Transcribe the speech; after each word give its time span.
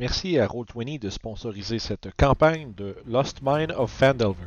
Merci 0.00 0.38
à 0.38 0.46
Roll20 0.46 1.00
de 1.00 1.10
sponsoriser 1.10 1.80
cette 1.80 2.14
campagne 2.16 2.72
de 2.76 2.94
Lost 3.04 3.40
Mine 3.42 3.72
of 3.72 3.90
Fandelver. 3.90 4.46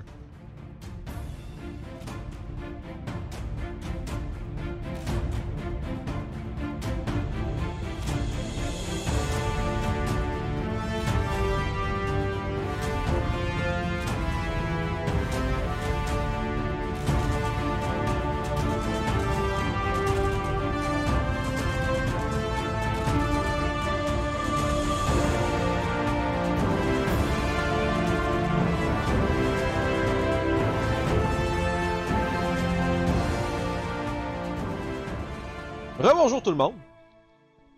Tout 36.52 36.58
le 36.58 36.64
monde. 36.64 36.76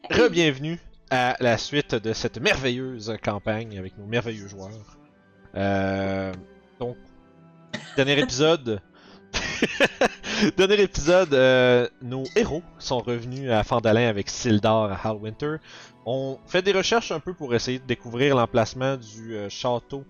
Re-bienvenue 0.10 0.80
à 1.12 1.36
la 1.40 1.60
suite 1.60 1.94
de 1.94 2.12
cette 2.12 2.40
merveilleuse 2.40 3.16
campagne 3.24 3.78
avec 3.78 3.96
nos 4.00 4.08
merveilleux 4.08 4.48
joueurs. 4.48 4.98
Euh, 5.56 6.34
donc, 6.80 6.98
dernier 7.96 8.18
épisode. 8.18 8.82
dernier 10.58 10.82
épisode, 10.82 11.36
euh, 11.36 11.88
nos 12.02 12.24
héros 12.36 12.64
sont 12.80 12.98
revenus 12.98 13.52
à 13.52 13.64
Fandalin 13.64 14.08
avec 14.08 14.28
Sildar 14.28 14.92
à 14.92 15.10
Halwinter. 15.10 15.58
On 16.08 16.40
fait 16.48 16.64
des 16.64 16.72
recherches 16.72 17.12
un 17.12 17.20
peu 17.20 17.36
pour 17.36 17.54
essayer 17.54 17.78
de 17.78 17.86
découvrir 17.86 18.36
l'emplacement 18.36 18.98
du 18.98 19.36
euh, 19.36 19.50
château 19.50 20.04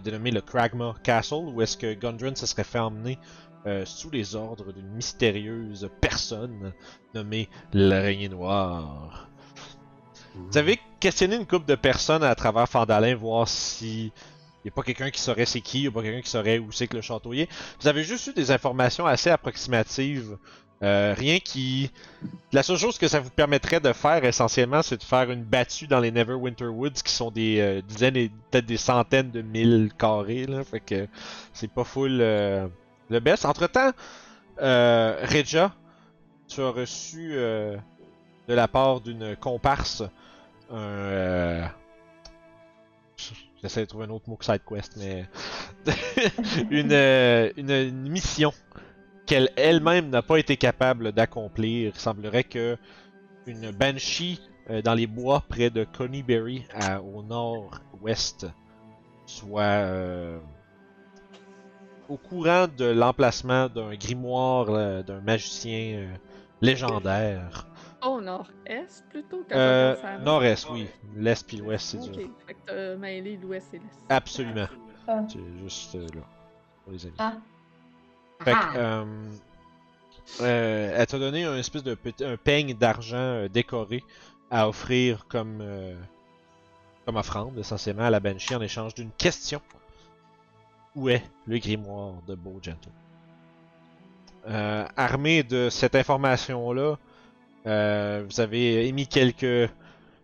dénommé 0.00 0.30
le 0.30 0.40
Kragma 0.40 0.94
Castle, 1.02 1.46
où 1.52 1.62
est-ce 1.62 1.76
que 1.76 1.94
Gundren 1.94 2.34
se 2.34 2.46
serait 2.46 2.64
fait 2.64 2.78
emmener 2.78 3.18
euh, 3.66 3.84
sous 3.84 4.10
les 4.10 4.34
ordres 4.34 4.72
d'une 4.72 4.88
mystérieuse 4.88 5.88
personne 6.00 6.72
nommée 7.14 7.48
l'araignée 7.72 8.28
noire. 8.28 9.28
Vous 10.34 10.58
avez 10.58 10.80
questionné 11.00 11.36
une 11.36 11.46
couple 11.46 11.66
de 11.66 11.74
personnes 11.74 12.24
à 12.24 12.34
travers 12.34 12.68
Fandalin, 12.68 13.14
voir 13.14 13.48
si 13.48 14.12
y 14.64 14.68
a 14.68 14.70
pas 14.70 14.82
quelqu'un 14.82 15.10
qui 15.10 15.20
saurait 15.20 15.46
c'est 15.46 15.60
qui, 15.60 15.82
y 15.82 15.86
a 15.86 15.90
pas 15.90 16.02
quelqu'un 16.02 16.22
qui 16.22 16.30
saurait 16.30 16.58
où 16.58 16.72
c'est 16.72 16.88
que 16.88 16.96
le 16.96 17.02
château 17.02 17.32
est. 17.32 17.48
Vous 17.80 17.88
avez 17.88 18.02
juste 18.02 18.26
eu 18.28 18.32
des 18.32 18.50
informations 18.50 19.06
assez 19.06 19.30
approximatives. 19.30 20.36
Euh, 20.82 21.14
rien 21.16 21.38
qui. 21.38 21.90
La 22.52 22.62
seule 22.62 22.76
chose 22.76 22.98
que 22.98 23.08
ça 23.08 23.20
vous 23.20 23.30
permettrait 23.30 23.80
de 23.80 23.92
faire 23.92 24.24
essentiellement, 24.24 24.82
c'est 24.82 24.98
de 24.98 25.02
faire 25.02 25.30
une 25.30 25.42
battue 25.44 25.86
dans 25.86 26.00
les 26.00 26.10
Neverwinter 26.10 26.66
Woods, 26.66 27.02
qui 27.04 27.12
sont 27.12 27.30
des 27.30 27.60
euh, 27.60 27.80
dizaines 27.80 28.16
et 28.16 28.30
peut-être 28.50 28.66
des 28.66 28.76
centaines 28.76 29.30
de 29.30 29.40
milles 29.40 29.92
carrés. 29.98 30.46
Là, 30.46 30.64
fait 30.64 30.80
que 30.80 31.06
c'est 31.52 31.70
pas 31.70 31.84
full 31.84 32.18
euh, 32.20 32.66
le 33.10 33.20
best. 33.20 33.44
Entre 33.44 33.66
temps, 33.66 33.92
euh, 34.60 35.18
Regia, 35.24 35.74
tu 36.48 36.60
as 36.62 36.70
reçu 36.70 37.30
euh, 37.34 37.76
de 38.48 38.54
la 38.54 38.68
part 38.68 39.00
d'une 39.00 39.36
comparse 39.36 40.02
un. 40.70 40.76
euh, 40.76 41.66
J'essaie 43.62 43.80
de 43.80 43.86
trouver 43.86 44.04
un 44.04 44.10
autre 44.10 44.28
mot 44.28 44.36
que 44.36 44.44
side 44.44 44.60
quest, 44.66 44.96
mais. 44.96 45.24
une, 46.70 46.92
euh, 46.92 47.50
une, 47.56 47.70
une 47.70 48.08
mission 48.08 48.52
qu'elle 49.26 49.50
elle-même 49.56 50.10
n'a 50.10 50.22
pas 50.22 50.38
été 50.38 50.56
capable 50.56 51.12
d'accomplir. 51.12 51.92
Il 51.94 51.98
semblerait 52.00 52.44
que 52.44 52.76
une 53.46 53.70
banshee 53.70 54.40
dans 54.84 54.94
les 54.94 55.06
bois 55.06 55.42
près 55.48 55.70
de 55.70 55.84
Conyberry 55.84 56.66
à- 56.74 57.00
au 57.02 57.22
nord-ouest 57.22 58.46
soit 59.26 59.62
au 62.08 62.16
courant 62.16 62.66
de 62.68 62.84
l'emplacement 62.84 63.68
d'un 63.68 63.94
grimoire 63.94 64.66
euh, 64.70 65.02
d'un 65.02 65.20
magicien 65.20 65.96
euh, 65.98 66.14
légendaire. 66.60 67.66
Au 68.04 68.20
nord-est 68.20 69.04
plutôt 69.08 69.42
que 69.48 69.54
Euh, 69.54 69.96
nord-est, 70.22 70.68
oui. 70.70 70.86
L'est 71.16 71.46
puis 71.46 71.56
l'ouest, 71.56 71.86
c'est 71.86 71.98
Ok, 71.98 72.10
dur. 72.12 72.28
fait 72.46 72.54
que 72.54 72.58
t'as 72.66 72.96
mêlé 72.96 73.38
l'ouest 73.42 73.72
et 73.72 73.78
l'est. 73.78 73.84
Absolument. 74.10 74.66
Ah. 75.08 75.20
C'est 75.28 75.38
juste 75.62 75.94
euh, 75.94 76.06
là, 76.14 76.20
pour 76.84 76.92
les 76.92 77.06
amis. 77.06 77.14
Ah. 77.18 77.32
Fait 78.42 78.52
que, 78.52 78.56
Ah. 78.56 78.76
euh, 78.76 79.04
euh, 80.40 80.94
elle 80.98 81.06
t'a 81.06 81.18
donné 81.18 81.44
un 81.44 81.56
espèce 81.56 81.82
de 81.82 81.94
petit, 81.94 82.24
un 82.24 82.36
peigne 82.36 82.74
d'argent 82.74 83.16
euh, 83.16 83.48
décoré 83.48 84.02
à 84.50 84.68
offrir 84.68 85.26
comme, 85.28 85.58
euh, 85.62 85.94
comme 87.06 87.16
offrande 87.16 87.58
essentiellement 87.58 88.04
à 88.04 88.10
la 88.10 88.20
Banshee 88.20 88.54
en 88.54 88.60
échange 88.60 88.94
d'une 88.94 89.10
question. 89.12 89.60
Où 90.96 91.08
est 91.08 91.22
le 91.46 91.58
grimoire 91.58 92.22
de 92.26 92.34
Beau 92.34 92.58
Gentle? 92.62 92.90
Euh, 94.46 94.86
armé 94.96 95.42
de 95.42 95.68
cette 95.70 95.94
information-là, 95.94 96.96
euh, 97.66 98.24
vous 98.28 98.40
avez 98.40 98.86
émis 98.86 99.06
quelques 99.06 99.70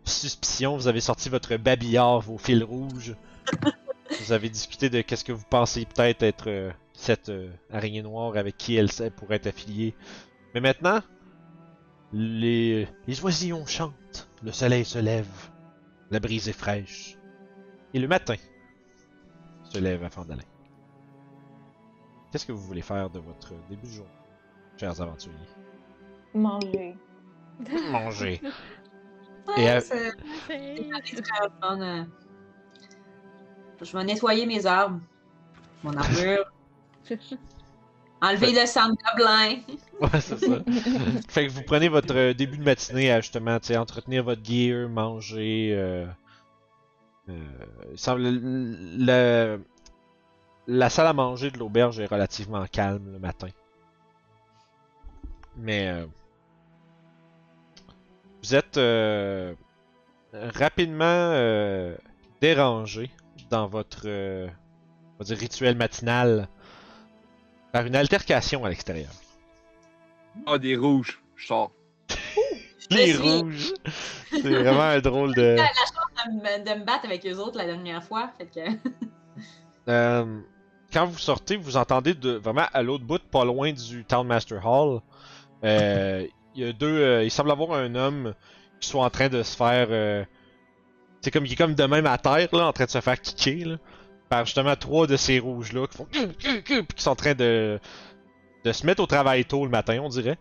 suspicions, 0.05 0.77
vous 0.77 0.89
avez 0.89 1.01
sorti 1.01 1.29
votre 1.29 1.57
babillard, 1.57 2.21
vos 2.21 2.39
fils 2.39 2.63
rouges. 2.63 3.15
vous 4.21 4.33
avez 4.33 4.49
discuté 4.49 4.91
de 4.91 5.01
qu'est-ce 5.01 5.25
que 5.25 5.33
vous 5.33 5.45
pensez 5.49 5.87
peut-être 5.87 6.23
être 6.23 6.49
euh, 6.49 6.71
cette 6.93 7.31
euh, 7.31 7.51
araignée 7.73 8.03
noire 8.03 8.37
avec 8.37 8.57
qui 8.57 8.77
elle, 8.77 8.91
elle 9.01 9.13
pourrait 9.13 9.37
être 9.37 9.47
affiliée. 9.47 9.95
Mais 10.55 10.61
maintenant, 10.61 11.01
les, 12.13 12.89
les 13.07 13.25
oisillons 13.25 13.67
chantent, 13.67 14.29
le 14.43 14.53
soleil 14.53 14.85
se 14.85 14.99
lève, 14.99 15.27
la 16.11 16.21
brise 16.21 16.49
est 16.49 16.53
fraîche, 16.53 17.17
et 17.95 17.99
le 18.01 18.09
matin 18.09 18.35
se 19.73 19.79
lève 19.79 20.03
à 20.05 20.11
Fandalin. 20.11 20.43
Qu'est-ce 22.31 22.47
que 22.47 22.53
vous 22.53 22.63
voulez 22.63 22.83
faire 22.83 23.11
de 23.11 23.19
votre 23.19 23.55
début 23.69 23.87
de 23.87 23.93
journée, 23.93 24.11
chers 24.79 25.01
aventuriers? 25.01 25.37
Manger. 26.35 26.97
Manger. 27.91 28.41
Ouais, 29.49 29.55
Et, 29.57 29.71
euh, 29.71 29.81
fun, 31.61 31.81
euh. 31.81 32.05
Je 33.83 33.97
vais 33.97 34.05
nettoyer 34.05 34.47
mes 34.47 34.65
arbres. 34.67 35.01
Mon 35.83 35.97
armure. 35.97 36.45
Enlever 38.23 38.53
le 38.53 38.67
sang 38.67 38.91
de 38.91 38.97
gobelin. 39.17 39.61
Ouais, 40.01 40.21
c'est 40.21 40.39
ça. 40.39 40.59
fait 41.29 41.47
que 41.47 41.53
vous 41.53 41.63
prenez 41.63 41.89
votre 41.89 42.15
euh, 42.15 42.35
début 42.35 42.59
de 42.59 42.63
matinée 42.63 43.11
à 43.11 43.21
justement 43.21 43.59
entretenir 43.77 44.23
votre 44.25 44.45
gear, 44.45 44.89
manger. 44.89 45.73
Euh, 45.75 46.07
euh, 47.31 47.39
il 47.93 47.99
semble 47.99 48.23
le- 48.23 49.65
la 50.73 50.89
salle 50.89 51.09
à 51.09 51.13
manger 51.13 51.51
de 51.51 51.59
l'auberge 51.59 51.99
est 51.99 52.07
relativement 52.07 52.65
calme 52.67 53.13
le 53.13 53.19
matin. 53.19 53.49
Mais 55.57 55.89
euh, 55.89 56.07
vous 58.43 58.55
êtes 58.55 58.77
euh, 58.77 59.53
rapidement 60.33 61.05
euh, 61.05 61.97
dérangé 62.41 63.11
dans 63.51 63.67
votre 63.67 64.03
euh, 64.05 64.47
on 65.17 65.19
va 65.19 65.25
dire, 65.25 65.39
rituel 65.39 65.77
matinal 65.77 66.49
par 67.73 67.85
une 67.85 67.97
altercation 67.97 68.65
à 68.65 68.69
l'extérieur. 68.69 69.11
Ah, 70.47 70.57
des 70.59 70.77
rouges. 70.77 71.21
Je 71.35 71.47
sors. 71.49 71.73
Les 72.91 73.17
rouges. 73.17 73.73
C'est 74.31 74.41
vraiment 74.41 74.83
un 74.83 75.01
drôle 75.01 75.35
de. 75.35 75.57
La 75.57 75.67
chance 75.67 75.93
de 76.27 76.33
me, 76.33 76.65
de 76.65 76.81
me 76.81 76.85
battre 76.85 77.07
avec 77.07 77.27
eux 77.27 77.39
autres 77.39 77.59
la 77.59 77.67
dernière 77.67 78.05
fois. 78.05 78.31
Fait 78.39 78.47
que. 78.47 78.91
Euh, 79.89 80.41
quand 80.93 81.07
vous 81.07 81.19
sortez, 81.19 81.57
vous 81.57 81.77
entendez 81.77 82.15
de, 82.15 82.33
vraiment 82.33 82.67
à 82.73 82.83
l'autre 82.83 83.05
bout, 83.05 83.23
pas 83.31 83.45
loin 83.45 83.73
du 83.73 84.05
Town 84.05 84.27
Master 84.27 84.65
Hall. 84.67 85.01
euh, 85.65 86.27
Il 86.55 86.65
y 86.65 86.69
a 86.69 86.73
deux. 86.73 86.87
euh, 86.99 87.25
il 87.25 87.31
semble 87.31 87.51
avoir 87.51 87.73
un 87.79 87.95
homme 87.95 88.35
qui 88.81 88.89
soit 88.89 89.05
en 89.05 89.11
train 89.11 89.29
de 89.29 89.43
se 89.43 89.57
faire. 89.57 89.89
euh, 89.91 90.25
c'est 91.21 91.31
comme 91.31 91.45
il 91.47 91.53
est 91.53 91.57
comme 91.57 91.75
de 91.75 91.85
même 91.85 92.07
à 92.07 92.17
terre 92.19 92.49
là, 92.53 92.67
en 92.67 92.73
train 92.73 92.87
de 92.87 92.91
se 92.91 93.01
faire 93.01 93.21
kicker 93.21 93.65
là, 93.67 93.77
par 94.29 94.47
justement 94.47 94.75
trois 94.75 95.07
de 95.07 95.17
ces 95.17 95.39
rouges 95.39 95.73
là 95.73 95.87
qui 95.87 95.97
font 95.97 96.07
puis 96.07 96.63
qui 96.65 97.03
sont 97.03 97.11
en 97.11 97.17
train 97.17 97.35
de 97.35 97.79
de 98.65 98.73
se 98.73 98.87
mettre 98.87 99.03
au 99.03 99.07
travail 99.07 99.45
tôt 99.45 99.65
le 99.65 99.71
matin, 99.71 100.01
on 100.03 100.09
dirait. 100.09 100.39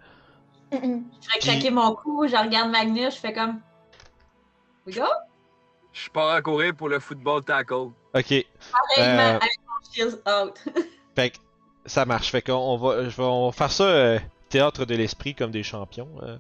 Je 0.72 0.78
fais 1.32 1.40
craquer 1.40 1.72
mon 1.72 1.96
cou, 1.96 2.28
je 2.28 2.36
regarde 2.36 2.70
Magnus, 2.72 3.16
je 3.16 3.20
fais 3.20 3.34
comme. 3.34 3.60
We 4.86 4.96
go? 4.98 5.06
Je 5.94 6.10
pars 6.10 6.30
à 6.30 6.42
courir 6.42 6.76
pour 6.76 6.88
le 6.90 7.00
football 7.00 7.44
tackle. 7.44 7.92
Ok. 8.14 8.32
Euh, 8.32 8.44
avec 8.98 9.42
out. 10.28 10.54
Fait 11.16 11.32
que 11.32 11.38
ça 11.86 12.06
marche. 12.06 12.32
Fait 12.32 12.42
qu'on 12.42 12.78
va, 12.78 13.04
je 13.10 13.16
vais, 13.18 13.24
on 13.24 13.48
va 13.48 13.52
faire 13.52 13.72
ça 13.72 13.84
euh, 13.84 14.20
théâtre 14.50 14.86
de 14.86 14.96
l'esprit 14.96 15.36
comme 15.36 15.52
des 15.52 15.64
champions. 15.64 16.10
euh. 16.24 16.38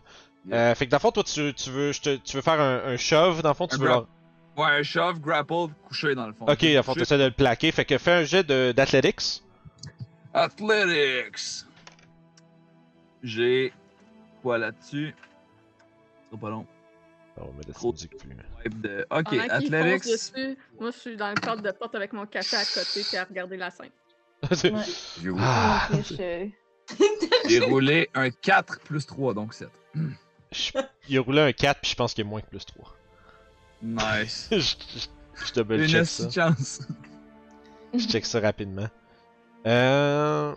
Euh, 0.51 0.73
fait 0.73 0.85
que 0.85 0.91
dans 0.91 0.97
le 0.97 1.01
fond, 1.01 1.11
toi, 1.11 1.23
tu, 1.23 1.53
tu 1.53 1.69
veux, 1.69 1.91
je 1.91 2.01
te- 2.01 2.15
tu 2.15 2.35
veux 2.37 2.41
faire 2.41 2.59
un, 2.59 2.77
un 2.93 2.97
shove. 2.97 3.41
Dans 3.41 3.49
le 3.49 3.55
fond, 3.55 3.67
tu 3.67 3.75
Un 3.75 3.79
veux. 3.79 3.87
leur- 3.87 4.07
Ouais, 4.57 4.65
un 4.79 4.83
shove, 4.83 5.19
grapple, 5.19 5.67
couché 5.87 6.15
dans 6.15 6.25
le 6.27 6.33
fond. 6.33 6.45
Ok, 6.45 6.61
dans 6.61 6.67
le 6.67 6.81
fond, 6.81 6.93
tu 6.93 6.99
Couché. 6.99 7.01
essaies 7.01 7.17
de 7.17 7.25
le 7.25 7.31
plaquer. 7.31 7.71
Fait 7.71 7.85
que 7.85 7.97
fais 7.97 8.11
un 8.11 8.23
jet 8.23 8.43
de- 8.43 8.71
d'athletics. 8.75 9.43
Athletics. 10.33 11.65
J'ai 13.23 13.73
quoi 14.41 14.57
là-dessus? 14.57 15.13
C'est 16.31 16.39
pas 16.39 16.49
long. 16.49 16.65
On 17.41 17.45
va 17.45 17.51
mettre 17.53 17.67
la 17.69 17.73
Trop. 17.73 17.91
musique 17.91 18.17
plus. 18.17 18.29
De- 18.81 19.05
Ok, 19.11 19.33
Athletics. 19.49 20.11
dessus, 20.11 20.57
moi, 20.79 20.91
je 20.91 20.97
suis 20.99 21.15
dans 21.17 21.29
le 21.29 21.35
cadre 21.35 21.61
de 21.61 21.71
porte 21.71 21.95
avec 21.95 22.13
mon 22.13 22.25
café 22.25 22.57
à 22.57 22.63
côté 22.65 23.03
puis 23.07 23.17
à 23.17 23.23
regarder 23.23 23.57
la 23.57 23.69
scène. 23.71 23.89
Ouais. 24.73 24.81
Ah, 25.39 25.89
je- 26.09 26.49
J'ai 27.47 27.59
roulé 27.59 28.09
un 28.13 28.29
4 28.29 28.79
plus 28.81 29.05
3, 29.05 29.33
donc 29.33 29.53
7. 29.53 29.69
je- 30.51 30.71
il 31.07 31.17
a 31.17 31.21
roulé 31.21 31.41
un 31.41 31.51
4 31.51 31.81
puis 31.81 31.91
je 31.91 31.95
pense 31.95 32.13
qu'il 32.13 32.23
y 32.25 32.27
a 32.27 32.29
moins 32.29 32.41
que 32.41 32.47
plus 32.47 32.65
3. 32.65 32.95
Nice. 33.81 34.47
je, 34.51 34.57
je, 34.57 35.45
je 35.45 35.53
double 35.53 35.81
Une 35.81 35.87
check 35.87 36.05
ça. 36.05 36.29
chance. 36.29 36.81
Je 37.93 38.05
check 38.07 38.25
ça 38.25 38.39
rapidement. 38.39 38.87
Euh. 39.65 40.53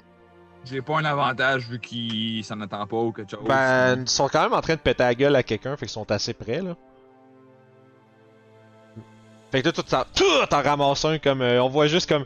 J'ai 0.65 0.81
pas 0.81 0.99
un 0.99 1.05
avantage 1.05 1.69
vu 1.69 1.81
qu'il 1.81 2.45
s'en 2.45 2.61
attend 2.61 2.87
pas 2.87 2.97
ou 2.97 3.13
quelque 3.13 3.31
chose. 3.31 3.41
Ben, 3.47 4.01
ils 4.03 4.09
sont 4.09 4.29
quand 4.29 4.43
même 4.45 4.53
en 4.53 4.61
train 4.61 4.75
de 4.75 4.81
péter 4.81 5.03
la 5.03 5.15
gueule 5.15 5.35
à 5.37 5.43
quelqu'un, 5.43 5.77
fait 5.77 5.87
qu'ils 5.87 5.93
sont 5.93 6.11
assez 6.11 6.33
près 6.35 6.61
là. 6.61 6.77
Fait 9.51 9.61
que 9.61 9.69
là, 9.69 9.73
tout 9.73 9.85
ça, 9.87 10.07
t'en 10.49 10.63
ramasses 10.63 11.05
un 11.05 11.19
comme. 11.19 11.43
euh, 11.43 11.63
on 11.63 11.69
voit 11.69 11.87
juste 11.87 12.09
comme. 12.09 12.25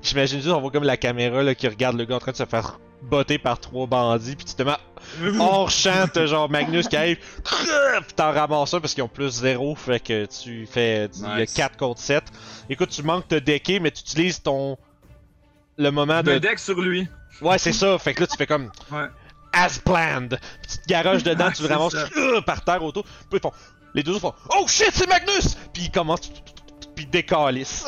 J'imagine 0.00 0.40
juste, 0.40 0.54
on 0.54 0.60
voit 0.60 0.70
comme 0.70 0.84
la 0.84 0.96
caméra 0.96 1.42
là 1.42 1.54
qui 1.54 1.68
regarde 1.68 1.98
le 1.98 2.04
gars 2.06 2.16
en 2.16 2.18
train 2.18 2.32
de 2.32 2.36
se 2.36 2.46
faire 2.46 2.78
botter 3.02 3.36
par 3.36 3.58
trois 3.60 3.86
bandits, 3.86 4.36
pis 4.36 4.44
tu 4.46 4.54
te 4.54 4.62
mets 4.62 4.72
hors 5.40 5.68
champ, 5.70 6.06
genre 6.24 6.48
Magnus 6.48 6.88
qui 6.88 6.96
arrive, 6.96 7.18
pis 7.18 8.14
t'en 8.14 8.32
ramasses 8.32 8.72
un 8.72 8.80
parce 8.80 8.94
qu'ils 8.94 9.02
ont 9.02 9.08
plus 9.08 9.28
0, 9.40 9.74
fait 9.74 10.00
que 10.00 10.24
tu 10.24 10.66
fais. 10.66 11.10
Il 11.16 11.20
y 11.22 11.26
a 11.26 11.36
Nice. 11.40 11.52
4 11.52 11.76
contre 11.76 12.00
7. 12.00 12.22
Écoute, 12.70 12.88
tu 12.88 13.02
manques 13.02 13.28
de 13.28 13.38
decker, 13.38 13.78
mais 13.80 13.90
tu 13.90 14.00
utilises 14.00 14.40
ton. 14.40 14.78
Le 15.76 15.90
moment 15.90 16.22
de. 16.22 16.32
me 16.32 16.40
deck 16.40 16.58
sur 16.58 16.80
lui. 16.80 17.06
Ouais, 17.40 17.58
c'est 17.58 17.72
ça, 17.72 17.98
fait 17.98 18.14
que 18.14 18.20
là, 18.20 18.26
tu 18.26 18.36
fais 18.36 18.46
comme 18.46 18.70
Ouais. 18.90 19.06
as 19.52 19.78
planned. 19.80 20.38
Puis 20.62 20.72
tu 20.72 20.78
te 20.78 20.88
garages 20.88 21.22
dedans, 21.22 21.50
tu 21.50 21.62
le 21.62 21.68
ramasses 21.68 21.94
par 22.46 22.64
terre 22.64 22.82
autour. 22.82 23.04
Puis 23.04 23.38
ils 23.38 23.40
font, 23.40 23.52
les 23.94 24.02
deux 24.02 24.12
autres 24.12 24.20
font 24.20 24.34
Oh 24.56 24.66
shit, 24.68 24.90
c'est 24.92 25.08
Magnus! 25.08 25.56
Puis 25.72 25.84
ils 25.84 25.90
commencent, 25.90 26.28
puis 26.94 27.04
ils 27.04 27.10
décalissent. 27.10 27.84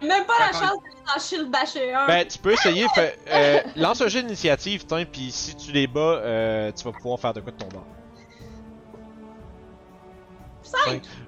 Même 0.00 0.24
pas 0.26 0.38
la 0.38 0.52
chance 0.52 0.78
de 0.78 0.98
en 1.16 1.18
shield 1.18 1.50
basher 1.50 1.92
un. 1.92 2.06
ben, 2.06 2.26
tu 2.26 2.38
peux 2.38 2.52
essayer, 2.52 2.86
fait, 2.94 3.18
euh, 3.30 3.60
lance 3.76 4.00
un 4.02 4.08
jeu 4.08 4.22
d'initiative, 4.22 4.84
tiens, 4.86 5.04
puis 5.10 5.30
si 5.32 5.56
tu 5.56 5.72
les 5.72 5.86
bats, 5.86 6.00
euh, 6.00 6.70
tu 6.72 6.84
vas 6.84 6.92
pouvoir 6.92 7.18
faire 7.18 7.32
de 7.32 7.40
quoi 7.40 7.50
de 7.50 7.56
ton 7.56 7.68
bord. 7.68 7.86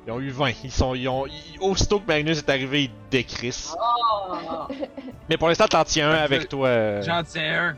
Ils 0.07 0.11
ont 0.13 0.21
eu 0.21 0.31
20. 0.31 0.51
Ils 0.65 0.71
sont, 0.73 0.95
ils 0.95 1.09
ont, 1.09 1.27
ils- 1.27 1.59
aussitôt 1.61 2.01
que 2.01 2.07
Magnus 2.07 2.39
est 2.39 2.49
arrivé, 2.51 2.85
ils 2.85 2.91
décrissent. 3.11 3.75
Oh. 3.79 4.35
Mais 5.29 5.37
pour 5.37 5.49
l'instant, 5.49 5.67
t'en 5.69 5.85
tiens 5.85 6.11
un 6.11 6.15
avec 6.15 6.49
toi. 6.49 6.69
euh, 6.69 7.03
J'en 7.03 7.23
tiens 7.23 7.71
un. 7.71 7.77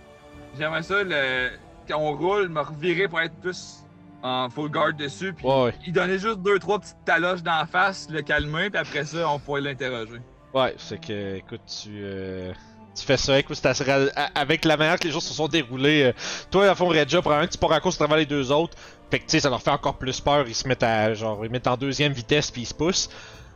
J'aimerais 0.58 0.82
ça, 0.82 1.02
le... 1.02 1.50
quand 1.88 1.98
on 1.98 2.16
roule, 2.16 2.48
me 2.48 2.60
revirer 2.60 3.08
pour 3.08 3.20
être 3.20 3.34
plus 3.40 3.78
en 4.22 4.48
full 4.50 4.70
guard 4.70 4.92
dessus. 4.94 5.32
Puis 5.32 5.46
Ouais, 5.46 5.62
ouais. 5.64 5.74
il 5.86 5.92
donnait 5.92 6.18
juste 6.18 6.38
deux, 6.40 6.58
trois 6.58 6.78
petites 6.78 7.04
taloches 7.04 7.42
d'en 7.42 7.66
face, 7.66 8.08
le 8.10 8.22
calmer, 8.22 8.70
puis 8.70 8.78
après 8.78 9.04
ça, 9.04 9.28
on 9.28 9.38
pourrait 9.38 9.60
l'interroger. 9.62 10.20
Ouais, 10.54 10.74
c'est 10.78 11.00
que, 11.00 11.36
écoute, 11.36 11.62
tu, 11.82 11.88
euh, 12.02 12.52
tu 12.94 13.04
fais 13.04 13.16
ça, 13.16 13.38
écoute, 13.38 13.56
c'est 13.56 13.66
assez 13.68 13.84
ra- 13.84 14.10
a- 14.14 14.38
avec 14.40 14.64
la 14.66 14.76
manière 14.76 14.98
que 14.98 15.04
les 15.06 15.12
choses 15.12 15.24
se 15.24 15.32
sont 15.34 15.48
déroulées. 15.48 16.04
euh, 16.04 16.12
toi, 16.50 16.68
à 16.70 16.74
fond, 16.74 16.88
Redja, 16.88 17.20
probablement 17.22 17.46
que 17.48 17.52
tu 17.52 17.58
pars 17.58 17.72
en 17.72 17.80
course 17.80 17.96
à 17.96 17.98
travers 18.04 18.18
les 18.18 18.26
deux 18.26 18.52
autres. 18.52 18.76
Fait 19.12 19.18
que, 19.18 19.24
tu 19.24 19.32
sais, 19.32 19.40
ça 19.40 19.50
leur 19.50 19.60
fait 19.60 19.70
encore 19.70 19.98
plus 19.98 20.22
peur. 20.22 20.48
Ils 20.48 20.54
se 20.54 20.66
mettent 20.66 20.82
à, 20.82 21.12
genre, 21.12 21.44
ils 21.44 21.50
mettent 21.50 21.66
en 21.66 21.76
deuxième 21.76 22.14
vitesse 22.14 22.50
puis 22.50 22.62
ils 22.62 22.66
se 22.66 22.72
poussent. 22.72 23.10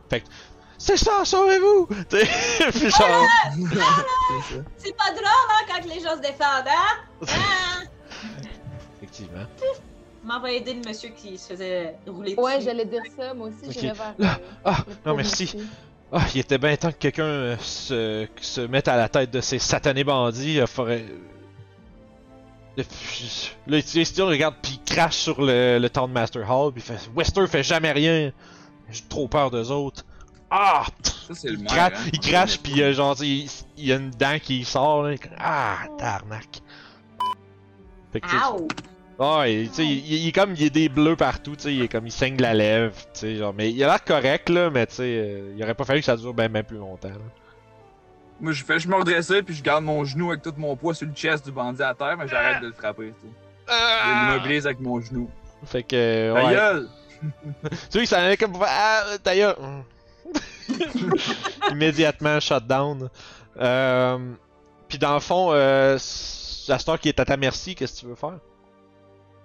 Fait 0.07 0.21
que, 0.21 0.27
c'est 0.77 0.97
ça, 0.97 1.25
sauvez-vous! 1.25 1.87
Puis 2.11 2.91
genre, 2.91 3.25
C'est 4.77 4.95
pas 4.95 5.09
drôle, 5.09 5.25
hein, 5.25 5.65
quand 5.67 5.83
les 5.87 5.99
gens 5.99 6.15
se 6.15 6.21
défendent, 6.21 6.67
hein? 6.67 7.23
Hein? 7.23 7.87
effectivement. 8.97 9.47
M'en 10.23 10.39
va 10.39 10.51
aider 10.51 10.75
le 10.75 10.87
monsieur 10.87 11.09
qui 11.09 11.39
se 11.39 11.47
faisait 11.47 11.95
rouler 12.05 12.35
dessus. 12.35 12.45
Ouais, 12.45 12.61
j'allais 12.61 12.85
dire 12.85 13.01
ça, 13.17 13.33
moi 13.33 13.47
aussi, 13.47 13.71
j'irais 13.71 13.95
vers. 13.95 14.13
Là. 14.19 14.39
Ah, 14.63 14.77
non, 15.07 15.15
merci. 15.15 15.45
monsieur. 15.55 15.67
Ah, 16.11 16.21
il 16.35 16.41
était 16.41 16.59
bien 16.59 16.77
temps 16.77 16.91
que 16.91 16.97
quelqu'un 16.97 17.23
euh, 17.23 17.57
se, 17.59 18.27
se 18.39 18.61
mette 18.61 18.87
à 18.87 18.95
la 18.95 19.09
tête 19.09 19.31
de 19.31 19.41
ces 19.41 19.57
satanés 19.57 20.03
bandits. 20.03 20.57
Il 20.57 20.67
faudrait. 20.67 21.03
Là, 22.77 23.77
il 23.79 24.01
il 24.01 24.21
regarde, 24.23 24.55
puis 24.61 24.79
il 24.85 24.93
crache 24.95 25.15
sur 25.17 25.41
le, 25.41 25.79
le 25.79 25.89
Town 25.89 26.11
Master 26.11 26.49
Hall, 26.49 26.71
puis 26.73 26.81
fait 26.81 27.09
Wester 27.15 27.47
fait 27.47 27.63
jamais 27.63 27.91
rien. 27.91 28.31
J'ai 28.89 29.03
trop 29.09 29.27
peur 29.27 29.49
d'eux 29.51 29.71
autres. 29.71 30.05
Ah! 30.49 30.85
Ça, 31.03 31.33
c'est 31.33 31.49
le 31.49 31.55
Il, 31.55 31.59
maire. 31.63 31.71
cra- 31.73 31.91
hein. 31.93 32.09
il 32.13 32.19
crache, 32.19 32.59
puis 32.59 32.81
euh, 32.81 32.93
genre, 32.93 33.15
il, 33.21 33.49
il 33.77 33.85
y 33.85 33.91
a 33.91 33.97
une 33.97 34.11
dent 34.11 34.37
qui 34.41 34.63
sort, 34.63 35.03
là. 35.03 35.15
Ah, 35.37 35.77
tarnac. 35.97 36.61
Fait 38.13 38.21
que, 38.21 38.27
tu 38.27 38.37
sais, 38.37 38.43
Ow! 38.53 38.67
Ouais, 39.19 39.63
tu 39.67 39.73
sais, 39.73 39.83
il, 39.85 39.97
il- 40.05 40.13
il 40.23 40.27
est 40.27 40.31
comme, 40.31 40.53
il 40.53 40.61
y 40.63 40.65
a 40.67 40.69
des 40.69 40.87
bleus 40.89 41.15
partout, 41.15 41.55
tu 41.55 41.63
sais, 41.63 41.73
il 41.73 41.81
est 41.81 41.87
comme, 41.87 42.05
il 42.07 42.11
saigne 42.11 42.37
de 42.37 42.43
la 42.43 42.53
lèvre, 42.53 42.93
tu 43.13 43.19
sais, 43.19 43.35
genre, 43.35 43.53
mais 43.53 43.71
il 43.71 43.83
a 43.83 43.87
l'air 43.87 44.03
correct, 44.03 44.47
là, 44.49 44.69
mais 44.69 44.85
tu 44.85 44.95
sais, 44.95 45.03
euh, 45.03 45.53
il 45.57 45.63
aurait 45.63 45.73
pas 45.73 45.83
fallu 45.83 45.99
que 46.01 46.05
ça 46.05 46.15
dure 46.15 46.33
ben, 46.33 46.47
ben 46.49 46.63
plus 46.63 46.77
longtemps, 46.77 47.09
là. 47.09 47.15
Moi, 48.39 48.51
je 48.51 48.63
fais, 48.63 48.77
je 48.79 48.87
me 48.87 48.95
redressais, 48.95 49.41
puis 49.41 49.55
je 49.55 49.63
garde 49.63 49.83
mon 49.83 50.03
genou 50.05 50.29
avec 50.29 50.43
tout 50.43 50.53
mon 50.57 50.75
poids 50.75 50.93
sur 50.93 51.07
le 51.07 51.13
chest 51.13 51.45
du 51.45 51.51
bandit 51.51 51.81
à 51.81 51.93
terre, 51.95 52.15
mais 52.17 52.27
j'arrête 52.27 52.61
de 52.61 52.67
le 52.67 52.73
frapper. 52.73 53.13
tu 53.19 53.27
sais. 53.27 53.33
Je 53.67 53.73
Ah! 53.73 54.29
l'immobilise 54.31 54.65
avec 54.67 54.79
mon 54.79 55.01
genou. 55.01 55.29
Fait 55.65 55.83
que, 55.83 56.33
Ta 56.33 56.45
ouais. 56.45 56.53
gueule! 56.53 56.87
Tu 57.63 57.77
sais, 57.89 57.99
il 58.01 58.07
s'en 58.07 58.17
allait 58.17 58.37
comme 58.37 58.51
pour 58.51 58.63
faire, 58.63 58.71
ah, 59.11 59.17
ta 59.23 59.35
gueule. 59.35 59.55
Immédiatement, 61.71 62.39
shutdown. 62.39 63.09
Euh, 63.59 64.33
Puis 64.87 64.97
dans 64.97 65.13
le 65.15 65.19
fond, 65.19 65.49
euh, 65.51 65.97
la 66.67 66.79
star 66.79 66.99
qui 66.99 67.09
est 67.09 67.19
à 67.19 67.25
ta 67.25 67.37
merci, 67.37 67.73
qu'est-ce 67.75 67.95
que 67.95 67.99
tu 68.01 68.05
veux 68.05 68.15
faire? 68.15 68.37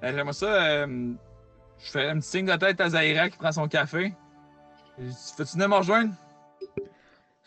Euh, 0.04 0.12
J'aimerais 0.14 0.32
ça. 0.34 0.46
euh, 0.46 1.12
je 1.84 1.90
fais 1.90 2.08
un 2.08 2.18
petit 2.18 2.28
signe 2.28 2.46
de 2.46 2.56
tête 2.56 2.80
à 2.80 2.90
Zaira 2.90 3.28
qui 3.30 3.38
prend 3.38 3.52
son 3.52 3.66
café. 3.68 4.12
Fais-tu 5.36 5.52
venir 5.54 5.68
me 5.68 5.76
rejoindre? 5.76 6.12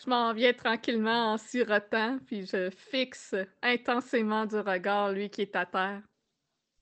Je 0.03 0.09
m'en 0.09 0.33
viens 0.33 0.51
tranquillement 0.53 1.33
en 1.33 1.37
sirotant, 1.37 2.17
puis 2.25 2.45
je 2.45 2.69
fixe 2.69 3.33
intensément 3.63 4.45
du 4.45 4.57
regard 4.59 5.11
lui 5.11 5.29
qui 5.29 5.41
est 5.43 5.55
à 5.55 5.65
terre. 5.65 6.01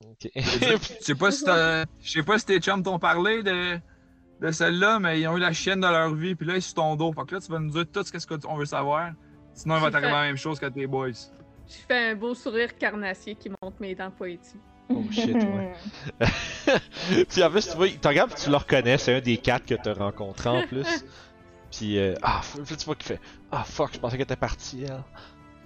Ok. 0.06 0.30
Je 0.36 0.78
sais 1.00 1.16
pas 1.16 1.32
si 1.32 1.44
t'as- 1.46 1.86
je 2.02 2.12
sais 2.12 2.24
pas 2.24 2.38
si 2.38 2.46
tes 2.46 2.60
chums 2.60 2.84
t'ont 2.84 3.00
parlé 3.00 3.42
de, 3.44 3.80
de 4.42 4.52
celle-là, 4.52 5.00
mais 5.00 5.22
ils 5.22 5.28
ont 5.30 5.38
eu 5.38 5.40
la 5.40 5.54
chienne 5.54 5.80
de 5.80 5.88
leur 5.88 6.14
vie, 6.14 6.36
puis 6.36 6.46
là, 6.46 6.56
ils 6.56 6.62
sont 6.62 6.68
sur 6.70 6.76
ton 6.76 6.96
dos. 6.98 7.14
Fait 7.14 7.26
que 7.26 7.36
là, 7.36 7.42
tu 7.42 7.52
vas 7.52 7.60
nous 7.60 7.70
dire 7.70 7.86
tout 7.90 8.04
ce 8.04 8.28
qu'on 8.28 8.56
veut 8.58 8.66
savoir. 8.66 9.12
Sinon, 9.54 9.76
il 9.78 9.82
va 9.82 9.88
J'ai 9.88 9.92
t'arriver 9.92 10.10
fait- 10.12 10.16
la 10.18 10.24
même 10.24 10.36
chose 10.38 10.60
que 10.60 10.66
tes 10.66 10.88
boys. 10.88 11.12
Je 11.12 11.74
fais 11.88 12.10
un 12.12 12.16
beau 12.16 12.34
sourire 12.34 12.76
carnassier 12.78 13.36
qui 13.36 13.50
monte 13.62 13.80
mes 13.80 13.96
dents 13.96 14.12
poétiques. 14.12 14.60
Oh 14.90 15.02
shit, 15.10 15.36
ouais. 15.36 15.72
puis 17.30 17.42
en 17.44 17.50
plus, 17.50 17.70
tu 17.70 17.78
vois, 17.78 17.88
il 17.88 18.00
te 18.00 18.08
regarde, 18.08 18.32
puis 18.34 18.44
tu 18.44 18.50
le 18.50 18.58
reconnais, 18.58 18.98
c'est 18.98 19.16
un 19.16 19.22
des 19.22 19.38
quatre 19.38 19.66
que 19.66 19.76
t'as 19.76 19.94
rencontré 19.94 20.50
en 20.50 20.68
plus. 20.68 20.86
Puis, 21.76 21.98
euh, 21.98 22.14
ah, 22.22 22.42
tu 22.68 22.76
vois 22.86 22.96
qu'il 22.96 23.06
fait, 23.08 23.20
ah 23.52 23.64
fuck, 23.64 23.92
je 23.94 24.00
pensais 24.00 24.16
qu'elle 24.16 24.24
était 24.24 24.36
partie, 24.36 24.84
elle. 24.84 25.04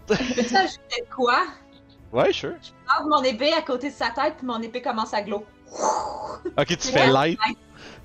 Peux-tu 0.07 0.55
ajouter 0.55 1.03
quoi? 1.13 1.43
Ouais, 2.13 2.31
sure. 2.31 2.53
Je 2.61 2.69
lance 2.87 3.07
mon 3.09 3.23
épée 3.23 3.51
à 3.53 3.61
côté 3.61 3.89
de 3.89 3.95
sa 3.95 4.09
tête, 4.11 4.35
puis 4.37 4.47
mon 4.47 4.61
épée 4.61 4.81
commence 4.81 5.13
à 5.13 5.21
glow. 5.21 5.45
Ok, 6.57 6.67
tu 6.67 6.77
fais 6.87 7.07
light? 7.11 7.37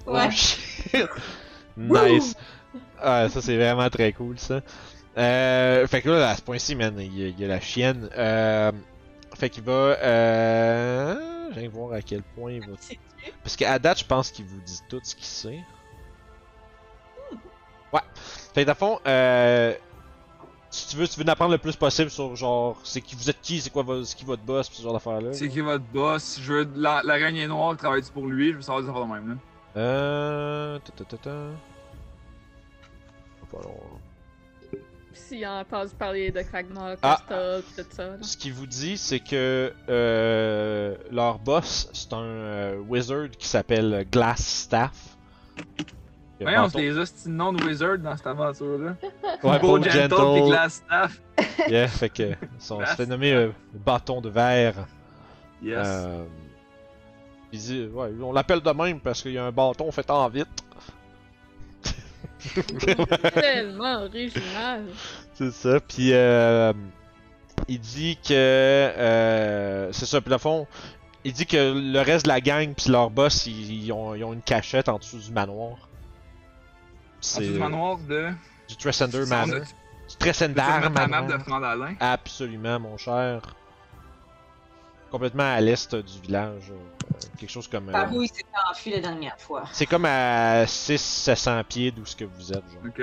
Ouais. 0.06 0.26
Oh 0.26 0.30
shit. 0.30 1.08
nice. 1.76 2.34
Ah, 3.00 3.28
ça 3.28 3.40
c'est 3.40 3.56
vraiment 3.56 3.88
très 3.88 4.12
cool 4.12 4.38
ça. 4.38 4.60
Euh, 5.16 5.86
fait 5.86 6.02
que 6.02 6.08
là, 6.10 6.30
à 6.30 6.36
ce 6.36 6.42
point-ci, 6.42 6.74
man, 6.74 6.94
il 6.98 7.16
y, 7.18 7.24
a- 7.24 7.28
il 7.28 7.38
y 7.38 7.44
a 7.44 7.48
la 7.48 7.60
chienne. 7.60 8.08
Euh, 8.16 8.72
fait 9.36 9.48
qu'il 9.50 9.62
va. 9.62 9.72
Euh, 9.72 11.14
voir 11.70 11.92
à 11.92 12.00
quel 12.02 12.22
point 12.22 12.52
il 12.52 12.60
va. 12.60 12.74
Parce 13.44 13.56
qu'à 13.56 13.78
date, 13.78 14.00
je 14.00 14.04
pense 14.06 14.30
qu'il 14.30 14.46
vous 14.46 14.60
dit 14.60 14.80
tout 14.88 15.00
ce 15.04 15.14
qu'il 15.14 15.26
sait. 15.26 15.60
Ouais. 17.92 18.00
Fait 18.54 18.62
que 18.62 18.66
dans 18.66 18.72
le 18.72 18.76
fond, 18.76 19.00
euh, 19.06 19.74
si 20.70 20.88
tu 20.88 20.96
veux, 20.96 21.06
tu 21.08 21.18
veux 21.20 21.24
en 21.26 21.28
apprendre 21.32 21.52
le 21.52 21.58
plus 21.58 21.76
possible 21.76 22.10
sur 22.10 22.34
genre, 22.36 22.78
c'est 22.84 23.00
qui 23.00 23.14
vous 23.14 23.28
êtes 23.28 23.40
qui, 23.42 23.60
c'est 23.60 23.70
quoi 23.70 23.84
c'est 24.04 24.16
qui 24.16 24.24
votre 24.24 24.42
boss, 24.42 24.68
pis 24.68 24.76
ce 24.76 24.82
genre 24.82 24.92
d'affaires-là. 24.94 25.32
C'est 25.32 25.48
qui 25.48 25.60
votre 25.60 25.84
boss? 25.84 26.38
Je 26.40 26.52
veux 26.52 26.68
la- 26.76 27.02
l'araignée 27.04 27.46
noire, 27.46 27.76
travaille-tu 27.76 28.10
pour 28.12 28.26
lui? 28.26 28.52
Je 28.52 28.56
veux 28.56 28.62
savoir 28.62 28.82
des 28.82 28.88
affaires 28.88 29.06
de 29.06 29.12
même, 29.12 29.28
là. 29.28 29.34
Euh. 29.80 30.78
ta, 30.78 30.92
ta, 30.92 31.04
ta, 31.04 31.16
ta. 31.16 31.30
Pas 33.50 33.58
long. 33.64 33.76
S'il 35.14 35.44
a 35.44 35.60
entendu 35.60 35.90
parler 35.98 36.30
de 36.30 36.40
Kragma, 36.40 36.94
Ah. 37.02 37.16
Crystal, 37.18 37.62
pis 37.62 37.74
tout 37.84 37.96
ça. 37.96 38.06
là. 38.06 38.16
Ce 38.22 38.36
qu'il 38.36 38.54
vous 38.54 38.66
dit, 38.66 38.96
c'est 38.96 39.20
que 39.20 39.72
euh, 39.90 40.96
leur 41.10 41.38
boss, 41.38 41.88
c'est 41.92 42.12
un 42.14 42.22
euh, 42.22 42.78
wizard 42.88 43.28
qui 43.38 43.46
s'appelle 43.46 44.06
Glassstaff. 44.10 45.16
Il 45.78 45.84
a 46.42 46.50
Voyons, 46.50 46.62
menton- 46.62 46.70
c'est 46.78 46.82
les 46.82 46.98
hosties 46.98 47.28
de 47.28 47.32
noms 47.34 47.52
de 47.52 47.64
wizard 47.64 47.98
dans 47.98 48.16
cette 48.16 48.26
aventure-là. 48.26 48.96
Ouais, 49.42 49.58
Beau 49.58 49.76
Gentle 49.82 49.92
pis 50.08 50.08
Gentle. 50.08 50.48
Glassstaff. 50.48 51.20
Yeah, 51.68 51.88
fait 51.88 52.08
que 52.10 52.22
ils 52.22 52.36
sont- 52.58 52.80
se 52.80 52.86
fait 52.94 53.04
Glass 53.04 53.08
nommer 53.08 53.32
euh, 53.32 53.50
bâton 53.72 54.20
de 54.20 54.28
verre. 54.28 54.74
Yes. 55.62 55.78
Euh, 55.86 56.24
ouais, 57.88 58.10
on 58.22 58.32
l'appelle 58.32 58.60
de 58.60 58.70
même 58.70 59.00
parce 59.00 59.22
qu'il 59.22 59.32
y 59.32 59.38
a 59.38 59.44
un 59.44 59.52
bâton 59.52 59.90
fait 59.92 60.10
en 60.10 60.28
vite. 60.28 60.48
Tellement 63.34 64.02
original. 64.04 64.84
C'est 65.34 65.52
ça. 65.52 65.78
Puis 65.80 66.12
euh, 66.12 66.72
il 67.68 67.78
dit 67.78 68.16
que 68.16 68.32
euh, 68.32 69.92
c'est 69.92 70.06
ça. 70.06 70.20
Puis 70.20 70.30
le 70.30 70.38
fond, 70.38 70.66
il 71.24 71.32
dit 71.32 71.46
que 71.46 71.72
le 71.92 72.00
reste 72.00 72.24
de 72.24 72.30
la 72.30 72.40
gang 72.40 72.74
puis 72.74 72.90
leur 72.90 73.10
boss, 73.10 73.46
ils, 73.46 73.84
ils 73.84 73.92
ont, 73.92 74.14
ils 74.14 74.24
ont 74.24 74.32
une 74.32 74.42
cachette 74.42 74.88
en 74.88 74.98
dessous 74.98 75.18
du 75.18 75.30
manoir. 75.30 75.76
En 77.22 77.24
C'est 77.24 77.40
dessous 77.42 77.52
du 77.52 77.58
manoir 77.58 77.98
de. 77.98 78.30
du 78.68 78.76
Tressender 78.76 79.24
Manor. 79.26 79.56
a- 79.56 79.60
Du 79.60 80.16
Tressender 80.18 80.54
mettre 80.60 80.80
la 80.82 80.90
map 80.90 81.06
Manor. 81.06 81.38
de 81.38 81.42
Frandalin? 81.44 81.94
Absolument, 82.00 82.80
mon 82.80 82.96
cher. 82.96 83.40
Complètement 85.10 85.44
à 85.54 85.60
l'est 85.60 85.94
du 85.94 86.20
village. 86.20 86.70
euh, 86.70 87.18
quelque 87.38 87.50
chose 87.50 87.68
comme. 87.68 87.88
euh, 87.90 87.92
Par 87.92 88.12
où 88.14 88.22
il 88.22 88.28
s'est 88.28 88.44
enfui 88.70 88.90
la 88.92 89.00
dernière 89.00 89.38
fois. 89.38 89.64
c'est 89.72 89.86
comme 89.86 90.04
à 90.04 90.64
600-700 90.66 91.62
pieds 91.64 91.90
d'où 91.92 92.04
ce 92.06 92.16
que 92.16 92.24
vous 92.24 92.52
êtes, 92.52 92.64
genre. 92.72 92.82
Ok. 92.86 93.02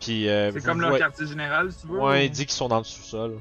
Puis, 0.00 0.28
euh, 0.28 0.50
C'est 0.52 0.58
vous 0.58 0.64
comme 0.66 0.80
leur 0.80 0.90
voyez- 0.90 1.02
quartier 1.04 1.26
général, 1.26 1.70
si 1.72 1.80
tu 1.82 1.86
veux. 1.86 1.98
Ouais, 2.00 2.20
ou- 2.20 2.24
il 2.24 2.30
dit 2.30 2.44
qu'ils 2.44 2.54
sont 2.54 2.68
dans 2.68 2.78
le 2.78 2.84
sous-sol. 2.84 3.38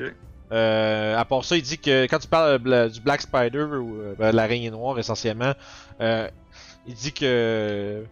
Ok. 0.00 0.14
Euh, 0.52 1.16
à 1.18 1.24
part 1.24 1.44
ça, 1.44 1.56
il 1.56 1.62
dit 1.62 1.78
que 1.78 2.04
quand 2.06 2.18
tu 2.18 2.28
parles 2.28 2.60
euh, 2.66 2.88
du 2.88 3.00
Black 3.00 3.22
Spider 3.22 3.62
ou 3.64 4.00
euh, 4.00 4.14
ben, 4.18 4.30
de 4.30 4.36
l'araignée 4.36 4.70
noire 4.70 4.98
essentiellement, 4.98 5.52
euh, 6.00 6.28
il 6.86 6.94
dit 6.94 7.12
que. 7.12 8.04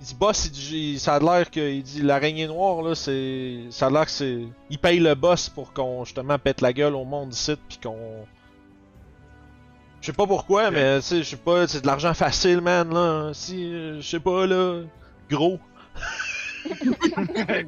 Il 0.00 0.06
dit 0.06 0.14
boss, 0.16 0.46
il 0.46 0.50
dit, 0.50 0.98
ça 0.98 1.14
a 1.14 1.20
l'air 1.20 1.50
que. 1.50 1.60
Il 1.60 1.82
dit 1.82 2.02
l'araignée 2.02 2.46
noire 2.46 2.82
là, 2.82 2.94
c'est. 2.94 3.60
Ça 3.70 3.86
a 3.86 3.90
l'air 3.90 4.04
que 4.04 4.10
c'est. 4.10 4.42
Il 4.70 4.78
paye 4.78 5.00
le 5.00 5.14
boss 5.14 5.48
pour 5.48 5.72
qu'on 5.72 6.04
justement 6.04 6.38
pète 6.38 6.60
la 6.60 6.72
gueule 6.72 6.94
au 6.94 7.04
monde 7.04 7.32
ici 7.32 7.54
pis 7.68 7.78
qu'on. 7.78 8.26
Je 10.00 10.06
sais 10.06 10.12
pas 10.12 10.26
pourquoi, 10.26 10.70
mais 10.70 10.96
tu 10.96 11.06
sais, 11.06 11.22
je 11.22 11.30
sais 11.30 11.36
pas, 11.36 11.66
c'est 11.66 11.80
de 11.80 11.86
l'argent 11.86 12.12
facile, 12.12 12.60
man, 12.60 12.92
là. 12.92 13.30
Si, 13.32 13.72
je 13.72 14.00
sais 14.02 14.20
pas, 14.20 14.46
là. 14.46 14.82
Gros. 15.30 15.58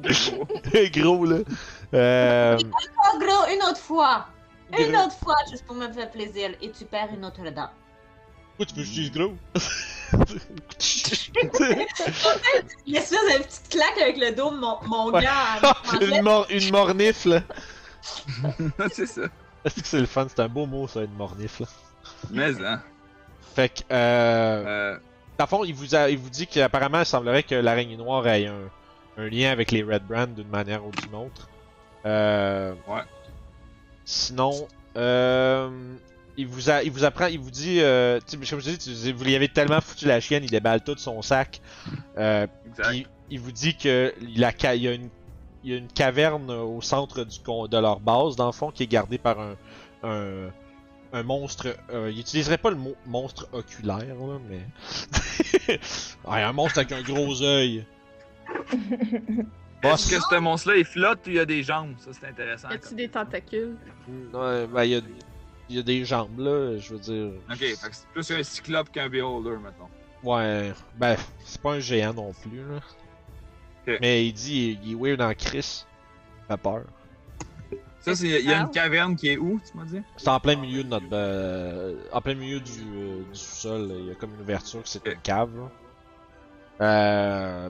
Gros. 0.03 0.47
gros, 0.93 1.25
là. 1.25 1.37
Euh, 1.93 2.57
Oh 3.13 3.19
gros, 3.19 3.47
une 3.51 3.63
autre 3.63 3.79
fois! 3.79 4.27
Une 4.77 4.95
autre 4.95 5.15
fois, 5.17 5.35
juste 5.49 5.65
pour 5.65 5.75
me 5.75 5.91
faire 5.91 6.11
plaisir, 6.11 6.51
et 6.61 6.71
tu 6.71 6.85
perds 6.85 7.09
une 7.13 7.25
autre 7.25 7.41
dent. 7.51 7.69
Pourquoi 8.57 8.65
tu 8.65 8.73
veux 8.75 8.81
que 8.83 8.87
je 8.89 8.93
dise 8.93 9.11
gros? 9.11 9.35
Une 12.87 12.95
espèce 12.95 13.11
de 13.19 13.43
petite 13.43 13.69
claque 13.69 13.97
avec 14.01 14.17
le 14.17 14.31
dos, 14.35 14.51
mon, 14.51 14.77
mon 14.87 15.11
Ouais. 15.11 15.21
gars. 15.21 15.59
une, 16.01 16.21
mor 16.21 16.45
une 16.49 16.71
mornifle. 16.71 17.41
c'est 18.91 19.05
ça. 19.05 19.21
Est-ce 19.65 19.75
que 19.81 19.87
c'est 19.87 19.99
le 19.99 20.05
fun? 20.05 20.27
C'est 20.29 20.39
un 20.41 20.47
beau 20.47 20.65
mot, 20.65 20.87
ça, 20.87 21.01
une 21.03 21.13
mornifle. 21.13 21.65
Mais, 22.31 22.51
hein. 22.63 22.81
Fait 23.55 23.69
que, 23.69 23.81
euh, 23.91 24.63
Euh, 24.65 24.97
dans 25.37 25.43
le 25.45 25.49
fond, 25.49 25.63
il 25.65 25.73
vous, 25.75 25.93
a- 25.95 26.09
il 26.09 26.17
vous 26.17 26.29
dit 26.29 26.47
qu'apparemment, 26.47 26.99
il 27.01 27.05
semblerait 27.05 27.43
que 27.43 27.55
l'araignée 27.55 27.97
noire 27.97 28.27
ait 28.27 28.47
un, 28.47 28.69
un 29.17 29.27
lien 29.29 29.51
avec 29.51 29.71
les 29.71 29.83
Red 29.83 30.03
Brand 30.07 30.33
d'une 30.33 30.47
manière 30.47 30.85
ou 30.85 30.91
d'une 30.91 31.15
autre. 31.15 31.49
Euh, 32.05 32.73
Ouais. 32.87 33.01
Sinon, 34.05 34.67
euh, 34.95 35.69
il 36.37 36.47
vous 36.47 36.69
a, 36.69 36.83
il 36.83 36.91
vous 36.91 37.03
apprend, 37.03 37.25
il 37.27 37.39
vous 37.39 37.49
dit, 37.51 37.79
euh, 37.81 38.19
tu 38.19 38.37
sais, 38.39 38.49
comme 38.49 38.59
je 38.61 38.69
dis, 38.69 38.77
tu- 38.77 39.11
vous 39.11 39.23
lui 39.23 39.35
avez 39.35 39.47
tellement 39.49 39.81
foutu 39.81 40.05
la 40.05 40.19
chienne, 40.21 40.43
il 40.43 40.51
déballe 40.51 40.81
tout 40.83 40.95
son 40.97 41.21
sac. 41.21 41.61
Euh. 42.17 42.45
Puis 42.89 43.07
il 43.29 43.39
vous 43.39 43.51
dit 43.51 43.75
que 43.75 44.13
la 44.35 44.51
il 44.75 44.81
y 44.83 44.87
a 44.87 44.93
une 44.93 45.09
il 45.63 45.71
y 45.71 45.73
a 45.73 45.77
une 45.77 45.87
caverne 45.87 46.49
au 46.51 46.81
centre 46.81 47.23
du 47.23 47.39
con- 47.39 47.67
de 47.67 47.77
leur 47.77 47.99
base 47.99 48.35
dans 48.35 48.45
le 48.45 48.51
fond 48.51 48.71
qui 48.71 48.83
est 48.83 48.87
gardée 48.87 49.17
par 49.17 49.39
un 49.39 49.55
un, 50.03 50.49
un 51.11 51.23
monstre. 51.23 51.75
Euh, 51.91 52.11
il 52.13 52.19
utiliserait 52.19 52.59
pas 52.59 52.69
le 52.69 52.75
mot 52.75 52.95
monstre 53.07 53.47
oculaire 53.51 53.97
là, 54.15 54.37
mais 54.47 54.59
ouais, 56.25 56.43
un 56.43 56.53
monstre 56.53 56.77
avec 56.79 56.91
un 56.91 57.01
gros 57.01 57.41
œil. 57.41 57.85
Est-ce 59.83 60.09
que 60.09 60.19
ce 60.21 60.39
monstre-là, 60.39 60.77
il 60.77 60.85
flotte 60.85 61.19
ou 61.27 61.29
il 61.31 61.39
a 61.39 61.45
des 61.45 61.61
jambes? 61.63 61.93
Ça, 61.99 62.09
c'est 62.11 62.27
intéressant. 62.27 62.69
Y 62.69 62.73
a-tu 62.73 62.95
des 62.95 63.07
tentacules? 63.09 63.75
Ouais, 64.33 64.65
ben, 64.67 64.83
il 64.83 64.89
y 64.91 64.95
a 64.95 65.01
il 65.69 65.75
y 65.75 65.79
a 65.79 65.83
des 65.83 66.05
jambes 66.05 66.39
là, 66.39 66.77
je 66.77 66.93
veux 66.93 66.99
dire. 66.99 67.31
Ok, 67.51 67.57
c'est 67.59 68.07
plus 68.13 68.31
un 68.31 68.43
cyclope 68.43 68.91
qu'un 68.91 69.09
beholder, 69.09 69.57
maintenant. 69.61 69.89
Ouais, 70.23 70.73
ben 70.97 71.15
c'est 71.45 71.61
pas 71.61 71.73
un 71.73 71.79
géant 71.79 72.13
non 72.13 72.33
plus 72.33 72.59
là. 72.59 72.79
Mais 74.01 74.25
il 74.27 74.33
dit 74.33 74.79
il 74.83 74.91
est 74.91 74.95
weird 74.95 75.21
en 75.21 75.33
Chris. 75.33 75.85
Fait 76.47 76.57
peur. 76.57 76.83
Ça, 77.99 78.15
c'est, 78.15 78.27
il 78.41 78.45
y 78.49 78.53
a 78.53 78.61
une 78.61 78.71
caverne 78.71 79.15
qui 79.17 79.27
est 79.29 79.37
où, 79.37 79.59
tu 79.59 79.77
m'as 79.77 79.83
dit? 79.83 80.01
C'est 80.15 80.29
en 80.29 80.39
plein 80.39 80.55
milieu 80.55 80.83
de 80.83 80.87
notre. 80.89 81.05
euh, 81.11 81.95
en 82.13 82.21
plein 82.21 82.35
milieu 82.35 82.59
du, 82.61 82.71
euh, 82.95 83.23
du 83.23 83.37
sous-sol. 83.37 83.91
Il 83.99 84.05
y 84.07 84.11
a 84.11 84.15
comme 84.15 84.33
une 84.35 84.41
ouverture, 84.41 84.81
c'est 84.85 85.05
une 85.05 85.19
cave. 85.21 85.49
là. 85.57 85.69
Euh. 86.81 87.69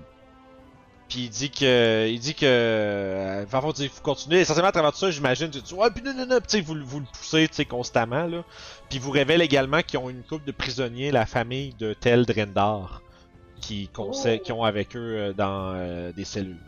Puis 1.10 1.20
il 1.26 1.30
dit 1.30 1.50
que. 1.52 2.08
Il 2.10 2.20
dit 2.20 2.34
que. 2.36 2.46
Euh, 2.46 3.44
enfin, 3.46 3.62
faut, 3.62 3.72
vous 3.74 4.02
continuez. 4.04 4.40
Essentiellement 4.42 4.70
à 4.70 4.74
travers 4.74 4.92
tout 4.92 4.98
ça, 5.00 5.10
j'imagine. 5.12 5.50
Tu 5.50 5.62
dis, 5.62 5.74
ouais, 5.74 5.90
puis 5.92 6.04
non, 6.04 6.14
non, 6.14 6.26
non. 6.26 6.38
Puis 6.40 6.48
tu 6.48 6.58
sais, 6.58 6.62
vous, 6.62 6.76
le- 6.76 6.84
vous 6.84 7.00
le 7.00 7.06
poussez, 7.06 7.48
tu 7.48 7.56
sais, 7.56 7.66
constamment, 7.66 8.26
là. 8.28 8.44
Puis 8.90 8.98
il 8.98 9.02
vous 9.02 9.12
révèle 9.12 9.42
également 9.42 9.82
qu'ils 9.82 10.00
ont 10.00 10.10
une 10.10 10.24
couple 10.24 10.46
de 10.46 10.52
prisonniers, 10.52 11.12
la 11.12 11.26
famille 11.26 11.74
de 11.80 11.94
Tel 11.94 12.26
Drendar, 12.26 13.02
qui, 13.62 13.90
Oh. 13.98 14.12
qui 14.44 14.52
ont 14.52 14.64
avec 14.64 14.96
eux 14.98 15.18
euh, 15.18 15.34
dans 15.34 15.74
euh, 15.76 16.12
des 16.12 16.26
cellules. 16.26 16.60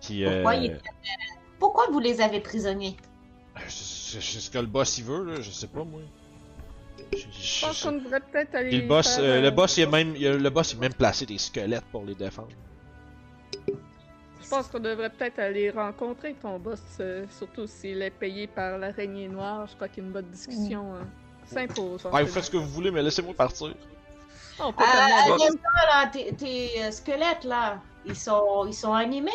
Pourquoi 0.00 0.52
euh, 0.54 0.54
il- 0.62 0.80
Pourquoi 1.58 1.86
vous 1.90 1.98
les 2.00 2.20
avez 2.20 2.40
prisonniers? 2.40 2.96
C'est 3.68 4.20
c'est 4.22 4.40
ce 4.40 4.50
que 4.50 4.58
le 4.58 4.66
boss 4.66 4.96
il 4.98 5.04
veut, 5.04 5.24
là, 5.24 5.40
je 5.40 5.50
sais 5.50 5.66
pas 5.66 5.84
moi. 5.84 6.00
Je- 7.12 7.66
pense 7.66 7.82
qu'on 7.82 7.92
devrait 7.92 8.20
peut-être 8.20 8.54
aller. 8.54 8.80
Le 8.80 8.86
boss, 8.86 9.16
faire, 9.16 9.24
euh, 9.24 9.40
le 9.40 9.50
boss, 9.50 9.76
il 9.76 9.84
a 9.84 9.86
même, 9.86 10.14
il 10.16 10.26
a- 10.26 10.36
le 10.36 10.50
boss, 10.50 10.72
il 10.72 10.76
a 10.76 10.80
même 10.80 10.94
placé 10.94 11.26
des 11.26 11.38
squelettes 11.38 11.84
pour 11.90 12.04
les 12.04 12.14
défendre. 12.14 12.48
Je 14.42 14.48
pense 14.48 14.68
qu'on 14.68 14.78
devrait 14.78 15.10
peut-être 15.10 15.38
aller 15.40 15.70
rencontrer 15.70 16.34
ton 16.34 16.58
boss, 16.58 16.80
euh, 17.00 17.26
surtout 17.38 17.66
s'il 17.66 18.00
est 18.00 18.10
payé 18.10 18.46
par 18.46 18.78
l'araignée 18.78 19.28
noire. 19.28 19.66
Je 19.68 19.74
crois 19.74 19.88
qu'une 19.88 20.10
bonne 20.10 20.30
discussion 20.30 20.94
euh, 20.94 21.02
s'impose. 21.44 22.04
Ouais, 22.06 22.22
vous 22.22 22.26
fait. 22.28 22.32
faites 22.34 22.44
ce 22.44 22.50
que 22.50 22.56
vous 22.56 22.68
voulez, 22.68 22.90
mais 22.90 23.02
laissez-moi 23.02 23.34
partir. 23.34 23.74
On 24.58 24.72
peut 24.72 24.84
Ah, 24.86 25.26
temps, 25.28 25.36
là, 25.88 26.06
tes, 26.12 26.32
tes, 26.34 26.90
squelettes, 26.90 27.44
là, 27.44 27.80
ils 28.06 28.16
sont, 28.16 28.64
ils 28.66 28.74
sont 28.74 28.92
animés? 28.92 29.30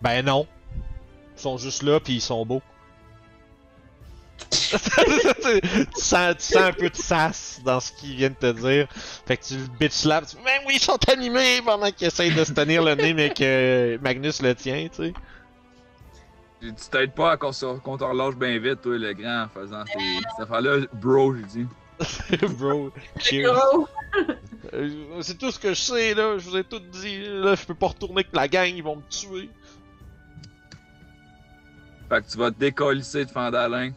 Ben 0.00 0.24
non. 0.24 0.46
Ils 1.36 1.40
sont 1.40 1.58
juste 1.58 1.82
là, 1.82 2.00
puis 2.00 2.14
ils 2.14 2.20
sont 2.20 2.46
beaux. 2.46 2.62
tu, 4.50 6.00
sens, 6.00 6.36
tu 6.36 6.42
sens 6.44 6.56
un 6.56 6.72
peu 6.72 6.90
de 6.90 6.96
sass 6.96 7.60
dans 7.64 7.80
ce 7.80 7.92
qu'il 7.92 8.16
vient 8.16 8.30
de 8.30 8.34
te 8.34 8.52
dire. 8.52 8.88
Fait 9.26 9.36
que 9.36 9.44
tu 9.44 9.54
le 9.56 9.66
bitch 9.78 9.92
slap, 9.92 10.26
tu 10.26 10.36
fais, 10.36 10.42
Ben 10.44 10.60
oui, 10.66 10.74
ils 10.76 10.82
sont 10.82 10.98
animés 11.08 11.60
pendant 11.64 11.90
qu'il 11.90 12.06
essaye 12.06 12.32
de 12.32 12.44
se 12.44 12.52
tenir 12.52 12.82
le 12.82 12.94
nez, 12.94 13.14
mais 13.14 13.30
que 13.30 13.98
Magnus 14.02 14.42
le 14.42 14.54
tient, 14.54 14.88
tu 14.88 15.04
sais. 15.06 15.12
Tu 16.60 16.74
tu 16.74 16.88
t'aides 16.90 17.14
pas 17.14 17.32
à 17.32 17.36
qu'on 17.36 17.50
te 17.52 18.04
relâche 18.04 18.34
bien 18.36 18.58
vite, 18.58 18.82
toi, 18.82 18.98
le 18.98 19.14
grand, 19.14 19.44
en 19.44 19.48
faisant 19.48 19.84
tes- 19.84 19.92
cette 20.36 20.44
affaire-là. 20.44 20.86
Bro, 20.92 21.36
j'ai 21.36 21.42
dit. 21.44 21.66
Bro, 22.58 22.92
cheers. 23.18 23.54
Euh, 24.74 25.20
c'est 25.22 25.38
tout 25.38 25.50
ce 25.50 25.58
que 25.58 25.70
je 25.70 25.80
sais, 25.80 26.14
là. 26.14 26.38
Je 26.38 26.48
vous 26.48 26.56
ai 26.56 26.64
tout 26.64 26.78
dit. 26.78 27.22
Là, 27.26 27.54
je 27.54 27.64
peux 27.64 27.74
pas 27.74 27.88
retourner 27.88 28.20
avec 28.20 28.28
la 28.32 28.48
gang, 28.48 28.72
ils 28.74 28.82
vont 28.82 28.96
me 28.96 29.02
tuer. 29.08 29.50
Fait 32.08 32.22
que 32.22 32.30
tu 32.30 32.38
vas 32.38 32.50
te 32.50 32.58
décollisser 32.58 33.24
de 33.24 33.30
Fandalin. 33.30 33.92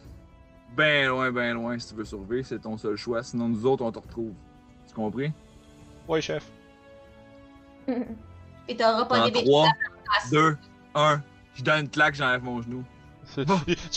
Ben 0.76 1.06
loin, 1.08 1.30
ben 1.30 1.52
loin, 1.54 1.78
si 1.78 1.88
tu 1.88 1.94
veux 1.94 2.04
survivre, 2.04 2.46
c'est 2.46 2.58
ton 2.60 2.76
seul 2.76 2.96
choix. 2.96 3.22
Sinon, 3.22 3.48
nous 3.48 3.64
autres, 3.66 3.84
on 3.84 3.92
te 3.92 3.98
retrouve. 3.98 4.32
Tu 4.88 4.94
compris? 4.94 5.32
Ouais, 6.08 6.20
chef. 6.20 6.44
Et 8.68 8.76
t'auras 8.76 9.04
pas 9.04 9.26
des 9.26 9.30
bêtises 9.30 9.48
3, 9.48 9.64
à 9.64 9.68
la 9.68 10.20
face. 10.20 10.30
2, 10.30 10.56
1. 10.94 11.22
Je 11.54 11.62
donne 11.62 11.80
une 11.82 11.88
claque, 11.88 12.14
j'enlève 12.14 12.42
mon 12.42 12.62
genou. 12.62 12.82
tu 13.34 13.44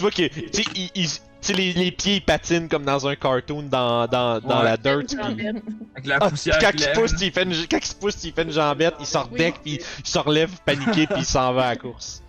vois 0.01 0.11
que 0.11 0.27
tu 0.27 0.49
sais, 0.53 0.63
il- 0.75 0.91
il- 0.95 1.53
les, 1.55 1.73
les 1.73 1.91
pieds 1.91 2.15
ils 2.17 2.21
patinent 2.21 2.67
comme 2.67 2.83
dans 2.83 3.07
un 3.07 3.15
cartoon 3.15 3.63
dans, 3.63 4.07
dans, 4.07 4.39
dans 4.41 4.59
Ouais. 4.59 4.63
la 4.65 4.77
dirt. 4.77 5.03
Avec 5.19 6.05
la 6.05 6.15
Ah, 6.15 6.19
puis 6.21 6.29
poussière 6.31 6.59
quand 6.59 6.71
qui 6.71 6.83
il 6.83 6.91
pousse, 6.93 7.13
il 7.21 7.31
fait 7.31 7.43
une, 7.43 7.53
quand 7.69 7.77
il 7.77 7.85
se 7.85 7.95
pousse, 7.95 8.23
il 8.23 8.33
fait 8.33 8.43
une 8.43 8.51
jambette, 8.51 8.95
il 8.99 9.05
sort 9.05 9.29
Oui. 9.31 9.37
deck, 9.37 9.55
puis 9.63 9.79
il 9.99 10.07
se 10.07 10.17
relève 10.19 10.51
paniqué, 10.65 11.07
puis 11.07 11.19
il 11.19 11.25
s'en 11.25 11.53
va 11.53 11.67
à 11.67 11.69
la 11.71 11.75
course. 11.77 12.21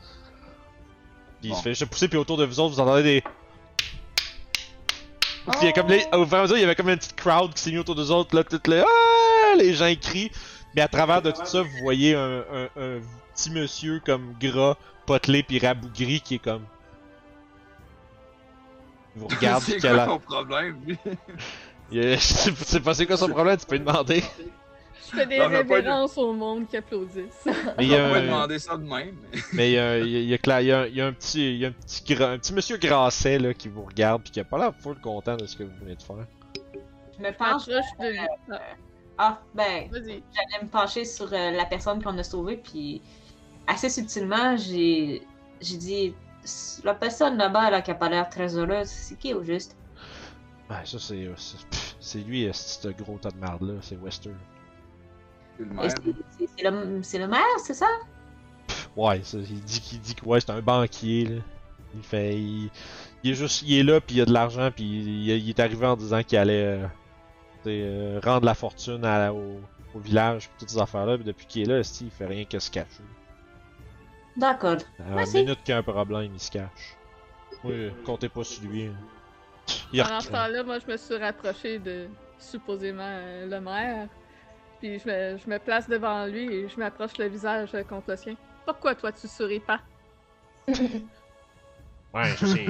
Puis 1.40 1.48
il 1.48 1.50
Bon. 1.50 1.56
se 1.56 1.62
fait 1.62 1.70
juste 1.74 1.86
pousser, 1.86 2.08
puis 2.08 2.18
autour 2.18 2.36
de 2.36 2.44
vous 2.44 2.60
autres, 2.60 2.74
vous 2.74 2.80
entendez 2.80 3.02
des. 3.02 3.24
Puis 5.50 5.60
il 5.62 5.66
y 5.66 5.68
a 5.68 5.72
comme 5.72 5.88
les, 5.88 6.04
au 6.12 6.24
fur 6.26 6.36
et 6.36 6.40
à 6.40 6.42
mesure, 6.42 6.56
il 6.56 6.60
y 6.60 6.64
avait 6.64 6.74
comme 6.74 6.88
une 6.88 6.96
petite 6.96 7.16
crowd 7.16 7.52
qui 7.54 7.62
s'est 7.62 7.70
mis 7.70 7.78
autour 7.78 7.94
des 7.94 8.10
autres, 8.10 8.34
là, 8.36 8.44
toutes 8.44 8.66
les, 8.68 8.80
ah, 8.80 9.56
les 9.56 9.74
gens 9.74 9.92
crient. 10.00 10.30
Mais 10.74 10.82
à 10.82 10.88
travers 10.88 11.22
de 11.22 11.30
tout 11.30 11.44
ça, 11.44 11.62
vous 11.62 11.78
voyez 11.82 12.14
un, 12.14 12.38
un, 12.52 12.64
un 12.76 13.00
petit 13.34 13.50
monsieur 13.50 14.00
comme 14.04 14.34
gras, 14.40 14.76
potelé 15.06 15.42
puis 15.42 15.58
rabougri 15.58 16.20
qui 16.20 16.36
est 16.36 16.38
comme. 16.38 16.64
Il 19.16 19.22
vous 19.22 19.28
regarde, 19.36 19.62
C'est 19.62 19.80
quoi 19.80 20.02
a- 20.02 20.06
ton 20.06 20.18
problème, 20.18 20.80
lui? 20.86 20.98
je 21.92 22.16
sais 22.18 22.80
pas 22.80 22.92
c'est 22.92 23.06
quoi 23.06 23.16
son 23.16 23.28
problème, 23.30 23.56
tu 23.56 23.64
peux 23.66 23.76
lui 23.76 23.84
demander. 23.84 24.22
Je 25.10 25.16
fais 25.16 25.26
des 25.26 25.40
révérences 25.40 26.18
au 26.18 26.32
monde 26.32 26.66
qui 26.68 26.76
applaudissent. 26.76 27.46
Mais 27.78 27.84
il 27.86 27.88
y 27.88 27.94
a 27.96 28.04
On 28.06 28.10
va 28.10 28.16
un- 28.18 28.22
demander 28.22 28.58
ça 28.58 28.76
de 28.76 28.82
même. 28.82 29.16
mais- 29.52 29.70
il 29.70 29.74
y 29.74 29.78
a, 29.78 29.98
il 29.98 30.08
y 30.08 30.16
a- 30.16 30.20
il 30.20 30.28
y 30.28 30.34
a 30.34 30.36
cla- 30.36 30.62
il 30.62 30.66
y 30.66 30.72
a- 30.72 30.86
il 30.86 30.94
y 30.96 31.00
a 31.00 31.06
un 31.06 31.12
petit, 31.12 31.54
il 31.54 31.58
y 31.58 31.64
a 31.64 31.68
un 31.68 31.72
petit, 31.72 32.02
gra- 32.14 32.32
un 32.32 32.38
petit 32.38 32.52
monsieur 32.54 32.76
grasset 32.76 33.38
là 33.38 33.54
qui 33.54 33.68
vous 33.68 33.82
regarde 33.84 34.22
puis 34.22 34.30
qui 34.32 34.40
a 34.40 34.44
pas 34.44 34.58
l'air 34.58 34.72
full 34.80 35.00
content 35.00 35.36
de 35.36 35.46
ce 35.46 35.56
que 35.56 35.62
vous 35.64 35.76
venez 35.80 35.94
de 35.96 36.02
faire. 36.02 36.26
Je 37.16 37.22
me 37.22 37.28
Je 37.28 37.32
penche. 37.36 37.66
de 37.66 38.10
lui. 38.10 38.18
Ah, 39.20 39.40
ben, 39.54 39.88
Vas-y. 39.90 40.22
j'allais 40.32 40.62
me 40.62 40.68
pencher 40.68 41.04
sur 41.04 41.32
euh, 41.32 41.50
la 41.50 41.64
personne 41.64 42.00
qu'on 42.02 42.16
a 42.18 42.22
sauvée, 42.22 42.56
puis 42.56 43.02
assez 43.66 43.90
subtilement, 43.90 44.56
j'ai 44.56 45.22
j'ai 45.60 45.76
dit 45.76 46.14
la 46.84 46.94
personne 46.94 47.36
là-bas 47.36 47.70
là, 47.70 47.82
qui 47.82 47.90
a 47.90 47.94
pas 47.96 48.08
l'air 48.08 48.28
très 48.28 48.56
heureuse, 48.56 48.86
c'est 48.86 49.18
qui 49.18 49.34
au 49.34 49.42
juste? 49.42 49.76
Ouais, 50.70 50.76
ça 50.84 50.98
c'est. 51.00 51.24
euh, 51.24 51.34
c'est- 51.98 52.18
lui, 52.20 52.46
euh, 52.46 52.52
ce 52.52 52.88
gros 52.88 53.18
tas 53.18 53.30
de 53.32 53.38
merde 53.38 53.62
là, 53.62 53.74
c'est 53.80 53.96
Wester. 53.96 54.30
C'est 55.58 55.64
le 55.64 55.74
maire. 55.74 55.88
C'est 57.04 57.18
le, 57.18 57.26
maire, 57.26 57.42
c'est 57.62 57.74
ça? 57.74 57.86
Ouais, 58.96 59.20
ça, 59.22 59.38
il 59.38 59.60
dit 59.62 59.80
qu'il 59.80 60.00
dit 60.00 60.14
que 60.14 60.24
ouais, 60.24 60.40
c'est 60.40 60.50
un 60.50 60.60
banquier 60.60 61.24
là. 61.26 61.40
Il 61.94 62.02
fait. 62.02 62.34
Il, 62.38 62.70
il 63.24 63.30
est 63.32 63.34
juste. 63.34 63.62
Il 63.62 63.74
est 63.78 63.82
là, 63.82 64.00
puis 64.00 64.16
il 64.16 64.20
a 64.22 64.24
de 64.26 64.32
l'argent, 64.32 64.70
puis 64.70 64.84
il, 64.84 65.28
il 65.30 65.48
est 65.50 65.60
arrivé 65.60 65.86
en 65.86 65.96
disant 65.96 66.22
qu'il 66.22 66.38
allait. 66.38 66.64
euh, 66.64 66.86
euh, 67.66 68.20
rendre 68.24 68.46
la 68.46 68.54
fortune 68.54 69.04
à- 69.04 69.32
au, 69.32 69.60
au 69.94 69.98
village, 69.98 70.48
puis 70.48 70.56
toutes 70.60 70.70
ces 70.70 70.78
affaires-là, 70.78 71.16
puis 71.16 71.24
depuis 71.24 71.46
qu'il 71.46 71.62
est 71.62 71.66
là, 71.66 71.98
il 72.00 72.10
fait 72.10 72.26
rien 72.26 72.44
que 72.44 72.58
se 72.58 72.70
cacher. 72.70 73.02
D'accord. 74.36 74.76
À 75.00 75.10
la 75.16 75.26
minute 75.40 75.58
qu'il 75.64 75.72
y 75.72 75.74
a 75.74 75.78
un 75.78 75.82
problème, 75.82 76.30
il 76.32 76.40
se 76.40 76.50
cache. 76.50 76.96
Oui, 77.64 77.90
comptez 78.04 78.28
pas 78.28 78.44
sur 78.44 78.62
lui. 78.64 78.86
hein. 78.86 78.94
Pendant 80.04 80.20
ce 80.20 80.28
temps-là, 80.28 80.62
moi, 80.62 80.78
je 80.78 80.90
me 80.90 80.96
suis 80.96 81.16
rapproché 81.16 81.78
de 81.78 82.06
supposément 82.38 83.02
euh, 83.02 83.46
le 83.46 83.60
maire. 83.60 84.08
Puis 84.80 84.98
je 85.00 85.08
me, 85.08 85.38
je 85.38 85.48
me 85.50 85.58
place 85.58 85.88
devant 85.88 86.26
lui 86.26 86.44
et 86.54 86.68
je 86.68 86.78
m'approche 86.78 87.16
le 87.18 87.26
visage 87.28 87.70
contre 87.88 88.10
le 88.10 88.16
sien. 88.16 88.34
Pourquoi 88.64 88.94
toi 88.94 89.12
tu 89.12 89.26
souris 89.28 89.60
pas? 89.60 89.80
Ouais, 92.14 92.34
je 92.40 92.46
sais. 92.46 92.64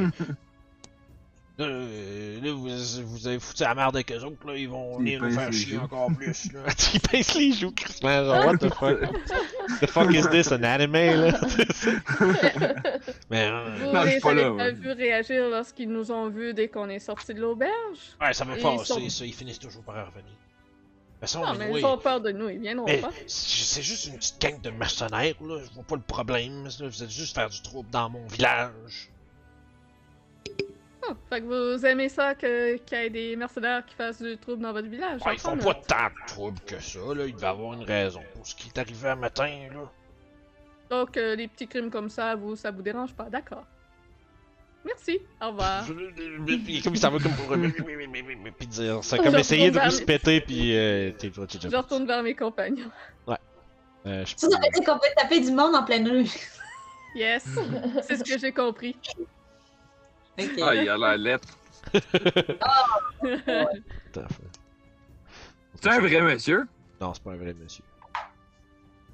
Là, 1.58 1.64
euh, 1.66 2.40
là, 2.40 2.52
vous, 2.52 2.68
vous 3.06 3.26
avez 3.28 3.38
foutu 3.40 3.62
la 3.64 3.74
merde 3.74 3.96
avec 3.96 4.10
eux 4.12 4.22
autres, 4.24 4.46
là, 4.46 4.56
ils 4.56 4.68
vont 4.68 4.98
Ils 5.00 5.18
venir 5.18 5.22
nous 5.22 5.30
faire 5.32 5.52
chier 5.52 5.78
encore 5.78 6.08
plus, 6.16 6.52
là. 6.52 6.60
ils 6.94 7.00
pincent 7.00 7.34
les 7.38 7.52
joues, 7.52 7.72
Christmas, 7.72 8.24
genre, 8.24 8.46
what 8.46 8.58
the 8.58 8.72
fuck? 8.74 9.00
The 9.80 9.86
fuck 9.86 10.12
is 10.12 10.28
this, 10.30 10.52
an 10.52 10.62
anime, 10.64 10.92
là? 10.92 11.40
Mais, 13.30 13.48
euh, 13.48 13.76
Vous 13.78 13.92
Non, 13.92 14.02
je 14.04 14.10
suis 14.10 14.20
pas 14.20 14.30
avez 14.30 14.42
là, 14.42 14.52
ouais. 14.52 14.72
vu 14.72 14.92
réagir 14.92 15.48
lorsqu'ils 15.48 15.88
nous 15.90 16.10
ont 16.12 16.28
vus 16.28 16.54
dès 16.54 16.68
qu'on 16.68 16.88
est 16.88 17.00
sorti 17.00 17.34
de 17.34 17.40
l'auberge? 17.40 17.72
ouais, 18.20 18.32
ça 18.32 18.44
va 18.44 18.56
Ils 18.56 18.62
passer, 18.62 18.84
sont- 18.84 19.08
ça, 19.08 19.24
ils 19.24 19.34
finissent 19.34 19.58
toujours 19.58 19.82
par 19.82 19.94
revenir. 19.96 20.34
Façon, 21.20 21.40
Non, 21.40 21.54
mais 21.54 21.80
ils 21.80 21.84
ont 21.84 21.98
peur 21.98 22.20
de 22.20 22.30
nous, 22.30 22.48
ils 22.48 22.60
viendront 22.60 22.86
pas. 22.86 23.10
c'est 23.26 23.82
juste 23.82 24.06
une 24.06 24.16
petite 24.16 24.40
gang 24.40 24.60
de 24.60 24.70
mercenaires, 24.70 25.34
là, 25.40 25.58
je 25.64 25.74
vois 25.74 25.82
pas 25.82 25.96
le 25.96 26.02
problème, 26.02 26.64
là, 26.64 26.70
vous 26.88 27.02
êtes 27.02 27.10
juste 27.10 27.34
faire 27.34 27.50
du 27.50 27.60
trouble 27.60 27.90
dans 27.90 28.08
mon 28.08 28.24
village. 28.28 29.10
Ah, 31.08 31.14
fait 31.28 31.40
que 31.40 31.46
vous 31.76 31.84
aimez 31.86 32.08
ça 32.08 32.36
qu'il 32.36 32.48
y 32.92 32.94
ait 32.94 33.10
des 33.10 33.34
mercenaires 33.34 33.84
qui 33.84 33.94
fassent 33.96 34.22
du 34.22 34.38
trouble 34.38 34.62
dans 34.62 34.72
votre 34.72 34.88
village? 34.88 35.20
Ouais, 35.26 35.34
ils 35.34 35.40
font 35.40 35.56
pas 35.56 35.74
tant 35.74 36.06
de 36.06 36.26
trouble 36.28 36.60
que 36.60 36.78
ça, 36.80 37.00
là, 37.14 37.26
il 37.26 37.34
devait 37.34 37.46
avoir 37.46 37.72
une 37.72 37.82
raison 37.84 38.22
pour 38.34 38.46
ce 38.46 38.54
qui 38.54 38.68
est 38.68 38.78
arrivé 38.78 39.08
un 39.08 39.16
matin, 39.16 39.48
là. 39.72 39.74
là. 39.74 39.90
Donc, 40.90 41.16
euh, 41.16 41.34
les 41.34 41.48
petits 41.48 41.66
crimes 41.66 41.90
comme 41.90 42.10
ça, 42.10 42.36
vous, 42.36 42.54
ça 42.56 42.70
vous 42.70 42.82
dérange 42.82 43.12
pas? 43.14 43.28
D'accord. 43.28 43.64
Merci, 44.88 45.20
au 45.42 45.48
revoir. 45.48 45.84
Puis 46.64 46.80
comme 46.82 46.94
il 46.94 46.98
s'en 46.98 47.10
va 47.10 47.18
comme 47.18 47.32
pour. 47.32 47.54
Puis 48.58 48.66
dire. 48.66 48.98
C'est 49.02 49.18
comme 49.18 49.36
essayer 49.36 49.70
de 49.70 49.78
se 49.90 50.02
péter, 50.02 50.40
puis. 50.40 50.76
Euh, 50.76 51.12
t'es- 51.12 51.30
Je 51.32 51.76
retourne 51.76 52.06
vers 52.06 52.22
mes 52.22 52.34
compagnons. 52.34 52.90
Euh, 54.06 54.24
je 54.24 54.34
Ça, 54.36 54.48
ça 54.48 54.58
qu'on 54.86 54.98
peut 54.98 55.08
taper 55.16 55.40
du 55.40 55.50
monde 55.50 55.74
en 55.74 55.82
pleine 55.84 56.08
rue. 56.08 56.30
Yes, 57.14 57.44
c'est 58.06 58.16
ce 58.16 58.22
que 58.24 58.38
j'ai 58.38 58.52
compris. 58.52 58.96
Ok. 60.38 60.50
Ah, 60.62 60.74
il 60.74 60.88
a 60.88 60.96
la 60.96 61.16
lettre. 61.16 61.48
À 61.92 61.98
fait. 63.22 64.44
C'est 65.74 65.88
un 65.88 65.98
vrai 66.00 66.20
monsieur? 66.22 66.66
Non, 67.00 67.12
c'est 67.12 67.22
pas 67.22 67.32
un 67.32 67.36
vrai 67.36 67.54
monsieur. 67.54 67.84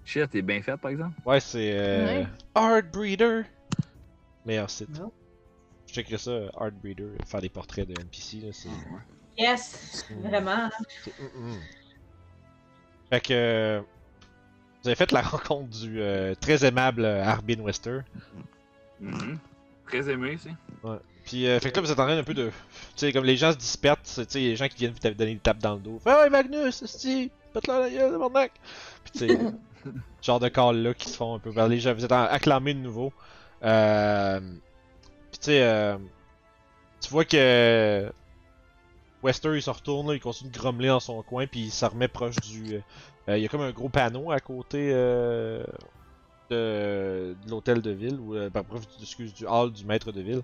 Shit, 0.05 0.31
t'es 0.31 0.43
bien 0.43 0.61
fait, 0.61 0.77
par 0.77 0.91
exemple? 0.91 1.19
Ouais, 1.25 1.41
c'est. 1.41 1.73
Euh... 1.79 2.07
Ouais. 2.21 2.27
Art 2.55 2.83
Breeder. 2.93 3.43
Meilleur 4.45 4.69
site. 4.69 4.91
Non. 4.99 5.11
Checkerai 5.95 6.19
ça, 6.19 6.33
Art 6.59 6.73
Breeder, 6.73 7.07
faire 7.25 7.41
des 7.41 7.49
portraits 7.49 7.87
de 7.87 7.93
NPC, 8.01 8.39
là, 8.39 8.49
c'est. 8.53 8.69
Yes, 9.39 10.05
vraiment. 10.23 10.69
mm, 11.07 11.51
mm. 11.53 11.61
Fait 13.11 13.21
que. 13.21 13.33
euh, 13.33 13.81
Vous 14.83 14.89
avez 14.89 14.97
fait 14.97 15.13
la 15.13 15.23
rencontre 15.23 15.71
du 15.71 16.01
euh, 16.01 16.35
très 16.35 16.65
aimable 16.65 17.05
euh, 17.05 17.25
Arbin 17.25 17.61
Wester. 17.61 18.01
Mhm. 19.01 19.39
Très 19.87 20.11
aimé, 20.11 20.37
c'est. 20.43 20.51
Puis, 21.25 21.47
euh, 21.47 21.61
fait 21.61 21.71
que 21.71 21.77
là, 21.77 21.83
vous 21.83 21.93
êtes 21.93 22.01
en 22.01 22.07
train 22.07 22.19
un 22.19 22.25
peu 22.25 22.35
de. 22.35 22.49
Tu 22.49 22.53
sais, 22.97 23.13
comme 23.13 23.25
les 23.25 23.37
gens 23.37 23.53
se 23.53 23.57
dispersent, 23.59 24.17
tu 24.17 24.25
sais, 24.29 24.41
les 24.41 24.57
gens 24.57 24.67
qui 24.67 24.77
viennent 24.79 24.93
vous 24.93 25.15
donner 25.15 25.35
des 25.35 25.39
tapes 25.39 25.59
dans 25.59 25.75
le 25.75 25.81
dos. 25.81 25.99
Fait, 26.01 26.13
ouais, 26.13 26.29
Magnus, 26.29 26.83
esti, 26.83 27.31
pète-la 27.53 27.81
la 27.81 27.91
gueule, 27.91 28.13
tabarnak! 28.13 28.53
Puis, 29.05 29.13
tu 29.13 29.19
sais, 29.29 29.39
ce 29.85 29.91
genre 30.27 30.41
de 30.41 30.49
call-là 30.49 30.93
qui 30.93 31.09
se 31.09 31.17
font 31.17 31.37
un 31.37 31.39
peu 31.39 31.53
gens. 31.53 31.95
Vous 31.95 32.05
êtes 32.05 32.13
acclamés 32.13 32.75
de 32.75 32.81
nouveau. 32.81 33.13
Euh. 33.63 34.41
Puis, 35.35 35.41
tu 35.41 35.47
sais, 35.47 35.63
euh, 35.65 35.99
tu 37.01 37.11
vois 37.11 37.25
que. 37.25 38.13
Wester, 39.23 39.57
il 39.57 39.63
se 39.63 39.71
retourne, 39.71 40.09
là, 40.09 40.15
il 40.15 40.21
continue 40.21 40.51
de 40.51 40.57
grommeler 40.59 40.89
dans 40.89 41.01
son 41.01 41.23
coin, 41.23 41.47
puis 41.47 41.61
il 41.63 41.71
se 41.73 41.85
remet 41.85 42.09
proche 42.09 42.37
du. 42.37 42.75
euh, 43.29 43.37
il 43.39 43.43
y 43.43 43.47
a 43.47 43.49
comme 43.49 43.63
un 43.63 43.73
gros 43.73 43.89
panneau 43.89 44.31
à 44.31 44.39
côté 44.39 44.91
euh, 44.93 45.65
de, 46.51 47.37
l'hôtel 47.49 47.83
de 47.83 47.91
ville, 47.91 48.21
ou 48.21 48.37
euh, 48.37 48.51
ben, 48.51 48.63
bref, 48.69 48.83
excuse, 49.01 49.35
du 49.35 49.47
hall 49.47 49.73
du 49.73 49.85
maître 49.87 50.13
de 50.13 50.21
ville. 50.21 50.43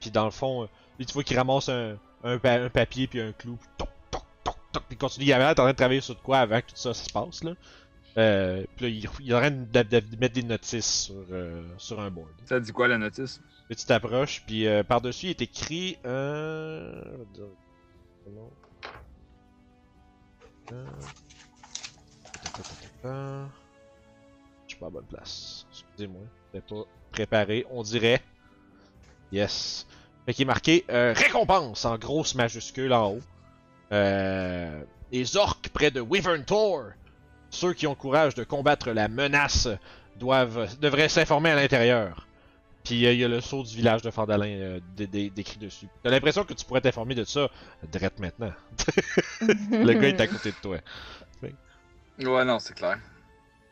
Puis 0.00 0.10
dans 0.10 0.24
le 0.24 0.30
fond, 0.32 0.64
euh, 0.64 1.04
tu 1.04 1.12
vois 1.12 1.24
qu'il 1.24 1.36
ramasse 1.38 1.68
un, 1.68 1.96
un, 2.24 2.38
pa- 2.38 2.60
un 2.62 2.70
papier 2.70 3.06
puis 3.06 3.20
un 3.20 3.32
clou, 3.32 3.56
puis 3.56 3.68
toc, 3.78 3.88
toc, 4.10 4.22
toc, 4.44 4.56
toc, 4.72 4.82
il 4.90 4.98
continue. 4.98 5.26
Il 5.26 5.32
avait 5.34 5.46
en 5.46 5.54
train 5.54 5.70
de 5.70 5.76
travailler 5.76 6.00
sur 6.00 6.20
quoi 6.22 6.38
avant 6.40 6.60
que 6.60 6.68
tout 6.68 6.76
ça 6.76 6.94
se 6.94 7.10
passe, 7.12 7.44
là. 7.44 7.52
Euh, 8.16 8.64
puis 8.76 8.84
là, 8.84 8.88
il, 9.20 9.26
il 9.26 9.32
train 9.40 9.50
de, 9.50 9.82
de- 9.82 10.00
de 10.00 10.16
mettre 10.20 10.34
des 10.34 10.42
notices 10.44 11.04
sur, 11.06 11.24
euh, 11.32 11.62
sur 11.78 12.00
un 12.00 12.10
board. 12.10 12.28
Ça 12.46 12.60
dit 12.60 12.70
quoi 12.72 12.86
la 12.86 12.96
notice? 12.98 13.40
Puis 13.66 13.76
tu 13.76 13.86
t'approches, 13.86 14.44
puis 14.46 14.66
euh, 14.68 14.84
par-dessus, 14.84 15.26
il 15.26 15.30
est 15.30 15.42
écrit. 15.42 15.98
Euh... 16.06 17.02
je. 23.02 23.44
Je 24.66 24.68
suis 24.68 24.78
pas 24.78 24.86
à 24.86 24.90
bonne 24.90 25.04
place. 25.06 25.66
Excusez-moi. 25.70 26.22
J'étais 26.52 26.66
pas 26.74 26.82
préparé. 27.10 27.66
On 27.70 27.82
dirait. 27.82 28.22
Yes. 29.32 29.86
Fait 30.26 30.32
qu'il 30.34 30.42
est 30.42 30.46
marqué 30.46 30.84
récompense 30.88 31.84
en 31.84 31.98
grosse 31.98 32.34
majuscule 32.34 32.92
en 32.92 33.12
haut. 33.12 33.20
Les 35.10 35.36
orques 35.36 35.68
près 35.68 35.90
de 35.90 36.00
Wyvern 36.00 36.44
Tor. 36.44 36.84
Ceux 37.54 37.72
qui 37.72 37.86
ont 37.86 37.94
courage 37.94 38.34
de 38.34 38.44
combattre 38.44 38.90
la 38.90 39.08
menace 39.08 39.68
doivent 40.16 40.68
devraient 40.80 41.08
s'informer 41.08 41.50
à 41.50 41.54
l'intérieur. 41.54 42.26
Puis 42.84 43.06
euh, 43.06 43.12
il 43.12 43.20
y 43.20 43.24
a 43.24 43.28
le 43.28 43.40
saut 43.40 43.62
du 43.62 43.74
village 43.74 44.02
de 44.02 44.10
Fandalin 44.10 44.46
euh, 44.46 44.80
dé- 44.96 45.06
dé- 45.06 45.30
décrit 45.30 45.58
dessus. 45.58 45.86
T'as 46.02 46.10
l'impression 46.10 46.44
que 46.44 46.52
tu 46.52 46.64
pourrais 46.64 46.80
t'informer 46.82 47.14
de 47.14 47.24
ça 47.24 47.48
direct 47.90 48.18
maintenant. 48.18 48.52
le 49.40 49.92
gars 49.94 50.08
est 50.08 50.20
à 50.20 50.26
côté 50.26 50.50
de 50.50 50.56
toi. 50.60 50.78
Ouais, 52.18 52.44
non, 52.44 52.58
c'est 52.58 52.74
clair. 52.74 52.98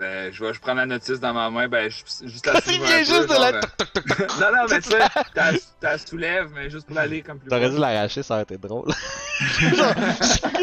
Ben, 0.02 0.32
je 0.32 0.44
vais 0.44 0.52
je 0.52 0.58
prends 0.60 0.74
la 0.74 0.84
notice 0.84 1.20
dans 1.20 1.32
ma 1.32 1.48
main, 1.48 1.68
ben, 1.68 1.88
je, 1.88 2.02
juste 2.26 2.44
la 2.46 2.54
Il 2.54 2.62
soulève 2.62 2.82
vient 2.88 2.96
un 2.96 3.04
juste 3.04 3.28
peu, 3.28 3.34
de 3.34 3.40
la. 3.40 3.52
genre, 3.52 3.62
euh, 3.62 4.26
non, 4.40 4.56
non, 4.56 4.66
mais 4.68 4.80
tu 4.80 4.90
sais, 4.90 4.98
t'as- 5.34 5.52
t'as 5.80 5.98
soulève, 5.98 6.50
mais 6.52 6.68
juste 6.70 6.88
pour 6.88 6.98
aller 6.98 7.22
comme 7.22 7.38
plus 7.38 7.48
T'aurais 7.48 7.70
dû 7.70 7.76
l'arracher, 7.78 8.24
ça 8.24 8.34
aurait 8.34 8.42
été 8.42 8.58
drôle. 8.58 8.90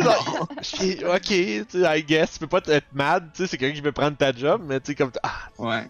Genre, 0.02 0.50
ok, 1.16 1.22
tu 1.24 1.66
sais, 1.70 2.00
I 2.00 2.04
guess, 2.04 2.34
tu 2.34 2.40
peux 2.40 2.48
pas 2.48 2.60
être 2.68 2.88
mad, 2.92 3.32
tu 3.32 3.38
sais, 3.44 3.48
c'est 3.48 3.58
quelqu'un 3.58 3.76
qui 3.76 3.82
veut 3.82 3.94
prendre 3.94 4.18
ta 4.18 4.34
job, 4.34 4.62
mais 4.66 4.82
tu 4.82 4.88
sais, 4.88 4.96
comme. 4.96 5.12
Ah! 5.24 5.48
Ouais. 5.58 5.88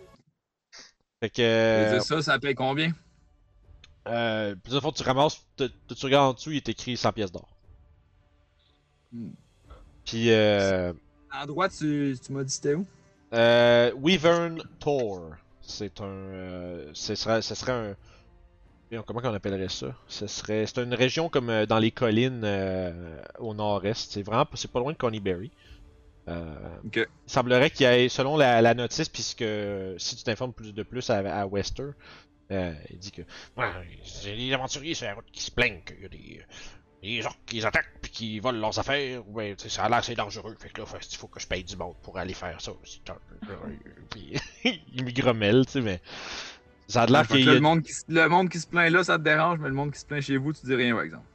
Fait 1.20 1.30
que. 1.32 1.42
Euh, 1.42 2.00
ça, 2.02 2.22
ça 2.22 2.38
paye 2.38 2.54
combien? 2.54 2.92
euh, 4.08 4.54
le 4.70 4.80
fond, 4.80 4.92
tu 4.92 5.02
ramasses, 5.02 5.44
tu, 5.58 5.66
tu 5.96 6.06
regardes 6.06 6.30
en 6.30 6.34
dessous, 6.34 6.52
il 6.52 6.58
est 6.58 6.70
écrit 6.70 6.96
100 6.98 7.12
pièces 7.14 7.32
d'or. 7.32 7.50
Hmm. 9.12 9.32
Puis, 10.06 10.30
euh. 10.32 10.94
En 11.34 11.48
droit, 11.48 11.68
tu, 11.68 12.16
tu 12.24 12.32
m'as 12.32 12.44
dit 12.44 12.54
c'était 12.54 12.76
où? 12.76 12.86
Euh, 13.34 13.92
Wyvern 13.96 14.62
Tor. 14.80 15.32
C'est 15.62 16.02
un. 16.02 16.06
Euh, 16.06 16.90
ce 16.94 17.16
serait, 17.16 17.42
ce 17.42 17.56
serait 17.56 17.72
un. 17.72 17.96
Comment 19.06 19.22
on 19.24 19.34
appellerait 19.34 19.70
ça? 19.70 19.94
Ce 20.08 20.26
serait. 20.26 20.66
C'est 20.66 20.82
une 20.82 20.96
région 20.96 21.30
comme 21.30 21.50
euh, 21.52 21.66
dans 21.68 21.78
les 21.78 21.92
collines 21.92 22.42
euh, 22.44 23.22
au 23.38 23.54
nord-est. 23.54 24.12
C'est 24.14 24.24
vraiment. 24.24 24.48
C'est 24.56 24.72
pas 24.72 24.80
loin 24.80 24.94
de 24.94 24.98
Coneyberry. 24.98 25.52
Euh, 26.28 26.78
Ok. 26.86 26.98
Il 26.98 27.32
semblerait 27.32 27.70
qu'il 27.70 27.86
y 27.86 27.90
ait, 27.90 28.10
selon 28.10 28.36
la, 28.38 28.62
la 28.62 28.74
notice, 28.74 29.10
puisque 29.10 29.46
si 29.98 30.16
tu 30.16 30.24
t'informes 30.24 30.54
plus 30.54 30.74
de 30.74 30.84
plus 30.84 31.10
à, 31.10 31.18
à 31.42 31.46
Wester, 31.46 31.90
euh, 32.52 32.74
il 32.90 32.98
dit 32.98 33.12
que 33.12 33.22
ouais, 33.58 33.68
c'est 34.04 34.36
les 34.36 34.52
aventuriers 34.54 34.96
sur 34.96 35.06
la 35.06 35.14
route 35.14 35.26
qui 35.32 35.42
se 35.42 35.52
plaignent 35.52 35.82
qu'il 35.86 36.02
y 36.02 36.06
a 36.06 36.10
des, 36.10 36.46
des 37.02 37.26
orques 37.26 37.40
qui 37.46 37.58
les 37.58 37.66
attaquent 37.66 37.94
puis 38.02 38.12
qui 38.12 38.40
volent 38.40 38.60
leurs 38.60 38.78
affaires. 38.80 39.28
ou 39.28 39.34
ben, 39.34 39.56
tu 39.56 39.64
sais, 39.64 39.70
ça 39.70 39.84
a 39.86 39.90
l'air 39.90 40.00
assez 40.00 40.16
dangereux. 40.16 40.56
Fait 40.60 40.70
que 40.70 40.82
là, 40.82 40.88
il 41.12 41.18
faut 41.18 41.28
que 41.28 41.40
je 41.40 41.48
paye 41.48 41.64
du 41.64 41.76
monde 41.78 41.96
pour 42.02 42.18
aller 42.18 42.34
faire 42.34 42.60
ça 42.60 42.72
aussi. 42.82 43.02
Puis 44.10 44.34
il 44.94 45.06
me 45.06 45.12
grommelle, 45.12 45.66
tu 45.66 45.74
sais, 45.74 45.82
mais 45.82 46.02
ça 46.88 47.04
a 47.04 47.06
l'air 47.06 47.28
qu'il 47.28 47.46
le, 47.46 47.60
monde 47.60 47.84
qui, 47.84 47.94
se- 47.94 48.04
le 48.10 48.28
monde 48.28 48.50
qui 48.50 48.60
se 48.60 48.68
plaint 48.68 48.92
là, 48.92 49.04
ça 49.04 49.18
te 49.18 49.24
dérange, 49.24 49.60
mais 49.60 49.70
le 49.70 49.76
monde 49.76 49.92
qui 49.94 50.00
se 50.00 50.06
plaint 50.06 50.22
chez 50.22 50.38
vous, 50.38 50.54
tu 50.54 50.66
dis 50.66 50.76
rien, 50.76 50.94
par 50.94 51.04
exemple. 51.04 51.28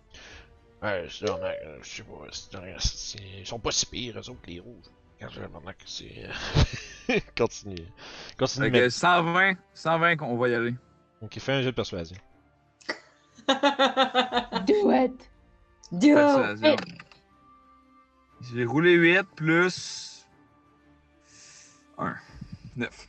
Ouais, 0.83 1.07
c'est 1.09 1.27
ça, 1.27 1.38
mais, 1.40 1.57
euh, 1.64 1.79
je 1.83 1.88
sais 1.88 2.03
pas, 2.03 2.27
c'est 2.31 2.79
c'est- 2.81 3.18
ils 3.38 3.46
sont 3.46 3.59
pas 3.59 3.70
si 3.72 3.87
pires, 3.87 4.16
eux 4.18 4.31
autres, 4.31 4.40
les 4.46 4.61
rouges. 4.61 4.85
Quand 5.20 5.29
je 5.31 5.40
maintenant 5.40 5.72
que 5.72 5.85
c'est. 5.87 6.29
continue. 7.38 7.87
Continue. 8.37 8.70
Fait 8.70 8.81
que 8.81 8.88
120, 8.90 9.55
120 9.72 10.16
qu'on 10.16 10.37
va 10.37 10.48
y 10.48 10.55
aller. 10.55 10.74
Donc 11.22 11.35
il 11.35 11.40
fait 11.40 11.53
un 11.53 11.62
jeu 11.62 11.70
de 11.70 11.77
persuasion. 11.77 12.16
Do 14.66 14.90
it! 14.92 15.31
Persuasion. 16.00 16.76
J'ai 18.52 18.64
roulé 18.64 18.92
8 18.92 19.22
plus. 19.37 20.26
1. 21.98 22.14
9. 22.76 23.09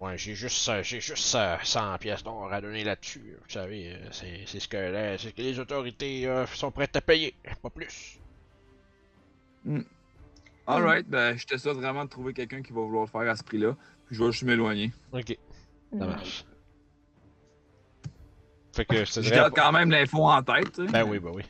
Ouais, 0.00 0.16
j'ai 0.16 0.34
juste, 0.34 0.66
euh, 0.68 0.82
j'ai 0.82 1.00
juste 1.00 1.34
euh, 1.34 1.56
100 1.62 1.98
pièces 1.98 2.22
d'or 2.22 2.50
à 2.50 2.60
donner 2.60 2.84
là-dessus. 2.84 3.36
Vous 3.42 3.50
savez, 3.50 3.92
euh, 3.92 3.98
c'est 4.12 4.44
c'est 4.46 4.58
ce 4.60 4.66
que 4.66 4.76
là, 4.76 5.18
c'est 5.18 5.28
ce 5.28 5.34
que 5.34 5.42
les 5.42 5.58
autorités 5.58 6.26
euh, 6.26 6.46
sont 6.46 6.70
prêtes 6.70 6.96
à 6.96 7.02
payer, 7.02 7.34
pas 7.62 7.68
plus. 7.68 8.18
Alright, 10.66 11.06
ben 11.08 11.36
je 11.36 11.46
te 11.46 11.56
souhaite 11.58 11.76
vraiment 11.76 12.04
de 12.04 12.10
trouver 12.10 12.32
quelqu'un 12.32 12.62
qui 12.62 12.72
va 12.72 12.80
vouloir 12.80 13.04
le 13.04 13.10
faire 13.10 13.30
à 13.30 13.36
ce 13.36 13.42
prix-là. 13.44 13.76
Puis 14.06 14.16
je 14.16 14.24
vais 14.24 14.32
juste 14.32 14.44
m'éloigner. 14.44 14.90
Ok, 15.12 15.36
ça 15.92 16.06
marche. 16.06 16.44
Fait 18.72 18.84
que 18.84 19.04
je 19.04 19.10
te 19.12 19.20
Je 19.20 19.20
dirais. 19.22 19.36
garde 19.36 19.52
quand 19.54 19.72
même 19.72 19.90
l'info 19.90 20.24
en 20.28 20.42
tête. 20.42 20.80
Ben 20.90 21.04
oui, 21.04 21.18
ben 21.18 21.30
oui. 21.34 21.42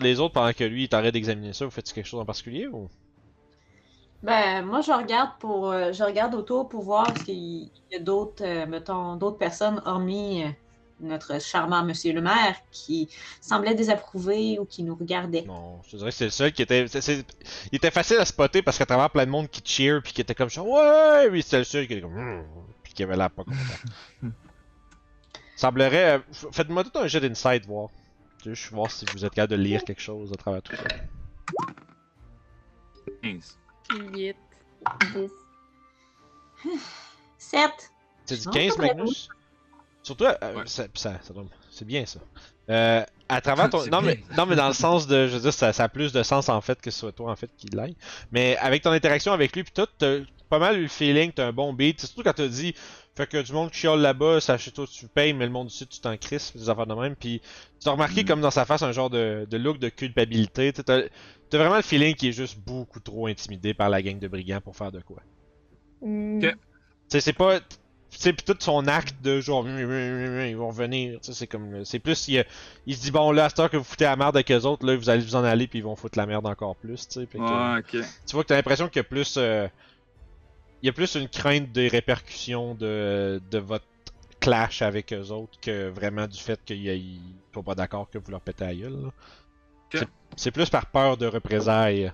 Les 0.00 0.20
autres, 0.20 0.34
pendant 0.34 0.52
que 0.52 0.64
lui 0.64 0.84
il 0.84 0.88
t'arrête 0.88 1.12
d'examiner 1.14 1.52
ça, 1.52 1.64
vous 1.64 1.70
faites 1.70 1.92
quelque 1.92 2.06
chose 2.06 2.20
en 2.20 2.24
particulier 2.24 2.66
ou? 2.68 2.88
Ben, 4.22 4.62
moi, 4.66 4.82
je 4.82 4.92
regarde 4.92 5.30
pour, 5.40 5.70
euh, 5.70 5.92
je 5.92 6.04
regarde 6.04 6.34
autour 6.34 6.68
pour 6.68 6.82
voir 6.82 7.16
s'il 7.16 7.70
y 7.90 7.96
a 7.96 7.98
d'autres, 7.98 8.44
euh, 8.44 8.66
mettons, 8.66 9.16
d'autres 9.16 9.38
personnes, 9.38 9.80
hormis 9.86 10.44
euh, 10.44 10.48
notre 11.00 11.40
charmant 11.40 11.82
monsieur 11.82 12.12
le 12.12 12.20
maire, 12.20 12.54
qui 12.70 13.08
semblait 13.40 13.74
désapprouver 13.74 14.58
ou 14.58 14.66
qui 14.66 14.82
nous 14.82 14.94
regardait. 14.94 15.42
Non, 15.46 15.80
je 15.86 15.92
te 15.92 15.96
dirais 15.96 16.10
que 16.10 16.16
c'est 16.16 16.24
le 16.26 16.30
seul 16.30 16.52
qui 16.52 16.60
était. 16.60 16.86
c'est- 16.86 17.00
c'est- 17.00 17.24
Il 17.72 17.76
était 17.76 17.90
facile 17.90 18.18
à 18.18 18.26
spotter 18.26 18.60
parce 18.60 18.76
qu'à 18.76 18.84
travers 18.84 19.08
plein 19.08 19.24
de 19.24 19.30
monde 19.30 19.48
qui 19.48 19.62
cheer 19.64 20.02
puis 20.02 20.12
qui 20.12 20.20
était 20.20 20.34
comme 20.34 20.50
genre 20.50 20.68
Ouais! 20.68 21.28
Oui, 21.30 21.40
c'était 21.42 21.58
le 21.58 21.64
seul 21.64 21.86
qui 21.86 21.94
était 21.94 22.02
comme. 22.02 22.14
Hmm 22.14 22.44
Puis 22.82 22.92
qui 22.92 23.02
avait 23.02 23.16
l'air 23.16 23.30
pas 23.30 23.44
content. 23.44 23.56
Semblerait. 25.60 26.18
euh, 26.18 26.18
Faites-moi 26.52 26.84
tout 26.84 26.98
un 26.98 27.06
jet 27.06 27.20
d'insight, 27.20 27.66
voir. 27.66 27.88
Je 28.44 28.50
vais 28.50 28.56
voir 28.72 28.90
si 28.90 29.04
vous 29.12 29.24
êtes 29.24 29.34
capable 29.34 29.50
de 29.58 29.62
lire 29.62 29.84
quelque 29.84 30.00
chose 30.00 30.32
à 30.32 30.36
travers 30.36 30.62
tout 30.62 30.74
ça. 30.74 30.84
15. 33.22 33.58
8, 34.14 34.36
10. 35.14 35.30
7. 37.38 37.70
Tu 38.26 38.34
dit 38.36 38.46
Non, 38.46 38.52
15, 38.52 38.76
pas 38.76 38.86
très 38.86 38.94
Magnus? 38.94 39.28
Surtout, 40.02 40.24
euh, 40.24 40.34
Ouais. 40.54 40.62
ça, 40.66 40.84
ça, 40.94 41.18
ça 41.22 41.34
c'est 41.70 41.86
bien 41.86 42.06
ça. 42.06 42.20
Euh, 42.70 43.04
à 43.28 43.40
travers 43.42 43.68
ton. 43.68 43.80
C'est 43.84 43.90
Non 43.90 44.00
mais, 44.00 44.22
non, 44.36 44.46
mais 44.46 44.56
dans 44.56 44.68
le 44.68 44.74
sens 44.74 45.06
de. 45.06 45.26
Je 45.26 45.34
veux 45.34 45.40
dire, 45.40 45.52
ça, 45.52 45.72
ça 45.74 45.84
a 45.84 45.88
plus 45.90 46.12
de 46.12 46.22
sens 46.22 46.48
en 46.48 46.60
fait 46.62 46.80
que 46.80 46.90
ce 46.90 47.00
soit 47.00 47.12
toi 47.12 47.30
en 47.30 47.36
fait 47.36 47.50
qui 47.58 47.66
l'aille. 47.68 47.96
Mais 48.32 48.56
avec 48.58 48.82
ton 48.82 48.92
interaction 48.92 49.32
avec 49.32 49.54
lui, 49.54 49.64
pis 49.64 49.72
tout, 49.72 49.86
t'as 49.98 50.18
pas 50.48 50.58
mal 50.58 50.78
eu 50.78 50.82
le 50.82 50.88
feeling, 50.88 51.32
t'as 51.32 51.48
un 51.48 51.52
bon 51.52 51.72
beat. 51.74 52.00
Surtout 52.00 52.22
quand 52.22 52.32
t'as 52.32 52.48
dit. 52.48 52.74
Fait 53.16 53.26
que 53.26 53.42
du 53.42 53.52
monde 53.52 53.70
qui 53.70 53.78
chiale 53.80 54.00
là-bas, 54.00 54.40
ça 54.40 54.56
chez 54.56 54.70
toi 54.70 54.86
tu 54.90 55.06
payes, 55.08 55.32
mais 55.32 55.44
le 55.44 55.50
monde 55.52 55.70
ici 55.70 55.86
tu 55.86 56.00
t'en 56.00 56.16
crisses, 56.16 56.56
des 56.56 56.70
affaires 56.70 56.86
de 56.86 56.94
même. 56.94 57.16
Puis 57.16 57.42
tu 57.80 57.88
as 57.88 57.92
remarqué 57.92 58.22
Mm. 58.22 58.26
comme 58.26 58.40
dans 58.40 58.50
sa 58.50 58.64
face 58.64 58.82
un 58.82 58.92
genre 58.92 59.10
de, 59.10 59.46
de 59.50 59.56
look 59.58 59.78
de 59.78 59.88
culpabilité. 59.88 60.72
T'as 60.72 60.82
t'as 61.50 61.58
vraiment 61.58 61.76
le 61.76 61.82
feeling 61.82 62.14
qu'il 62.14 62.28
est 62.28 62.32
juste 62.32 62.58
beaucoup 62.60 63.00
trop 63.00 63.26
intimidé 63.26 63.74
par 63.74 63.90
la 63.90 64.00
gang 64.00 64.18
de 64.18 64.28
brigands 64.28 64.60
pour 64.60 64.76
faire 64.76 64.92
de 64.92 65.00
quoi. 65.00 65.22
Mm. 66.02 66.46
Sais, 67.08 67.20
c'est 67.20 67.32
pas. 67.32 67.60
Tu 67.60 68.18
sais, 68.18 68.32
pis 68.32 68.42
tout 68.44 68.56
son 68.58 68.88
acte 68.88 69.22
de 69.22 69.40
genre, 69.40 69.64
ils 69.68 70.56
vont 70.56 70.68
revenir, 70.68 71.20
tu 71.20 71.26
sais, 71.26 71.32
c'est 71.32 71.46
comme. 71.46 71.84
C'est 71.84 72.00
plus, 72.00 72.26
il, 72.28 72.44
il 72.86 72.96
se 72.96 73.02
dit, 73.02 73.10
bon, 73.12 73.30
là, 73.30 73.44
à 73.44 73.48
cette 73.48 73.60
heure 73.60 73.70
que 73.70 73.76
vous 73.76 73.84
foutez 73.84 74.04
la 74.04 74.16
merde 74.16 74.36
avec 74.36 74.50
eux 74.50 74.62
autres, 74.66 74.84
là, 74.84 74.96
vous 74.96 75.10
allez 75.10 75.22
vous 75.22 75.36
en 75.36 75.44
aller, 75.44 75.68
puis 75.68 75.78
ils 75.78 75.84
vont 75.84 75.94
foutre 75.94 76.18
la 76.18 76.26
merde 76.26 76.44
encore 76.46 76.74
plus, 76.76 77.06
tu 77.06 77.20
sais. 77.20 77.26
Que, 77.26 77.38
Ouais, 77.38 77.78
ok. 77.80 78.04
Tu 78.26 78.32
vois 78.34 78.42
que 78.42 78.48
t'as 78.48 78.56
l'impression 78.56 78.88
qu'il 78.88 78.96
y 78.96 79.00
a 79.00 79.04
plus. 79.04 79.34
euh, 79.36 79.68
il 80.82 80.86
y 80.86 80.88
a 80.88 80.92
plus 80.92 81.14
une 81.14 81.28
crainte 81.28 81.70
des 81.72 81.88
répercussions 81.88 82.74
de, 82.74 83.40
de 83.50 83.58
votre 83.58 83.84
clash 84.40 84.80
avec 84.82 85.12
eux 85.12 85.30
autres 85.30 85.58
que 85.60 85.88
vraiment 85.88 86.26
du 86.26 86.38
fait 86.38 86.58
qu'ils 86.64 86.86
ils 86.86 87.20
soient 87.52 87.62
pas 87.62 87.74
d'accord 87.74 88.08
que 88.08 88.18
vous 88.18 88.30
leur 88.30 88.40
pétez 88.40 88.64
la 88.64 88.74
gueule. 88.74 89.10
C'est- 89.92 90.08
C'est 90.36 90.50
plus 90.52 90.70
par 90.70 90.86
peur 90.86 91.16
de 91.16 91.26
représailles 91.26 92.12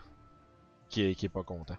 qui 0.88 1.02
est, 1.02 1.14
qui 1.14 1.26
est 1.26 1.30
pas 1.30 1.42
content. 1.42 1.76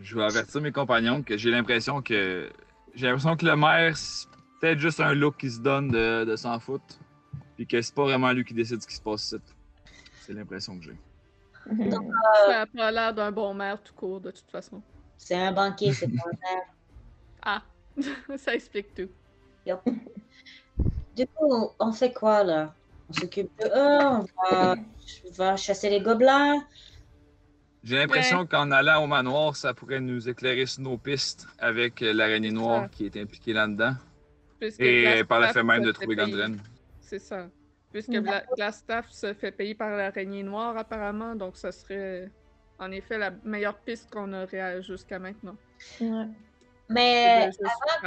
Je 0.00 0.16
vais 0.16 0.24
avertir 0.24 0.60
mes 0.60 0.72
compagnons 0.72 1.22
que 1.22 1.36
j'ai 1.36 1.50
l'impression 1.50 2.02
que. 2.02 2.50
J'ai 2.94 3.06
l'impression 3.06 3.36
que 3.36 3.44
le 3.44 3.54
maire, 3.54 3.96
c'est 3.96 4.26
peut-être 4.60 4.78
juste 4.78 4.98
un 5.00 5.12
look 5.14 5.36
qui 5.36 5.50
se 5.50 5.60
donne 5.60 5.88
de, 5.88 6.24
de 6.24 6.36
s'en 6.36 6.58
foutre. 6.58 6.98
Puis 7.56 7.66
que 7.66 7.80
c'est 7.80 7.94
pas 7.94 8.02
vraiment 8.04 8.32
lui 8.32 8.44
qui 8.44 8.54
décide 8.54 8.80
ce 8.82 8.86
qui 8.86 8.94
se 8.96 9.02
passe 9.02 9.26
ici. 9.26 9.36
C'est 10.22 10.32
l'impression 10.32 10.76
que 10.78 10.84
j'ai. 10.84 10.96
Ça 12.48 12.62
a 12.62 12.66
pas 12.66 12.90
l'air 12.90 13.14
d'un 13.14 13.30
bon 13.30 13.54
maire 13.54 13.80
tout 13.82 13.94
court, 13.94 14.20
de 14.20 14.30
toute 14.30 14.50
façon. 14.50 14.82
C'est 15.24 15.36
un 15.36 15.52
banquier, 15.52 15.90
c'est 15.94 16.06
pas 16.08 16.22
un 16.26 16.30
maire. 16.54 16.64
Ah, 17.46 17.62
ça 18.38 18.54
explique 18.54 18.94
tout. 18.94 19.08
Du 21.16 21.26
coup, 21.26 21.70
on 21.78 21.92
fait 21.92 22.12
quoi 22.12 22.42
là? 22.44 22.74
On 23.08 23.12
s'occupe 23.12 23.50
de 23.58 23.66
eux, 23.66 24.04
on 24.06 24.26
va, 24.50 24.74
on 24.76 25.32
va 25.32 25.56
chasser 25.56 25.88
les 25.90 26.00
gobelins. 26.00 26.62
J'ai 27.82 27.96
l'impression 27.96 28.46
qu'en 28.46 28.70
allant 28.70 29.04
au 29.04 29.06
manoir, 29.06 29.56
ça 29.56 29.74
pourrait 29.74 30.00
nous 30.00 30.26
éclairer 30.28 30.64
sur 30.66 30.82
nos 30.82 30.96
pistes 30.96 31.46
avec 31.58 32.00
euh, 32.02 32.12
l'araignée 32.14 32.50
noire 32.50 32.88
qui 32.90 33.04
est 33.06 33.16
impliquée 33.18 33.52
là-dedans. 33.52 33.94
Et 34.78 35.22
par 35.28 35.40
le 35.40 35.48
fait 35.48 35.62
même 35.62 35.82
de 35.82 35.92
trouver. 35.92 36.16
Gandren. 36.16 36.58
C'est 37.00 37.18
ça. 37.18 37.48
Puisque 37.92 38.18
Bla- 38.20 38.44
Glastaff 38.56 39.10
se 39.10 39.32
fait 39.34 39.52
payer 39.52 39.74
par 39.74 39.90
l'araignée 39.90 40.42
noire, 40.42 40.76
apparemment, 40.78 41.34
donc 41.34 41.56
ça 41.58 41.70
serait 41.72 42.30
en 42.78 42.90
effet 42.90 43.18
la 43.18 43.30
meilleure 43.44 43.76
piste 43.78 44.10
qu'on 44.10 44.32
aurait 44.32 44.82
jusqu'à 44.82 45.18
maintenant. 45.18 45.56
Mais 46.88 47.50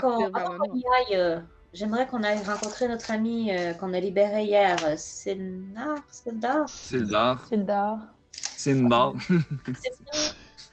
avant 0.02 0.28
qu'on 0.30 0.76
y 0.76 0.84
aille, 0.98 1.16
euh, 1.20 1.40
j'aimerais 1.74 2.06
qu'on 2.08 2.24
aille 2.24 2.44
rencontrer 2.44 2.88
notre 2.88 3.10
ami 3.12 3.52
euh, 3.52 3.74
qu'on 3.74 3.94
a 3.94 4.00
libéré 4.00 4.44
hier, 4.44 4.78
Sildar. 4.98 5.98
Sildar. 6.10 6.70
Sildar. 6.70 7.48
Sildar. 7.50 9.14
Ça? 9.22 9.90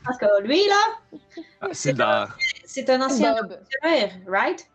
Parce 0.05 0.19
que 0.19 0.43
lui 0.43 0.61
là, 0.69 1.19
Ah, 1.63 1.69
Sildar. 1.73 2.37
c'est 2.67 2.89
un 2.91 3.01
ancien 3.01 3.35
Bob. 3.35 3.53
aventurier, 3.83 4.23
right? 4.27 4.71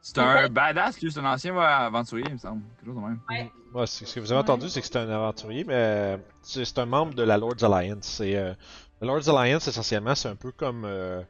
C'est 0.00 0.18
un 0.18 0.48
badass, 0.48 1.00
lui, 1.00 1.12
c'est 1.12 1.20
un 1.20 1.24
ancien 1.32 1.56
aventurier, 1.56 2.24
il 2.26 2.32
me 2.32 2.38
semble. 2.38 2.62
Quelque 2.76 2.86
chose 2.86 2.96
de 2.96 3.00
même. 3.00 3.20
Ouais, 3.30 3.52
ce 3.86 4.14
que 4.14 4.20
vous 4.20 4.32
avez 4.32 4.40
entendu, 4.40 4.68
c'est 4.68 4.80
que 4.80 4.86
c'est 4.86 4.96
un 4.96 5.08
aventurier, 5.08 5.64
mais 5.64 5.74
euh, 5.74 6.16
c'est 6.42 6.78
un 6.78 6.86
membre 6.86 7.14
de 7.14 7.22
la 7.22 7.38
Lord's 7.38 7.62
Alliance. 7.62 8.04
C'est, 8.04 8.36
euh, 8.36 8.54
la 9.00 9.06
Lord's 9.06 9.28
Alliance, 9.28 9.68
essentiellement, 9.68 10.14
c'est 10.14 10.28
un 10.28 10.36
peu 10.36 10.52
comme, 10.52 10.84
euh, 10.84 11.22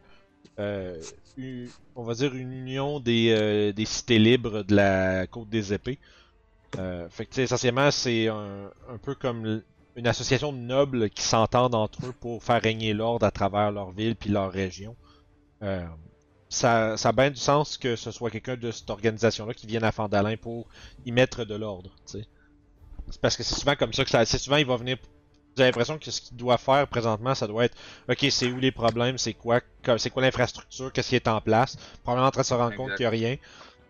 euh, 0.61 1.01
une- 1.37 1.71
on 1.97 2.05
va 2.05 2.15
dire, 2.15 2.35
une 2.35 2.53
union 2.53 3.01
des, 3.01 3.31
euh, 3.31 3.73
des 3.73 3.85
cités 3.87 4.19
libres 4.19 4.63
de 4.65 4.75
la 4.77 5.27
Côte 5.29 5.49
des 5.51 5.73
Épées. 5.75 5.99
Euh, 6.79 7.09
fait 7.11 7.27
que, 7.27 7.41
essentiellement, 7.41 7.91
c'est 7.91 8.29
un, 8.29 8.71
un 8.89 8.99
peu 8.99 9.15
comme 9.15 9.63
une 9.97 10.07
association 10.07 10.53
de 10.53 10.59
nobles 10.59 11.11
qui 11.11 11.23
s'entendent 11.23 11.75
entre 11.75 12.07
eux 12.07 12.13
pour 12.21 12.43
faire 12.45 12.63
régner 12.63 12.95
l'ordre 12.95 13.27
à 13.27 13.31
travers 13.31 13.73
leur 13.73 13.93
ville 13.93 14.17
puis 14.17 14.31
leur 14.31 14.51
région. 14.53 14.97
Ça, 16.53 16.99
ça 16.99 17.09
a 17.09 17.13
bien 17.13 17.31
du 17.31 17.41
sens 17.41 17.79
que 17.79 17.97
ce 17.97 18.11
soit 18.11 18.31
quelqu'un 18.31 18.57
de 18.57 18.71
cette 18.71 18.91
organisation-là 18.91 19.55
qui 19.55 19.67
vienne 19.67 19.85
à 19.85 19.91
Fandalin 19.91 20.37
pour 20.37 20.67
y 21.07 21.11
mettre 21.11 21.47
de 21.47 21.55
l'ordre, 21.55 21.91
tu 22.07 22.19
sais. 22.19 22.27
C'est 23.11 23.21
parce 23.23 23.39
que 23.39 23.43
c'est 23.43 23.55
souvent 23.55 23.75
comme 23.75 23.95
ça 23.95 24.05
que 24.05 24.11
ça. 24.11 24.23
C'est 24.27 24.37
souvent 24.37 24.59
il 24.59 24.67
va 24.67 24.77
venir. 24.77 24.99
Vous 25.57 25.63
avez 25.63 25.71
l'impression 25.71 25.99
que 25.99 26.11
ce 26.11 26.21
qu'il 26.21 26.37
doit 26.37 26.59
faire 26.59 26.87
présentement, 26.89 27.35
ça 27.35 27.47
doit 27.47 27.65
être 27.65 27.77
OK, 28.09 28.27
c'est 28.31 28.51
où 28.51 28.59
les 28.59 28.71
problèmes, 28.71 29.17
c'est 29.17 29.33
quoi, 29.33 29.61
c'est 29.97 30.11
quoi 30.11 30.23
l'infrastructure, 30.23 30.93
qu'est-ce 30.93 31.09
qui 31.09 31.17
est 31.17 31.27
en 31.29 31.41
place. 31.41 31.77
Probablement 32.03 32.29
en 32.29 32.31
train 32.31 32.43
de 32.43 32.47
se 32.47 32.55
rendre 32.55 32.77
compte 32.77 32.95
qu'il 32.97 33.05
n'y 33.05 33.07
a 33.07 33.11
rien. 33.11 33.37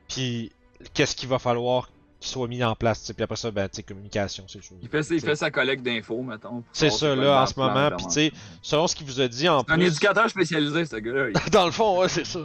Puis 0.08 0.52
qu'est-ce 0.94 1.16
qu'il 1.16 1.28
va 1.28 1.40
falloir 1.40 1.90
qu'il 2.22 2.30
soit 2.30 2.48
mis 2.48 2.62
en 2.64 2.74
place. 2.74 3.12
Puis 3.12 3.22
après 3.22 3.36
ça, 3.36 3.50
ben, 3.50 3.68
tu 3.68 3.76
sais, 3.76 3.82
communication, 3.82 4.44
ces 4.48 4.60
choses. 4.62 4.78
Il 4.80 4.88
fait, 4.88 5.00
il 5.10 5.20
fait 5.20 5.36
sa 5.36 5.50
collecte 5.50 5.82
d'infos, 5.82 6.22
mettons. 6.22 6.62
C'est 6.72 6.90
ça, 6.90 7.14
là, 7.14 7.42
en 7.42 7.46
ce 7.46 7.58
moment. 7.58 7.90
Puis, 7.96 8.06
tu 8.06 8.12
sais, 8.12 8.32
selon 8.62 8.86
ce 8.86 8.94
qu'il 8.96 9.06
vous 9.06 9.20
a 9.20 9.28
dit 9.28 9.48
en 9.48 9.64
C'est 9.66 9.72
un 9.72 9.76
plus. 9.76 9.86
éducateur 9.88 10.30
spécialisé, 10.30 10.84
ce 10.86 10.96
gars-là. 10.96 11.28
Il- 11.30 11.50
Dans 11.50 11.66
le 11.66 11.72
fond, 11.72 12.00
ouais, 12.00 12.08
c'est 12.08 12.24
ça. 12.26 12.40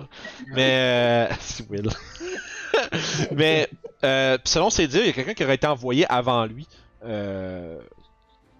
Mais. 0.47 1.27
Euh... 1.31 1.33
c'est 1.39 1.69
Will. 1.69 1.89
Mais, 3.31 3.69
euh, 4.03 4.37
pis 4.37 4.51
selon 4.51 4.69
ses 4.69 4.87
dires, 4.87 5.01
il 5.01 5.07
y 5.07 5.09
a 5.09 5.13
quelqu'un 5.13 5.33
qui 5.33 5.43
aurait 5.43 5.55
été 5.55 5.67
envoyé 5.67 6.05
avant 6.11 6.45
lui. 6.45 6.67
Euh... 7.03 7.79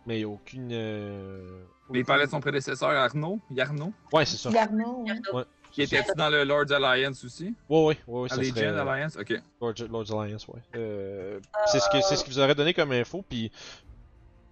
Mais 0.06 0.20
il 0.20 0.22
y 0.22 0.24
a 0.24 0.30
aucune. 0.30 0.70
euh, 0.72 1.64
Mais 1.90 2.00
il 2.00 2.06
parlait 2.06 2.26
de 2.26 2.32
son 2.32 2.40
prédécesseur 2.40 2.90
Arnaud. 2.92 3.40
Yarno. 3.52 3.92
Ouais, 4.14 4.26
c'est 4.26 4.38
ça. 4.38 4.50
Garnon, 4.50 5.04
ouais. 5.34 5.44
Qui 5.78 5.96
était 5.96 6.13
dans 6.16 6.30
le 6.30 6.44
Lord's 6.44 6.72
Alliance 6.72 7.24
aussi? 7.24 7.54
Ouais, 7.70 7.98
ouais 8.08 8.30
ça 8.30 8.36
Allegiant 8.36 8.56
serait. 8.56 8.80
Alliance? 8.80 9.16
Ok. 9.16 9.34
Lord's, 9.62 9.82
Lord's 9.84 10.12
Alliance, 10.12 10.48
ouais. 10.48 10.60
Euh, 10.76 11.40
c'est 11.68 11.80
ce 11.80 11.88
que 11.90 12.02
c'est 12.02 12.16
ce 12.16 12.24
qu'il 12.24 12.34
vous 12.34 12.40
aurait 12.40 12.56
donné 12.56 12.74
comme 12.74 12.92
info, 12.92 13.24
puis 13.30 13.52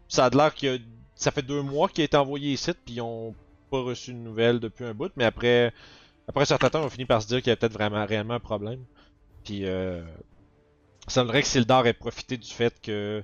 ça 0.08 0.26
a 0.26 0.30
l'air 0.30 0.54
que 0.54 0.80
ça 1.16 1.32
fait 1.32 1.42
deux 1.42 1.64
mois 1.64 1.90
qu'il 1.90 2.04
a 2.04 2.06
été 2.06 2.16
envoyé 2.16 2.52
ici, 2.52 2.72
puis 2.86 2.96
ils 2.96 3.02
ont 3.02 3.34
pas 3.72 3.82
reçu 3.82 4.14
de 4.14 4.18
nouvelles 4.18 4.60
depuis 4.60 4.86
un 4.86 4.94
bout, 4.94 5.12
mais 5.16 5.26
après 5.26 5.74
après 6.28 6.44
un 6.44 6.46
certain 6.46 6.70
temps, 6.70 6.84
on 6.84 6.90
finit 6.90 7.06
par 7.06 7.22
se 7.24 7.28
dire 7.28 7.40
qu'il 7.40 7.50
y 7.50 7.54
a 7.54 7.56
peut-être 7.56 7.74
vraiment 7.74 8.06
réellement 8.06 8.36
un 8.36 8.40
problème. 8.40 8.84
Puis 9.44 9.66
euh, 9.66 10.02
ça 11.08 11.22
semblerait 11.22 11.42
que 11.42 11.48
Sildar 11.48 11.88
ait 11.88 11.94
profité 11.94 12.38
du 12.38 12.52
fait 12.52 12.80
que 12.82 13.24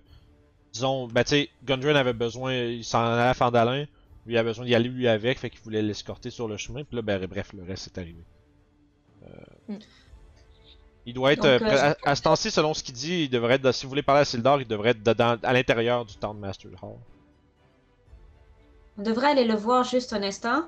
disons, 0.73 1.07
ben 1.07 1.23
tu 1.23 1.29
sais, 1.29 1.49
Gundren 1.65 1.95
avait 1.95 2.13
besoin, 2.13 2.55
il 2.55 2.83
s'en 2.83 3.03
allait 3.03 3.29
à 3.29 3.33
Fandalin, 3.35 3.85
lui 4.25 4.37
a 4.37 4.43
besoin 4.43 4.65
d'y 4.65 4.75
aller 4.75 4.89
lui 4.89 5.07
avec, 5.07 5.39
fait 5.39 5.49
qu'il 5.49 5.61
voulait 5.61 5.81
l'escorter 5.81 6.29
sur 6.29 6.47
le 6.47 6.57
chemin, 6.57 6.83
puis 6.83 6.95
là 6.95 7.01
ben 7.01 7.25
bref, 7.25 7.53
le 7.53 7.63
reste 7.63 7.87
est 7.87 7.99
arrivé. 7.99 8.23
Il 11.05 11.13
doit 11.13 11.33
être. 11.33 11.41
Donc, 11.41 11.61
euh, 11.63 11.73
euh, 11.73 11.93
à, 12.05 12.11
à 12.11 12.15
ce 12.15 12.21
temps-ci, 12.21 12.51
selon 12.51 12.73
ce 12.73 12.83
qu'il 12.83 12.93
dit, 12.93 13.23
il 13.23 13.29
devrait 13.29 13.55
être. 13.55 13.71
Si 13.71 13.85
vous 13.85 13.89
voulez 13.89 14.03
parler 14.03 14.21
à 14.21 14.25
Sildar, 14.25 14.61
il 14.61 14.67
devrait 14.67 14.91
être 14.91 15.03
dedans, 15.03 15.37
à 15.41 15.53
l'intérieur 15.53 16.05
du 16.05 16.15
Town 16.15 16.37
Master 16.37 16.71
Hall. 16.83 16.97
On 18.97 19.01
devrait 19.01 19.31
aller 19.31 19.45
le 19.45 19.55
voir 19.55 19.83
juste 19.83 20.13
un 20.13 20.21
instant. 20.21 20.63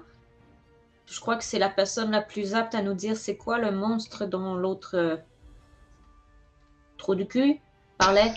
Je 1.05 1.19
crois 1.19 1.35
que 1.35 1.43
c'est 1.43 1.59
la 1.59 1.69
personne 1.69 2.11
la 2.11 2.21
plus 2.21 2.55
apte 2.55 2.73
à 2.73 2.81
nous 2.81 2.93
dire 2.93 3.17
c'est 3.17 3.35
quoi 3.35 3.59
le 3.59 3.71
monstre 3.71 4.25
dont 4.25 4.55
l'autre 4.55 4.95
euh, 4.95 5.17
trou 6.97 7.13
du 7.13 7.27
cul 7.27 7.59
parlait. 7.97 8.33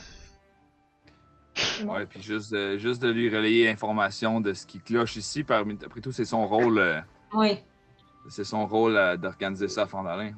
Ouais, 1.85 2.07
puis 2.07 2.23
juste 2.23 2.53
de, 2.53 2.77
juste 2.77 3.01
de 3.01 3.09
lui 3.09 3.35
relayer 3.35 3.65
l'information 3.67 4.41
de 4.41 4.53
ce 4.53 4.67
qui 4.67 4.81
cloche 4.81 5.17
ici. 5.17 5.43
Parmi, 5.43 5.79
après 5.85 6.01
tout, 6.01 6.13
c'est 6.13 6.25
son 6.25 6.47
rôle, 6.47 6.79
euh, 6.79 7.01
Oui. 7.33 7.59
c'est 8.29 8.45
son 8.45 8.67
rôle 8.67 8.97
euh, 8.97 9.17
d'organiser 9.17 9.69
ça 9.69 9.83
à 9.83 9.87
Fondalin. 9.87 10.33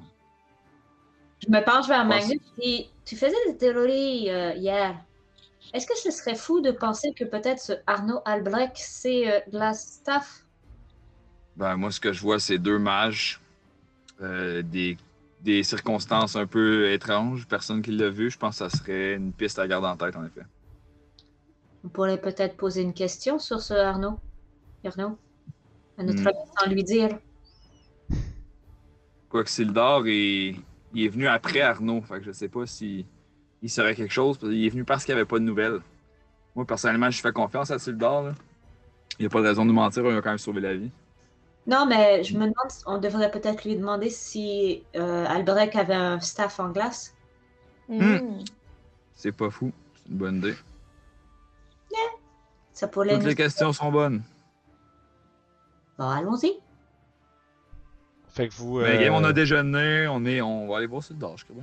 Je 1.45 1.51
me 1.51 1.65
penche 1.65 1.89
vers 1.89 2.05
Magnus 2.05 2.41
et 2.61 2.89
tu 3.05 3.17
faisais 3.17 3.37
des 3.47 3.57
théories 3.57 4.31
euh, 4.31 4.53
hier. 4.55 4.97
Est-ce 5.73 5.87
que 5.87 5.97
ce 5.97 6.11
serait 6.11 6.35
fou 6.35 6.61
de 6.61 6.71
penser 6.71 7.13
que 7.13 7.25
peut-être 7.25 7.61
ce 7.61 7.73
Arnaud 7.87 8.21
Albrecht, 8.25 8.77
c'est 8.77 9.45
Glastaff? 9.51 10.45
Ben, 11.57 11.77
moi, 11.77 11.91
ce 11.91 12.01
que 12.01 12.13
je 12.13 12.21
vois, 12.23 12.39
c'est 12.39 12.59
deux 12.59 12.79
mages, 12.79 13.41
des, 14.21 14.97
des 15.43 15.63
circonstances 15.63 16.37
un 16.37 16.47
peu 16.47 16.91
étranges. 16.91 17.47
Personne 17.47 17.83
qui 17.83 17.91
l'a 17.91 18.09
vu. 18.09 18.31
Je 18.31 18.39
pense 18.39 18.59
que 18.59 18.69
ça 18.69 18.77
serait 18.77 19.15
une 19.15 19.33
piste 19.33 19.59
à 19.59 19.67
garder 19.69 19.89
en 19.89 19.97
tête, 19.97 20.17
en 20.17 20.25
effet. 20.25 20.43
On 21.89 21.91
pourrait 21.91 22.21
peut-être 22.21 22.55
poser 22.59 22.83
une 22.83 22.93
question 22.93 23.39
sur 23.39 23.63
ce 23.63 23.73
Arnaud. 23.73 24.19
Arnaud? 24.85 25.17
À 25.97 26.03
notre 26.03 26.21
Hmm. 26.23 26.27
ami, 26.27 26.37
sans 26.61 26.71
lui 26.71 26.85
dire. 26.85 27.19
Quoique 29.31 29.49
Sildar 29.49 30.03
est, 30.07 30.55
il 30.93 31.05
est 31.07 31.09
venu 31.09 31.27
après 31.29 31.63
Arnaud. 31.63 32.03
Fait 32.03 32.19
que 32.19 32.25
je 32.27 32.33
sais 32.33 32.49
pas 32.51 32.67
si 32.67 33.07
il 33.63 33.71
saurait 33.71 33.95
quelque 33.95 34.13
chose. 34.13 34.37
qu'il 34.37 34.63
est 34.67 34.69
venu 34.69 34.85
parce 34.85 35.03
qu'il 35.07 35.15
n'y 35.15 35.21
avait 35.23 35.27
pas 35.29 35.39
de 35.39 35.45
nouvelles. 35.45 35.81
Moi, 36.55 36.67
personnellement, 36.67 37.11
je 37.11 37.23
fais 37.23 37.33
confiance 37.33 37.71
à 37.71 37.79
Sildar. 37.79 38.23
là. 38.23 38.33
Il 39.19 39.23
n'y 39.23 39.27
a 39.27 39.31
pas 39.31 39.41
de 39.41 39.47
raison 39.47 39.63
de 39.63 39.69
nous 39.69 39.75
mentir. 39.75 40.05
Il 40.05 40.15
a 40.15 40.21
quand 40.21 40.29
même 40.29 40.37
sauvé 40.37 40.61
la 40.61 40.75
vie. 40.75 40.91
Non, 41.67 41.87
mais 41.87 42.23
je 42.23 42.35
me 42.35 42.41
demande, 42.41 42.71
si 42.71 42.83
on 42.87 42.99
devrait 42.99 43.31
peut-être 43.31 43.65
lui 43.65 43.77
demander 43.77 44.11
si 44.11 44.83
euh, 44.95 45.25
Albrecht 45.25 45.75
avait 45.75 45.95
un 45.95 46.21
staff 46.21 46.61
en 46.61 46.69
glace. 46.69 47.15
Hmm. 47.89 48.41
C'est 49.15 49.33
pas 49.33 49.49
fou. 49.49 49.73
C'est 49.97 50.11
une 50.13 50.19
bonne 50.19 50.37
idée. 50.37 50.55
Ça 52.79 52.87
pourrait 52.87 53.15
Toutes 53.15 53.23
nous... 53.23 53.27
les 53.27 53.35
questions 53.35 53.73
sont 53.73 53.91
bonnes. 53.91 54.23
Bon, 55.99 56.09
allons-y. 56.09 56.53
Fait 58.29 58.47
que 58.47 58.55
vous. 58.55 58.79
Mais 58.79 58.99
euh, 58.99 59.01
game, 59.01 59.15
on 59.15 59.25
a 59.25 59.33
déjeuné. 59.33 60.07
On, 60.07 60.25
est, 60.25 60.41
on 60.41 60.69
va 60.69 60.77
aller 60.77 60.87
voir 60.87 61.03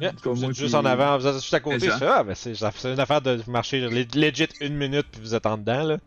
yeah, 0.01 0.11
tout 0.11 0.19
cas, 0.19 0.29
vous 0.31 0.43
êtes 0.43 0.53
juste 0.53 0.71
puis- 0.71 0.75
en 0.75 0.83
avant, 0.83 1.17
vous 1.17 1.25
êtes 1.25 1.35
juste 1.35 1.53
à 1.53 1.61
côté. 1.61 1.89
Fais, 1.89 2.05
ah, 2.05 2.21
ben 2.21 2.35
c'est 2.35 2.53
c'est 2.53 2.91
une 2.93 2.99
affaire 2.99 3.21
de 3.21 3.41
marcher 3.47 3.79
le- 3.79 4.19
legit 4.19 4.49
une 4.59 4.75
minute 4.75 5.07
puis 5.09 5.21
vous 5.21 5.35
êtes 5.35 5.45
en 5.45 5.57
dedans 5.57 5.83
là. 5.83 5.97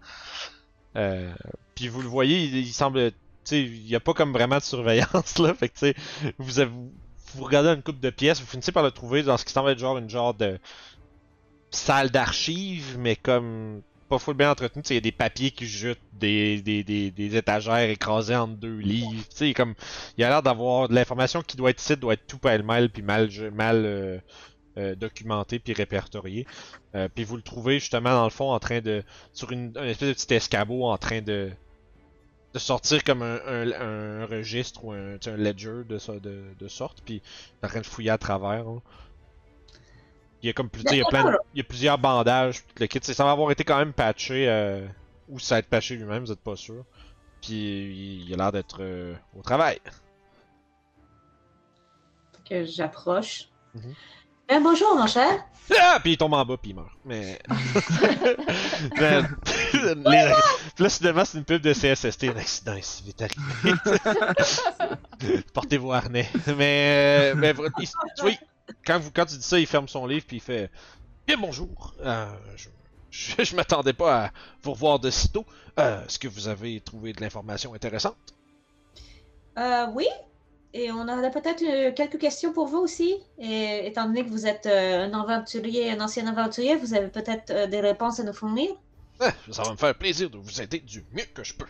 Euh, 0.97 1.33
puis 1.75 1.89
vous 1.89 2.03
le 2.03 2.09
voyez, 2.09 2.45
il, 2.45 2.57
il 2.59 2.73
semble. 2.75 3.11
Tu 3.11 3.17
sais, 3.45 3.63
il 3.63 3.85
n'y 3.87 3.95
a 3.95 4.01
pas 4.01 4.13
comme 4.13 4.35
vraiment 4.35 4.59
de 4.59 4.63
surveillance 4.63 5.39
là. 5.39 5.55
Fait 5.55 5.71
que 5.71 5.79
tu 5.79 5.87
sais, 5.87 5.95
vous, 6.37 6.61
avez- 6.61 6.71
vous 7.35 7.45
regardez 7.45 7.71
une 7.71 7.83
coupe 7.83 8.01
de 8.01 8.11
pièces, 8.11 8.43
vous 8.43 8.47
finissez 8.47 8.73
par 8.73 8.83
le 8.83 8.91
trouver 8.91 9.23
dans 9.23 9.39
ce 9.39 9.47
qui 9.47 9.55
semble 9.55 9.71
être 9.71 9.79
genre 9.79 9.97
une 9.97 10.11
genre 10.11 10.35
de 10.35 10.59
salle 11.71 12.11
d'archives, 12.11 12.97
mais 12.99 13.17
comme 13.17 13.81
pas 14.09 14.19
full 14.19 14.35
bien 14.35 14.51
entretenu. 14.51 14.83
Il 14.91 14.95
y 14.95 14.97
a 14.99 15.01
des 15.01 15.13
papiers 15.13 15.51
qui 15.51 15.67
jutent, 15.67 16.01
des, 16.13 16.61
des, 16.63 16.83
des, 16.83 17.11
des 17.11 17.37
étagères 17.37 17.89
écrasées 17.91 18.37
entre 18.37 18.55
deux 18.55 18.79
livres. 18.79 19.11
Tu 19.31 19.37
sais, 19.37 19.55
comme 19.55 19.75
il 20.17 20.23
y 20.23 20.25
a 20.25 20.29
l'air 20.29 20.43
d'avoir 20.43 20.89
de 20.89 20.95
l'information 20.95 21.43
qui 21.43 21.57
doit 21.57 21.71
être 21.71 21.81
ici, 21.81 21.97
doit 21.97 22.15
être 22.15 22.27
tout 22.27 22.39
pêle-mêle 22.39 22.91
puis 22.91 23.03
mal, 23.03 23.29
mal 23.53 23.83
euh, 23.85 24.19
euh, 24.79 24.95
documenté 24.95 25.59
puis 25.59 25.73
répertorié. 25.75 26.47
Euh, 26.95 27.09
puis 27.15 27.25
vous 27.25 27.37
le 27.37 27.43
trouvez 27.43 27.79
justement 27.79 28.11
dans 28.11 28.25
le 28.25 28.31
fond 28.31 28.51
en 28.53 28.59
train 28.59 28.81
de 28.81 29.03
sur 29.33 29.53
une, 29.53 29.77
espèce 29.77 30.09
de 30.09 30.15
petit 30.15 30.35
escabeau 30.35 30.85
en 30.87 30.99
train 30.99 31.21
de 31.21 31.51
de 32.55 32.59
sortir 32.59 33.05
comme 33.05 33.21
un, 33.23 33.39
un, 33.47 33.73
un 33.73 34.27
registre 34.27 34.83
ou 34.83 34.93
un, 34.93 35.19
ledger 35.37 35.85
de, 35.87 36.19
de, 36.19 36.43
de 36.59 36.69
sorte 36.69 37.03
puis 37.05 37.21
en 37.63 37.69
train 37.69 37.81
de 37.81 37.87
fouiller 37.87 38.11
à 38.11 38.19
travers. 38.19 38.65
là. 38.65 38.81
Il 40.43 40.47
y 40.47 40.51
a 40.51 40.53
comme 40.53 40.71
plus, 40.71 40.83
il 40.91 40.99
y 40.99 41.01
a 41.03 41.05
plein 41.07 41.25
de- 41.25 41.39
il 41.55 41.59
y 41.59 41.61
a 41.61 41.65
plusieurs 41.65 41.99
bandages, 41.99 42.63
le 42.79 42.87
kit. 42.87 43.01
Ça 43.03 43.25
va 43.25 43.33
avoir 43.33 43.51
été 43.51 43.65
quand 43.65 43.79
même 43.79 43.93
patché 43.93 44.49
euh, 44.49 44.87
ou 45.29 45.39
ça 45.39 45.57
va 45.57 45.59
être 45.61 45.69
patché 45.69 45.97
lui-même, 45.97 46.25
vous 46.25 46.33
êtes 46.33 46.41
pas 46.41 46.55
sûr. 46.57 46.85
Puis 47.43 48.25
il 48.27 48.35
a 48.35 48.37
l'air 48.37 48.53
d'être 48.53 48.79
euh, 48.81 49.15
au 49.37 49.43
travail. 49.43 49.81
Que 52.49 52.65
j'approche. 52.65 53.49
Ben, 54.49 54.63
bonjour, 54.63 54.97
mon 54.97 55.07
cher. 55.07 55.45
Ah! 55.79 55.99
Puis 56.03 56.13
il 56.13 56.17
tombe 56.17 56.33
en 56.33 56.45
bas, 56.47 56.57
puis 56.57 56.71
il 56.71 56.75
meurt. 56.77 56.89
Mais. 57.05 57.39
Mais- 58.99 59.21
les- 59.95 60.33
Puis 60.75 60.85
là, 60.85 60.89
soudainement, 60.89 61.25
c'est 61.27 61.37
une 61.39 61.45
pub 61.45 61.61
de 61.61 61.75
CSST. 61.75 62.25
Un 62.25 62.37
accident 62.37 62.75
ici, 62.75 63.03
vite 63.05 63.21
arrivé. 63.23 63.79
Portez 65.53 65.77
vos 65.77 65.93
harnais. 65.93 66.29
Mais. 66.57 67.33
euh, 67.33 67.35
mais 67.37 67.53
tu 67.53 67.61
vois, 68.23 68.31
quand, 68.87 68.99
vous, 68.99 69.11
quand 69.11 69.27
tu 69.27 69.37
dis 69.37 69.43
ça, 69.43 69.59
il 69.59 69.67
ferme 69.67 69.89
son 69.89 70.07
livre, 70.07 70.25
puis 70.27 70.37
il 70.39 70.43
fait 70.43 70.71
Bien 71.27 71.37
bonjour. 71.37 71.95
Euh, 72.01 72.27
je 72.57 72.69
je, 73.11 73.43
je 73.43 73.57
m'attendais 73.57 73.93
pas 73.93 74.25
à 74.27 74.31
vous 74.63 74.73
revoir 74.73 74.99
de 74.99 75.11
sitôt. 75.11 75.45
Euh, 75.79 76.05
Est-ce 76.05 76.19
que 76.19 76.29
vous 76.29 76.49
avez 76.49 76.81
trouvé 76.81 77.13
de 77.13 77.21
l'information 77.21 77.75
intéressante 77.75 78.17
Euh, 79.59 79.87
oui. 79.95 80.07
Et 80.75 80.91
on 80.93 81.09
aurait 81.09 81.31
peut-être 81.31 81.63
euh, 81.63 81.93
quelques 81.93 82.19
questions 82.19 82.53
pour 82.53 82.67
vous 82.67 82.79
aussi. 82.79 83.15
Et 83.39 83.87
étant 83.87 84.07
donné 84.07 84.25
que 84.25 84.31
vous 84.31 84.47
êtes 84.47 84.67
un 84.67 85.13
aventurier, 85.13 85.91
un 85.91 86.01
ancien 86.01 86.27
aventurier, 86.27 86.77
vous 86.77 86.95
avez 86.95 87.09
peut-être 87.09 87.69
des 87.69 87.81
réponses 87.81 88.21
à 88.21 88.25
nous 88.25 88.33
fournir? 88.35 88.71
Ah, 89.21 89.33
Ça 89.51 89.63
va 89.63 89.73
me 89.73 89.77
faire 89.77 89.95
plaisir 89.95 90.31
de 90.31 90.39
vous 90.39 90.61
aider 90.61 90.81
du 90.81 91.05
mieux 91.13 91.25
que 91.35 91.43
je 91.45 91.55
peux. 91.55 91.67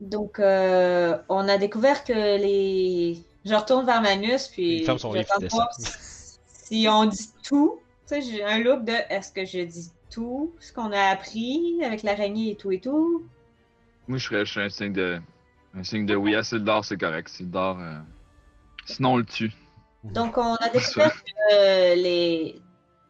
Donc, 0.00 0.38
on 0.40 1.48
a 1.48 1.58
découvert 1.58 2.04
que 2.04 2.12
les. 2.12 3.22
Je 3.48 3.54
retourne 3.54 3.86
vers 3.86 4.02
Magnus, 4.02 4.48
puis. 4.48 4.80
Il 4.80 4.84
ferme 4.84 4.98
son 4.98 5.12
livre, 5.12 5.26
j'attends 5.28 5.40
il 5.40 5.48
de 5.48 5.52
voir 5.52 5.68
si 6.46 6.86
on 6.90 7.04
dit 7.06 7.30
tout. 7.42 7.80
Tu 8.06 8.14
sais, 8.14 8.22
j'ai 8.22 8.44
un 8.44 8.58
look 8.58 8.84
de 8.84 8.92
est-ce 9.08 9.32
que 9.32 9.44
je 9.44 9.60
dis 9.60 9.90
tout 10.10 10.54
ce 10.60 10.72
qu'on 10.72 10.92
a 10.92 11.00
appris 11.10 11.80
avec 11.82 12.02
l'araignée 12.02 12.52
et 12.52 12.56
tout 12.56 12.72
et 12.72 12.80
tout? 12.80 13.26
Moi, 14.06 14.18
je 14.18 14.28
ferais 14.28 14.64
un 14.64 14.68
signe 14.68 14.92
de. 14.92 15.20
Un 15.74 15.84
signe 15.84 16.06
de 16.06 16.14
oui 16.16 16.34
à 16.34 16.42
Sildar, 16.42 16.84
c'est 16.84 16.96
correct. 16.98 17.28
Sildar. 17.28 17.78
euh, 17.80 17.98
Sinon, 18.86 19.14
on 19.14 19.16
le 19.18 19.24
tue. 19.24 19.52
Donc, 20.04 20.38
on 20.38 20.54
a 20.54 20.68
découvert 20.70 21.12
que 21.12 21.54
euh, 21.54 21.94
les, 21.94 22.60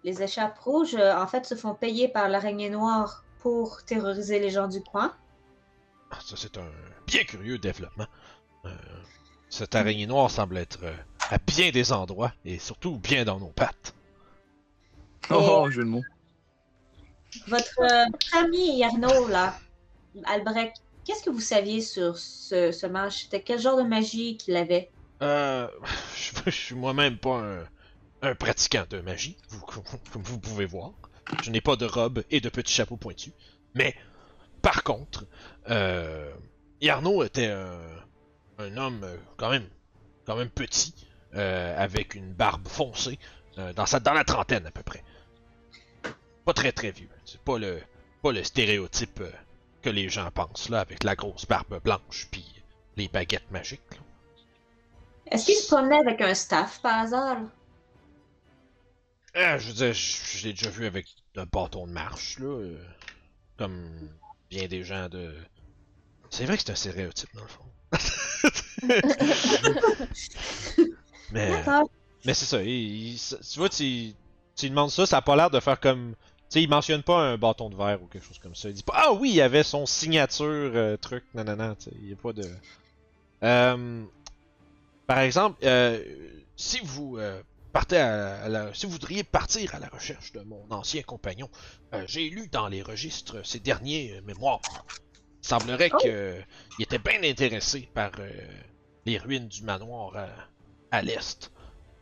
les 0.04 0.22
échappes 0.22 0.58
rouges, 0.58 0.96
euh, 0.96 1.16
en 1.16 1.26
fait, 1.26 1.46
se 1.46 1.54
font 1.54 1.74
payer 1.74 2.08
par 2.08 2.28
l'araignée 2.28 2.70
noire 2.70 3.24
pour 3.38 3.84
terroriser 3.84 4.40
les 4.40 4.50
gens 4.50 4.66
du 4.66 4.82
coin. 4.82 5.14
Ah, 6.10 6.18
Ça, 6.20 6.34
c'est 6.36 6.56
un 6.58 6.70
bien 7.06 7.22
curieux 7.24 7.58
développement. 7.58 8.06
Euh, 8.64 8.70
cette 9.50 9.74
araignée 9.74 10.06
noire 10.06 10.30
semble 10.30 10.56
être 10.58 10.80
euh, 10.82 10.94
à 11.30 11.38
bien 11.38 11.70
des 11.70 11.92
endroits 11.92 12.32
et 12.44 12.58
surtout 12.58 12.98
bien 12.98 13.24
dans 13.24 13.38
nos 13.38 13.50
pattes. 13.50 13.94
Oh, 15.30 15.36
oh, 15.64 15.70
jeu 15.70 15.84
de 15.84 15.88
mots. 15.88 16.04
Votre, 17.46 17.80
euh, 17.82 18.04
votre 18.10 18.36
ami 18.36 18.82
Arnaud, 18.82 19.28
là, 19.28 19.58
Albrecht, 20.24 20.74
qu'est-ce 21.04 21.22
que 21.22 21.30
vous 21.30 21.40
saviez 21.40 21.80
sur 21.82 22.16
ce, 22.16 22.72
ce 22.72 22.86
mage? 22.86 23.22
C'était 23.24 23.42
quel 23.42 23.60
genre 23.60 23.76
de 23.76 23.82
magie 23.82 24.36
qu'il 24.36 24.56
avait? 24.56 24.90
Euh, 25.22 25.68
je, 26.16 26.32
je 26.46 26.50
suis 26.50 26.74
moi-même 26.74 27.18
pas 27.18 27.38
un, 27.40 27.64
un 28.22 28.34
pratiquant 28.34 28.84
de 28.88 29.00
magie, 29.00 29.36
vous- 29.50 29.60
comme 29.64 30.22
vous 30.22 30.38
pouvez 30.38 30.66
voir. 30.66 30.92
Je 31.42 31.50
n'ai 31.50 31.60
pas 31.60 31.76
de 31.76 31.84
robe 31.84 32.24
et 32.30 32.40
de 32.40 32.48
petits 32.48 32.72
chapeaux 32.72 32.96
pointus. 32.96 33.32
Mais, 33.74 33.94
par 34.62 34.82
contre, 34.82 35.26
euh, 35.68 36.32
Yarno 36.80 37.22
était 37.22 37.48
un, 37.48 37.80
un 38.58 38.76
homme 38.76 39.04
euh, 39.04 39.16
quand 39.36 39.50
même, 39.50 39.68
quand 40.26 40.36
même 40.36 40.50
petit, 40.50 40.94
euh, 41.34 41.76
avec 41.76 42.14
une 42.14 42.32
barbe 42.32 42.66
foncée, 42.68 43.18
euh, 43.58 43.72
dans, 43.72 43.86
sa, 43.86 44.00
dans 44.00 44.12
la 44.12 44.24
trentaine 44.24 44.66
à 44.66 44.70
peu 44.70 44.82
près. 44.82 45.02
Pas 46.44 46.52
très 46.54 46.72
très 46.72 46.90
vieux. 46.90 47.08
C'est 47.24 47.40
pas 47.40 47.58
le, 47.58 47.80
pas 48.22 48.32
le 48.32 48.42
stéréotype 48.42 49.22
que 49.82 49.90
les 49.90 50.08
gens 50.08 50.30
pensent 50.30 50.68
là, 50.68 50.80
avec 50.80 51.04
la 51.04 51.14
grosse 51.14 51.46
barbe 51.46 51.80
blanche 51.82 52.28
puis 52.30 52.62
les 52.96 53.08
baguettes 53.08 53.50
magiques. 53.50 53.80
Est-ce 55.30 55.44
qu'il 55.46 55.54
se 55.56 55.68
promenait 55.68 55.98
avec 55.98 56.20
un 56.20 56.34
staff 56.34 56.80
par 56.80 57.00
hasard? 57.00 57.38
Je 59.34 59.68
veux 59.68 59.74
dire, 59.74 59.92
je, 59.92 60.38
je 60.38 60.46
l'ai 60.46 60.52
déjà 60.52 60.70
vu 60.70 60.86
avec 60.86 61.06
un 61.36 61.44
bâton 61.44 61.86
de 61.86 61.92
marche, 61.92 62.38
là. 62.38 62.46
euh, 62.46 62.82
comme 63.56 64.08
bien 64.50 64.66
des 64.66 64.82
gens 64.82 65.08
de. 65.08 65.34
C'est 66.30 66.44
vrai 66.46 66.56
que 66.56 66.62
c'est 66.64 66.72
un 66.72 66.76
stéréotype, 66.76 67.32
dans 67.34 67.42
le 67.42 67.48
fond. 67.48 67.64
mais 72.24 72.34
c'est 72.34 72.46
ça. 72.46 72.62
il- 72.62 73.12
il- 73.14 73.18
tu 73.18 73.58
vois, 73.58 73.68
tu, 73.68 74.14
demandes 74.62 74.90
ça, 74.90 75.06
ça 75.06 75.18
a 75.18 75.22
pas 75.22 75.36
l'air 75.36 75.50
de 75.50 75.60
faire 75.60 75.80
comme. 75.80 76.14
Tu 76.50 76.54
sais, 76.54 76.62
il 76.62 76.68
mentionne 76.68 77.02
pas 77.02 77.20
un 77.20 77.36
bâton 77.36 77.68
de 77.68 77.76
verre 77.76 78.02
ou 78.02 78.06
quelque 78.06 78.24
chose 78.26 78.38
comme 78.38 78.54
ça. 78.54 78.68
Il 78.70 78.74
dit 78.74 78.82
pas 78.82 78.94
Ah 78.96 79.12
oui, 79.12 79.28
il 79.30 79.34
y 79.34 79.42
avait 79.42 79.62
son 79.62 79.84
signature 79.86 80.46
euh, 80.46 80.96
truc, 80.96 81.24
nanana, 81.34 81.76
tu 81.78 81.84
sais. 81.90 81.96
Il 82.02 82.08
y 82.08 82.12
a 82.12 82.16
pas 82.16 82.32
de. 82.32 82.44
Euh, 83.42 84.04
par 85.06 85.18
exemple, 85.20 85.58
euh, 85.64 86.02
si 86.56 86.80
vous. 86.82 87.18
partez 87.72 87.98
à, 87.98 88.42
à 88.44 88.48
la- 88.48 88.74
si 88.74 88.86
vous 88.86 88.92
voudriez 88.92 89.24
partir 89.24 89.74
à 89.74 89.78
la 89.78 89.88
recherche 89.88 90.32
de 90.32 90.40
mon 90.40 90.64
ancien 90.70 91.02
compagnon, 91.02 91.48
j'ai 92.06 92.28
lu 92.30 92.48
dans 92.48 92.68
les 92.68 92.82
registres 92.82 93.44
ses 93.46 93.60
derniers 93.60 94.20
mémoires. 94.26 94.60
Il 95.42 95.46
semblerait 95.46 95.90
Oh. 95.92 95.98
qu'il 95.98 96.44
était 96.80 96.98
bien 96.98 97.22
intéressé 97.22 97.88
par 97.94 98.10
euh, 98.18 98.30
les 99.06 99.18
ruines 99.18 99.48
du 99.48 99.62
manoir 99.62 100.16
à, 100.16 100.28
à 100.90 101.02
l'est. 101.02 101.50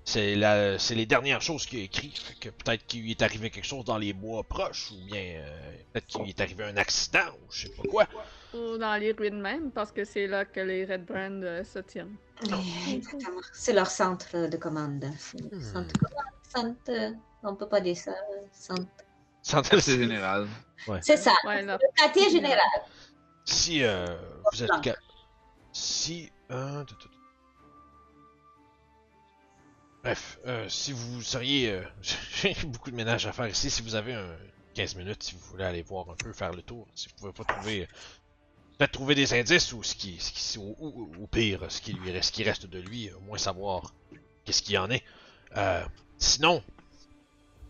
C'est 0.09 0.37
la, 0.37 0.79
c'est 0.79 0.94
les 0.94 1.05
dernières 1.07 1.42
choses 1.42 1.66
qu'il 1.66 1.81
a 1.81 1.83
écrites. 1.83 2.16
Fait 2.18 2.35
que 2.38 2.49
peut-être 2.51 2.87
qu'il 2.87 3.03
lui 3.03 3.11
est 3.11 3.22
arrivé 3.22 3.51
quelque 3.51 3.66
chose 3.66 3.85
dans 3.85 3.99
les 3.99 4.12
bois 4.12 4.44
proches, 4.44 4.92
ou 4.92 5.05
bien 5.07 5.20
euh, 5.40 5.72
peut-être 5.92 6.07
qu'il 6.07 6.22
lui 6.22 6.29
est 6.31 6.40
arrivé 6.40 6.62
un 6.64 6.77
accident, 6.77 7.27
ou 7.42 7.51
je 7.53 7.66
sais 7.66 7.72
pas 7.75 7.83
quoi. 7.90 8.07
Ou 8.55 8.79
dans 8.79 8.94
les 9.01 9.11
ruines 9.12 9.40
même, 9.40 9.72
parce 9.72 9.90
que 9.90 10.05
c'est 10.05 10.29
là 10.29 10.44
que 10.44 10.61
les 10.61 10.85
Red 10.85 11.05
Brand 11.05 11.42
euh, 11.42 11.64
se 11.64 11.81
tiennent. 11.81 12.14
Exactement. 12.88 13.40
C'est 13.53 13.72
leur 13.72 13.88
centre 13.90 14.49
de 14.49 14.57
commande. 14.57 15.05
Hmm. 15.05 15.61
Centre 15.61 15.92
de 15.92 15.99
commande. 15.99 16.25
Centre, 16.55 17.14
on 17.42 17.57
peut 17.57 17.68
pas 17.68 17.81
dire 17.81 17.96
ça. 17.96 18.14
Centre. 18.53 18.83
Sans- 19.42 19.62
C'est 19.64 19.99
général. 19.99 20.46
C'est 21.03 21.16
ça. 21.16 21.33
Ouais. 21.44 21.62
Le 21.62 21.77
quartier 21.96 22.31
général. 22.31 22.59
Si 23.46 23.82
euh, 23.82 24.06
vous 24.52 24.62
êtes 24.62 24.70
si 25.72 26.30
euh, 26.50 26.85
bref, 30.02 30.38
euh, 30.46 30.68
si 30.68 30.92
vous 30.92 31.22
seriez 31.22 31.70
euh, 31.70 31.85
j'ai 32.42 32.54
beaucoup 32.66 32.90
de 32.90 32.96
ménage 32.96 33.26
à 33.26 33.32
faire 33.32 33.46
ici, 33.48 33.70
si 33.70 33.82
vous 33.82 33.94
avez 33.94 34.14
un 34.14 34.37
15 34.74 34.96
minutes, 34.96 35.22
si 35.22 35.35
vous 35.35 35.40
voulez 35.40 35.64
aller 35.64 35.82
voir 35.82 36.09
un 36.11 36.14
peu, 36.16 36.32
faire 36.32 36.52
le 36.52 36.62
tour, 36.62 36.87
si 36.94 37.09
vous 37.09 37.14
pouvez 37.16 37.32
pas 37.32 37.44
trouver 37.44 37.88
peut-être 38.78 38.92
trouver 38.92 39.14
des 39.14 39.32
indices 39.32 39.72
ou 39.72 39.82
ce 39.82 39.94
qui, 39.94 40.18
ce 40.20 40.32
qui 40.32 40.59
ou, 40.59 40.74
ou- 40.78 41.11
ou 41.18 41.26
pire, 41.26 41.70
ce 41.70 41.80
qui 41.80 41.92
lui 41.92 42.11
reste, 42.11 42.28
ce 42.28 42.32
qui 42.32 42.42
reste 42.44 42.66
de 42.66 42.78
lui, 42.78 43.11
au 43.12 43.20
moins 43.20 43.38
savoir 43.38 43.94
qu'est-ce 44.44 44.62
qu'il 44.62 44.74
y 44.74 44.78
en 44.78 44.90
est. 44.90 45.02
Euh, 45.56 45.85
sinon, 46.18 46.62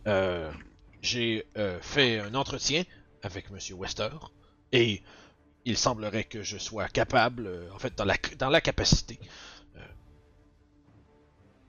euh, 0.08 0.52
j'ai 1.02 1.46
fait 1.80 2.18
un 2.18 2.34
entretien 2.34 2.82
avec 3.22 3.50
Monsieur 3.50 3.74
Wester 3.74 4.10
et 4.72 5.02
il 5.66 5.76
semblerait 5.76 6.24
que 6.24 6.42
je 6.42 6.56
sois 6.58 6.88
capable, 6.88 7.46
euh, 7.48 7.68
en 7.74 7.78
fait, 7.78 7.94
dans 7.98 8.04
la, 8.04 8.60
capacité, 8.60 9.18
euh, 9.76 9.80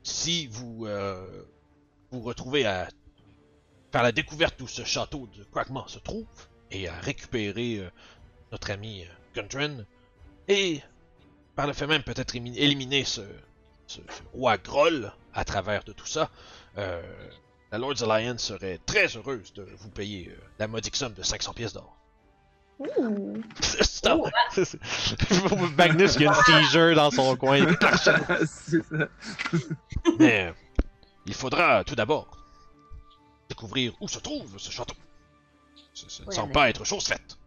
si 0.04 0.48
vous 0.48 0.86
euh, 0.86 1.44
vous 2.12 2.22
retrouvez 2.22 2.66
à 2.66 2.88
faire 3.92 4.04
la 4.04 4.12
découverte 4.12 4.56
d'où 4.60 4.68
ce 4.68 4.86
château 4.86 5.28
de 5.36 5.44
Quackmore 5.46 5.90
se 5.90 6.00
trouve 6.00 6.28
et 6.72 6.88
à 6.88 6.98
récupérer 7.00 7.90
notre 8.52 8.70
ami 8.72 9.04
Gundren 9.34 9.86
et 10.48 10.82
par 11.56 11.66
le 11.68 11.74
fait 11.74 11.88
même 11.88 12.04
peut-être 12.04 12.36
éliminer 12.36 13.04
ce, 13.04 13.22
ce- 13.88 14.02
roi 14.34 14.58
Groll 14.58 15.12
à 15.34 15.44
travers 15.46 15.84
de 15.86 15.94
tout 15.94 16.06
ça, 16.06 16.30
la 16.76 17.78
Lord's 17.78 18.04
Alliance 18.04 18.44
serait 18.44 18.80
très 18.86 19.08
heureuse 19.16 19.54
de 19.54 19.64
vous 19.64 19.90
payer 19.90 20.36
la 20.60 20.68
modique 20.68 20.96
somme 20.98 21.14
de 21.14 21.24
500 21.24 21.54
pièces 21.54 21.74
d'or. 21.74 21.97
Ouh. 22.80 23.42
Stop! 23.62 24.30
Magnus 25.78 26.16
qui 26.18 26.28
a 26.28 26.30
une 26.30 26.44
seizure 26.64 26.96
dans 26.96 27.12
son 27.12 27.36
coin. 27.36 27.66
C'est 28.46 28.84
ça. 28.84 29.08
Mais 30.20 30.54
il 31.26 31.34
faudra 31.34 31.84
tout 31.84 31.96
d'abord 31.96 32.28
découvrir 33.50 33.94
où 34.00 34.08
se 34.08 34.20
trouve 34.20 34.58
ce 34.58 34.72
château. 34.72 34.96
Ce, 35.94 36.08
ce 36.10 36.22
ne 36.22 36.28
Ouais, 36.28 36.36
semble 36.36 36.48
mais- 36.50 36.54
pas 36.54 36.70
être 36.70 36.86
chose 36.86 37.06
faite. 37.08 37.38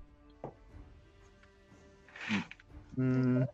Hmm. 2.96 3.44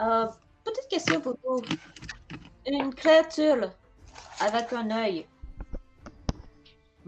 Euh, 0.00 0.26
petite 0.64 0.88
question 0.90 1.20
pour 1.20 1.36
vous. 1.44 1.62
Une 2.66 2.92
créature 2.94 3.70
avec 4.40 4.72
un 4.72 4.90
œil. 4.90 5.26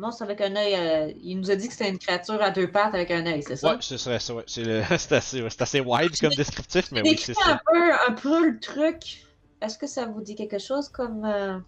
Monstre 0.01 0.23
avec 0.23 0.41
un 0.41 0.57
œil. 0.57 0.75
euh, 0.75 1.13
il 1.23 1.39
nous 1.39 1.51
a 1.51 1.57
dit 1.57 1.67
que 1.69 1.75
c'était 1.75 1.91
une 1.91 1.99
créature 1.99 2.41
à 2.43 2.51
deux 2.51 2.71
pattes 2.71 2.95
avec 2.95 3.11
un 3.11 3.25
œil, 3.27 3.43
c'est 3.43 3.57
ça? 3.57 3.73
Ouais, 3.75 3.77
ce 3.81 3.99
serait 3.99 4.19
ça, 4.19 4.35
ouais. 4.35 4.45
C'est 4.47 4.63
le- 4.65 4.83
c'est 4.99 5.13
assez, 5.13 5.47
c'est 5.51 5.63
assez 5.63 5.81
wide 5.81 6.19
comme 6.19 6.31
descriptif, 6.35 6.91
mais 6.93 7.03
oui, 7.03 7.19
c'est 7.19 7.37
un 7.39 7.59
ça. 7.59 7.61
peu, 7.71 7.93
un 8.09 8.13
peu 8.13 8.49
le 8.51 8.59
truc. 8.61 9.27
Est-ce 9.61 9.77
que 9.77 9.87
ça 9.87 10.07
vous 10.07 10.23
dit 10.23 10.35
quelque 10.37 10.59
chose 10.59 10.89
comme, 10.89 11.25
euh, 11.27 11.59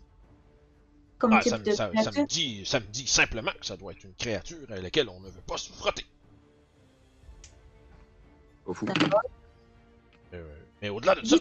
comme 1.18 1.34
Ah, 1.34 1.40
type 1.40 1.50
ça, 1.50 1.58
de 1.58 1.70
ça- 1.72 1.90
ça 2.02 2.10
me 2.10 2.26
dit, 2.26 2.64
ça 2.64 2.80
me 2.80 2.86
dit 2.86 3.06
simplement 3.06 3.52
que 3.60 3.66
ça 3.66 3.76
doit 3.76 3.92
être 3.92 4.02
une 4.04 4.14
créature 4.14 4.66
à 4.70 4.76
laquelle 4.76 5.10
on 5.10 5.20
ne 5.20 5.28
veut 5.28 5.42
pas 5.46 5.58
se 5.58 5.70
frotter. 5.70 6.06
Pas 8.64 8.72
fou. 8.72 8.86
Euh, 10.32 10.56
mais 10.80 10.88
au-delà 10.88 11.16
de 11.16 11.26
ça, 11.26 11.36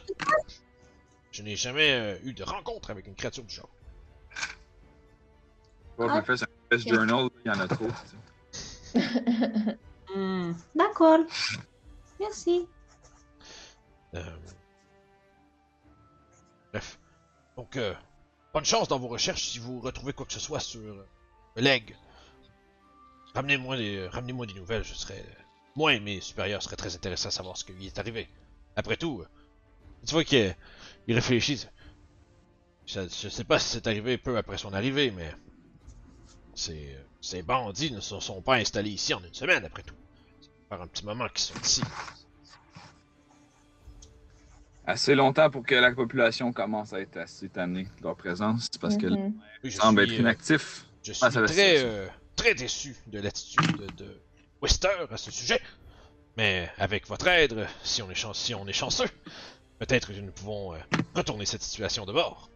je 1.31 1.41
n'ai 1.41 1.55
jamais 1.55 1.91
euh, 1.93 2.17
eu 2.25 2.33
de 2.33 2.43
rencontre 2.43 2.89
avec 2.91 3.07
une 3.07 3.15
créature 3.15 3.43
du 3.45 3.53
genre. 3.55 3.69
Ah. 5.99 6.21
c'est 6.25 6.43
un 6.43 6.47
best 6.71 6.87
journal, 6.87 7.29
il 7.45 7.51
y 7.51 7.55
en 7.55 7.59
a 7.59 7.67
trop. 7.67 7.87
tu 7.87 8.99
sais. 9.01 9.77
Hmm, 10.13 10.51
D'accord. 10.75 11.19
Merci. 12.19 12.67
Euh, 14.13 14.21
Bref. 16.73 16.99
Donc, 17.55 17.77
euh, 17.77 17.93
bonne 18.53 18.65
chance 18.65 18.89
dans 18.89 18.99
vos 18.99 19.07
recherches 19.07 19.43
si 19.51 19.59
vous 19.59 19.79
retrouvez 19.79 20.11
quoi 20.11 20.25
que 20.25 20.33
ce 20.33 20.39
soit 20.41 20.59
sur 20.59 20.81
euh, 20.81 21.07
le 21.55 21.61
leg. 21.61 21.95
Ramenez-moi 23.33 23.77
des, 23.77 24.05
ramenez-moi 24.07 24.45
des 24.47 24.53
nouvelles, 24.53 24.83
je 24.83 24.93
serais. 24.93 25.23
Moi 25.77 25.93
et 25.93 26.01
mes 26.01 26.19
supérieurs 26.19 26.61
seraient 26.61 26.75
très 26.75 26.93
intéressés 26.93 27.27
à 27.27 27.31
savoir 27.31 27.55
ce 27.55 27.63
qui 27.63 27.71
lui 27.71 27.87
est 27.87 27.97
arrivé. 27.97 28.27
Après 28.75 28.97
tout, 28.97 29.23
tu 30.05 30.11
vois 30.13 30.25
qu'il 30.25 30.53
il 31.07 31.15
réfléchit. 31.15 31.67
Je, 32.85 33.01
je 33.07 33.29
sais 33.29 33.45
pas 33.45 33.59
si 33.59 33.69
c'est 33.69 33.87
arrivé 33.87 34.17
peu 34.17 34.35
après 34.35 34.57
son 34.57 34.73
arrivée, 34.73 35.11
mais. 35.11 35.33
Ces, 36.53 36.97
ces 37.21 37.41
bandits 37.43 37.91
ne 37.91 37.99
se 38.01 38.19
sont 38.19 38.41
pas 38.41 38.55
installés 38.55 38.91
ici 38.91 39.13
en 39.13 39.23
une 39.23 39.33
semaine, 39.33 39.63
après 39.65 39.83
tout. 39.83 39.95
Fait 40.69 40.75
faire 40.75 40.81
un 40.81 40.87
petit 40.87 41.05
moment 41.05 41.27
qu'ils 41.29 41.39
sont 41.53 41.59
ici. 41.61 41.81
Assez 44.85 45.13
longtemps 45.15 45.49
pour 45.49 45.63
que 45.65 45.75
la 45.75 45.91
population 45.91 46.51
commence 46.51 46.91
à 46.93 46.99
être 46.99 47.17
assez 47.17 47.49
tannée 47.49 47.83
de 47.99 48.03
leur 48.03 48.15
présence, 48.15 48.67
parce 48.79 48.97
que 48.97 49.07
Mhm. 49.07 49.33
Oui, 49.63 49.69
je 49.69 49.77
semble 49.77 50.01
être 50.01 50.11
euh, 50.11 50.19
inactif. 50.19 50.85
Je 51.03 51.13
suis 51.13 51.23
Ah, 51.25 51.29
très, 51.29 51.47
c'est- 51.47 51.83
euh, 51.85 52.07
très 52.35 52.55
déçu 52.55 52.95
de 53.07 53.19
l'attitude 53.19 53.77
de, 53.97 54.19
Wester 54.61 54.89
à 55.09 55.17
ce 55.17 55.31
sujet. 55.31 55.59
Mais 56.37 56.69
avec 56.77 57.07
votre 57.07 57.27
aide, 57.27 57.67
si 57.83 58.01
on 58.01 58.09
est, 58.11 58.15
chan- 58.15 58.33
si 58.33 58.53
on 58.55 58.67
est 58.67 58.73
chanceux, 58.73 59.07
peut-être 59.79 60.13
que 60.13 60.19
nous 60.19 60.31
pouvons 60.31 60.73
euh, 60.73 60.77
retourner 61.15 61.45
cette 61.45 61.61
situation 61.63 62.05
de 62.05 62.13
bord. 62.13 62.49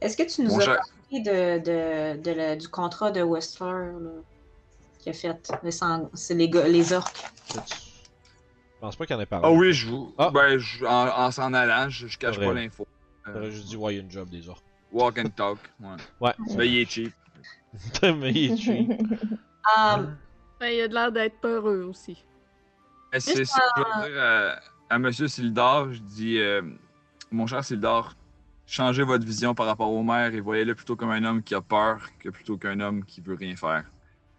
Est-ce 0.00 0.16
que 0.16 0.22
tu 0.24 0.42
nous 0.42 0.50
Mon 0.50 0.60
as 0.60 0.80
de, 1.12 1.58
de, 1.58 2.20
de 2.22 2.30
la- 2.32 2.56
du 2.56 2.68
contrat 2.68 3.10
de 3.10 3.22
Westler 3.22 3.92
là, 4.00 4.10
qu'il 4.98 5.10
a 5.10 5.12
fait? 5.14 5.50
C'est 6.14 6.34
les, 6.34 6.46
les 6.46 6.92
orques. 6.92 7.24
Je 7.54 8.80
pense 8.80 8.96
pas 8.96 9.06
qu'il 9.06 9.16
en 9.16 9.20
ait 9.20 9.26
parlé. 9.26 9.46
Ah 9.48 9.52
oui, 9.52 9.72
je 9.72 9.88
vous. 9.88 10.14
Ah. 10.18 10.30
Ben, 10.32 10.58
je- 10.58 10.84
en 10.84 11.08
en 11.08 11.30
s'en 11.30 11.52
allant, 11.52 11.88
je, 11.88 12.06
je 12.06 12.18
cache 12.18 12.38
pas 12.38 12.52
l'info. 12.52 12.86
Euh, 13.26 13.32
J'aurais 13.34 13.50
juste 13.50 13.66
dit, 13.68 13.76
ouais, 13.76 13.94
il 13.94 13.96
y 13.96 14.00
a 14.00 14.02
une 14.02 14.10
job 14.10 14.28
des 14.28 14.48
orques. 14.48 14.64
walk 14.92 15.18
and 15.18 15.30
talk. 15.36 15.58
Ouais. 15.80 15.96
Ouais. 16.20 16.32
Ben, 16.56 16.64
il 16.64 16.78
est 16.78 16.90
cheap. 16.90 17.12
Mais 18.02 18.30
il 18.32 18.52
est 18.52 18.56
cheap. 18.56 18.90
Ah, 19.64 20.00
Ben, 20.60 20.68
il 20.74 20.80
a 20.80 20.88
de 20.88 20.94
l'air 20.94 21.12
d'être 21.12 21.40
peureux 21.40 21.82
aussi. 21.84 22.24
C'est 23.18 23.44
ça 23.44 23.60
que 23.76 23.82
je 23.82 23.82
dois 23.98 24.08
dire 24.08 24.22
à, 24.22 24.60
à 24.94 24.98
Monsieur 24.98 25.28
Sildar. 25.28 25.92
Je 25.92 25.98
dis, 26.00 26.38
euh, 26.38 26.62
mon 27.30 27.46
cher 27.46 27.62
Sildar, 27.64 28.14
changez 28.68 29.02
votre 29.02 29.24
vision 29.24 29.54
par 29.54 29.66
rapport 29.66 29.90
au 29.90 30.02
maire 30.02 30.34
et 30.34 30.40
voyez-le 30.40 30.74
plutôt 30.74 30.94
comme 30.94 31.10
un 31.10 31.24
homme 31.24 31.42
qui 31.42 31.54
a 31.54 31.60
peur 31.60 32.06
que 32.20 32.28
plutôt 32.28 32.58
qu'un 32.58 32.78
homme 32.80 33.02
qui 33.04 33.20
veut 33.20 33.34
rien 33.34 33.56
faire. 33.56 33.84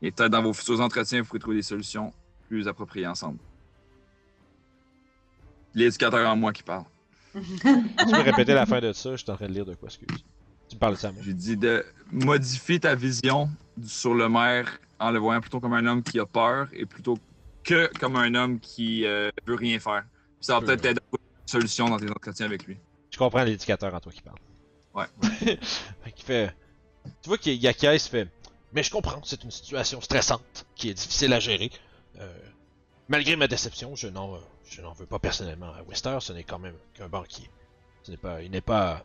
Et 0.02 0.12
peut-être 0.12 0.32
dans 0.32 0.44
vos 0.44 0.54
futurs 0.54 0.80
entretiens, 0.80 1.22
vous 1.22 1.28
pourrez 1.28 1.40
trouver 1.40 1.58
des 1.58 1.64
solutions 1.64 2.14
plus 2.48 2.68
appropriées 2.68 3.08
ensemble. 3.08 3.40
L'éducateur 5.74 6.30
en 6.30 6.36
moi 6.36 6.54
qui 6.54 6.64
parle. 6.64 6.86
tu 7.34 7.42
peux 7.42 8.22
répéter 8.22 8.54
la 8.54 8.66
fin 8.66 8.80
de 8.80 8.94
ça, 8.94 9.12
je 9.12 9.18
suis 9.18 9.32
en 9.32 9.36
train 9.36 9.48
de 9.48 9.54
lire 9.54 9.66
de 9.66 9.74
quoi, 9.74 9.90
excuse. 9.90 10.24
Tu 10.68 10.78
parles 10.78 10.94
de 10.94 11.00
ça, 11.00 11.12
moi. 11.12 11.22
J'ai 11.26 11.34
dit 11.34 11.58
de 11.58 11.84
modifier 12.12 12.80
ta 12.80 12.94
vision 12.94 13.50
sur 13.84 14.14
le 14.14 14.30
maire 14.30 14.80
en 15.00 15.12
le 15.12 15.20
voyant 15.20 15.42
plutôt 15.42 15.60
comme 15.60 15.74
un 15.74 15.86
homme 15.88 16.04
qui 16.04 16.20
a 16.20 16.26
peur 16.26 16.68
et 16.74 16.86
plutôt 16.86 17.18
que 17.64 17.90
comme 18.00 18.16
un 18.16 18.36
homme 18.36 18.60
qui 18.60 19.06
euh, 19.06 19.32
veut 19.48 19.56
rien 19.56 19.80
faire. 19.80 20.04
Puis 20.38 20.46
ça 20.46 20.60
va 20.60 20.60
Peu, 20.60 20.78
peut-être 20.78 21.02
trouver 21.02 21.24
une 21.42 21.48
solution 21.48 21.90
dans 21.90 21.98
tes 21.98 22.10
entretiens 22.10 22.46
avec 22.46 22.66
lui. 22.66 22.78
Je 23.10 23.18
comprends 23.18 23.44
l'éducateur 23.44 23.94
en 23.94 24.00
toi 24.00 24.12
qui 24.12 24.22
parle. 24.22 24.38
Ouais. 24.94 25.06
qu'il 26.16 26.26
fait. 26.26 26.54
Tu 27.22 27.30
vois 27.30 27.38
qu'il 27.38 27.56
y 27.56 27.68
a 27.68 27.74
qui 27.74 28.00
se 28.00 28.10
fait. 28.10 28.28
Mais 28.74 28.84
je 28.84 28.92
comprends, 28.92 29.22
c'est 29.24 29.44
une 29.44 29.52
situation 29.52 30.00
stressante 30.02 30.66
qui 30.76 30.90
est 30.90 30.94
difficile 30.94 31.34
à 31.34 31.40
gérer. 31.40 31.72
Euh, 32.20 32.40
malgré 33.08 33.36
ma 33.36 33.48
déception, 33.48 33.96
je 33.96 34.08
n'en, 34.08 34.38
je 34.70 34.82
n'en 34.82 34.94
veux 34.94 35.08
pas 35.08 35.20
personnellement 35.20 35.74
à 35.74 35.82
Wester. 35.84 36.18
Ce 36.22 36.34
n'est 36.34 36.44
quand 36.44 36.60
même 36.60 36.76
qu'un 36.94 37.10
banquier. 37.10 37.50
Ce 38.04 38.12
n'est 38.12 38.18
pas, 38.18 38.42
il 38.42 38.52
n'est 38.52 38.62
pas, 38.62 39.04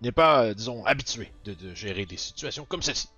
il 0.00 0.04
n'est 0.04 0.12
pas, 0.12 0.44
euh, 0.44 0.54
disons, 0.54 0.84
habitué 0.86 1.32
de, 1.44 1.54
de 1.54 1.74
gérer 1.74 2.06
des 2.06 2.16
situations 2.16 2.64
comme 2.64 2.82
celle-ci. 2.82 3.08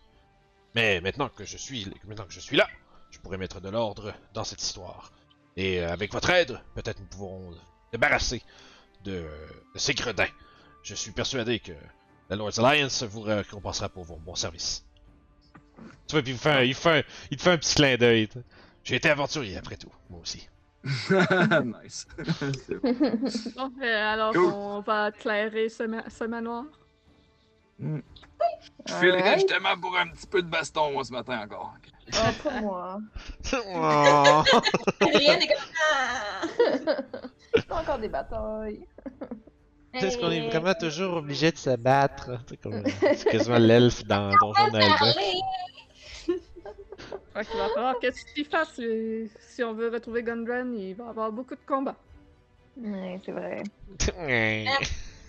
Mais 0.74 1.00
maintenant 1.00 1.28
que 1.28 1.44
je 1.44 1.56
suis, 1.56 1.86
maintenant 2.06 2.26
que 2.26 2.32
je 2.32 2.40
suis 2.40 2.56
là, 2.56 2.68
je 3.10 3.18
pourrais 3.18 3.38
mettre 3.38 3.60
de 3.60 3.68
l'ordre 3.68 4.14
dans 4.34 4.44
cette 4.44 4.62
histoire. 4.62 5.12
Et 5.56 5.80
euh, 5.80 5.90
avec 5.90 6.12
votre 6.12 6.30
aide, 6.30 6.60
peut-être 6.74 7.00
nous 7.00 7.06
pourrons 7.06 7.54
débarrasser 7.92 8.42
de, 9.06 9.24
de 9.74 9.78
ces 9.78 9.94
gredins. 9.94 10.26
Je 10.82 10.94
suis 10.94 11.10
persuadé 11.12 11.58
que 11.58 11.72
la 12.30 12.36
Lord's 12.36 12.58
Alliance 12.58 13.02
vous 13.04 13.22
récompensera 13.22 13.88
pour 13.88 14.04
vos 14.04 14.16
bons 14.16 14.34
services. 14.36 14.84
Tu 16.06 16.12
vois, 16.12 16.22
puis 16.22 16.32
il, 16.32 16.38
fait 16.38 16.50
un- 16.50 16.62
il, 16.62 16.74
fait 16.74 16.98
un- 17.00 17.02
il 17.30 17.36
te 17.36 17.42
fait 17.42 17.50
un 17.52 17.58
petit 17.58 17.74
clin 17.74 17.96
d'œil. 17.96 18.28
J'ai 18.84 18.96
été 18.96 19.10
aventurier 19.10 19.56
après 19.56 19.76
tout, 19.76 19.90
moi 20.10 20.20
aussi. 20.20 20.48
nice. 20.84 22.06
Bon. 23.56 23.72
Euh, 23.82 24.12
alors 24.12 24.32
Cool. 24.32 24.44
on 24.44 24.80
va 24.80 25.08
éclairer 25.08 25.68
ce, 25.68 25.82
ma- 25.82 26.08
ce 26.08 26.24
manoir. 26.24 26.64
Je 27.80 28.94
filerais 29.00 29.34
justement 29.34 29.76
pour 29.80 29.96
un 29.98 30.08
petit 30.08 30.26
peu 30.28 30.42
de 30.42 30.48
baston, 30.48 30.92
moi, 30.92 31.04
ce 31.04 31.12
matin 31.12 31.40
encore. 31.40 31.74
Oh, 32.12 32.42
pas 32.44 32.60
moi. 32.60 32.98
Oh. 33.52 34.42
Rien 35.00 35.38
n'est 35.38 35.48
comme 35.48 36.86
ça. 36.86 37.80
Encore 37.80 37.98
des 37.98 38.08
batailles. 38.08 38.86
Est-ce 40.00 40.18
qu'on 40.18 40.30
est 40.30 40.48
vraiment 40.48 40.74
toujours 40.74 41.16
obligé 41.16 41.50
de 41.52 41.56
se 41.56 41.76
battre? 41.76 42.30
C'est 42.48 42.56
comme 42.58 42.82
c'est 42.86 43.24
quasiment 43.28 43.58
l'elfe 43.58 44.04
dans 44.04 44.30
Donjon 44.40 44.70
Nalbuck. 44.72 45.16
Fait 47.34 47.44
qu'il 47.44 47.58
va 47.58 47.68
falloir 47.68 47.98
que 48.00 48.06
tu 48.06 48.24
t'y 48.34 48.44
fasses. 48.44 48.78
euh, 48.80 49.26
Si 49.40 49.62
on 49.62 49.74
veut 49.74 49.88
retrouver 49.90 50.22
Gundren, 50.22 50.74
il 50.74 50.94
va 50.94 51.04
y 51.04 51.08
avoir 51.08 51.30
beaucoup 51.32 51.54
de 51.54 51.60
combats. 51.66 51.96
Ouais, 52.78 53.20
c'est 53.24 53.32
vrai. 53.32 53.62
Ouais. 54.18 54.64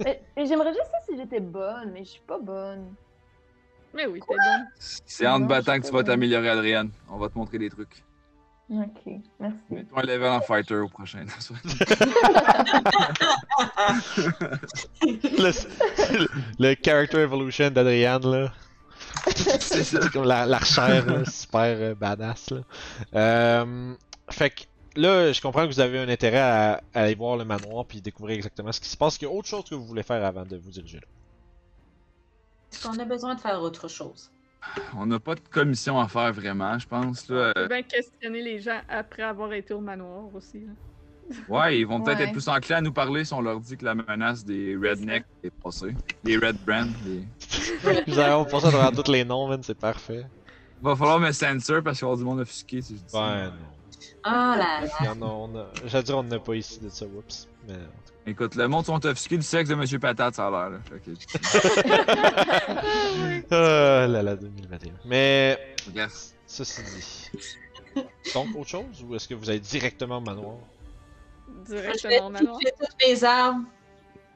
Mais, 0.04 0.22
mais 0.36 0.46
j'aimerais 0.46 0.74
juste 0.74 0.90
ça 0.92 1.00
si 1.10 1.18
j'étais 1.18 1.40
bonne, 1.40 1.92
mais 1.92 2.04
je 2.06 2.12
suis 2.12 2.22
pas 2.22 2.40
bonne. 2.40 2.94
Mais 3.94 4.06
oui, 4.06 4.20
t'es 4.28 4.36
bonne. 4.36 4.68
C'est 4.80 5.28
en 5.28 5.38
te 5.38 5.42
Non, 5.42 5.48
battant 5.48 5.74
je 5.76 5.80
que 5.80 5.86
sais 5.86 5.90
tu 5.92 5.96
vas 5.98 6.04
pas. 6.04 6.12
t'améliorer, 6.12 6.50
Adrienne. 6.50 6.92
On 7.10 7.18
va 7.18 7.30
te 7.30 7.38
montrer 7.38 7.58
des 7.58 7.70
trucs. 7.70 8.04
Ok, 8.70 9.14
merci. 9.40 9.58
Mets-toi 9.70 10.00
un 10.02 10.06
level 10.06 10.30
en 10.30 10.42
fighter 10.42 10.76
au 10.76 10.90
prochain. 10.90 11.26
le, 15.02 15.52
le, 16.20 16.28
le 16.60 16.76
character 16.84 17.20
evolution 17.20 17.70
d'Adrian, 17.72 18.20
là. 18.20 18.52
C'est 19.60 20.12
comme 20.12 20.26
la- 20.26 20.46
l'archère, 20.46 21.06
là, 21.06 21.26
super 21.26 21.78
euh, 21.80 21.96
badass, 21.96 22.50
là. 22.52 22.60
Euh, 23.16 23.94
fait 24.30 24.50
que 24.50 24.64
là, 24.96 25.32
je 25.32 25.40
comprends 25.42 25.62
que 25.68 25.74
vous 25.74 25.80
avez 25.80 26.00
un 26.00 26.10
intérêt 26.10 26.40
à, 26.40 26.82
à 26.94 27.02
aller 27.04 27.16
voir 27.16 27.38
le 27.38 27.46
manoir 27.46 27.86
puis 27.86 28.02
découvrir 28.02 28.36
exactement 28.36 28.72
ce 28.72 28.82
qui 28.82 28.90
se 28.90 28.98
passe. 28.98 29.14
Est-ce 29.14 29.20
qu'il 29.20 29.28
y 29.30 29.32
a 29.32 29.34
autre 29.34 29.48
chose 29.48 29.64
que 29.70 29.76
vous 29.76 29.86
voulez 29.86 30.04
faire 30.04 30.24
avant 30.26 30.44
de 30.46 30.58
vous 30.58 30.72
diriger 30.72 30.98
là? 30.98 31.08
Est-ce 32.74 32.86
qu'on 32.86 33.00
a 33.00 33.06
besoin 33.06 33.36
de 33.36 33.40
faire 33.40 33.62
autre 33.62 33.88
chose? 33.88 34.30
On 34.96 35.06
n'a 35.06 35.20
pas 35.20 35.36
de 35.36 35.42
commission 35.50 36.00
à 36.00 36.08
faire 36.08 36.32
vraiment, 36.34 36.78
je 36.80 36.88
pense. 36.88 37.28
Là. 37.30 37.52
On 37.56 37.62
peut 37.62 37.68
bien 37.68 37.82
questionner 37.84 38.42
les 38.42 38.60
gens 38.60 38.80
après 38.90 39.24
avoir 39.24 39.52
été 39.54 39.74
au 39.74 39.80
manoir 39.82 40.34
aussi. 40.34 40.60
là. 40.60 40.74
Ouais, 41.50 41.80
ils 41.80 41.86
vont 41.86 42.00
peut-être 42.02 42.20
Ouais. 42.20 42.24
être 42.26 42.32
plus 42.32 42.48
enclins 42.48 42.78
à 42.78 42.82
nous 42.82 42.94
parler 42.94 43.26
si 43.26 43.34
on 43.34 43.42
leur 43.42 43.60
dit 43.60 43.76
que 43.76 43.84
la 43.84 43.96
menace 43.96 44.46
des 44.46 44.76
rednecks 44.78 45.26
est 45.44 45.52
passée. 45.62 45.94
Les 46.24 46.38
red 46.38 46.56
brand. 46.66 46.88
les- 47.06 47.28
Vous 48.08 48.18
allez 48.20 48.46
passer 48.50 48.76
à 48.78 48.92
tous 48.92 49.12
les 49.12 49.26
noms, 49.26 49.48
man, 49.50 49.62
c'est 49.62 49.78
parfait. 49.78 50.26
Va 50.82 50.96
falloir 50.96 51.20
me 51.20 51.32
censure 51.32 51.84
parce 51.84 51.98
qu'il 52.00 52.06
va 52.06 52.12
y 52.12 52.14
avoir 52.14 52.18
du 52.18 52.24
monde 52.24 52.40
offusqué 52.40 52.82
si 52.82 52.96
je 52.96 53.02
dis 53.02 53.10
ça. 53.10 53.20
Ouais, 53.20 53.44
non. 53.46 53.52
Ah 54.24 54.56
là 54.58 54.82
là. 54.82 54.88
A. 55.12 55.88
J'allais 55.88 56.04
dire, 56.04 56.18
on 56.18 56.24
n'a 56.24 56.40
pas 56.40 56.56
ici 56.56 56.80
de 56.80 56.90
ça, 56.90 57.06
whoops. 57.06 57.48
Mais... 57.68 57.76
Écoute, 58.26 58.56
le 58.56 58.68
monde 58.68 58.86
sont 58.86 59.06
offusqués 59.06 59.38
du 59.38 59.44
sexe 59.44 59.70
de 59.70 59.76
Monsieur 59.76 60.00
Patate, 60.00 60.36
ça 60.36 60.48
a 60.48 60.52
l'air. 60.52 60.70
Là. 60.72 60.80
Que- 60.90 61.12
cas. 61.12 62.82
Ah 63.52 64.08
là 64.08 64.22
là, 64.22 64.36
2021. 64.36 64.94
Mais, 65.06 65.58
Yes. 65.96 66.36
ceci 66.46 66.82
dit. 66.84 68.04
Donc, 68.34 68.48
autre 68.56 68.68
chose 68.70 69.04
ou 69.08 69.16
est-ce 69.16 69.28
que 69.28 69.34
vous 69.34 69.50
allez 69.50 69.60
directement 69.62 70.18
au 70.18 70.22
manoir? 70.22 70.58
Directement 71.66 72.28
au 72.28 72.30
manoir. 72.30 72.60
J'ai 72.62 72.72
toutes 72.78 72.96
mes 73.08 73.24
armes. 73.24 73.66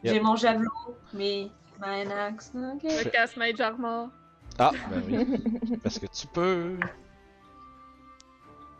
Yep. 0.03 0.13
J'ai 0.13 0.19
mon 0.21 0.35
javelot, 0.35 0.71
mes 1.13 1.51
my 1.81 2.11
axe. 2.11 2.51
Ok. 2.55 2.83
Le 2.83 3.09
casse-mage 3.09 3.59
armor. 3.59 4.09
Ah, 4.57 4.71
ben 4.89 5.03
oui. 5.07 5.77
Parce 5.83 5.99
que 5.99 6.05
tu 6.07 6.27
peux. 6.27 6.77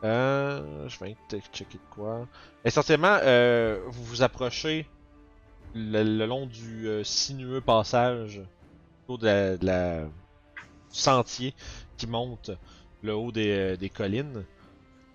Euh, 0.04 0.88
je 0.90 1.00
vais 1.00 1.16
checker 1.54 1.78
de 1.78 1.94
quoi. 1.96 2.28
Essentiellement, 2.66 3.20
euh, 3.22 3.80
vous 3.88 4.04
vous 4.04 4.24
approchez 4.24 4.88
le, 5.76 6.04
long 6.26 6.48
du 6.48 6.88
euh, 6.88 7.04
sinueux 7.04 7.62
passage 7.62 8.42
autour 9.04 9.20
de 9.20 9.26
la, 9.28 9.58
de 9.58 9.66
la- 9.66 10.08
sentier 10.90 11.54
qui 11.98 12.08
monte 12.08 12.52
le 13.02 13.16
haut 13.16 13.32
des, 13.32 13.52
euh, 13.52 13.78
des 13.78 13.90
collines 13.90 14.44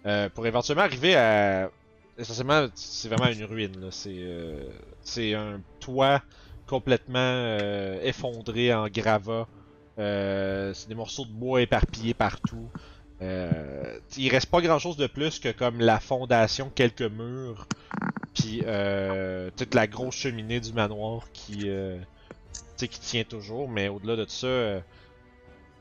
euh, 0.06 0.28
pour 0.30 0.46
éventuellement 0.46 0.84
arriver 0.84 1.16
à. 1.16 1.70
Essentiellement, 2.18 2.68
c'est 2.74 3.08
vraiment 3.08 3.28
une 3.28 3.44
ruine. 3.44 3.88
C'est 3.90 4.16
euh, 4.20 4.70
c'est 5.02 5.34
un 5.34 5.60
toit 5.80 6.22
complètement 6.66 7.58
effondré 8.02 8.72
en 8.74 8.88
gravats. 8.88 9.48
C'est 9.98 10.88
des 10.88 10.94
morceaux 10.94 11.24
de 11.26 11.32
bois 11.32 11.62
éparpillés 11.62 12.14
partout. 12.14 12.70
Euh, 13.22 13.95
il 14.16 14.28
reste 14.30 14.50
pas 14.50 14.60
grand 14.60 14.78
chose 14.78 14.96
de 14.96 15.06
plus 15.06 15.38
que 15.38 15.50
comme 15.52 15.80
la 15.80 16.00
fondation, 16.00 16.70
quelques 16.74 17.02
murs, 17.02 17.66
puis 18.34 18.62
euh, 18.66 19.50
toute 19.56 19.74
la 19.74 19.86
grosse 19.86 20.14
cheminée 20.16 20.60
du 20.60 20.72
manoir 20.72 21.30
qui, 21.32 21.68
euh, 21.68 21.98
qui 22.78 22.88
tient 22.88 23.24
toujours. 23.24 23.68
Mais 23.68 23.88
au-delà 23.88 24.16
de 24.16 24.24
tout 24.24 24.30
ça, 24.30 24.46
euh, 24.46 24.80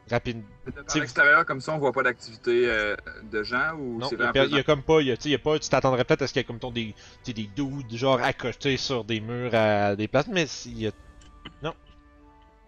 rapide. 0.10 0.44
À 0.68 0.98
l'extérieur, 1.00 1.46
comme 1.46 1.62
ça, 1.62 1.74
on 1.74 1.78
voit 1.80 1.92
pas 1.92 2.04
d'activité 2.04 2.70
euh, 2.70 2.96
de 3.32 3.44
gens 3.44 3.74
ou 3.78 4.00
Non, 4.00 4.08
c'est 4.10 4.16
il 4.16 4.22
y, 4.22 4.40
a, 4.40 4.46
il 4.46 4.56
y 4.56 4.60
a 4.60 4.64
comme 4.64 4.84
pas, 4.84 5.02
il 5.02 5.08
y 5.08 5.12
a, 5.12 5.16
y 5.24 5.38
pas, 5.38 5.60
tu 5.60 5.70
t'attendrais 5.70 6.04
peut-être 6.04 6.22
à 6.24 6.28
ce 6.28 6.34
qu'il 6.34 6.40
y 6.40 6.44
ait 6.44 6.46
comme 6.46 6.60
ton 6.60 6.72
des, 6.72 6.94
des 7.26 7.34
dudes 7.34 7.96
genre 7.96 8.20
côté 8.38 8.78
sur 8.78 9.04
des 9.04 9.20
murs 9.20 9.54
à 9.54 9.96
des 9.96 10.08
places, 10.08 10.28
mais 10.28 10.46
il 10.66 10.80
y 10.80 10.88
a 10.88 10.92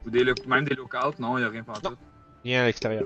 Ou 0.06 0.10
des 0.10 0.24
lo- 0.24 0.34
même 0.48 0.64
des 0.66 0.76
lookouts, 0.76 1.20
non, 1.20 1.38
il 1.38 1.42
n'y 1.42 1.48
a 1.48 1.50
rien 1.50 1.64
pas 1.64 1.74
Non. 1.84 1.96
rien 2.44 2.64
à 2.64 2.66
l'extérieur. 2.68 3.04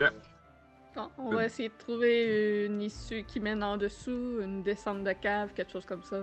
Bon, 0.96 1.08
on 1.18 1.32
va 1.34 1.46
essayer 1.46 1.70
de 1.70 1.74
trouver 1.78 2.66
une 2.66 2.82
issue 2.82 3.24
qui 3.24 3.40
mène 3.40 3.64
en 3.64 3.78
dessous, 3.78 4.40
une 4.42 4.62
descente 4.62 5.04
de 5.04 5.14
cave, 5.14 5.54
quelque 5.54 5.72
chose 5.72 5.86
comme 5.86 6.04
ça. 6.04 6.18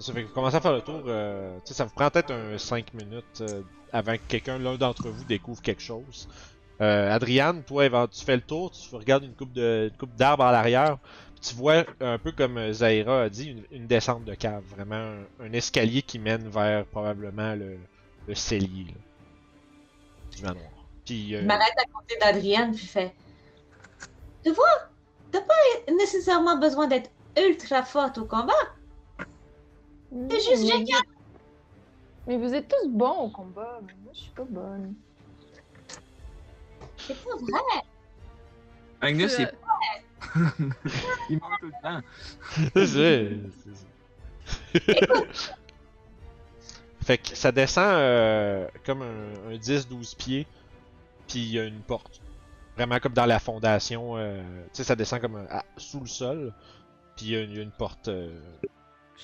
Ça 0.00 0.12
fait 0.12 0.22
que 0.22 0.28
vous 0.28 0.34
commencez 0.34 0.56
à 0.56 0.60
faire 0.60 0.72
le 0.72 0.80
tour, 0.80 1.02
euh, 1.06 1.56
tu 1.64 1.68
sais, 1.68 1.74
ça 1.74 1.84
vous 1.84 1.94
prend 1.94 2.08
peut-être 2.10 2.32
un 2.32 2.56
5 2.58 2.94
minutes 2.94 3.40
euh, 3.42 3.62
avant 3.92 4.14
que 4.14 4.22
quelqu'un, 4.28 4.58
l'un 4.58 4.76
d'entre 4.76 5.08
vous, 5.08 5.24
découvre 5.24 5.60
quelque 5.60 5.82
chose. 5.82 6.28
Euh, 6.80 7.12
Adriane, 7.12 7.64
toi, 7.64 7.88
tu 8.08 8.24
fais 8.24 8.36
le 8.36 8.42
tour, 8.42 8.70
tu 8.70 8.94
regardes 8.94 9.24
une 9.24 9.34
coupe 9.34 9.52
de 9.52 9.88
une 9.90 9.96
coupe 9.96 10.14
d'arbres 10.14 10.44
à 10.44 10.52
l'arrière, 10.52 10.98
puis 11.34 11.50
tu 11.50 11.54
vois 11.54 11.84
un 12.00 12.18
peu 12.18 12.30
comme 12.32 12.58
euh, 12.58 12.72
Zaira 12.72 13.22
a 13.22 13.28
dit, 13.28 13.50
une, 13.50 13.64
une 13.72 13.86
descente 13.86 14.24
de 14.24 14.34
cave, 14.34 14.62
vraiment 14.76 15.14
un, 15.40 15.46
un 15.46 15.52
escalier 15.52 16.02
qui 16.02 16.18
mène 16.20 16.48
vers 16.48 16.84
probablement 16.86 17.54
le, 17.54 17.78
le 18.28 18.34
cellier 18.34 18.86
là, 18.86 18.94
du 20.36 20.42
manoir. 20.42 20.70
Puis, 21.04 21.34
euh, 21.34 21.40
Je 21.40 21.46
m'arrête 21.46 21.74
à 21.78 21.84
côté 21.92 22.16
d'Adrienne 22.20 22.72
puis 22.72 22.84
je 22.84 22.90
fais 22.90 23.12
Tu 24.44 24.52
vois, 24.52 24.66
t'as 25.30 25.40
pas 25.40 25.54
nécessairement 25.92 26.56
besoin 26.58 26.86
d'être 26.86 27.10
ultra 27.36 27.82
forte 27.82 28.18
au 28.18 28.24
combat. 28.24 28.52
C'est 30.30 30.40
juste 30.40 30.62
Mais- 30.62 30.78
génial. 30.78 31.02
Mais 32.26 32.36
vous 32.36 32.52
êtes 32.54 32.68
tous 32.68 32.88
bons 32.88 33.18
au 33.24 33.30
combat, 33.30 33.80
mais 33.86 33.94
moi 34.04 34.12
je 34.14 34.20
suis 34.20 34.30
pas 34.30 34.44
bonne. 34.44 34.94
C'est 36.98 37.16
pas 37.24 37.36
vrai. 37.36 37.82
Magnus, 39.00 39.32
C'est, 39.32 39.50
il, 40.36 40.42
il 41.30 41.38
manque 41.38 41.60
tout 41.60 41.66
le 41.66 41.72
temps. 41.82 42.00
C'est 42.86 43.38
fait 47.04 47.18
que 47.18 47.34
ça 47.36 47.52
descend 47.52 47.84
euh, 47.86 48.68
comme 48.84 49.02
un, 49.02 49.52
un 49.52 49.56
10-12 49.56 50.16
pieds, 50.16 50.46
puis 51.26 51.38
il 51.38 51.52
y 51.52 51.58
a 51.58 51.64
une 51.64 51.80
porte. 51.80 52.20
Vraiment 52.78 53.00
comme 53.00 53.12
dans 53.12 53.26
la 53.26 53.40
fondation, 53.40 54.16
euh, 54.16 54.40
tu 54.66 54.68
sais, 54.74 54.84
ça 54.84 54.94
descend 54.94 55.20
comme 55.20 55.44
à- 55.50 55.64
sous 55.76 55.98
le 55.98 56.06
sol, 56.06 56.52
puis 57.16 57.26
il 57.26 57.32
y, 57.32 57.36
a 57.36 57.40
une- 57.40 57.50
il 57.50 57.56
y 57.56 57.58
a 57.58 57.62
une 57.64 57.72
porte. 57.72 58.06
euh, 58.06 58.38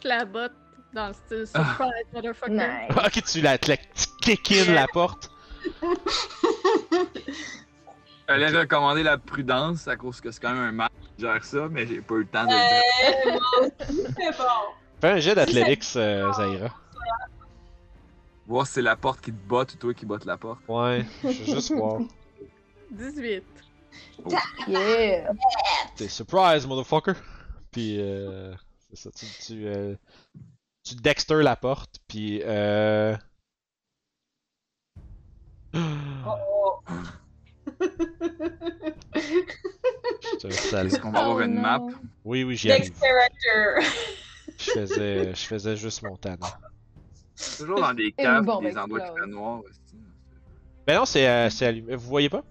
Je 0.02 0.08
la 0.08 0.24
botte 0.24 0.50
dans 0.92 1.06
le 1.06 1.12
style 1.14 1.46
surprise, 1.46 2.04
motherfucker. 2.12 2.50
Nice. 2.52 2.96
Ok, 2.96 3.22
tu 3.22 3.40
la, 3.42 3.56
tu 3.56 3.70
la 3.70 3.76
tu 3.76 4.06
kick 4.22 4.50
in 4.50 4.72
la 4.74 4.88
porte. 4.88 5.30
J'allais 8.28 8.48
recommander 8.58 9.04
la 9.04 9.18
prudence 9.18 9.86
à 9.86 9.94
cause 9.96 10.20
que 10.20 10.32
c'est 10.32 10.40
quand 10.40 10.52
même 10.52 10.58
un 10.62 10.72
match 10.72 10.90
qui 11.16 11.22
gère 11.22 11.44
ça, 11.44 11.68
mais 11.70 11.86
j'ai 11.86 12.00
pas 12.00 12.14
eu 12.14 12.20
le 12.22 12.26
temps 12.26 12.46
de 12.46 12.50
le 12.50 12.56
dire. 12.56 12.82
Euh, 13.62 13.68
c'est 13.78 14.36
bon. 14.36 14.44
Fais 15.00 15.10
un 15.10 15.18
jet 15.18 15.34
d'athlétics, 15.36 15.84
euh, 15.94 16.32
Zaira. 16.32 16.70
Voir 18.48 18.66
si 18.66 18.72
c'est 18.74 18.82
la 18.82 18.96
porte 18.96 19.20
qui 19.20 19.30
te 19.32 19.46
botte 19.48 19.74
ou 19.74 19.76
toi 19.76 19.94
qui 19.94 20.06
botte 20.06 20.24
la 20.24 20.36
porte. 20.38 20.58
Ouais, 20.66 21.04
je 21.22 21.28
veux 21.28 21.34
juste 21.44 21.70
voir. 21.72 22.00
18. 22.94 23.42
Yeah! 24.68 25.32
T'es 25.96 26.08
surprise, 26.08 26.66
motherfucker! 26.66 27.14
Puis, 27.70 28.00
euh, 28.00 28.54
c'est 28.88 28.96
ça, 28.96 29.10
tu, 29.10 29.26
tu, 29.44 29.66
euh, 29.66 29.94
tu 30.84 30.94
dexter 30.94 31.42
la 31.42 31.56
porte, 31.56 31.98
puis, 32.08 32.40
euh... 32.44 33.16
Oh. 35.76 36.80
Est-ce 40.44 40.98
qu'on 41.00 41.10
va 41.10 41.20
avoir 41.20 41.36
Oh 41.36 41.40
une 41.40 41.54
non. 41.54 41.62
map? 41.62 41.80
Oui, 42.24 42.44
oui, 42.44 42.56
j'y 42.56 42.70
arrive. 42.72 42.92
character. 42.98 43.86
Je 44.58 44.70
faisais, 44.70 45.34
je 45.34 45.46
faisais 45.46 45.76
juste 45.76 46.02
mon 46.02 46.16
talent. 46.16 46.46
Toujours 47.58 47.80
dans 47.80 47.92
des 47.92 48.12
caves 48.12 48.44
bon, 48.44 48.60
des 48.60 48.76
endroits 48.78 49.00
qui 49.00 49.06
explose. 49.06 49.24
fait 49.24 49.30
noir. 49.30 49.60
aussi. 49.64 49.80
Ben 50.86 50.94
non, 50.96 51.04
c'est 51.06 51.26
euh, 51.28 51.50
c'est 51.50 51.66
allumé. 51.66 51.96
Vous 51.96 52.06
voyez 52.08 52.28
pas? 52.30 52.44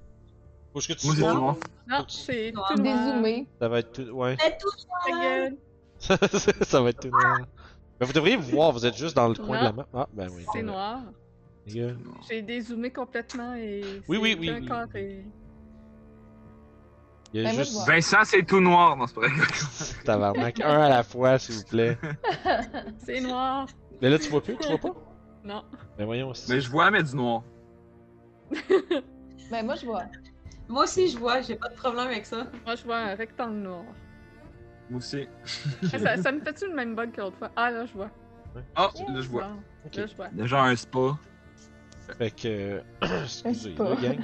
Faut 0.74 0.80
que 0.80 0.94
tu 0.94 1.20
noir. 1.20 1.56
Non, 1.88 2.06
c'est 2.08 2.52
Noir. 2.52 2.74
tout 2.74 2.82
noir. 2.82 3.06
Dézoomé. 3.06 3.48
Ça 3.60 3.68
va 3.70 3.80
être 3.80 3.92
tout. 3.92 4.12
Ouais. 4.12 4.36
C'est 4.40 4.58
tout 4.58 4.70
Ta 5.06 5.12
gueule. 5.22 5.58
ça 6.64 6.82
va 6.82 6.90
être 6.90 7.00
tout 7.02 7.10
noir. 7.10 7.38
Ben, 8.00 8.06
vous 8.08 8.14
devriez 8.14 8.38
voir, 8.38 8.72
vous 8.72 8.86
êtes 8.86 8.98
juste 8.98 9.16
dans 9.16 9.28
le 9.28 9.36
coin 9.36 9.60
de 9.60 9.64
la 9.66 9.72
map. 9.72 9.88
Ah, 9.94 10.08
ben 10.14 10.30
oui. 10.36 10.46
C'est 10.52 10.64
noir. 10.64 11.00
J'ai 11.66 12.42
dézoomé 12.42 12.92
complètement 12.92 13.54
et. 13.56 13.82
Oui, 14.08 14.18
oui, 14.18 14.38
c'est 14.42 14.52
oui, 14.60 14.66
carré. 14.66 15.26
Il 17.34 17.42
y 17.42 17.46
a 17.46 17.50
Ben, 17.50 17.56
juste. 17.56 17.88
Vincent, 17.88 18.24
c'est 18.26 18.44
tout 18.44 18.60
noir. 18.60 18.98
Non, 18.98 19.06
c'est 19.08 19.16
pas 19.16 19.22
vrai. 19.22 19.30
tabarnak. 20.06 20.60
Un 20.60 20.82
à 20.82 20.90
la 20.90 21.04
fois, 21.04 21.38
s'il 21.40 21.56
vous 21.56 21.64
plaît. 21.64 21.98
C'est 23.06 23.22
noir. 23.22 23.68
Mais 24.02 24.10
là, 24.10 24.20
tu 24.20 24.30
vois 24.30 24.42
plus, 24.42 24.58
tu 24.58 24.68
vois 24.68 24.78
pas? 24.78 24.94
Non. 25.44 25.64
Ben 25.98 26.06
voyons 26.06 26.30
aussi. 26.30 26.52
Mais 26.52 26.60
je 26.62 26.70
vois, 26.70 26.92
mais 26.92 27.02
du 27.04 27.16
noir. 27.16 27.44
Ben, 29.50 29.66
moi, 29.66 29.76
je 29.76 29.86
vois. 29.86 30.04
Moi 30.70 30.84
aussi, 30.84 31.10
je 31.10 31.18
vois, 31.18 31.42
j'ai 31.42 31.56
pas 31.56 31.70
de 31.70 31.76
problème 31.76 32.08
avec 32.08 32.26
ça. 32.26 32.48
Moi, 32.66 32.76
je 32.76 32.84
vois 32.84 32.98
un 32.98 33.16
rectangle 33.16 33.58
noir. 33.58 33.84
Moi 34.90 35.00
aussi. 35.00 35.28
Ça, 35.92 36.18
ça 36.18 36.32
me 36.32 36.40
fait-tu 36.42 36.68
le 36.68 36.74
même 36.74 36.96
bug 36.96 37.12
que 37.12 37.22
l'autre 37.22 37.38
fois? 37.38 37.52
Ah, 37.56 37.72
là, 37.72 37.86
je 37.86 37.94
vois. 37.94 38.10
Ah, 38.76 38.90
là, 39.08 39.22
je 39.22 39.28
vois. 39.30 39.42
Là, 39.42 40.06
je 40.08 40.16
vois. 40.16 40.28
Déjà 40.30 40.64
un 40.64 40.76
spa. 40.76 41.18
Fait 42.18 42.32
que. 42.32 42.82
Excusez, 43.02 43.48
Un 43.50 43.54
spa. 43.76 43.84
là, 43.84 43.96
gang. 43.96 44.18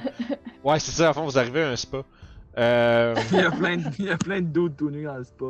Ouais, 0.64 0.78
c'est 0.78 0.92
ça, 0.92 1.10
à 1.10 1.12
fond, 1.12 1.24
vous 1.24 1.38
arrivez 1.38 1.62
à 1.62 1.70
un 1.70 1.76
spa. 1.76 2.02
Euh. 2.58 3.14
Il 3.32 3.38
y 3.38 3.42
a 3.42 3.50
plein 3.50 3.76
de, 3.76 3.84
il 3.98 4.04
y 4.06 4.10
a 4.10 4.16
plein 4.16 4.40
de 4.40 4.46
doutes 4.46 4.76
tout 4.76 4.90
nus 4.90 5.04
dans 5.04 5.16
le 5.18 5.24
spa. 5.24 5.46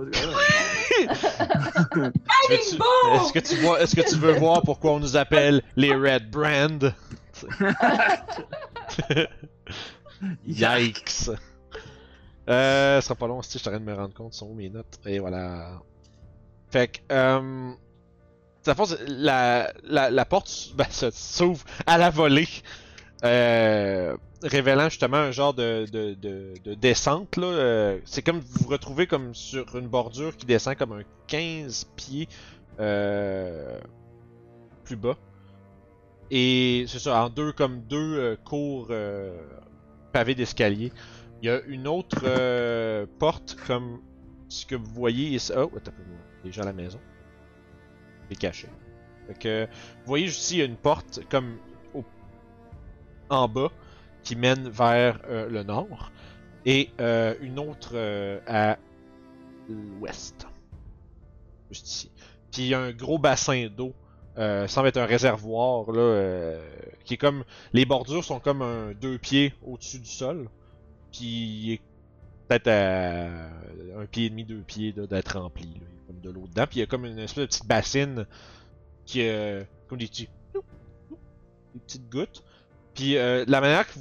Est-ce 2.50 3.32
que 3.32 3.38
tu 3.38 3.56
vois, 3.56 3.80
est-ce 3.80 3.96
que 3.96 4.02
tu 4.08 4.16
veux 4.16 4.32
voir 4.32 4.62
pourquoi 4.62 4.92
on 4.92 5.00
nous 5.00 5.16
appelle 5.16 5.62
les 5.76 5.94
Red 5.94 6.30
Brand? 6.30 6.94
Yikes! 10.46 11.30
Euh, 12.48 13.00
ce 13.00 13.06
sera 13.06 13.14
pas 13.14 13.26
long, 13.26 13.42
si 13.42 13.58
je 13.58 13.64
t'arrête 13.64 13.80
de 13.80 13.86
me 13.86 13.94
rendre 13.94 14.14
compte, 14.14 14.34
sont 14.34 14.46
où 14.46 14.54
mes 14.54 14.70
notes? 14.70 14.98
Et 15.06 15.18
voilà. 15.18 15.80
Fait 16.70 16.88
que, 16.88 16.98
euh, 17.12 17.72
force, 18.74 18.96
la, 19.06 19.72
la, 19.84 20.24
porte 20.24 20.72
ben, 20.74 20.86
s'ouvre 20.90 21.64
à 21.86 21.98
la 21.98 22.10
volée, 22.10 22.48
euh, 23.24 24.16
révélant 24.42 24.88
justement 24.88 25.18
un 25.18 25.30
genre 25.30 25.54
de, 25.54 25.86
de, 25.90 26.14
de, 26.14 26.54
de 26.64 26.74
descente. 26.74 27.36
là. 27.36 27.46
Euh, 27.46 27.98
c'est 28.04 28.22
comme 28.22 28.40
vous 28.40 28.64
vous 28.64 28.68
retrouvez 28.68 29.06
comme 29.06 29.34
sur 29.34 29.76
une 29.76 29.88
bordure 29.88 30.36
qui 30.36 30.46
descend 30.46 30.76
comme 30.76 30.92
un 30.92 31.02
15 31.26 31.88
pieds 31.96 32.28
euh, 32.78 33.78
plus 34.84 34.96
bas. 34.96 35.16
Et 36.30 36.84
c'est 36.88 37.00
ça, 37.00 37.24
en 37.24 37.28
deux 37.28 37.52
comme 37.52 37.82
deux 37.82 38.38
cours 38.44 38.92
pavés 40.12 40.34
d'escalier. 40.34 40.92
Il 41.42 41.46
y 41.46 41.50
a 41.50 41.60
une 41.66 41.88
autre 41.88 42.22
euh, 42.24 43.06
porte 43.18 43.56
comme 43.66 44.00
ce 44.48 44.66
que 44.66 44.74
vous 44.74 44.92
voyez 44.92 45.28
ici. 45.28 45.52
Oh, 45.56 45.70
attends 45.76 45.92
un 45.92 45.94
peu, 45.94 46.02
les 46.44 46.52
gens 46.52 46.62
à 46.62 46.66
la 46.66 46.72
maison. 46.72 47.00
C'est 48.28 48.38
caché. 48.38 48.68
Vous 49.28 50.06
voyez 50.06 50.26
ici, 50.26 50.56
il 50.56 50.58
y 50.58 50.62
a 50.62 50.64
une 50.64 50.76
porte 50.76 51.20
comme 51.30 51.56
en 53.28 53.48
bas 53.48 53.70
qui 54.24 54.34
mène 54.34 54.68
vers 54.68 55.20
euh, 55.28 55.48
le 55.48 55.62
nord 55.62 56.10
et 56.66 56.90
euh, 57.00 57.34
une 57.40 57.58
autre 57.60 57.96
à 58.46 58.76
l'ouest. 59.68 60.46
Juste 61.70 61.88
ici. 61.88 62.10
Puis 62.50 62.62
il 62.62 62.68
y 62.68 62.74
a 62.74 62.80
un 62.80 62.92
gros 62.92 63.18
bassin 63.18 63.68
d'eau. 63.68 63.94
Euh, 64.38 64.68
semble 64.68 64.88
être 64.88 64.96
un 64.96 65.06
réservoir 65.06 65.90
là, 65.90 66.00
euh, 66.00 66.62
qui 67.04 67.14
est 67.14 67.16
comme 67.16 67.44
les 67.72 67.84
bordures 67.84 68.24
sont 68.24 68.38
comme 68.38 68.62
un 68.62 68.92
deux 68.92 69.18
pieds 69.18 69.52
au-dessus 69.62 69.98
du 69.98 70.08
sol. 70.08 70.48
Puis 71.12 71.26
il 71.26 71.72
est 71.72 71.80
peut-être 72.48 72.68
à 72.68 73.26
un 74.00 74.06
pied 74.06 74.26
et 74.26 74.30
demi, 74.30 74.44
deux 74.44 74.62
pieds 74.62 74.92
d'être 74.92 75.38
rempli. 75.38 75.68
Il 75.74 75.80
comme 76.06 76.20
de 76.20 76.30
l'eau 76.30 76.46
dedans. 76.46 76.66
Puis 76.66 76.78
il 76.78 76.80
y 76.80 76.82
a 76.82 76.86
comme 76.86 77.06
une 77.06 77.18
espèce 77.18 77.42
de 77.42 77.46
petite 77.46 77.66
bassine 77.66 78.26
qui 79.04 79.22
est 79.22 79.66
comme 79.88 79.98
des 79.98 80.06
petits 80.06 80.28
des 81.74 81.80
petites 81.80 82.08
gouttes. 82.08 82.44
Puis 82.94 83.16
euh, 83.16 83.44
la 83.48 83.60
manière 83.60 83.86
que 83.86 83.92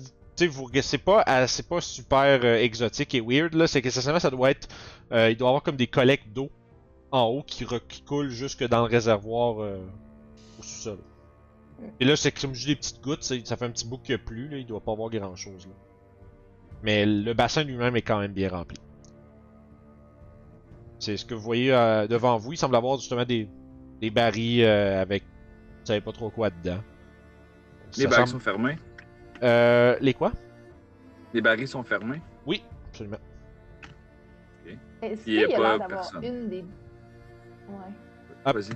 vous 0.48 0.68
vous 0.68 0.70
c'est 0.82 0.98
pas 0.98 1.24
euh, 1.28 1.48
c'est 1.48 1.68
pas 1.68 1.82
super 1.82 2.40
euh, 2.44 2.56
exotique 2.56 3.14
et 3.14 3.22
weird 3.22 3.54
là, 3.54 3.68
c'est 3.68 3.82
que 3.82 3.90
ça 3.90 4.30
doit 4.30 4.52
être 4.52 4.68
euh, 5.12 5.30
il 5.30 5.38
doit 5.38 5.50
avoir 5.50 5.64
comme 5.64 5.76
des 5.76 5.88
collectes 5.88 6.32
d'eau 6.34 6.50
en 7.12 7.24
haut 7.24 7.44
qui, 7.44 7.66
qui 7.66 8.04
jusque 8.30 8.64
dans 8.68 8.80
le 8.80 8.90
réservoir 8.90 9.62
euh, 9.62 9.80
au 10.60 10.62
sous-sol. 10.64 11.00
Et 12.00 12.06
là 12.06 12.16
c'est 12.16 12.32
comme 12.32 12.54
juste 12.54 12.68
des 12.68 12.76
petites 12.76 13.02
gouttes, 13.02 13.24
ça 13.24 13.58
fait 13.58 13.66
un 13.66 13.72
petit 13.72 13.88
bout 13.88 13.98
qu'il 14.00 14.12
y 14.12 14.16
a 14.16 14.18
plus 14.18 14.48
là, 14.50 14.58
il 14.58 14.66
doit 14.66 14.82
pas 14.82 14.92
avoir 14.92 15.10
grand 15.10 15.36
chose 15.36 15.66
là. 15.68 15.74
Mais 16.84 17.06
le 17.06 17.34
bassin 17.34 17.64
lui-même 17.64 17.96
est 17.96 18.02
quand 18.02 18.20
même 18.20 18.32
bien 18.34 18.50
rempli. 18.50 18.78
C'est 21.00 21.16
ce 21.18 21.26
que 21.26 21.34
vous 21.34 21.42
voyez 21.42 21.72
euh, 21.74 22.08
devant 22.08 22.38
vous, 22.38 22.54
il 22.54 22.58
semble 22.58 22.76
avoir 22.76 22.98
justement 23.00 23.24
des, 23.26 23.48
des 24.02 24.10
barils 24.10 24.64
euh, 24.64 25.02
avec 25.02 25.24
vous 25.24 25.86
savez 25.86 26.02
pas 26.02 26.12
trop 26.12 26.30
quoi 26.30 26.50
dedans. 26.50 26.82
Les 27.98 28.04
Ça 28.04 28.10
barils 28.10 28.28
semble- 28.28 28.42
sont 28.42 28.44
fermés. 28.44 28.76
Euh, 29.42 29.98
les 30.02 30.14
quoi? 30.14 30.32
Les 31.34 31.42
barils 31.42 31.68
sont 31.68 31.84
fermés. 31.84 32.22
Absolument. 32.92 33.18
Est-ce 35.02 35.22
Il 35.26 35.34
y 35.36 35.38
qu'il 35.38 35.46
a 35.46 35.50
y 35.50 35.54
a 35.54 35.80
pas 35.80 35.88
personne. 35.88 36.24
une 36.24 36.50
des. 36.50 36.62
Ouais. 36.62 37.76
Ah. 38.44 38.52
Vas-y. 38.52 38.74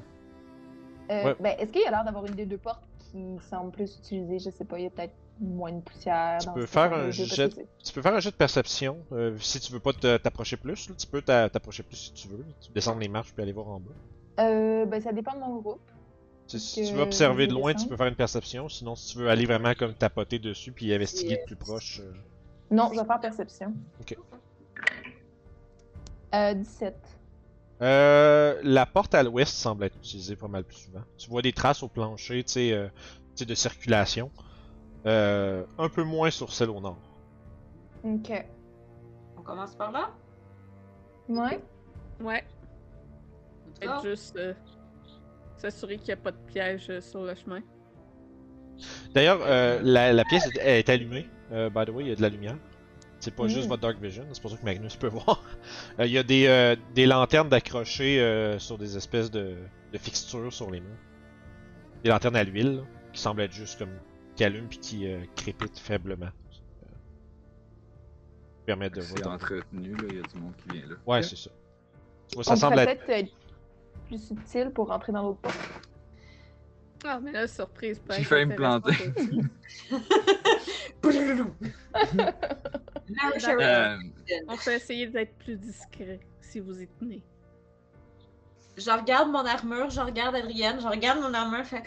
Euh, 1.11 1.23
Ouais. 1.25 1.35
ben, 1.39 1.55
est-ce 1.59 1.71
qu'il 1.71 1.81
y 1.81 1.85
a 1.85 1.91
l'air 1.91 2.03
d'avoir 2.03 2.25
une 2.25 2.35
des 2.35 2.45
deux 2.45 2.57
portes 2.57 2.83
qui 3.11 3.37
semble 3.49 3.71
plus 3.71 3.95
utilisée? 3.97 4.39
Je 4.39 4.49
sais 4.49 4.65
pas, 4.65 4.77
il 4.79 4.83
y 4.83 4.87
a 4.87 4.89
peut-être 4.89 5.13
moins 5.39 5.71
de 5.71 5.81
poussière. 5.81 6.37
Tu 6.39 6.45
dans 6.47 6.53
peux 6.53 6.65
faire 6.65 6.93
un 6.93 7.11
jet- 7.11 7.47
de- 7.49 7.65
Tu 7.83 7.93
peux 7.93 8.01
faire 8.01 8.13
un 8.13 8.19
jeu 8.19 8.31
de 8.31 8.35
perception 8.35 8.97
euh, 9.11 9.37
si 9.39 9.59
tu 9.59 9.73
veux 9.73 9.79
pas 9.79 9.93
t'approcher 9.93 10.57
plus. 10.57 10.89
là, 10.89 10.95
tu 10.97 11.07
peux 11.07 11.21
t'a- 11.21 11.49
t'approcher 11.49 11.83
plus 11.83 11.95
si 11.97 12.13
tu 12.13 12.27
veux. 12.27 12.45
Tu 12.61 12.69
peux 12.69 12.73
descendre 12.75 12.99
les 12.99 13.07
marches 13.09 13.33
puis 13.33 13.41
aller 13.43 13.51
voir 13.51 13.67
en 13.67 13.79
bas. 13.79 13.91
Euh, 14.39 14.85
ben, 14.85 15.01
ça 15.01 15.11
dépend 15.11 15.33
de 15.33 15.39
mon 15.39 15.57
groupe. 15.59 15.79
Si 16.47 16.83
tu 16.87 16.93
veux 16.93 17.01
observer 17.01 17.47
de 17.47 17.53
loin, 17.53 17.73
tu 17.73 17.87
peux 17.87 17.95
faire 17.97 18.07
une 18.07 18.15
perception. 18.15 18.67
Sinon, 18.69 18.95
si 18.95 19.13
tu 19.13 19.19
veux 19.19 19.29
aller 19.29 19.45
vraiment 19.45 19.73
comme 19.73 19.93
tapoter 19.93 20.39
dessus 20.39 20.71
puis 20.71 20.93
investiguer 20.93 21.37
de 21.37 21.43
plus 21.45 21.55
proche. 21.55 22.01
euh, 22.03 22.11
Non, 22.69 22.89
je 22.93 22.99
vais 22.99 23.05
faire 23.05 23.19
perception. 23.19 23.73
Ok. 24.01 24.17
Euh, 26.35 26.53
17. 26.55 26.95
Euh, 27.83 28.59
la 28.63 28.85
porte 28.85 29.13
à 29.13 29.23
l'ouest 29.23 29.53
semble 29.53 29.83
être 29.83 29.97
utilisée 29.97 30.35
pas 30.35 30.47
mal 30.47 30.63
plus 30.63 30.77
souvent. 30.77 31.03
Tu 31.17 31.29
vois 31.29 31.41
des 31.41 31.51
traces 31.51 31.83
au 31.83 31.89
plancher, 31.89 32.43
tu 32.43 32.53
sais, 32.53 32.71
euh, 32.71 32.87
de 33.45 33.55
circulation. 33.55 34.31
Euh, 35.05 35.65
un 35.77 35.89
peu 35.89 36.03
moins 36.03 36.29
sur 36.31 36.53
celle 36.53 36.69
au 36.69 36.79
nord. 36.79 36.97
Ok. 38.03 38.31
On 39.37 39.41
commence 39.41 39.75
par 39.75 39.91
là? 39.91 40.11
Ouais. 41.27 41.61
Ouais. 42.21 42.45
Peut-être 43.79 44.01
juste 44.03 44.37
euh, 44.37 44.53
s'assurer 45.57 45.97
qu'il 45.97 46.07
n'y 46.07 46.13
a 46.13 46.17
pas 46.17 46.31
de 46.31 46.37
piège 46.47 46.99
sur 47.01 47.23
le 47.23 47.35
chemin. 47.35 47.61
D'ailleurs, 49.13 49.39
euh, 49.41 49.79
la, 49.83 50.13
la 50.13 50.23
pièce 50.23 50.47
est, 50.61 50.87
allumée. 50.89 51.27
Euh, 51.51 51.69
by 51.69 51.85
the 51.85 51.89
way, 51.89 52.03
il 52.03 52.09
y 52.09 52.11
a 52.11 52.15
de 52.15 52.21
la 52.21 52.29
lumière. 52.29 52.57
C'est 53.23 53.31
pas 53.35 53.47
juste 53.47 53.67
votre 53.69 53.81
Dark 53.81 53.97
Vision, 54.01 54.25
c'est 54.33 54.41
pour 54.41 54.51
ça 54.51 54.57
que 54.57 54.65
Magnus 54.65 54.95
peut 54.97 55.07
voir. 55.09 55.41
Euh, 55.99 56.05
Il 56.05 56.11
y 56.11 56.17
a 56.17 56.23
des, 56.23 56.45
euh, 56.47 56.75
des 56.93 57.05
lanternes 57.05 57.47
d'accrocher 57.47 58.19
euh, 58.19 58.59
sur 58.59 58.77
des 58.77 58.97
espèces 58.97 59.31
de, 59.31 59.55
de 59.93 59.97
fixtures 59.97 60.51
sur 60.51 60.69
les 60.69 60.81
murs. 60.81 60.97
Des 62.03 62.09
lanternes 62.09 62.35
à 62.35 62.43
l'huile, 62.43 62.75
là, 62.77 62.81
qui 63.13 63.21
semblent 63.21 63.41
être 63.41 63.53
juste 63.53 63.79
comme 63.79 63.91
qui 64.35 64.43
allument 64.43 64.67
puis 64.67 64.79
qui 64.79 65.07
euh, 65.07 65.19
crépitent 65.37 65.79
faiblement. 65.79 66.25
Euh, 66.25 66.87
permettent 68.65 68.95
de 68.95 69.01
C'est 69.01 69.21
voir. 69.23 69.35
entretenu, 69.35 69.95
là. 69.95 70.03
Il 70.09 70.15
y 70.15 70.19
a 70.19 70.23
du 70.23 70.39
monde 70.39 70.53
qui 70.57 70.77
vient 70.77 70.87
là. 70.89 70.95
Ouais, 71.05 71.23
c'est 71.23 71.37
ça. 71.37 71.49
Ça 72.41 72.53
On 72.53 72.55
semble 72.57 72.79
être. 72.79 73.05
peut-être 73.05 73.09
être 73.27 73.31
plus 74.07 74.21
subtil 74.27 74.69
pour 74.71 74.87
rentrer 74.89 75.11
dans 75.13 75.23
l'autre 75.23 75.39
porte. 75.39 75.55
Ah, 77.03 77.19
mais 77.21 77.31
là, 77.31 77.47
surprise. 77.47 77.99
pas 77.99 78.15
J'ai 78.17 78.23
failli 78.23 78.45
me 78.45 78.55
planter. 78.55 78.93
Euh, 83.45 83.97
On 84.47 84.57
peut 84.57 84.71
essayer 84.73 85.07
d'être 85.07 85.37
plus 85.37 85.57
discret 85.57 86.19
si 86.41 86.59
vous 86.59 86.81
y 86.81 86.87
tenez. 86.87 87.21
Je 88.77 88.89
regarde 88.89 89.29
mon 89.29 89.45
armure, 89.45 89.89
je 89.89 89.99
regarde 89.99 90.35
Adrienne, 90.35 90.79
je 90.79 90.87
regarde 90.87 91.19
mon 91.19 91.33
armure, 91.33 91.65
fait 91.65 91.83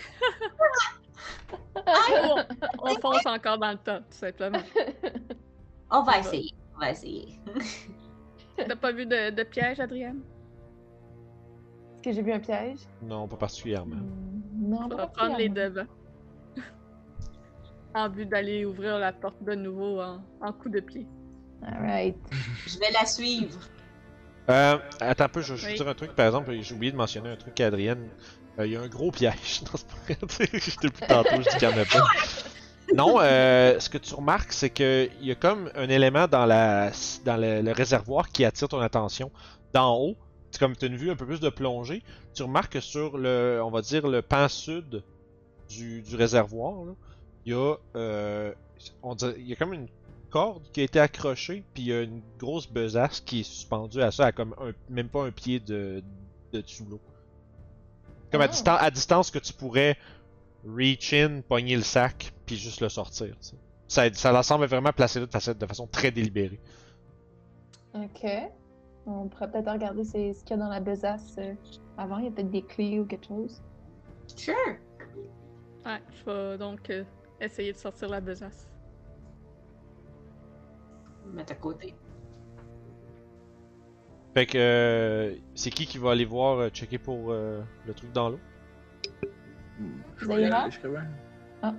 on, 1.86 2.36
on 2.78 3.00
fonce 3.00 3.26
encore 3.26 3.58
dans 3.58 3.72
le 3.72 3.78
tas, 3.78 4.00
tout 4.00 4.16
simplement. 4.16 4.58
on 5.90 6.02
va 6.02 6.18
essayer, 6.18 6.52
on 6.76 6.80
va 6.80 6.90
essayer. 6.90 7.40
T'as 8.56 8.76
pas 8.76 8.92
vu 8.92 9.06
de, 9.06 9.30
de 9.30 9.42
piège, 9.42 9.80
Adrienne? 9.80 10.20
Est-ce 11.94 12.02
que 12.02 12.12
j'ai 12.12 12.22
vu 12.22 12.32
un 12.32 12.40
piège? 12.40 12.80
Non, 13.02 13.26
pas 13.26 13.36
particulièrement. 13.36 13.96
Hmm, 13.96 14.35
Non, 14.66 14.88
va 14.88 15.06
prendre 15.06 15.36
les 15.38 15.48
devants. 15.48 15.86
en 17.94 18.08
but 18.08 18.26
d'aller 18.28 18.64
ouvrir 18.64 18.98
la 18.98 19.12
porte 19.12 19.42
de 19.42 19.54
nouveau 19.54 20.00
en, 20.00 20.20
en 20.42 20.52
coup 20.52 20.68
de 20.68 20.80
pied. 20.80 21.06
Alright. 21.66 22.16
Je 22.66 22.78
vais 22.78 22.90
la 22.92 23.06
suivre. 23.06 23.58
Euh, 24.48 24.78
attends 25.00 25.24
un 25.24 25.28
peu, 25.28 25.40
je, 25.42 25.54
vais 25.54 25.60
Oui. 25.66 25.70
vous 25.72 25.76
dire 25.82 25.88
un 25.88 25.94
truc. 25.94 26.12
Par 26.12 26.26
exemple, 26.26 26.54
j'ai 26.60 26.72
oublié 26.72 26.92
de 26.92 26.96
mentionner 26.96 27.30
un 27.30 27.34
truc 27.36 27.60
à 27.60 27.66
Adrienne. 27.66 28.08
Euh, 28.60 28.66
Il 28.68 28.74
y 28.74 28.76
a 28.76 28.80
un 28.80 28.86
gros 28.86 29.10
piège. 29.10 29.62
Non, 29.64 29.70
c'est 29.74 29.88
pas 29.88 30.24
vrai. 30.24 30.48
Depuis 30.82 31.06
tantôt, 31.08 31.42
je 31.42 31.50
dis 31.50 31.56
qu'il 31.58 31.68
y 31.68 31.72
en 31.72 31.76
a 31.76 31.84
pas. 31.84 32.06
Non, 32.94 33.16
euh, 33.20 33.80
ce 33.80 33.88
que 33.90 33.98
tu 33.98 34.14
remarques, 34.14 34.52
c'est 34.52 34.70
qu'il 34.70 35.10
y 35.20 35.32
a 35.32 35.34
comme 35.34 35.68
un 35.74 35.88
élément 35.88 36.28
dans, 36.28 36.46
la, 36.46 36.92
dans 37.24 37.36
le, 37.36 37.60
le 37.60 37.72
réservoir 37.72 38.28
qui 38.28 38.44
attire 38.44 38.68
ton 38.68 38.78
attention. 38.78 39.32
D'en 39.74 39.96
haut, 39.96 40.16
c'est 40.56 40.60
comme 40.60 40.74
tu 40.76 40.84
as 40.86 40.88
une 40.88 40.96
vue 40.96 41.10
un 41.10 41.16
peu 41.16 41.26
plus 41.26 41.40
de 41.40 41.48
plongée. 41.50 42.02
Tu 42.34 42.42
remarques 42.42 42.72
que 42.72 42.80
sur 42.80 43.18
le, 43.18 43.60
on 43.64 43.70
va 43.70 43.82
dire, 43.82 44.08
le 44.08 44.22
pan 44.22 44.48
sud 44.48 45.02
du, 45.68 46.00
du 46.02 46.16
réservoir, 46.16 46.74
il 47.44 47.52
y 47.52 47.54
a, 47.54 47.74
euh, 47.96 48.52
on 49.02 49.14
dirait- 49.14 49.34
il 49.38 49.46
y 49.46 49.52
a 49.52 49.56
comme 49.56 49.72
une 49.74 49.88
corde 50.30 50.62
qui 50.72 50.80
a 50.80 50.84
été 50.84 50.98
accrochée, 51.00 51.62
puis 51.74 51.82
il 51.84 51.88
y 51.88 51.92
a 51.92 52.02
une 52.02 52.20
grosse 52.38 52.68
besace 52.70 53.20
qui 53.20 53.40
est 53.40 53.42
suspendue 53.44 54.00
à 54.02 54.10
ça, 54.10 54.26
à 54.26 54.32
comme 54.32 54.54
un- 54.60 54.72
même 54.88 55.08
pas 55.08 55.24
un 55.24 55.30
pied 55.30 55.60
de, 55.60 56.02
de 56.52 56.60
dessous 56.60 56.84
l'eau. 56.90 57.00
Comme 58.32 58.40
à, 58.40 58.44
Ah. 58.44 58.48
distan- 58.48 58.76
à 58.78 58.90
distance 58.90 59.30
que 59.30 59.38
tu 59.38 59.52
pourrais 59.52 59.96
reach 60.66 61.12
in, 61.12 61.42
pogner 61.48 61.76
le 61.76 61.82
sac, 61.82 62.32
puis 62.44 62.56
juste 62.56 62.80
le 62.80 62.88
sortir. 62.88 63.34
tu. 63.40 63.54
Ça, 63.88 64.12
ça 64.14 64.42
semble 64.42 64.66
vraiment 64.66 64.92
placé 64.92 65.20
là 65.20 65.26
de 65.26 65.30
façon, 65.30 65.52
de 65.52 65.66
façon 65.66 65.86
très 65.86 66.10
délibérée. 66.10 66.58
Ok. 67.94 68.26
On 69.06 69.28
pourrait 69.28 69.50
peut-être 69.50 69.70
regarder 69.70 70.04
ce 70.04 70.12
qu'il 70.12 70.50
y 70.50 70.52
a 70.52 70.56
dans 70.56 70.68
la 70.68 70.80
besace 70.80 71.36
euh, 71.38 71.54
avant. 71.96 72.18
Il 72.18 72.24
y 72.24 72.28
a 72.28 72.30
peut-être 72.32 72.50
des 72.50 72.62
clés 72.62 72.98
ou 72.98 73.06
quelque 73.06 73.26
chose. 73.26 73.62
Sure. 74.34 74.54
Ouais, 75.84 76.02
je 76.10 76.24
vais 76.30 76.58
donc 76.58 76.90
euh, 76.90 77.04
essayer 77.40 77.72
de 77.72 77.78
sortir 77.78 78.08
la 78.08 78.20
besace. 78.20 78.68
Mettre 81.32 81.52
à 81.52 81.56
côté. 81.56 81.94
Fait 84.34 84.46
que 84.46 84.58
euh, 84.58 85.34
c'est 85.54 85.70
qui 85.70 85.86
qui 85.86 85.98
va 85.98 86.10
aller 86.10 86.24
voir 86.24 86.58
euh, 86.58 86.68
checker 86.68 86.98
pour 86.98 87.30
euh, 87.30 87.62
le 87.86 87.94
truc 87.94 88.12
dans 88.12 88.30
l'eau? 88.30 88.40
Je 90.16 90.26
vais 90.26 90.44
aller, 90.44 90.70
je 90.70 90.78
crois 90.78 90.90
bien. 90.90 91.08
Ah. 91.62 91.74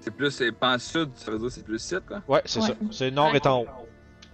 C'est 0.00 0.10
plus, 0.10 0.30
c'est 0.30 0.52
pas 0.52 0.74
en 0.74 0.78
sud, 0.78 1.10
ça 1.14 1.30
veut 1.30 1.38
dire 1.38 1.50
c'est 1.50 1.64
plus 1.64 1.78
site, 1.78 2.04
quoi? 2.06 2.22
Ouais, 2.28 2.42
c'est 2.44 2.60
Ouais. 2.60 2.68
ça. 2.68 2.74
C'est 2.90 3.10
nord 3.10 3.34
est 3.34 3.46
en 3.46 3.62
haut. 3.62 3.66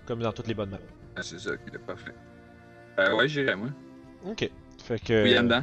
Comme 0.07 0.20
dans 0.20 0.32
toutes 0.32 0.48
les 0.48 0.55
bonnes 0.55 0.70
maps. 0.70 0.78
Ah, 1.21 1.23
c'est 1.23 1.39
ça, 1.39 1.51
ok, 1.51 1.79
parfait. 1.87 2.14
Euh, 2.99 3.14
ouais, 3.14 3.29
j'irai, 3.29 3.55
moi. 3.55 3.68
Ok. 4.25 4.51
Fait 4.83 4.99
que. 4.99 5.23
Oui, 5.25 5.39
en 5.39 5.43
dedans. 5.43 5.62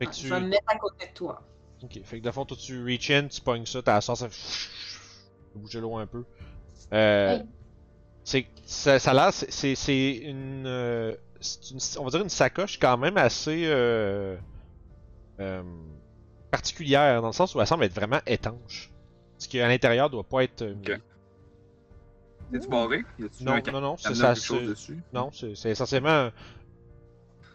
Fait 0.00 0.06
que 0.06 0.12
Je 0.14 0.20
tu. 0.20 0.28
vais 0.30 0.40
me 0.40 0.48
mettre 0.48 0.64
à 0.66 0.76
côté 0.78 1.06
de 1.06 1.12
toi. 1.12 1.42
Ok, 1.82 2.00
fait 2.02 2.18
que 2.18 2.24
de 2.24 2.30
fond, 2.32 2.44
toi 2.44 2.56
tu 2.60 2.82
reach 2.82 3.08
in, 3.12 3.28
tu 3.28 3.40
pognes 3.40 3.64
ça, 3.66 3.80
t'as 3.82 3.94
la 3.94 4.00
sauce, 4.00 4.18
ça 4.18 4.28
fait 4.28 4.68
bouger 5.54 5.80
l'eau 5.80 5.96
un 5.96 6.08
peu. 6.08 6.24
Euh, 6.92 7.36
Hey. 7.36 7.44
c'est, 8.24 8.46
ça, 8.66 8.98
ça 8.98 9.12
a 9.12 9.14
l'air, 9.14 9.32
c'est, 9.32 9.48
c'est, 9.52 9.76
c'est 9.76 10.16
une, 10.16 10.66
euh, 10.66 11.14
c'est 11.40 11.70
une- 11.70 11.78
on 12.00 12.04
va 12.04 12.10
dire 12.10 12.20
une 12.22 12.28
sacoche 12.28 12.80
quand 12.80 12.98
même 12.98 13.16
assez 13.16 13.62
euh, 13.66 14.36
euh, 15.38 15.62
particulière 16.50 17.20
dans 17.22 17.28
le 17.28 17.32
sens 17.32 17.54
où 17.54 17.60
elle 17.60 17.66
semble 17.68 17.84
être 17.84 17.94
vraiment 17.94 18.20
étanche. 18.26 18.90
Ce 19.38 19.46
qui 19.46 19.60
à 19.60 19.68
l'intérieur 19.68 20.10
doit 20.10 20.24
pas 20.24 20.42
être. 20.42 20.62
euh, 20.62 20.74
Ok. 20.74 21.00
C'est-tu 22.52 22.68
barré? 22.68 23.04
Non, 23.40 23.52
un 23.52 23.72
non, 23.72 23.80
non, 23.80 23.96
c'est 23.96 24.14
ça. 24.14 24.34
Non, 25.12 25.30
c'est, 25.32 25.54
c'est 25.54 25.70
essentiellement 25.70 26.08
un, 26.10 26.32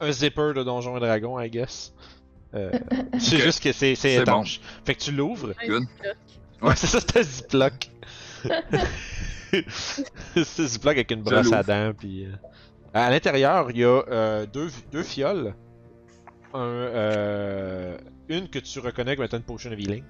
un 0.02 0.12
zipper 0.12 0.54
de 0.56 0.64
Donjon 0.64 0.98
et 0.98 1.00
Dragon, 1.00 1.40
I 1.40 1.50
guess. 1.50 1.94
Euh, 2.54 2.72
c'est 3.20 3.40
juste 3.40 3.64
que 3.64 3.72
c'est, 3.72 3.94
étanche. 4.04 4.60
Fait 4.86 4.96
que 4.96 5.02
tu 5.02 5.12
l'ouvres. 5.12 5.54
Ouais, 6.62 6.76
c'est 6.76 6.88
ça, 6.88 7.00
c'est 7.00 7.18
un 7.18 7.24
ziploc. 7.24 7.90
c'est 9.52 10.62
un 10.62 10.68
ziploc 10.68 10.94
avec 10.94 11.12
une 11.12 11.24
brosse 11.24 11.52
à 11.52 11.64
dents, 11.64 11.94
puis... 11.98 12.26
euh, 12.26 12.32
À 12.94 13.10
l'intérieur, 13.10 13.72
il 13.72 13.78
y 13.78 13.84
a 13.84 14.04
euh, 14.08 14.46
deux, 14.46 14.70
deux 14.92 15.04
fioles. 15.04 15.56
Un, 16.54 16.60
euh, 16.60 17.98
une 18.30 18.48
que 18.48 18.60
tu 18.60 18.80
reconnais 18.80 19.16
comme 19.16 19.26
étant 19.26 19.38
une 19.38 19.44
potion 19.44 19.72
of 19.72 19.80
healing. 19.80 20.04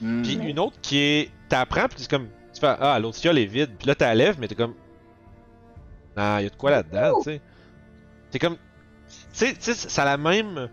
Hmm. 0.00 0.22
Puis 0.22 0.34
une 0.36 0.58
autre 0.58 0.76
qui 0.80 0.98
est... 0.98 1.30
T'apprends, 1.48 1.88
puis 1.88 1.98
c'est 1.98 2.10
comme... 2.10 2.28
Tu 2.54 2.60
fais, 2.60 2.74
ah, 2.78 2.98
l'autre 2.98 3.18
fiole 3.18 3.38
est 3.38 3.46
vide. 3.46 3.70
Puis 3.78 3.86
là, 3.86 3.94
tu 3.94 4.04
la 4.04 4.14
mais 4.14 4.48
t'es 4.48 4.54
comme... 4.54 4.74
Ah, 6.16 6.36
il 6.40 6.44
y 6.44 6.46
a 6.46 6.50
de 6.50 6.56
quoi 6.56 6.70
là-dedans, 6.70 7.18
tu 7.18 7.24
sais. 7.24 7.40
C'est 8.30 8.38
comme... 8.38 8.56
Tu 8.56 9.14
sais, 9.32 9.52
tu 9.54 9.60
sais, 9.60 9.74
ça 9.74 10.02
a 10.02 10.04
la 10.04 10.16
même... 10.16 10.68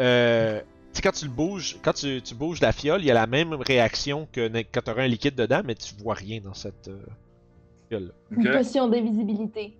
Euh... 0.00 0.60
Tu 0.60 0.98
sais, 0.98 1.02
quand 1.02 1.12
tu 1.12 1.24
le 1.24 1.30
bouges, 1.32 1.76
quand 1.82 1.92
tu, 1.92 2.22
tu 2.22 2.34
bouges 2.36 2.60
la 2.60 2.70
fiole, 2.70 3.00
il 3.00 3.06
y 3.06 3.10
a 3.10 3.14
la 3.14 3.26
même 3.26 3.52
réaction 3.54 4.28
que 4.30 4.48
quand 4.72 4.82
tu 4.84 4.90
aurais 4.90 5.04
un 5.04 5.08
liquide 5.08 5.34
dedans, 5.34 5.62
mais 5.64 5.74
tu 5.74 5.92
vois 5.96 6.14
rien 6.14 6.40
dans 6.40 6.54
cette 6.54 6.86
euh, 6.86 7.04
fiole-là. 7.88 8.12
Une 8.30 8.52
potion 8.52 8.88
d'invisibilité. 8.88 9.76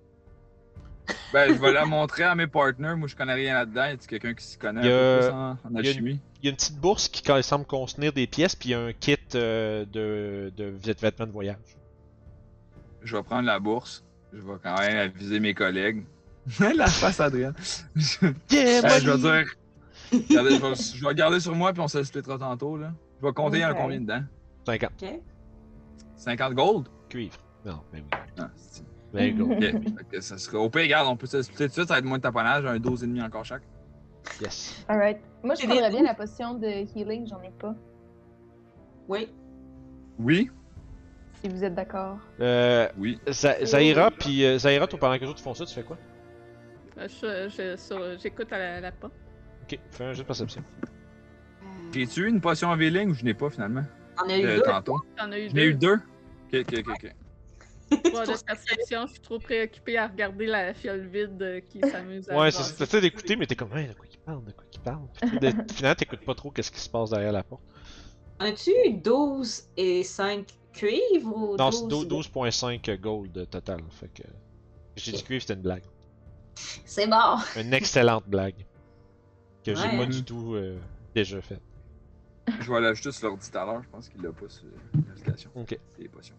Ben, 1.33 1.49
je 1.55 1.61
vais 1.61 1.73
la 1.73 1.85
montrer 1.85 2.23
à 2.25 2.35
mes 2.35 2.47
partners. 2.47 2.95
Moi, 2.97 3.09
je 3.09 3.17
connais 3.17 3.35
rien 3.35 3.55
là-dedans. 3.55 3.85
Y 3.85 3.91
a 3.93 3.97
quelqu'un 3.97 4.35
qui 4.35 4.45
s'y 4.45 4.57
connaît 4.59 4.81
Il 4.83 4.87
y 4.87 4.93
un 4.93 4.97
a- 4.97 5.19
peu 5.19 5.27
plus 5.27 5.35
en, 5.35 5.51
en 5.51 5.59
il 5.71 5.75
y 5.75 5.77
a 5.77 5.91
alchimie? 5.91 6.21
Il 6.43 6.45
y 6.47 6.49
a 6.49 6.51
une 6.51 6.57
petite 6.57 6.79
bourse 6.79 7.09
qui 7.09 7.23
quand- 7.23 7.41
semble 7.43 7.67
contenir 7.67 8.13
des 8.13 8.27
pièces, 8.27 8.55
puis 8.57 8.71
il 8.71 8.73
y 8.73 8.75
a 8.75 8.81
un 8.81 8.93
kit 8.93 9.17
euh, 9.35 9.85
de, 9.87 10.53
de 10.57 10.65
vêt- 10.71 10.99
vêtements 11.01 11.27
de 11.27 11.33
voyage. 11.33 11.57
Je 13.03 13.17
vais 13.17 13.23
prendre 13.23 13.47
la 13.47 13.59
bourse. 13.59 14.05
Je 14.33 14.39
vais 14.41 14.55
quand 14.63 14.79
même 14.79 14.97
aviser 14.97 15.41
mes 15.41 15.53
collègues. 15.55 16.05
la 16.77 16.87
face, 16.87 17.21
Adrien. 17.21 17.53
Yeah, 18.51 18.85
Euh, 18.85 19.01
je 19.01 19.11
vais 19.11 19.19
dire. 19.19 19.55
Regardez, 20.13 20.57
je, 20.57 20.61
vais, 20.63 20.75
je 20.99 21.07
vais 21.09 21.15
garder 21.15 21.41
sur 21.41 21.55
moi, 21.55 21.73
puis 21.73 21.81
on 21.83 21.89
se 21.89 22.03
splittera 22.03 22.39
tantôt. 22.39 22.77
Là. 22.77 22.93
Je 23.21 23.27
vais 23.27 23.33
compter, 23.33 23.59
il 23.59 23.63
y 23.63 23.65
en 23.65 23.75
combien 23.75 24.01
dedans 24.01 24.23
50 24.67 24.91
Ok. 25.03 25.09
50 26.17 26.55
gold? 26.55 26.87
Cuivre. 27.09 27.37
Non, 27.65 27.81
ben 27.93 28.03
oui. 28.05 28.19
Ah, 28.39 28.51
c'est- 28.57 28.85
There 29.15 29.29
you 29.29 29.47
go. 29.47 29.55
Ça 30.21 30.39
sera... 30.39 30.59
Au 30.59 30.69
pire, 30.69 30.83
regarde, 30.83 31.07
on 31.09 31.17
peut 31.17 31.27
se 31.27 31.41
splitter 31.43 31.65
tout 31.65 31.69
de 31.69 31.73
suite, 31.75 31.89
ça 31.89 31.95
va 31.95 31.99
être 32.01 32.05
moins 32.05 32.19
de 32.19 32.23
taponnage, 32.23 32.65
un 32.67 32.79
12 32.79 33.05
et 33.05 33.07
demi 33.07 33.23
encore 33.23 33.45
chaque. 33.45 33.63
Yes. 34.41 34.85
Alright. 34.89 35.19
Moi, 35.43 35.55
je 35.55 35.67
prendrais 35.67 35.91
bien 35.91 36.03
la 36.03 36.15
potion 36.15 36.55
de 36.55 36.67
healing, 36.67 37.27
j'en 37.29 37.41
ai 37.43 37.51
pas. 37.51 37.75
Oui. 39.09 39.29
Oui 40.19 40.51
Si 41.43 41.49
vous 41.49 41.63
êtes 41.63 41.75
d'accord. 41.75 42.19
Euh, 42.41 42.89
Oui. 42.99 43.21
Za- 43.29 43.65
Zaira, 43.65 44.11
puis 44.11 44.45
euh, 44.45 44.59
Zaira, 44.59 44.87
toi, 44.87 44.99
pendant 44.99 45.17
que 45.17 45.21
les 45.25 45.29
autres 45.31 45.43
font 45.43 45.55
ça, 45.55 45.65
tu 45.67 45.75
fais 45.75 45.83
quoi? 45.83 45.99
Euh, 46.99 47.07
Je, 47.09 47.49
je- 47.51 47.77
sur- 47.77 48.19
j'écoute 48.19 48.53
à 48.53 48.59
la, 48.59 48.81
la 48.81 48.93
porte. 48.93 49.13
Ok, 49.63 49.79
fais 49.91 50.05
un 50.05 50.13
jeu 50.13 50.23
de 50.23 50.27
perception. 50.27 50.63
J'ai-tu 51.93 52.23
eu 52.25 52.29
une 52.29 52.41
potion 52.41 52.69
en 52.69 52.77
V-Ling 52.77 53.11
ou 53.11 53.15
je 53.15 53.25
n'ai 53.25 53.35
pas 53.35 53.51
finalement? 53.51 53.85
On 54.25 54.29
a 54.29 54.39
eu 54.39 54.45
euh, 54.45 54.57
deux? 54.57 54.63
Tantôt. 54.63 55.01
T'en 55.17 55.31
as 55.31 55.39
eu 55.39 55.49
Je 55.51 55.55
n'ai 55.55 55.65
eu 55.67 55.75
deux. 55.75 55.99
deux 56.53 56.61
Ok, 56.61 56.67
ok, 56.79 56.89
ok. 56.89 57.15
Trois 58.05 58.27
de 58.27 58.45
perception, 58.45 59.07
je 59.07 59.13
suis 59.13 59.21
trop 59.21 59.39
préoccupée 59.39 59.99
à 59.99 60.09
regarder 60.09 60.47
la 60.47 60.75
fiole 60.75 61.07
vide 61.07 61.41
euh, 61.43 61.61
qui 61.61 61.81
s'amuse 61.81 62.29
à 62.31 62.39
Ouais, 62.39 62.51
c'est 62.51 62.87
ça. 62.87 63.01
D'écouter, 63.01 63.37
mais 63.37 63.47
t'es 63.47 63.57
comme, 63.57 63.77
hey, 63.77 63.89
de 63.89 63.93
quoi 63.95 64.07
il 64.11 64.19
parle, 64.19 64.45
de 64.45 64.53
quoi 64.53 64.65
il 64.73 64.81
parle. 64.81 65.07
Puis 65.21 65.39
de- 65.39 65.51
finalement, 65.73 65.95
t'écoutes 65.95 66.25
pas 66.25 66.35
trop 66.35 66.51
qu'est-ce 66.51 66.71
qui 66.71 66.81
se 66.81 66.89
passe 66.89 67.11
derrière 67.11 67.33
la 67.33 67.43
porte. 67.43 67.63
Eu 68.41 68.93
12 68.95 69.65
et 69.77 70.03
5 70.03 70.47
cuivres 70.73 71.37
ou 71.37 71.57
Non, 71.57 71.71
c'est 71.71 71.87
12? 71.87 72.09
12 72.09 72.29
12.5 72.31 73.01
gold 73.01 73.49
total. 73.51 73.81
Fait 73.91 74.09
que. 74.09 74.23
J'ai 74.97 75.13
dit 75.13 75.23
cuivre, 75.23 75.43
c'était 75.43 75.55
une 75.55 75.63
blague. 75.63 75.83
C'est 76.85 77.07
bon. 77.09 77.37
Une 77.61 77.75
excellente 77.75 78.25
blague. 78.29 78.65
Que 79.65 79.75
j'ai 79.75 79.97
pas 79.97 80.07
du 80.07 80.23
tout 80.23 80.55
euh, 80.55 80.79
déjà 81.15 81.41
faite. 81.41 81.63
Je 82.61 82.71
vais 82.71 82.81
l'ajouter 82.81 83.11
sur 83.13 83.29
l'ordi 83.29 83.51
tout 83.51 83.59
à 83.59 83.65
l'heure, 83.65 83.83
je 83.83 83.89
pense 83.89 84.09
qu'il 84.09 84.21
l'a 84.23 84.31
pas 84.31 84.49
sur 84.49 84.65
l'application. 85.09 85.51
Ok. 85.55 85.79
Les 85.99 86.09
potions. 86.09 86.37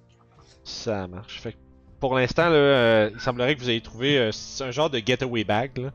Ça 0.63 1.07
marche. 1.07 1.39
Fait 1.41 1.53
que 1.53 1.57
pour 1.99 2.15
l'instant, 2.15 2.49
là, 2.49 2.55
euh, 2.55 3.09
il 3.13 3.19
semblerait 3.19 3.55
que 3.55 3.61
vous 3.61 3.69
ayez 3.69 3.81
trouvé 3.81 4.17
euh, 4.17 4.31
un 4.61 4.71
genre 4.71 4.89
de 4.89 4.99
getaway 4.99 5.43
bag. 5.43 5.77
Là. 5.77 5.91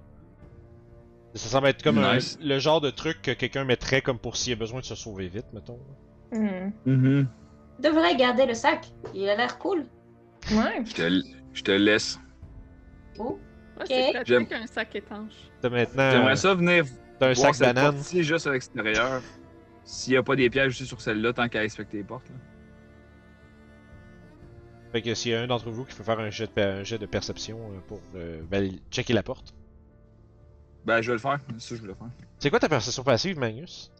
Ça 1.35 1.49
semble 1.49 1.69
être 1.69 1.83
comme 1.83 1.99
un- 1.99 2.19
le 2.41 2.59
genre 2.59 2.81
de 2.81 2.91
truc 2.91 3.23
que 3.23 3.31
quelqu'un 3.31 3.65
mettrait 3.65 4.03
comme 4.03 4.19
pour 4.19 4.37
s'il 4.37 4.51
y 4.51 4.53
a 4.55 4.57
besoin 4.57 4.81
de 4.81 4.85
se 4.85 4.95
sauver 4.97 5.29
vite, 5.29 5.47
mettons. 5.53 5.79
Hmm. 6.33 6.71
Mhm. 6.87 7.29
Je 7.79 7.89
devrais 7.89 8.17
garder 8.17 8.47
le 8.47 8.55
sac. 8.55 8.87
Il 9.15 9.29
a 9.29 9.37
l'air 9.37 9.59
cool. 9.59 9.87
Ouais. 10.53 10.83
Je 10.85 10.95
te, 10.95 11.23
je 11.55 11.63
te 11.63 11.71
laisse. 11.71 12.19
Oh. 13.19 13.39
Ouais, 13.79 13.85
Ok. 14.21 14.25
c'est 14.27 14.53
un 14.55 14.67
sac 14.67 14.95
étanche. 14.95 15.33
T'as 15.63 15.71
maintenant 15.71 16.11
J'aimerais 16.11 16.37
ça 16.37 16.55
venir 16.55 16.85
t'as 17.19 17.29
un 17.31 17.33
voir 17.33 17.55
sac 17.55 17.55
cette 17.55 17.75
banane. 17.75 17.95
porte-ci 17.95 18.23
juste 18.25 18.47
à 18.47 18.53
l'extérieur. 18.53 19.23
S'il 19.85 20.13
n'y 20.13 20.17
a 20.19 20.23
pas 20.23 20.37
des 20.37 20.51
pièges 20.51 20.73
aussi 20.73 20.87
sur 20.87 21.01
celle-là, 21.01 21.33
tant 21.33 21.49
qu'à 21.49 21.61
respecter 21.61 21.99
les 21.99 22.05
portes. 22.05 22.29
Là. 22.29 22.35
Fait 24.93 25.03
que 25.03 25.15
s'il 25.15 25.33
y 25.33 25.35
a 25.35 25.41
un 25.43 25.47
d'entre 25.47 25.71
vous 25.71 25.85
qui 25.85 25.95
peut 25.95 26.03
faire 26.03 26.19
un 26.19 26.31
jet 26.31 26.51
de, 26.57 26.63
un 26.63 26.83
jet 26.85 26.99
de 26.99 27.07
perception 27.07 27.59
euh, 27.59 27.79
pour 27.87 28.01
euh, 28.17 28.43
checker 28.91 29.13
la 29.13 29.23
porte. 29.23 29.55
Ben, 30.85 31.01
je 31.01 31.09
vais 31.09 31.15
le 31.15 31.21
faire. 31.21 31.39
C'est 31.59 31.69
ça 31.71 31.75
je 31.77 31.81
voulais 31.83 31.95
faire. 31.95 32.09
C'est 32.39 32.51
quoi 32.51 32.59
ta 32.59 32.69
perception 32.69 33.05
passive, 33.05 33.39
Magnus? 33.39 33.93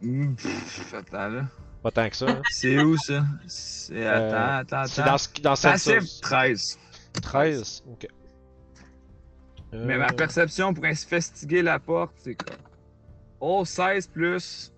Pff, 0.00 0.94
attends 0.94 1.28
là. 1.28 1.46
Pas 1.82 1.90
tant 1.90 2.08
que 2.08 2.16
ça. 2.16 2.26
hein. 2.28 2.42
C'est 2.50 2.78
où 2.82 2.96
ça? 2.98 3.24
C'est. 3.46 4.06
Euh, 4.06 4.58
Attends, 4.60 4.76
attends, 4.76 4.86
C'est 4.88 5.00
attends. 5.02 5.10
dans, 5.12 5.18
ce- 5.18 5.40
dans 5.42 5.56
cette 5.56 5.72
Passive 5.72 6.00
sauce. 6.02 6.20
13. 6.20 6.78
13. 7.22 7.84
Ok. 7.90 8.06
Mais 9.72 9.98
ma 9.98 10.06
Euh, 10.06 10.12
perception 10.12 10.72
pour 10.72 10.84
investiguer 10.84 11.62
la 11.62 11.78
porte, 11.78 12.12
c'est 12.18 12.34
quoi? 12.34 12.54
Oh, 13.40 13.64
16 13.64 14.06
plus 14.08 14.72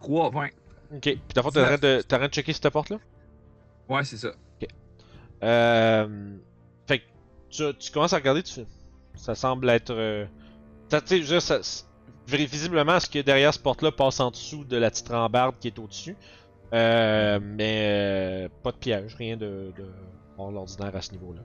3, 0.00 0.30
20. 0.30 0.46
Ok. 0.46 1.00
Puis 1.00 1.16
de, 1.26 2.00
t'es 2.02 2.14
en 2.14 2.18
train 2.18 2.28
de 2.28 2.32
checker 2.32 2.52
cette 2.52 2.68
porte-là? 2.70 2.98
Ouais, 3.88 4.04
c'est 4.04 4.16
ça. 4.16 4.28
Euh, 5.42 6.36
fait 6.86 7.00
que 7.00 7.04
tu, 7.50 7.62
tu 7.78 7.92
commences 7.92 8.12
à 8.12 8.16
regarder, 8.16 8.42
tu, 8.42 8.60
ça 9.14 9.34
semble 9.34 9.68
être. 9.68 9.90
euh, 9.90 10.24
tu 11.06 11.24
sais, 11.24 11.40
ça- 11.40 11.60
visiblement, 12.26 12.98
ce 13.00 13.08
qui 13.08 13.18
est 13.18 13.22
derrière 13.22 13.52
ce 13.52 13.58
porte-là 13.58 13.92
passe 13.92 14.20
en 14.20 14.30
dessous 14.30 14.64
de 14.64 14.76
la 14.78 14.90
petite 14.90 15.08
rambarde 15.08 15.56
qui 15.60 15.68
est 15.68 15.78
au-dessus. 15.78 16.16
Euh, 16.72 17.38
mais 17.42 18.46
euh, 18.46 18.48
pas 18.62 18.72
de 18.72 18.76
piège, 18.78 19.14
rien 19.16 19.36
de, 19.36 19.72
de 19.76 19.84
l'ordinaire 20.38 20.96
à 20.96 21.02
ce 21.02 21.12
niveau-là. 21.12 21.42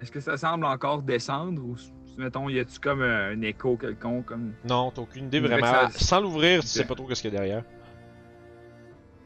Est-ce 0.00 0.10
que 0.10 0.20
ça 0.20 0.36
semble 0.36 0.64
encore 0.66 1.02
descendre 1.02 1.62
ou, 1.62 1.76
mettons, 2.18 2.48
y 2.48 2.58
a-tu 2.58 2.80
comme 2.80 3.02
un, 3.02 3.30
un 3.30 3.40
écho 3.42 3.76
quelconque? 3.76 4.26
Comme... 4.26 4.52
Non, 4.68 4.90
t'as 4.90 5.02
aucune 5.02 5.26
idée 5.26 5.38
vraiment. 5.40 5.66
ça- 5.66 5.90
Sans 5.94 6.20
l'ouvrir, 6.20 6.60
tu 6.60 6.66
Ok. 6.66 6.72
sais 6.72 6.84
pas 6.84 6.94
trop 6.96 7.06
qu'est-ce 7.06 7.22
qu'il 7.22 7.32
y 7.32 7.36
a 7.36 7.38
derrière. 7.38 7.62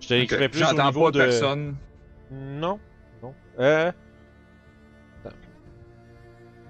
Je 0.00 0.08
te 0.08 0.14
Ok, 0.14 0.20
décrirais 0.20 0.48
plus 0.50 0.62
au 0.62 0.66
J'entends 0.66 0.84
niveau 0.86 1.04
pas 1.06 1.10
de. 1.12 1.18
personne. 1.20 1.76
Non, 2.30 2.78
non. 3.22 3.34
Euh. 3.58 3.92
attends. 5.24 5.36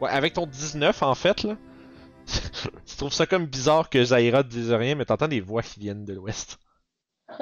Ouais, 0.00 0.10
avec 0.10 0.34
ton 0.34 0.46
19 0.46 1.02
en 1.02 1.14
fait 1.14 1.42
là. 1.42 1.56
tu 2.26 2.96
trouves 2.96 3.12
ça 3.12 3.26
comme 3.26 3.46
bizarre 3.46 3.88
que 3.88 4.04
Zaira 4.04 4.42
te 4.42 4.48
dise 4.48 4.72
rien, 4.72 4.94
mais 4.94 5.04
t'entends 5.04 5.28
des 5.28 5.40
voix 5.40 5.62
qui 5.62 5.80
viennent 5.80 6.04
de 6.04 6.12
l'ouest. 6.12 6.58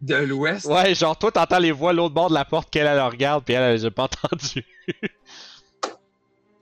De 0.00 0.14
l'ouest? 0.14 0.66
Ouais, 0.66 0.94
genre 0.94 1.18
toi 1.18 1.32
t'entends 1.32 1.58
les 1.58 1.72
voix 1.72 1.92
l'autre 1.92 2.14
bord 2.14 2.28
de 2.28 2.34
la 2.34 2.44
porte 2.44 2.70
qu'elle 2.70 2.86
elle 2.86 3.00
regarde, 3.00 3.44
puis 3.44 3.54
elle 3.54 3.64
elle 3.64 3.74
les 3.74 3.84
a 3.84 3.90
pas 3.90 4.04
entendues. 4.04 4.64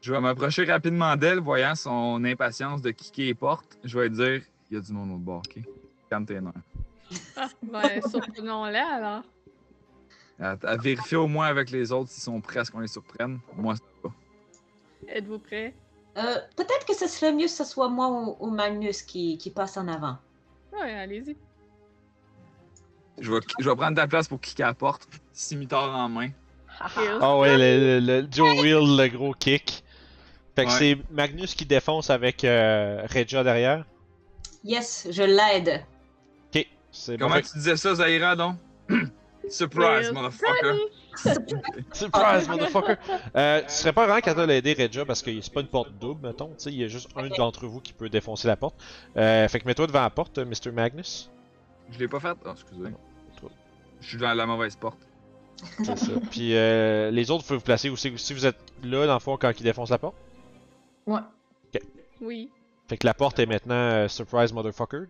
Je 0.01 0.13
vais 0.13 0.21
m'approcher 0.21 0.65
rapidement 0.65 1.17
d'elle, 1.17 1.41
voyant 1.41 1.75
son 1.75 2.25
impatience 2.25 2.81
de 2.81 2.93
kicker 2.93 3.27
les 3.27 3.35
portes. 3.35 3.77
Je 3.85 3.99
vais 3.99 4.09
lui 4.09 4.17
dire 4.17 4.43
il 4.71 4.77
y 4.77 4.79
a 4.79 4.81
du 4.81 4.93
monde 4.93 5.11
au 5.11 5.19
bord, 5.19 5.43
ok? 5.47 5.63
Calme 6.09 6.25
tes 6.25 6.41
nerfs. 6.41 6.53
Ah, 7.37 7.49
ben, 7.63 8.01
surprenons-la 8.09 8.87
alors. 8.87 9.23
À, 10.39 10.55
à 10.65 10.77
vérifier 10.77 11.17
au 11.17 11.27
moins 11.27 11.47
avec 11.47 11.71
les 11.71 11.93
autres 11.93 12.11
s'ils 12.11 12.23
sont 12.23 12.41
prêts 12.41 12.61
à 12.61 12.65
ce 12.65 12.71
qu'on 12.71 12.81
les 12.81 12.89
surprenne. 12.89 13.39
Moi, 13.57 13.75
c'est 13.77 14.03
pas. 14.03 14.15
Êtes-vous 15.09 15.39
prêts? 15.39 15.75
Euh, 16.19 16.37
Peut-être 16.57 16.85
que 16.87 16.95
ce 16.95 17.07
serait 17.07 17.33
mieux 17.33 17.47
que 17.47 17.51
ce 17.51 17.65
soit 17.65 17.89
moi 17.89 18.09
ou, 18.09 18.37
ou 18.41 18.51
Magnus 18.51 19.03
qui, 19.03 19.39
qui 19.39 19.51
passe 19.51 19.77
en 19.77 19.89
avant. 19.89 20.19
Ouais, 20.73 20.93
allez-y. 20.93 21.37
Je 23.19 23.33
vais, 23.33 23.41
je 23.61 23.69
vais 23.71 23.77
prendre 23.77 23.97
ta 23.97 24.07
place 24.07 24.29
pour 24.29 24.39
kicker 24.41 24.67
la 24.67 24.75
porte, 24.75 25.09
scimitar 25.33 25.95
en 25.97 26.09
main. 26.09 26.29
Kill. 26.95 27.19
Ah 27.23 27.39
ouais, 27.39 27.57
le, 27.57 28.01
le- 28.01 28.21
le 28.23 28.29
Joe 28.31 28.61
Will, 28.61 28.97
le 28.99 29.09
gros 29.09 29.33
kick. 29.33 29.83
Fait 30.55 30.65
que 30.65 30.71
Ouais. 30.71 30.77
c'est 30.79 30.99
Magnus 31.11 31.55
qui 31.55 31.65
défonce 31.65 32.11
avec 32.11 32.45
euh, 32.45 33.07
Regia 33.11 33.43
derrière. 33.43 33.87
Yes, 34.65 35.07
je 35.11 35.23
l'aide. 35.23 35.83
Ok, 36.55 36.67
c'est 36.93 37.17
bon. 37.17 37.29
Comment 37.29 37.41
tu 37.41 37.53
disais 37.55 37.77
ça, 37.79 37.95
Zaira, 37.95 38.37
donc? 38.37 38.57
Surprise, 39.49 40.13
motherfucker! 40.13 40.77
Surprise, 41.93 42.49
motherfucker! 42.49 42.97
Euh, 43.37 43.63
tu 43.63 43.71
serais 43.73 43.93
pas 43.93 44.07
vraiment 44.07 44.21
capable 44.21 44.49
d'aider 44.49 44.75
Regia 44.75 45.05
parce 45.05 45.23
que 45.23 45.41
c'est 45.41 45.53
pas 45.53 45.61
une 45.61 45.69
porte 45.69 45.93
double, 46.01 46.27
mettons. 46.27 46.49
Tu 46.49 46.55
sais, 46.59 46.71
il 46.73 46.79
y 46.81 46.85
a 46.85 46.89
juste 46.89 47.09
un 47.17 47.27
Ok. 47.27 47.37
d'entre 47.37 47.67
vous 47.67 47.81
qui 47.81 47.93
peut 47.93 48.09
défoncer 48.09 48.49
la 48.49 48.57
porte. 48.57 48.77
Euh, 49.17 49.47
fait 49.49 49.61
que 49.61 49.67
mets-toi 49.67 49.87
devant 49.87 50.03
la 50.03 50.11
porte, 50.11 50.39
Mr. 50.39 50.73
Magnus. 50.73 51.31
Je 51.91 51.99
l'ai 51.99 52.09
pas 52.09 52.21
fait? 52.21 52.37
Oh, 52.45 52.51
excusez. 52.53 52.91
trop. 53.37 53.51
Je 54.01 54.09
suis 54.09 54.19
dans 54.19 54.35
la 54.35 54.47
mauvaise 54.47 54.77
porte. 54.77 54.99
C'est 55.85 55.97
ça. 55.97 56.13
Puis 56.31 56.57
euh, 56.57 57.11
les 57.11 57.31
autres, 57.31 57.43
vous 57.43 57.47
pouvez 57.49 57.59
vous 57.59 57.65
placer 57.65 57.89
aussi. 57.89 58.13
Si 58.17 58.35
vous 58.35 58.45
êtes 58.47 58.59
là, 58.83 59.07
dans 59.07 59.15
le 59.15 59.21
fond, 59.21 59.37
quand 59.37 59.53
il 59.59 59.63
défonce 59.63 59.91
la 59.91 59.99
porte. 59.99 60.17
Ouais. 61.07 61.21
Oui. 62.21 62.51
Fait 62.89 62.97
que 62.97 63.07
la 63.07 63.15
porte 63.15 63.39
est 63.39 63.47
maintenant 63.47 63.75
euh, 63.75 64.09
Surprise, 64.09 64.53
motherfucker. 64.53 65.07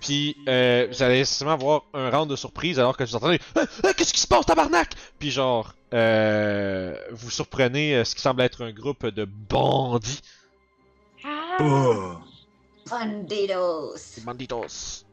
Puis 0.00 0.36
euh, 0.48 0.88
vous 0.90 1.02
allez 1.02 1.18
nécessairement 1.18 1.54
avoir 1.54 1.84
un 1.94 2.10
round 2.10 2.30
de 2.30 2.36
surprise 2.36 2.78
alors 2.78 2.96
que 2.96 3.04
vous 3.04 3.16
entendez 3.16 3.38
Ah, 3.54 3.64
ah, 3.84 3.92
Qu'est-ce 3.94 4.12
qui 4.12 4.20
se 4.20 4.26
passe, 4.26 4.46
tabarnak 4.46 4.94
Puis 5.18 5.30
genre, 5.30 5.74
euh, 5.94 6.96
vous 7.10 7.30
surprenez 7.30 7.96
euh, 7.96 8.04
ce 8.04 8.14
qui 8.14 8.22
semble 8.22 8.42
être 8.42 8.64
un 8.64 8.72
groupe 8.72 9.06
de 9.06 9.24
bandits. 9.24 10.20
Oh! 11.60 12.14
Bandidos. 12.90 13.94
Des 14.16 14.22
banditos. 14.22 15.04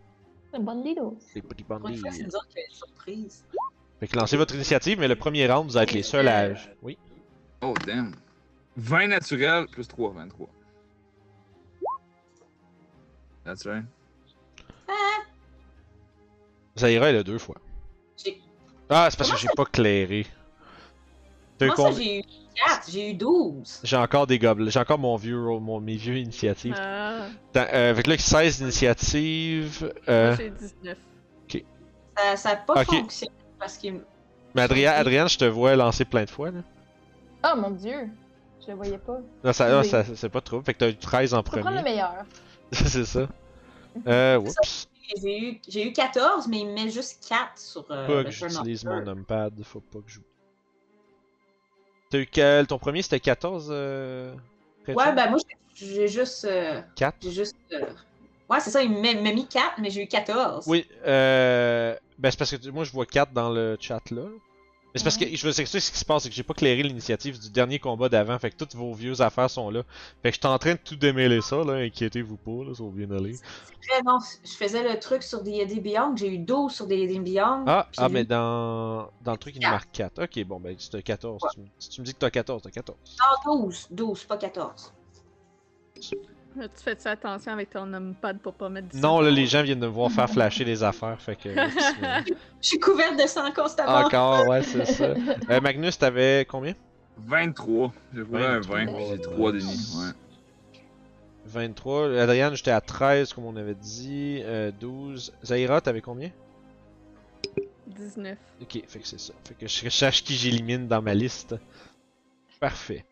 Un 0.53 0.59
bandido. 0.59 1.17
Des 1.36 1.41
petits 1.41 1.63
bandits. 1.63 1.97
fois, 1.97 2.11
c'est 2.11 2.23
nous 2.23 2.36
autres 2.36 2.47
qui 2.49 2.57
avons 2.57 2.67
une 2.69 2.75
surprise. 2.75 3.45
Fait 3.99 4.07
que 4.07 4.15
lancez 4.17 4.38
votre 4.38 4.55
initiative, 4.55 4.99
mais 4.99 5.07
le 5.07 5.15
premier 5.15 5.45
round, 5.51 5.69
vous 5.69 5.77
allez 5.77 5.84
être 5.84 5.93
les 5.93 6.03
seuls 6.03 6.27
à. 6.27 6.49
Oui. 6.82 6.97
Oh, 7.61 7.73
damn. 7.86 8.15
20 8.77 9.07
naturel 9.07 9.67
plus 9.67 9.88
3, 9.88 10.13
23. 10.13 10.47
That's 13.49 13.65
right. 13.65 13.83
Zaira, 16.77 17.09
elle 17.09 17.17
a 17.17 17.23
deux 17.23 17.39
fois. 17.39 17.55
J'ai- 18.23 18.39
Ah, 18.89 19.07
c'est 19.09 19.17
parce 19.17 19.31
que 19.31 19.37
j'ai 19.37 19.47
pas 19.55 19.65
clairé. 19.65 20.25
T'as 21.57 21.65
eu 21.65 21.67
Moi, 21.69 21.75
ça, 21.75 21.83
combien- 21.83 21.97
j'ai 21.99 22.19
eu 22.19 22.23
4, 22.55 22.89
j'ai 22.91 23.09
eu 23.09 23.13
12. 23.15 23.79
J'ai 23.83 23.97
encore 23.97 24.27
des 24.27 24.37
gobelets. 24.39 24.71
J'ai 24.71 24.79
encore 24.79 24.99
mon 24.99 25.15
vieux, 25.17 25.39
mon, 25.39 25.79
mes 25.81 25.95
vieux 25.97 26.17
initiatives. 26.17 26.75
Ah, 26.79 27.25
Attends, 27.55 27.71
euh, 27.73 27.89
avec 27.89 28.07
là, 28.07 28.17
16 28.17 28.59
initiatives. 28.61 29.91
Euh, 30.07 30.27
moi, 30.27 30.35
j'ai 30.37 30.49
19. 30.51 30.97
Ça 32.17 32.35
ça 32.35 32.49
a 32.49 32.55
pas 32.57 32.81
Ok. 32.81 32.85
fonctionné 32.87 33.31
parce 33.57 33.77
que. 33.77 33.87
mais 34.53 34.61
Adrien, 34.61 34.91
Adrien, 34.91 35.27
je 35.27 35.37
te 35.37 35.45
vois 35.45 35.75
lancer 35.77 36.03
plein 36.05 36.25
de 36.25 36.29
fois. 36.29 36.51
Là. 36.51 36.59
Oh 37.45 37.57
mon 37.57 37.71
dieu! 37.71 38.09
Je 38.61 38.71
le 38.71 38.75
voyais 38.75 38.97
pas. 38.97 39.19
Non, 39.43 39.53
ça, 39.53 39.79
Oui. 39.79 39.87
ça- 39.87 40.03
c'est 40.15 40.27
pas 40.29 40.41
trop. 40.41 40.61
Fait 40.61 40.73
que 40.73 40.79
t'as 40.79 40.89
eu 40.89 40.97
13 40.97 41.33
en 41.33 41.37
Je 41.37 41.43
peux 41.43 41.61
prendre 41.61 41.69
le 41.69 41.75
premier. 41.81 41.91
meilleur. 41.91 42.13
c'est 42.73 43.05
ça. 43.05 43.27
Euh. 44.07 44.41
J'ai 45.21 45.41
eu, 45.41 45.61
j'ai 45.67 45.87
eu 45.87 45.93
14, 45.93 46.47
mais 46.47 46.59
il 46.59 46.67
me 46.67 46.73
met 46.73 46.89
juste 46.89 47.25
4 47.27 47.57
sur 47.57 47.85
euh, 47.89 48.05
Pas 48.05 48.23
que 48.23 48.31
j'utilise 48.31 48.85
mon 48.85 49.01
numpad. 49.01 49.53
Faut 49.63 49.79
pas 49.79 49.99
que 49.99 50.09
je. 50.11 50.19
T'as 52.09 52.19
eu 52.19 52.25
quel 52.27 52.67
Ton 52.67 52.79
premier 52.79 53.01
c'était 53.01 53.19
14 53.19 53.69
euh... 53.71 54.35
Ouais, 54.87 55.13
ben 55.13 55.29
moi, 55.29 55.39
j'ai- 55.75 56.07
juste. 56.07 56.45
euh, 56.45 56.81
4 56.95 57.17
j'ai 57.21 57.31
juste. 57.31 57.55
euh, 57.73 57.85
Ouais, 58.49 58.59
c'est 58.59 58.71
ça, 58.71 58.81
il 58.81 58.91
m'a 58.91 59.13
mis 59.13 59.47
4, 59.47 59.75
mais 59.79 59.91
j'ai 59.91 60.03
eu 60.03 60.07
14. 60.07 60.65
Oui, 60.67 60.87
euh. 61.05 61.95
Ben, 62.17 62.31
c'est 62.31 62.37
parce 62.37 62.57
que 62.57 62.69
moi 62.69 62.83
je 62.83 62.91
vois 62.91 63.05
4 63.05 63.31
dans 63.31 63.49
le 63.51 63.77
chat 63.79 64.01
là. 64.11 64.23
Mais 64.93 64.97
c'est 64.99 65.03
parce 65.03 65.17
que 65.17 65.35
je 65.35 65.45
veux 65.45 65.51
s'expliquer 65.51 65.85
ce 65.85 65.91
qui 65.91 65.99
se 65.99 66.05
passe, 66.05 66.23
c'est 66.23 66.29
que 66.29 66.35
j'ai 66.35 66.41
pas 66.43 66.55
clairé 66.55 66.81
l'initiative 66.81 67.39
du 67.39 67.51
dernier 67.51 67.77
combat 67.77 68.09
d'avant, 68.09 68.39
fait 68.39 68.49
que 68.49 68.55
toutes 68.55 68.73
vos 68.73 68.91
vieux 68.93 69.21
affaires 69.21 69.49
sont 69.49 69.69
là. 69.69 69.83
Fait 70.23 70.31
que 70.31 70.35
je 70.35 70.39
suis 70.39 70.47
en 70.47 70.57
train 70.57 70.73
de 70.73 70.79
tout 70.83 70.95
démêler 70.95 71.41
ça, 71.41 71.57
là, 71.57 71.73
inquiétez-vous 71.73 72.37
pas, 72.37 72.63
là, 72.67 72.73
ça 72.73 72.83
va 72.83 72.89
bien 72.89 73.11
aller. 73.11 73.35
Non, 74.03 74.17
je 74.43 74.51
faisais 74.51 74.81
le 74.91 74.99
truc 74.99 75.21
sur 75.21 75.43
D&D 75.43 75.79
Beyond, 75.79 76.15
j'ai 76.15 76.33
eu 76.33 76.39
12 76.39 76.73
sur 76.73 76.87
D&D 76.87 77.19
Beyond. 77.19 77.65
Ah, 77.67 77.87
ah 77.97 78.09
mais 78.09 78.23
dans, 78.23 79.09
dans 79.21 79.31
le 79.33 79.37
truc 79.37 79.55
il 79.55 79.59
nous 79.59 79.61
Quatre. 79.61 79.71
marque 79.71 79.91
4. 79.91 80.23
Ok, 80.23 80.43
bon, 80.45 80.59
ben 80.59 80.75
si 80.77 80.89
t'as 80.89 81.01
14, 81.01 81.39
tu 81.53 81.59
me- 81.59 81.67
si 81.77 81.89
tu 81.89 82.01
me 82.01 82.05
dis 82.05 82.13
que 82.13 82.19
t'as 82.19 82.31
14, 82.31 82.63
t'as 82.63 82.71
14. 82.71 82.97
Non, 83.45 83.55
12, 83.65 83.87
12, 83.91 84.23
pas 84.23 84.37
14. 84.37 84.91
Tu 86.55 86.83
fais 86.83 86.95
ça 86.97 87.11
attention 87.11 87.51
avec 87.51 87.69
ton 87.69 87.85
numpad 87.85 88.39
pour 88.39 88.53
pas 88.53 88.69
mettre 88.69 88.89
du 88.89 88.99
Non, 88.99 89.21
là, 89.21 89.29
les 89.29 89.45
gens 89.45 89.61
viennent 89.61 89.79
de 89.79 89.85
me 89.85 89.91
voir 89.91 90.11
faire 90.11 90.29
flasher 90.29 90.65
les 90.65 90.83
affaires, 90.83 91.21
fait 91.21 91.35
que. 91.35 91.49
Je 92.61 92.67
suis 92.67 92.79
couverte 92.79 93.17
de 93.17 93.27
sang 93.27 93.51
constamment. 93.51 93.97
Encore, 93.99 94.47
ouais, 94.47 94.63
c'est 94.63 94.85
ça. 94.85 95.13
Euh, 95.49 95.61
Magnus, 95.61 95.97
t'avais 95.97 96.45
combien? 96.49 96.73
23. 97.17 97.93
J'ai 98.13 98.21
roulé 98.21 98.45
un 98.45 98.59
20, 98.59 98.85
23, 98.85 98.97
puis 98.97 99.05
j'ai 99.09 99.21
3 99.21 99.51
dénis. 99.51 99.95
Ouais. 99.97 100.11
23. 101.45 102.19
Adrien, 102.19 102.53
j'étais 102.53 102.71
à 102.71 102.81
13, 102.81 103.33
comme 103.33 103.45
on 103.45 103.55
avait 103.55 103.75
dit. 103.75 104.41
Euh, 104.43 104.71
12. 104.79 105.33
Zaira, 105.43 105.81
t'avais 105.81 106.01
combien? 106.01 106.31
19. 107.87 108.37
Ok, 108.61 108.83
fait 108.87 108.99
que 108.99 109.07
c'est 109.07 109.19
ça. 109.19 109.33
Fait 109.47 109.53
que 109.55 109.67
je 109.67 109.89
cherche 109.89 110.23
qui 110.23 110.35
j'élimine 110.35 110.87
dans 110.87 111.01
ma 111.01 111.13
liste. 111.13 111.55
Parfait. 112.59 113.05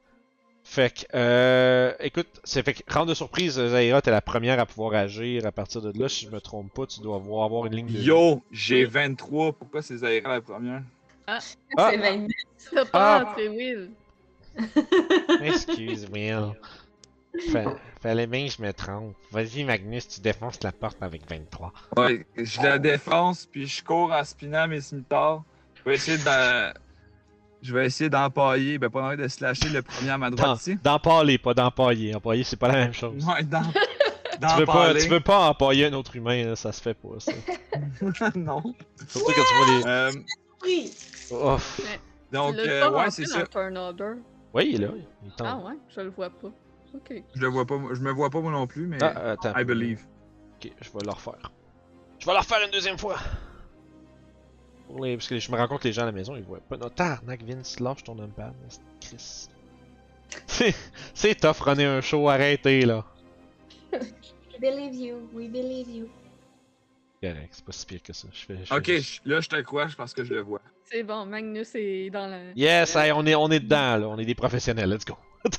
Fait 0.69 0.93
que, 0.93 1.05
euh, 1.15 1.93
écoute, 2.01 2.27
c'est 2.43 2.61
fait 2.61 2.73
que, 2.73 2.93
rendre 2.93 3.07
de 3.07 3.13
surprise, 3.13 3.53
Zaira, 3.53 4.01
t'es 4.01 4.11
la 4.11 4.21
première 4.21 4.59
à 4.59 4.65
pouvoir 4.65 4.93
agir 4.95 5.45
à 5.45 5.51
partir 5.53 5.81
de 5.81 5.97
là. 5.97 6.09
Si 6.09 6.25
je 6.25 6.29
me 6.29 6.41
trompe 6.41 6.73
pas, 6.73 6.85
tu 6.85 6.99
dois 6.99 7.15
avoir, 7.15 7.45
avoir 7.45 7.65
une 7.67 7.75
ligne 7.75 7.87
de. 7.87 7.99
Yo, 7.99 8.43
j'ai 8.51 8.83
23. 8.83 9.53
Pourquoi 9.53 9.81
c'est 9.81 9.97
Zaira 9.97 10.33
la 10.33 10.41
première? 10.41 10.81
Ah. 11.25 11.39
C'est 11.39 11.97
29. 11.97 12.27
T'as 12.73 12.85
pas 12.85 13.15
Ah. 13.17 13.23
rentré 13.23 13.47
Will. 13.47 13.89
Excuse, 15.41 16.05
Will. 16.11 16.51
Fa- 17.51 17.75
Fallait 18.01 18.27
bien 18.27 18.47
que 18.47 18.53
je 18.53 18.61
me 18.61 18.71
trompe. 18.73 19.15
Vas-y, 19.31 19.63
Magnus, 19.63 20.07
tu 20.07 20.21
défonces 20.21 20.61
la 20.63 20.71
porte 20.73 20.97
avec 21.01 21.27
23. 21.29 21.71
Ouais, 21.95 22.25
je 22.37 22.61
la 22.61 22.77
défonce, 22.77 23.45
puis 23.45 23.67
je 23.67 23.83
cours 23.83 24.11
en 24.11 24.23
spinant 24.23 24.67
mes 24.67 24.81
cimitars. 24.81 25.43
Je 25.75 25.83
vais 25.89 25.95
essayer 25.95 26.17
de. 26.17 26.73
Je 27.67 27.73
vais 27.73 27.85
essayer 27.87 28.09
d'empailler, 28.09 28.77
ben 28.77 28.89
pas 28.89 29.01
envie 29.01 29.17
de 29.17 29.27
slasher 29.27 29.67
le 29.67 29.81
premier 29.81 30.09
à 30.11 30.17
ma 30.17 30.29
Dans, 30.29 30.37
droite 30.37 30.61
ici. 30.61 30.77
d'empaler, 30.81 31.37
pas 31.37 31.53
d'empailler. 31.53 32.15
Empailler, 32.15 32.45
c'est 32.45 32.55
pas 32.55 32.69
la 32.69 32.75
même 32.75 32.93
chose. 32.93 33.25
Ouais, 33.25 33.43
dans. 33.43 33.61
Tu 34.39 34.59
veux, 34.59 34.65
pas, 34.67 34.93
tu 34.93 35.07
veux 35.09 35.19
pas 35.19 35.49
empailler 35.49 35.87
un 35.87 35.93
autre 35.93 36.15
humain, 36.15 36.45
là, 36.45 36.55
ça 36.55 36.71
se 36.71 36.79
fait 36.79 36.93
pas, 36.93 37.19
ça. 37.19 37.31
non. 38.35 38.61
Surtout 39.07 39.31
que 39.31 39.33
tu 39.33 39.55
vois 39.55 39.79
les. 39.79 39.83
Euh, 39.87 40.11
Oui. 40.63 40.91
Oh. 41.31 41.57
donc, 42.31 42.55
euh, 42.55 42.91
ouais, 42.91 43.09
c'est 43.09 43.23
dans 43.23 43.29
ça. 43.31 43.47
Turn 43.47 43.75
Order. 43.75 44.13
Oui, 44.53 44.69
il 44.73 44.83
est 44.83 44.85
là. 44.85 44.93
Il 45.25 45.31
Ah 45.39 45.57
ouais, 45.57 45.73
je 45.89 46.01
le 46.01 46.09
vois 46.11 46.29
pas. 46.29 46.49
Ok. 46.93 47.23
Je 47.33 47.41
le 47.41 47.47
vois 47.47 47.65
pas, 47.65 47.77
moi- 47.77 47.91
je 47.95 47.99
me 47.99 48.11
vois 48.11 48.29
pas 48.29 48.39
moi 48.39 48.51
non 48.51 48.67
plus, 48.67 48.85
mais. 48.85 48.99
Ah, 49.01 49.31
attends. 49.31 49.57
I 49.57 49.63
believe. 49.63 50.05
Ok, 50.57 50.71
je 50.81 50.89
vais 50.91 51.03
le 51.03 51.11
refaire. 51.11 51.51
Je 52.19 52.25
vais 52.27 52.33
le 52.33 52.37
refaire 52.37 52.59
une 52.63 52.71
deuxième 52.71 52.99
fois. 52.99 53.17
Pour 54.87 55.03
les- 55.03 55.17
Parce 55.17 55.27
que 55.27 55.39
je 55.39 55.51
me 55.51 55.57
rends 55.57 55.67
compte 55.67 55.81
que 55.81 55.87
les 55.87 55.93
gens 55.93 56.03
à 56.03 56.05
la 56.05 56.11
maison, 56.11 56.35
ils 56.35 56.43
voient 56.43 56.59
pas. 56.59 56.77
Non, 56.77 56.89
tarnac, 56.89 57.43
Vince, 57.43 57.79
lâche 57.79 58.03
ton 58.03 58.15
numpad. 58.15 58.53
c'est 58.69 59.49
Chris. 60.49 60.75
C'est 61.13 61.35
tough 61.35 61.59
runner 61.61 61.85
un 61.85 62.01
show, 62.01 62.27
arrêtez 62.29 62.81
là. 62.85 63.05
We 63.93 64.59
believe 64.59 64.95
you, 64.95 65.29
we 65.33 65.47
believe 65.49 65.87
you. 65.89 66.09
Correct, 67.21 67.49
c'est 67.51 67.65
pas 67.65 67.71
si 67.71 67.85
pire 67.85 68.01
que 68.03 68.13
ça. 68.13 68.27
Je 68.33 68.45
fais, 68.45 68.57
je 68.65 68.73
Ok, 68.73 68.85
je- 68.91 69.19
là, 69.29 69.39
je 69.41 69.47
te 69.49 69.61
crois 69.61 69.87
parce 69.95 70.13
que 70.13 70.23
je 70.23 70.33
le 70.33 70.41
vois. 70.41 70.61
C'est 70.83 71.03
bon, 71.03 71.25
Magnus 71.25 71.71
est 71.75 72.09
dans 72.09 72.27
la. 72.27 72.51
Yes, 72.55 72.95
hey, 72.95 73.11
on, 73.11 73.25
est, 73.25 73.35
on 73.35 73.49
est 73.51 73.59
dedans 73.59 73.97
là, 73.97 74.07
on 74.07 74.17
est 74.17 74.25
des 74.25 74.35
professionnels, 74.35 74.89
let's 74.89 75.05
go. 75.05 75.15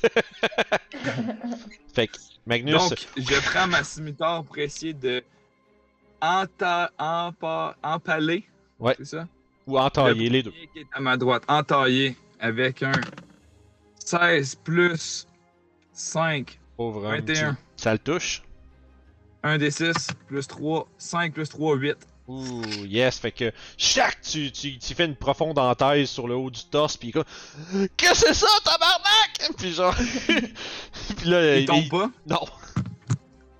fait 1.93 2.07
que 2.07 2.17
Magnus, 2.45 2.73
Donc, 2.89 3.07
je 3.17 3.49
prends 3.51 3.67
ma 3.67 3.83
scimitar 3.83 4.43
pour 4.43 4.57
essayer 4.57 4.93
de 4.93 5.23
enta... 6.21 6.91
empa... 6.97 7.75
empaler. 7.83 8.45
Ouais. 8.79 8.95
C'est 8.99 9.05
ça? 9.05 9.27
ou 9.67 9.77
entailler 9.77 10.29
Le 10.29 10.33
les 10.33 10.43
deux. 10.43 10.51
qui 10.73 10.79
est 10.79 10.87
à 10.93 10.99
ma 10.99 11.15
droite, 11.15 11.43
entaillé 11.47 12.17
avec 12.39 12.81
un 12.81 12.91
16 14.03 14.55
plus 14.55 15.27
5, 15.93 16.59
Pauvre 16.77 17.03
homme. 17.05 17.11
21. 17.17 17.51
tu- 17.53 17.57
Ça 17.75 17.93
le 17.93 17.99
touche? 17.99 18.41
1 19.43 19.57
des 19.57 19.69
6 19.71 19.93
plus 20.27 20.47
3, 20.47 20.87
5 20.97 21.33
plus 21.33 21.47
3, 21.49 21.75
8. 21.75 21.97
Ouh, 22.27 22.61
yes, 22.85 23.17
fait 23.19 23.31
que 23.31 23.51
chaque 23.77 24.21
tu, 24.21 24.51
tu, 24.51 24.77
tu 24.77 24.93
fais 24.93 25.05
une 25.05 25.15
profonde 25.15 25.57
entaille 25.57 26.05
sur 26.07 26.27
le 26.27 26.35
haut 26.35 26.49
du 26.51 26.63
torse, 26.65 26.95
pis 26.97 27.11
comme 27.11 27.23
Qu'est-ce 27.97 28.21
que 28.25 28.27
c'est 28.27 28.33
ça, 28.33 28.47
tabarnak? 28.63 29.55
Puis 29.57 29.73
genre. 29.73 29.95
puis 31.17 31.29
là, 31.29 31.57
Il 31.57 31.65
tombe 31.65 31.89
pas? 31.89 32.09
Non. 32.27 32.41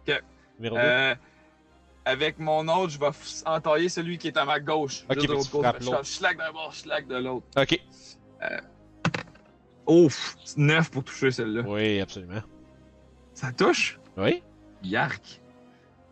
Ok. 0.08 0.22
Euh, 0.64 1.16
avec 2.10 2.40
mon 2.40 2.68
autre, 2.68 2.90
je 2.92 3.00
vais 3.00 3.10
entailler 3.46 3.90
celui 3.90 4.18
qui 4.18 4.28
est 4.28 4.38
à 4.38 4.46
ma 4.46 4.60
gauche. 4.60 5.04
Ok, 5.10 5.16
juste 5.16 5.28
de 5.28 5.34
puis 5.36 5.86
l'autre 5.86 6.02
tu 6.02 6.06
Je 6.06 6.12
slack 6.12 6.38
d'un 6.38 6.52
bord, 6.52 6.74
slack 6.74 7.08
de 7.08 7.16
l'autre. 7.18 7.46
Ok. 7.58 7.80
Ouf! 9.88 10.36
9 10.56 10.92
pour 10.92 11.04
toucher 11.04 11.32
celle-là. 11.32 11.64
Oui, 11.66 12.00
absolument. 12.00 12.42
Ça 13.34 13.52
touche? 13.52 14.00
Oui? 14.18 14.44
Yark! 14.84 15.42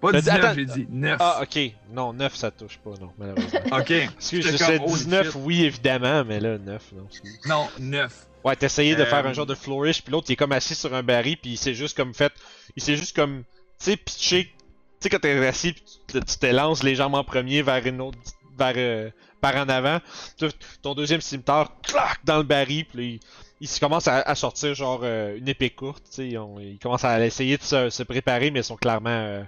Pas 0.02 0.12
Mais 0.12 0.20
19, 0.22 0.36
attends. 0.44 0.54
j'ai 0.56 0.66
dit 0.66 0.88
9. 0.90 1.18
Ah, 1.20 1.40
ok. 1.42 1.60
Non, 1.92 2.14
9 2.14 2.36
ça 2.36 2.52
touche 2.52 2.78
pas, 2.78 2.92
non, 3.02 3.12
malheureusement. 3.18 3.60
ok. 3.78 3.92
Excuse, 3.92 4.46
je 4.46 4.52
J'étais 4.52 4.64
sais, 4.64 4.78
comme, 4.78 4.86
holy 4.88 4.94
19, 4.94 5.26
shit. 5.32 5.36
oui, 5.44 5.64
évidemment, 5.64 6.24
mais 6.24 6.40
là, 6.40 6.58
9, 6.58 6.92
non. 6.94 7.08
Non, 7.48 7.68
9. 7.80 8.28
Ouais, 8.44 8.56
t'essayais 8.56 8.96
de 8.96 9.02
Euh, 9.02 9.06
faire 9.06 9.26
un 9.26 9.34
genre 9.34 9.48
de 9.48 9.56
flourish, 9.56 10.04
puis 10.04 10.12
l'autre, 10.12 10.28
il 10.30 10.34
est 10.34 10.38
comme 10.38 10.52
assis 10.52 10.76
sur 10.76 10.94
un 10.94 11.02
baril, 11.04 11.38
puis 11.38 11.52
il 11.52 11.58
s'est 11.58 11.74
juste 11.74 11.98
comme 11.98 12.14
fait. 12.14 12.32
Il 12.76 12.84
s'est 12.84 12.96
juste 12.96 13.16
comme. 13.16 13.44
Tu 13.80 13.86
sais, 13.92 13.98
pitché. 13.98 14.54
Tu 15.00 15.04
sais, 15.04 15.10
quand 15.10 15.20
t'es 15.20 15.46
assis, 15.46 15.74
tu 15.74 16.20
t'élances 16.40 16.84
les 16.84 16.96
jambes 16.96 17.16
en 17.16 17.24
premier 17.24 17.62
vers 17.62 17.86
une 17.86 18.02
autre. 18.02 18.18
vers. 18.58 18.74
euh, 18.78 19.10
par 19.40 19.56
en 19.56 19.70
avant. 19.70 20.00
Ton 20.82 20.96
deuxième 20.96 21.22
cimetière, 21.22 21.70
clac, 21.84 22.20
dans 22.26 22.38
le 22.38 22.44
baril, 22.44 22.86
puis 22.86 23.20
il, 23.62 23.68
il 23.70 23.80
commence 23.80 24.08
à, 24.08 24.22
à 24.22 24.34
sortir 24.34 24.74
genre 24.74 25.02
euh, 25.04 25.38
une 25.38 25.48
épée 25.48 25.70
courte, 25.70 26.04
tu 26.06 26.32
sais. 26.32 26.38
on- 26.40 26.60
Il 26.60 26.80
commence 26.80 27.04
à 27.06 27.24
essayer 27.24 27.58
de 27.58 27.62
se, 27.62 27.92
se 27.92 28.02
préparer, 28.02 28.50
mais 28.50 28.62
ils 28.62 28.64
sont 28.64 28.76
clairement. 28.76 29.10
euh, 29.12 29.44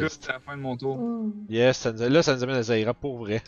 coûte, 0.00 0.18
c'est 0.20 0.32
la 0.32 0.40
fin 0.40 0.56
de 0.56 0.62
mon 0.62 0.76
tour. 0.76 0.96
Ouh. 0.98 1.32
Yes, 1.48 1.78
ça 1.78 1.92
nous- 1.92 2.08
là, 2.08 2.22
ça 2.24 2.34
nous 2.34 2.42
amène 2.42 2.56
à 2.56 2.62
Zaira 2.64 2.92
pour 2.92 3.18
vrai. 3.18 3.40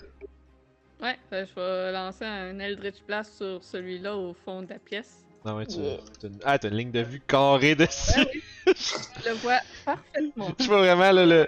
Ouais, 1.02 1.18
euh, 1.32 1.44
je 1.48 1.54
vais 1.60 1.92
lancer 1.92 2.24
un 2.24 2.56
Eldritch 2.60 3.02
Blast 3.08 3.34
sur 3.36 3.64
celui-là 3.64 4.16
au 4.16 4.34
fond 4.44 4.62
de 4.62 4.68
la 4.68 4.78
pièce. 4.78 5.25
Non, 5.46 5.56
ouais, 5.58 5.66
tu. 5.66 5.76
Yeah. 5.78 5.96
t'as 6.20 6.28
une- 6.28 6.38
Ah, 6.44 6.58
t'as 6.58 6.68
une 6.70 6.76
ligne 6.76 6.90
de 6.90 7.00
vue 7.02 7.20
carrée 7.26 7.74
dessus. 7.76 8.26
Je 8.66 9.28
le 9.28 9.34
vois 9.36 9.60
parfaitement. 9.84 10.48
Je 10.58 10.66
vois 10.66 10.78
vraiment 10.78 11.12
là, 11.12 11.24
le. 11.24 11.46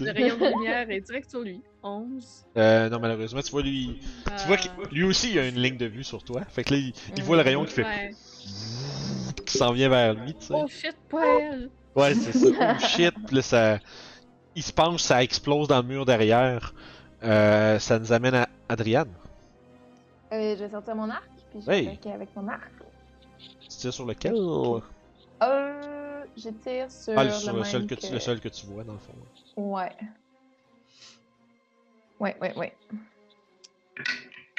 Le 0.00 0.10
rayon 0.12 0.36
de 0.36 0.44
lumière 0.46 0.90
est 0.90 1.00
direct 1.00 1.30
sur 1.30 1.40
lui. 1.40 1.60
11. 1.82 2.44
Euh, 2.56 2.88
non, 2.88 2.98
malheureusement, 3.00 3.40
tu 3.42 3.50
vois 3.52 3.62
lui. 3.62 4.00
Tu 4.26 4.46
vois 4.48 4.56
que 4.56 4.66
Euh, 4.68 4.84
lui 4.92 5.04
aussi, 5.04 5.30
il 5.30 5.38
a 5.38 5.46
une 5.48 5.60
ligne 5.60 5.76
de 5.76 5.86
vue 5.86 6.02
sur 6.04 6.22
toi. 6.24 6.42
Fait 6.48 6.64
que 6.64 6.74
là, 6.74 6.80
il, 6.80 6.92
il 7.16 7.22
voit 7.22 7.36
le 7.36 7.42
rayon 7.42 7.64
qui 7.64 7.72
fait. 7.74 7.82
Ouais. 7.84 8.10
qui 9.46 9.56
s'en 9.56 9.72
vient 9.72 9.88
vers 9.88 10.14
lui, 10.14 10.34
tu 10.34 10.46
sais. 10.46 10.54
Oh 10.56 10.66
shit, 10.68 10.96
pas 11.08 11.24
elle! 11.40 11.70
Ouais, 11.94 12.14
c'est 12.14 12.32
ça. 12.32 12.46
Oh 12.80 12.84
shit. 12.86 13.14
Puis 13.26 13.36
là, 13.36 13.42
ça. 13.42 13.78
Il 14.56 14.62
se 14.64 14.72
penche, 14.72 15.02
ça 15.02 15.22
explose 15.22 15.68
dans 15.68 15.76
le 15.80 15.86
mur 15.86 16.04
derrière. 16.04 16.74
Euh, 17.22 17.78
ça 17.78 17.98
nous 18.00 18.12
amène 18.12 18.34
à 18.34 18.48
Adriane. 18.68 19.12
Euh, 20.32 20.54
je 20.56 20.64
vais 20.64 20.70
sortir 20.70 20.94
mon 20.96 21.08
arc, 21.08 21.22
puis 21.50 21.62
je 21.62 21.70
Hey. 21.70 21.84
vais 21.84 21.92
attaquer 21.92 22.12
avec 22.12 22.36
mon 22.36 22.48
arc. 22.48 22.70
Tu 23.62 23.68
tires 23.68 23.92
sur 23.92 24.06
lequel? 24.06 24.34
Euh, 24.34 26.24
je 26.36 26.48
tire 26.50 26.90
sur, 26.90 27.14
Ah, 27.16 27.24
le, 27.24 27.30
sur 27.30 27.52
le, 27.52 27.60
même 27.60 27.64
seul 27.64 27.86
que 27.86 27.94
tu, 27.94 28.12
le 28.12 28.18
seul 28.18 28.40
que 28.40 28.48
tu 28.48 28.66
vois, 28.66 28.84
dans 28.84 28.94
le 28.94 28.98
fond. 28.98 29.14
Ouais. 29.56 29.92
Ouais, 32.20 32.36
ouais, 32.40 32.54
ouais. 32.56 32.72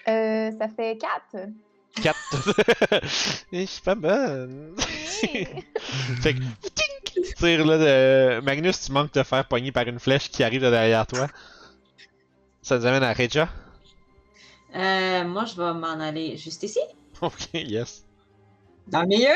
Euh, 0.08 0.52
ça 0.58 0.68
fait 0.70 0.98
4. 0.98 1.48
4. 2.02 3.04
Je 3.52 3.66
suis 3.66 3.82
pas 3.82 3.96
bonne. 3.96 4.76
fait 4.78 6.34
que. 6.34 6.40
tink, 6.40 7.34
tires 7.36 7.66
là 7.66 7.78
de. 7.78 8.40
Magnus, 8.42 8.86
tu 8.86 8.92
manques 8.94 9.08
de 9.14 9.20
te 9.20 9.24
faire 9.24 9.46
pogner 9.46 9.72
par 9.74 9.86
une 9.88 10.00
flèche 10.00 10.30
qui 10.30 10.44
arrive 10.44 10.62
de 10.62 10.70
derrière 10.70 11.06
toi. 11.06 11.28
Ça 12.62 12.78
nous 12.78 12.86
amène 12.86 13.04
à 13.04 13.12
Reja. 13.14 13.50
Euh, 14.76 15.24
moi, 15.26 15.46
je 15.46 15.56
vais 15.56 15.74
m'en 15.74 16.00
aller 16.00 16.38
juste 16.38 16.64
ici, 16.64 16.80
Ok, 17.22 17.50
yes. 17.54 18.06
dans 18.88 19.02
le 19.02 19.08
milieu. 19.08 19.28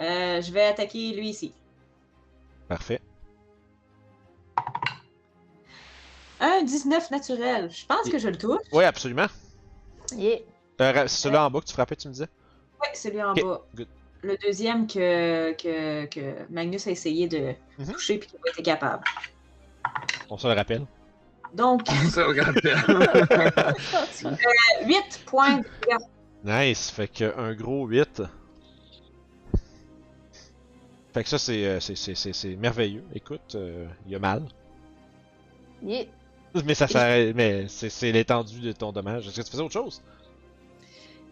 Euh, 0.00 0.40
je 0.42 0.50
vais 0.52 0.64
attaquer 0.64 1.12
lui 1.14 1.28
ici. 1.30 1.52
Parfait. 2.68 3.00
Un 6.40 6.62
19 6.64 7.10
naturel. 7.10 7.70
Je 7.70 7.86
pense 7.86 8.08
que 8.10 8.18
je 8.18 8.28
le 8.28 8.36
touche. 8.36 8.60
Oui, 8.72 8.84
absolument. 8.84 9.26
Yeah. 10.16 10.38
Euh, 10.80 11.06
celui-là 11.06 11.46
en 11.46 11.50
bas 11.50 11.60
que 11.60 11.66
tu 11.66 11.72
frappais, 11.72 11.96
tu 11.96 12.08
me 12.08 12.12
disais? 12.12 12.28
Oui, 12.82 12.88
celui 12.94 13.22
en 13.22 13.34
bas. 13.34 13.62
good. 13.74 13.88
Le 14.22 14.36
deuxième 14.38 14.86
que, 14.86 15.52
que, 15.52 16.06
que 16.06 16.50
Magnus 16.50 16.86
a 16.86 16.90
essayé 16.90 17.28
de 17.28 17.54
Mhm. 17.78 17.92
toucher 17.92 18.18
puis 18.18 18.28
qu'il 18.28 18.38
n'a 18.38 18.42
pas 18.42 18.50
été 18.50 18.62
capable. 18.62 19.04
On 20.30 20.38
se 20.38 20.46
le 20.48 20.54
rappelle. 20.54 20.86
Donc, 21.54 21.86
Ça, 22.10 22.26
regarde. 22.26 22.58
8 24.84 25.22
points 25.26 25.58
de 25.58 25.64
dégâts. 25.86 25.98
Nice. 26.44 26.90
Fait 26.90 27.08
que 27.08 27.36
un 27.38 27.54
gros 27.54 27.86
8. 27.86 28.22
Fait 31.12 31.22
que 31.22 31.28
ça, 31.28 31.38
c'est, 31.38 31.64
euh, 31.64 31.80
c'est, 31.80 31.94
c'est, 31.96 32.16
c'est, 32.16 32.32
c'est 32.32 32.56
merveilleux. 32.56 33.04
Écoute, 33.14 33.54
euh, 33.54 33.86
il 34.04 34.12
y 34.12 34.16
a 34.16 34.18
mal. 34.18 34.42
Yeah. 35.82 36.06
Mais 36.64 36.74
ça 36.74 36.88
s'arrête. 36.88 37.34
Mais 37.36 37.66
c'est, 37.68 37.88
c'est 37.88 38.10
l'étendue 38.10 38.60
de 38.60 38.72
ton 38.72 38.90
dommage. 38.92 39.28
Est-ce 39.28 39.36
que 39.36 39.42
tu 39.42 39.50
faisais 39.50 39.62
autre 39.62 39.72
chose? 39.72 40.02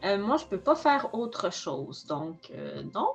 Euh, 0.04 0.18
moi, 0.18 0.36
je 0.36 0.44
peux 0.44 0.58
pas 0.58 0.76
faire 0.76 1.12
autre 1.14 1.52
chose. 1.52 2.06
Donc, 2.06 2.50
euh, 2.54 2.82
non. 2.94 3.08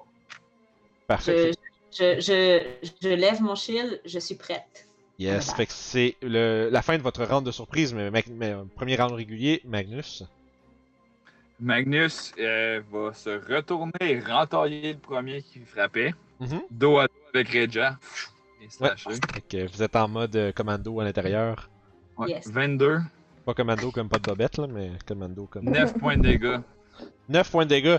Parfait. 1.08 1.52
Je, 1.92 2.20
je, 2.20 2.20
je, 2.20 2.90
je 3.02 3.10
lève 3.10 3.42
mon 3.42 3.56
shield. 3.56 4.02
Je 4.06 4.20
suis 4.20 4.36
prête. 4.36 4.87
Yes, 5.20 5.52
fait 5.54 5.66
que 5.66 5.74
c'est 5.74 6.16
le, 6.22 6.70
la 6.72 6.82
fin 6.84 6.96
de 6.98 7.02
votre 7.02 7.24
round 7.26 7.44
de 7.46 7.52
surprise, 7.52 7.94
mais, 7.94 8.12
Mag- 8.12 8.28
mais, 8.30 8.52
euh, 8.52 8.64
premier 8.76 8.96
round 8.96 9.14
régulier, 9.14 9.62
Magnus. 9.66 10.24
Magnus 11.60 12.34
euh, 12.38 12.82
va 12.92 13.14
se 13.14 13.30
retourner 13.52 13.92
et 14.02 14.20
rentailler 14.20 14.94
le 14.94 15.00
premier 15.00 15.42
qui 15.42 15.60
frappait. 15.62 16.14
Mhm. 16.40 16.62
Dos 16.70 17.00
à 17.00 17.08
dos 17.08 17.14
avec 17.34 17.50
Reja. 17.50 17.98
Et 18.62 18.70
slasher. 18.70 19.10
Fait 19.34 19.42
que 19.42 19.68
vous 19.72 19.82
êtes 19.82 19.96
en 19.96 20.08
mode 20.08 20.36
euh, 20.36 20.52
commando 20.52 21.00
à 21.00 21.04
l'intérieur. 21.04 21.68
Ouais. 22.18 22.30
Yes. 22.30 22.48
22, 22.52 23.00
Pas 23.46 23.54
commando 23.56 23.92
comme 23.92 24.10
pas 24.10 24.18
de 24.20 24.24
bobette, 24.24 24.58
là, 24.58 24.68
mais 24.68 24.92
commando 25.08 25.48
comme. 25.48 25.66
9 25.66 25.94
points 26.00 26.18
de 26.18 26.22
dégâts. 26.24 26.60
9 27.30 27.50
points 27.52 27.66
de 27.66 27.70
dégâts. 27.70 27.98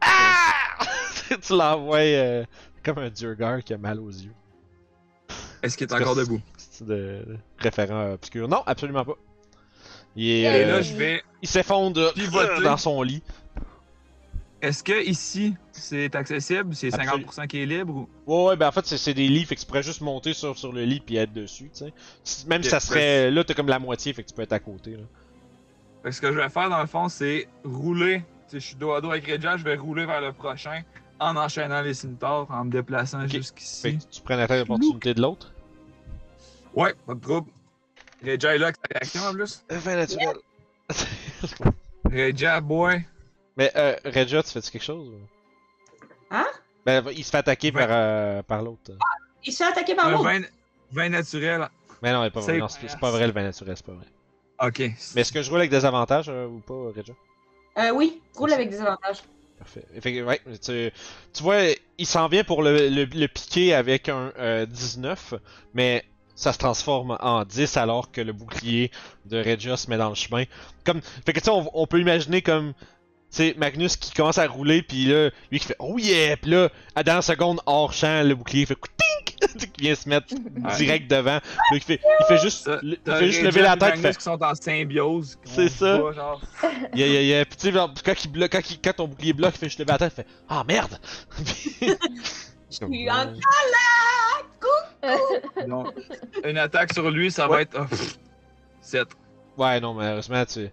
Ah! 0.00 0.78
tu 1.42 1.52
l'envoies 1.52 1.98
euh, 1.98 2.44
comme 2.82 2.98
un 2.98 3.10
Durgar 3.10 3.62
qui 3.62 3.74
a 3.74 3.78
mal 3.78 4.00
aux 4.00 4.10
yeux. 4.10 4.32
Est-ce 5.62 5.76
qu'il 5.76 5.86
est 5.88 5.92
encore 5.94 6.14
debout? 6.16 6.40
C'est 6.56 6.86
de 6.86 7.22
référent 7.58 8.12
obscur. 8.12 8.48
Non, 8.48 8.62
absolument 8.66 9.04
pas. 9.04 9.14
Il, 10.16 10.24
est, 10.28 10.40
Et 10.40 10.42
Et 10.42 10.64
euh, 10.64 10.72
là, 10.72 10.82
je 10.82 10.94
vais. 10.94 11.22
il 11.42 11.48
s'effondre 11.48 12.12
dans 12.62 12.76
son 12.76 13.02
lit. 13.02 13.22
Est-ce 14.60 14.82
que 14.82 15.04
ici, 15.04 15.54
c'est 15.70 16.14
accessible? 16.16 16.74
C'est 16.74 16.88
Absolu- 16.92 17.24
50% 17.26 17.46
qui 17.46 17.62
est 17.62 17.66
libre? 17.66 17.94
Ou... 17.94 18.08
Ouais, 18.26 18.44
ouais, 18.50 18.56
ben 18.56 18.66
en 18.68 18.72
fait, 18.72 18.84
c'est- 18.86 19.14
des 19.14 19.28
lits, 19.28 19.44
fait 19.44 19.54
que 19.54 19.60
tu 19.60 19.66
pourrais 19.66 19.84
juste 19.84 20.00
monter 20.00 20.34
sur, 20.34 20.58
sur 20.58 20.72
le 20.72 20.84
lit 20.84 20.98
puis 20.98 21.16
être 21.16 21.32
dessus, 21.32 21.70
tu 21.72 21.84
sais. 22.24 22.46
Même 22.48 22.64
si 22.64 22.70
ça 22.70 22.80
serait. 22.80 23.30
Là, 23.30 23.44
t'as 23.44 23.54
comme 23.54 23.68
la 23.68 23.78
moitié, 23.78 24.12
fait 24.12 24.24
que 24.24 24.28
tu 24.28 24.34
peux 24.34 24.42
être 24.42 24.52
à 24.52 24.58
côté, 24.58 24.92
là. 24.92 25.04
Fait 26.02 26.08
que 26.10 26.14
ce 26.16 26.20
que 26.20 26.32
je 26.32 26.38
vais 26.38 26.48
faire 26.48 26.68
dans 26.70 26.80
le 26.80 26.86
fond, 26.88 27.08
c'est 27.08 27.48
rouler. 27.64 28.24
Tu 28.48 28.52
sais, 28.52 28.60
je 28.60 28.66
suis 28.66 28.76
dos 28.76 28.92
à 28.92 29.00
dos 29.00 29.10
avec 29.12 29.26
Reja, 29.30 29.56
je 29.56 29.62
vais 29.64 29.76
rouler 29.76 30.06
vers 30.06 30.20
le 30.20 30.32
prochain 30.32 30.82
en 31.20 31.36
enchaînant 31.36 31.82
les 31.82 31.94
cimitars, 31.94 32.46
en 32.50 32.64
me 32.64 32.70
déplaçant. 32.70 33.20
Fait 33.22 33.28
jusqu'ici. 33.28 33.98
que 33.98 34.04
tu 34.04 34.20
prends 34.22 34.36
la 34.36 34.46
tête 34.46 34.60
d'opportunité 34.60 35.14
de 35.14 35.20
l'autre? 35.22 35.52
Ouais, 36.74 36.94
pas 37.06 37.14
de 37.14 37.20
trouble. 37.20 37.50
Reja 38.24 38.54
est 38.54 38.58
là 38.58 38.66
avec 38.66 38.76
sa 38.76 38.88
réaction 38.98 39.22
en 39.22 39.32
plus? 39.32 39.64
Fin 39.70 39.96
naturel. 39.96 40.36
Reja, 42.04 42.60
boy. 42.60 43.04
Mais, 43.56 43.72
euh, 43.76 43.96
Regia, 44.04 44.42
tu 44.42 44.50
fais-tu 44.50 44.70
quelque 44.70 44.82
chose? 44.84 45.08
ou? 45.08 45.14
Hein? 46.30 46.46
Ben, 46.86 47.04
il 47.14 47.24
se 47.24 47.30
fait 47.30 47.38
attaquer 47.38 47.72
par, 47.72 47.88
euh, 47.90 48.42
par 48.42 48.62
l'autre. 48.62 48.92
Il 49.44 49.52
se 49.52 49.58
fait 49.62 49.70
attaquer 49.70 49.94
par 49.94 50.10
l'autre? 50.10 50.24
20, 50.24 50.42
20 50.92 51.08
naturel. 51.10 51.68
Mais 52.02 52.12
non, 52.12 52.22
c'est 52.24 52.30
pas 52.30 52.40
vrai. 52.40 52.52
C'est 52.52 52.58
Non, 52.58 52.68
c'est 52.68 52.88
c'est 52.88 53.00
pas 53.00 53.10
vrai 53.10 53.26
le 53.26 53.32
vin 53.32 53.42
naturel, 53.42 53.76
c'est 53.76 53.86
pas 53.86 53.92
vrai. 53.92 54.06
Ok. 54.60 54.78
Mais 55.14 55.20
est-ce 55.20 55.32
que 55.32 55.42
je 55.42 55.50
roule 55.50 55.58
avec 55.60 55.70
des 55.70 55.84
avantages 55.84 56.28
euh, 56.28 56.46
ou 56.46 56.60
pas, 56.60 56.92
Regia? 56.96 57.14
Euh, 57.78 57.90
oui, 57.92 58.20
roule 58.36 58.52
avec 58.52 58.70
des 58.70 58.80
avantages. 58.80 59.22
Tu, 60.62 61.42
vois, 61.42 61.60
il 61.98 62.06
s'en 62.06 62.28
vient 62.28 62.44
pour 62.44 62.62
le, 62.62 63.26
piquer 63.26 63.74
avec 63.74 64.08
un 64.08 64.32
euh, 64.38 64.66
19, 64.66 65.34
mais 65.74 66.04
ça 66.34 66.52
se 66.52 66.58
transforme 66.58 67.16
en 67.20 67.44
10 67.44 67.76
alors 67.76 68.12
que 68.12 68.20
le 68.20 68.32
bouclier 68.32 68.92
de 69.26 69.38
Regia 69.38 69.76
se 69.76 69.90
met 69.90 69.96
dans 69.98 70.08
le 70.08 70.14
chemin. 70.14 70.44
Comme, 70.84 71.00
fait 71.26 71.32
que 71.32 71.40
tu 71.40 71.50
on, 71.50 71.86
peut 71.86 72.00
imaginer 72.00 72.42
comme, 72.42 72.74
tu 73.34 73.54
Magnus 73.58 73.96
qui 73.96 74.12
commence 74.12 74.38
à 74.38 74.46
rouler, 74.46 74.82
puis 74.82 75.06
là, 75.06 75.30
lui 75.50 75.58
qui 75.58 75.66
fait 75.66 75.76
oh 75.80 75.98
yeah, 75.98 76.36
puis 76.36 76.52
là, 76.52 76.70
à 76.94 77.02
dans 77.02 77.16
la 77.16 77.22
seconde 77.22 77.60
hors 77.66 77.92
champ, 77.92 78.22
le 78.22 78.36
bouclier 78.36 78.66
fait 78.66 78.76
tink, 78.76 79.27
qui 79.74 79.80
vient 79.82 79.94
se 79.94 80.08
mettre 80.08 80.34
direct 80.76 81.10
devant. 81.10 81.38
Il 81.72 81.80
fait, 81.82 82.00
il 82.20 82.26
fait 82.26 82.38
juste, 82.38 82.64
Ça, 82.64 82.78
il 82.82 82.98
fait 83.04 83.26
juste 83.26 83.42
lever 83.42 83.62
la 83.62 83.76
tête, 83.76 83.94
il 83.96 84.00
Magnus 84.02 84.02
fait 84.02 84.16
qui 84.16 84.22
sont 84.24 84.42
en 84.42 84.54
symbiose. 84.54 85.38
C'est 85.44 85.68
ça. 85.68 85.98
puis 86.92 87.02
tu 87.02 87.44
sais, 87.58 87.72
genre, 87.72 87.92
quand, 88.04 88.24
il 88.24 88.32
bloque, 88.32 88.52
quand, 88.52 88.70
il- 88.70 88.80
quand 88.80 88.92
ton 88.94 89.08
bouclier 89.08 89.32
bloque, 89.32 89.54
il 89.54 89.58
fait 89.58 89.66
juste 89.66 89.78
lever 89.80 89.92
la 89.92 89.98
tête, 89.98 90.12
il 90.16 90.22
fait 90.22 90.28
ah 90.48 90.64
merde. 90.66 90.98
Je 92.70 92.76
suis 92.76 93.10
en 93.10 93.32
Donc, 95.66 95.94
une 96.44 96.58
attaque 96.58 96.92
sur 96.92 97.10
lui, 97.10 97.30
ça 97.30 97.46
va 97.46 97.62
être. 97.62 97.78
7. 98.80 99.08
Ouais, 99.56 99.80
non, 99.80 99.94
malheureusement, 99.94 100.44
tu. 100.44 100.68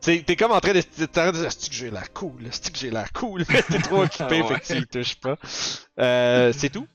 T'es 0.00 0.36
comme 0.36 0.52
en 0.52 0.60
train 0.60 0.72
de 0.74 0.82
t'es 0.82 1.04
en 1.04 1.06
train 1.06 1.32
de 1.32 1.38
dire, 1.38 1.50
c'est 1.50 1.70
que 1.70 1.74
j'ai 1.74 1.90
l'air 1.90 2.12
cool, 2.12 2.42
c'est 2.50 2.70
que 2.70 2.78
j'ai 2.78 2.90
l'air 2.90 3.10
cool, 3.14 3.46
t'es 3.46 3.62
trop 3.78 4.02
occupé, 4.02 4.42
Ouais. 4.42 4.48
fait 4.48 4.60
que 4.60 4.66
tu 4.66 4.78
y 4.82 4.86
touches 4.86 5.14
pas. 5.16 5.36
Euh, 5.98 6.52
c'est 6.54 6.68
tout? 6.68 6.86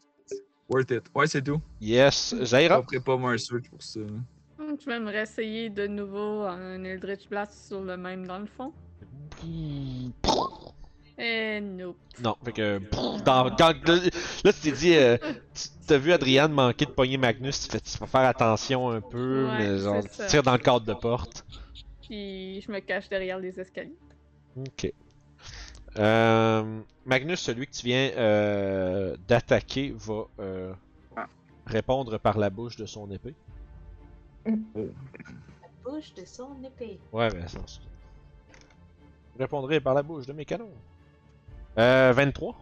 Worth 0.70 0.91
it. 0.91 1.03
Ouais, 1.15 1.28
c'est 1.28 1.41
tout. 1.41 1.59
Yes, 1.82 2.36
Je 2.39 2.45
Zaira. 2.45 2.82
ferai 2.84 2.99
pas 2.99 3.17
moi 3.17 3.32
un 3.32 3.38
search 3.38 3.70
pour 3.70 3.82
ça. 3.82 3.99
là. 4.01 4.05
Hmm, 4.59 4.76
Je 4.80 4.86
vais 4.86 4.99
me 4.99 5.09
réessayer 5.11 5.70
de 5.70 5.88
nouveau 5.88 6.43
un 6.43 6.84
Eldritch 6.84 7.28
Blast 7.28 7.67
sur 7.67 7.82
le 7.82 7.97
même 7.97 8.28
dans 8.28 8.39
le 8.39 8.45
fond. 8.45 8.72
Et 11.17 11.59
nope. 11.59 11.97
Non, 12.24 12.36
fait 12.45 12.53
que. 12.53 12.80
Dans, 13.26 13.49
quand, 13.55 13.74
là, 13.88 14.53
tu 14.53 14.59
t'es 14.61 14.72
dit, 14.72 14.95
euh, 14.95 15.17
tu 15.53 15.67
t'as 15.86 15.97
vu 15.97 16.13
Adriane 16.13 16.53
manquer 16.53 16.86
de 16.86 16.91
pogner 16.91 17.17
Magnus, 17.17 17.59
tu 17.67 17.72
fais, 17.72 17.82
tu 17.82 17.97
vas 17.97 18.07
faire 18.07 18.22
attention 18.22 18.89
un 18.89 19.01
peu, 19.01 19.45
Ouais, 19.47 19.57
mais 19.57 19.78
genre, 19.80 20.01
tu 20.03 20.26
tires 20.28 20.43
dans 20.43 20.53
le 20.53 20.59
cadre 20.59 20.86
de 20.86 20.93
porte. 20.93 21.45
Puis 22.07 22.61
je 22.61 22.72
me 22.72 22.80
cache 22.80 23.09
derrière 23.09 23.38
les 23.38 23.59
escaliers. 23.59 23.97
Ok. 24.57 24.93
Euh, 25.98 26.82
Magnus, 27.06 27.40
celui 27.40 27.66
que 27.68 27.72
tu 27.72 27.86
viens 27.88 28.12
euh, 28.16 29.16
d'attaquer, 29.28 29.94
va 29.98 30.24
euh, 30.40 30.74
Ah. 31.18 31.26
répondre 31.66 32.18
par 32.18 32.38
la 32.38 32.50
bouche 32.50 32.76
de 32.76 32.86
son 32.86 33.10
épée. 33.12 33.34
bouche 35.84 36.14
de 36.16 36.26
son 36.26 36.56
épée. 36.64 37.00
Ouais, 37.12 37.30
mais 37.34 37.48
ça. 37.48 37.60
Je 39.36 39.40
répondrai 39.40 39.80
par 39.80 39.94
la 39.94 40.04
bouche 40.04 40.26
de 40.26 40.34
mes 40.34 40.46
canons. 40.46 40.72
Euh, 41.78 42.12
23. 42.14 42.60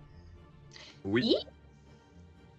Oui. 1.06 1.36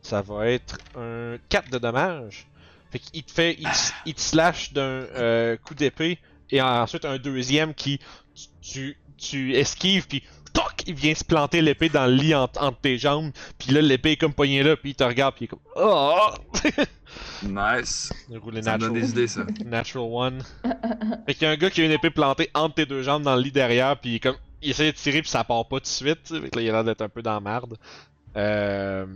Ça 0.03 0.23
va 0.23 0.49
être 0.49 0.79
un 0.97 1.37
4 1.49 1.71
de 1.71 1.79
dommage. 1.79 2.47
Fait 2.91 2.99
qu'il 2.99 3.23
te 3.23 3.31
fait. 3.31 3.55
Il 3.59 3.65
te, 3.65 3.93
il 4.07 4.15
te 4.15 4.21
slash 4.21 4.73
d'un 4.73 4.81
euh, 4.83 5.57
coup 5.59 5.75
d'épée. 5.75 6.19
Et 6.51 6.61
ensuite 6.63 7.05
un 7.05 7.19
deuxième 7.19 7.75
qui. 7.75 8.01
Tu, 8.63 8.97
tu 9.17 9.55
esquives, 9.55 10.07
puis. 10.09 10.23
Toc! 10.59 10.83
Il 10.87 10.95
vient 10.95 11.15
se 11.15 11.25
planter 11.25 11.61
l'épée 11.63 11.89
dans 11.89 12.07
le 12.07 12.15
lit 12.15 12.35
entre, 12.35 12.61
entre 12.63 12.79
tes 12.81 12.99
jambes. 12.99 13.31
Puis 13.59 13.73
là, 13.73 13.81
l'épée 13.81 14.13
est 14.13 14.17
comme 14.17 14.35
poignée 14.35 14.63
là, 14.63 14.77
puis 14.77 14.91
il 14.91 14.95
te 14.95 15.05
regarde, 15.05 15.35
puis 15.35 15.45
il 15.45 15.47
est 15.47 15.49
comme. 15.49 15.61
Oh! 15.77 16.31
Nice. 17.43 18.13
Rouler 18.31 18.63
Ça 18.63 18.75
me 18.75 18.81
donne 18.81 18.93
natural. 18.93 18.93
des 18.93 19.11
idées, 19.11 19.27
ça. 19.29 19.43
Natural 19.65 20.09
one. 20.11 20.43
fait 21.27 21.35
qu'il 21.35 21.43
y 21.43 21.47
a 21.47 21.51
un 21.51 21.57
gars 21.57 21.71
qui 21.71 21.81
a 21.81 21.85
une 21.85 21.93
épée 21.93 22.11
plantée 22.11 22.51
entre 22.55 22.75
tes 22.77 22.87
deux 22.87 23.03
jambes 23.03 23.23
dans 23.23 23.35
le 23.37 23.43
lit 23.43 23.53
derrière, 23.53 23.99
puis 23.99 24.11
il 24.11 24.15
est 24.17 24.21
comme. 24.21 24.37
Il 24.61 24.71
essaie 24.71 24.91
de 24.93 24.97
tirer, 24.97 25.23
puis 25.23 25.31
ça 25.31 25.45
part 25.45 25.67
pas 25.67 25.77
tout 25.77 25.85
de 25.85 25.87
suite. 25.87 26.29
Fait 26.29 26.51
que 26.51 26.57
là, 26.57 26.63
il 26.63 26.69
a 26.69 26.73
l'air 26.73 26.85
d'être 26.85 27.03
un 27.03 27.09
peu 27.09 27.23
dans 27.23 27.35
la 27.35 27.41
merde. 27.41 27.79
Euh, 28.37 29.07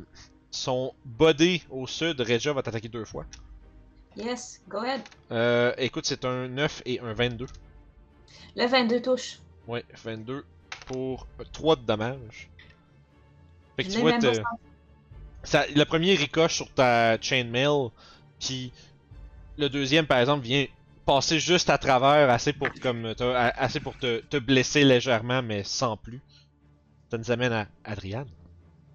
son 0.51 0.95
body 1.05 1.65
au 1.71 1.87
sud, 1.87 2.21
Regia 2.21 2.53
va 2.53 2.63
t'attaquer 2.63 2.89
deux 2.89 3.05
fois. 3.05 3.25
Yes, 4.17 4.61
go 4.69 4.79
ahead. 4.79 5.01
Euh, 5.33 5.73
écoute, 5.79 6.07
c'est 6.07 6.25
un 6.25 6.49
9 6.49 6.83
et 6.87 7.01
un 7.01 7.13
22. 7.13 7.47
Le 8.57 8.67
22 8.67 9.03
touche. 9.03 9.39
Ouais, 9.67 9.85
22 10.05 10.45
pour 10.93 11.27
3 11.53 11.77
de 11.77 11.83
dommages. 11.83 12.51
Fait 13.77 13.85
que 13.85 13.91
tu 13.91 13.99
vois, 13.99 14.13
ça, 15.45 15.65
le 15.75 15.85
premier 15.85 16.15
ricoche 16.15 16.55
sur 16.55 16.73
ta 16.73 17.21
chainmail, 17.21 17.89
puis 18.39 18.73
le 19.59 19.69
deuxième, 19.69 20.07
par 20.07 20.19
exemple, 20.19 20.45
vient 20.45 20.67
passer 21.05 21.41
juste 21.41 21.69
à 21.69 21.79
travers, 21.79 22.31
assez 22.31 22.53
pour, 22.53 22.69
comme, 22.81 23.15
assez 23.57 23.81
pour 23.81 23.97
te, 23.99 24.21
te 24.21 24.37
blesser 24.37 24.85
légèrement, 24.85 25.43
mais 25.43 25.65
sans 25.65 25.97
plus. 25.97 26.21
Ça 27.11 27.19
nous 27.19 27.31
amène 27.31 27.53
à 27.53 27.67
Adriane. 27.85 28.29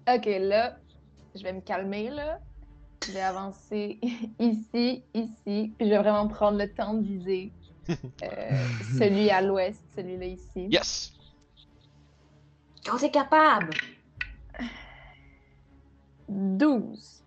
Ok, 0.08 0.26
là, 0.26 0.76
je 1.34 1.42
vais 1.42 1.52
me 1.52 1.60
calmer, 1.60 2.10
là. 2.10 2.40
Je 3.06 3.12
vais 3.12 3.20
avancer 3.20 3.98
ici, 4.40 5.02
ici, 5.14 5.72
puis 5.76 5.86
je 5.86 5.90
vais 5.90 5.98
vraiment 5.98 6.28
prendre 6.28 6.58
le 6.58 6.72
temps 6.72 6.94
de 6.94 7.06
viser 7.06 7.52
euh, 7.88 7.94
celui 8.98 9.30
à 9.30 9.40
l'ouest, 9.40 9.80
celui-là 9.94 10.26
ici. 10.26 10.66
Yes! 10.70 11.12
Quand 12.88 12.96
t'es 12.98 13.10
capable. 13.10 13.70
12. 16.28 17.22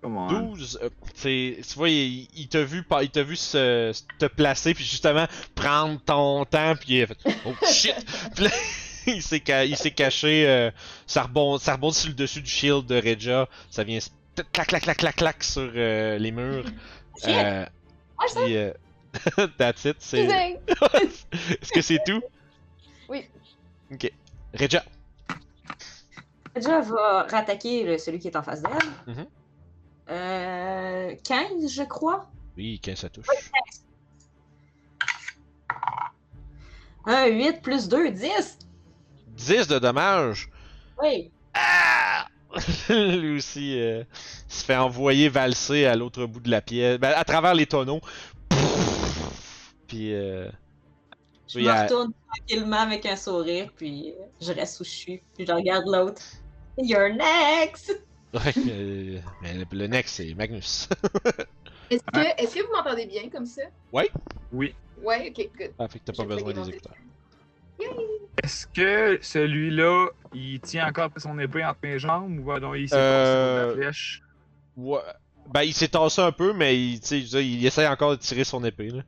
Comment 0.00 0.26
12, 0.28 0.78
euh, 0.82 0.90
c'est- 1.14 1.58
tu 1.66 1.74
vois, 1.76 1.88
il, 1.88 2.28
il 2.36 2.48
t'a 2.48 2.62
vu, 2.62 2.84
il 3.02 3.10
t'a 3.10 3.22
vu 3.22 3.36
se, 3.36 3.90
se- 3.94 4.02
te 4.18 4.26
placer, 4.26 4.74
puis 4.74 4.84
justement 4.84 5.26
prendre 5.54 5.98
ton 6.02 6.44
temps, 6.44 6.74
puis 6.76 6.96
il 6.98 7.02
a 7.04 7.06
fait 7.06 7.16
Oh 7.46 7.54
shit! 7.72 7.94
Puis 8.34 8.44
là, 8.44 8.50
il 9.06 9.22
s'est 9.22 9.42
ca- 9.44 9.64
il 9.64 9.76
s'est 9.78 9.92
caché, 9.92 10.46
euh, 10.46 10.70
ça, 11.06 11.22
rebond, 11.22 11.56
ça 11.58 11.72
rebondit 11.72 11.96
sur 11.98 12.08
le 12.10 12.14
dessus 12.14 12.42
du 12.42 12.50
shield 12.50 12.84
de 12.84 12.96
Regia, 12.96 13.48
ça 13.70 13.82
vient 13.82 13.98
clac 14.52 14.66
clac 14.68 14.82
clac 14.82 14.96
clac 14.98 15.16
clac 15.16 15.42
sur 15.42 15.72
euh, 15.74 16.18
les 16.18 16.32
murs. 16.32 16.64
Shit. 17.22 17.28
Euh, 17.30 17.64
puis, 18.44 18.56
euh, 18.58 18.72
that's 19.58 19.84
it, 19.86 19.96
c'est. 20.00 20.24
Est-ce 20.26 21.72
que 21.72 21.80
c'est 21.80 22.00
tout? 22.04 22.20
Oui. 23.08 23.24
Ok. 23.90 24.12
Regia. 24.52 24.84
Déjà, 26.54 26.80
va 26.80 27.22
rattaquer 27.24 27.84
le- 27.84 27.98
celui 27.98 28.18
qui 28.18 28.28
est 28.28 28.36
en 28.36 28.42
face 28.42 28.62
d'elle. 28.62 29.14
Mhm. 29.14 29.26
Euh, 30.10 31.14
15, 31.24 31.72
je 31.72 31.82
crois. 31.82 32.30
Oui, 32.56 32.78
15 32.80 32.98
ça 32.98 33.08
touche. 33.08 33.26
Un 37.06 37.26
8 37.26 37.60
plus 37.62 37.88
2, 37.88 38.10
10. 38.10 38.58
10 39.36 39.66
de 39.68 39.78
dommages. 39.78 40.48
Oui. 41.02 41.30
Ah! 41.54 42.26
Lui 42.88 43.36
aussi 43.36 43.78
euh, 43.80 44.04
se 44.48 44.64
fait 44.64 44.76
envoyer 44.76 45.28
valser 45.28 45.86
à 45.86 45.96
l'autre 45.96 46.24
bout 46.26 46.40
de 46.40 46.50
la 46.50 46.60
pièce, 46.62 46.98
ben, 46.98 47.12
à 47.16 47.24
travers 47.24 47.54
les 47.54 47.66
tonneaux. 47.66 48.00
Puis 49.88 50.14
euh, 50.14 50.48
Je 51.48 51.58
Oui, 51.58 51.64
me 51.64 51.70
elle- 51.70 51.82
retourne 51.82 52.12
tranquillement 52.32 52.80
avec 52.80 53.04
un 53.06 53.16
sourire, 53.16 53.70
puis 53.76 54.14
euh, 54.18 54.22
je 54.40 54.52
reste 54.52 54.80
où 54.80 54.84
je 54.84 54.90
suis. 54.90 55.22
Puis 55.36 55.46
je 55.46 55.52
regarde 55.52 55.84
l'autre. 55.86 56.22
You're 56.78 57.14
next! 57.14 57.92
ouais, 58.34 58.40
euh, 58.68 59.18
mais 59.42 59.54
le, 59.54 59.64
le 59.70 59.86
next 59.86 60.16
c'est 60.16 60.34
Magnus. 60.34 60.88
Est-ce 61.90 62.02
que, 62.02 62.42
est-ce 62.42 62.54
que 62.56 62.62
vous 62.62 62.72
m'entendez 62.72 63.06
bien 63.06 63.28
comme 63.28 63.46
ça? 63.46 63.62
Oui. 63.92 64.74
Ouais, 65.02 65.28
ok, 65.30 65.50
good. 65.58 65.70
ah, 65.78 65.86
fait 65.86 65.98
que 65.98 66.04
t'as 66.04 66.12
pas 66.14 66.24
besoin 66.24 66.52
des 66.54 66.70
écouteurs. 66.70 66.94
Est-ce 68.42 68.66
que 68.66 69.18
celui-là, 69.22 70.08
il 70.34 70.60
tient 70.60 70.88
encore 70.88 71.10
son 71.18 71.38
épée 71.38 71.64
entre 71.64 71.80
mes 71.82 71.98
jambes 71.98 72.38
ou 72.38 72.44
ben 72.44 72.58
non, 72.58 72.74
il 72.74 72.88
s'est 72.88 72.96
Euh, 72.96 73.68
la 73.68 73.74
flèche? 73.74 74.22
Ouais. 74.76 75.00
Ben 75.52 75.62
il 75.62 75.74
s'est 75.74 75.88
tassé 75.88 76.22
un 76.22 76.32
peu, 76.32 76.52
mais 76.54 76.76
il, 76.80 77.00
il 77.12 77.66
essaie 77.66 77.86
encore 77.86 78.12
de 78.12 78.16
tirer 78.16 78.44
son 78.44 78.64
épée 78.64 78.88
là. 78.90 79.02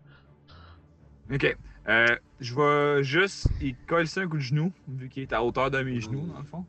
Ok. 1.33 1.57
Euh, 1.89 2.17
je 2.41 2.55
vais 2.55 3.03
juste. 3.03 3.49
Il 3.61 3.75
colle 3.87 4.07
ça 4.07 4.21
un 4.21 4.29
coup 4.29 4.37
de 4.37 4.43
genou, 4.43 4.73
vu 4.87 5.09
qu'il 5.09 5.23
est 5.23 5.33
à 5.33 5.43
hauteur 5.43 5.71
de 5.71 5.81
mes 5.83 6.01
genoux, 6.01 6.27
dans 6.27 6.39
le 6.39 6.45
fond. 6.45 6.65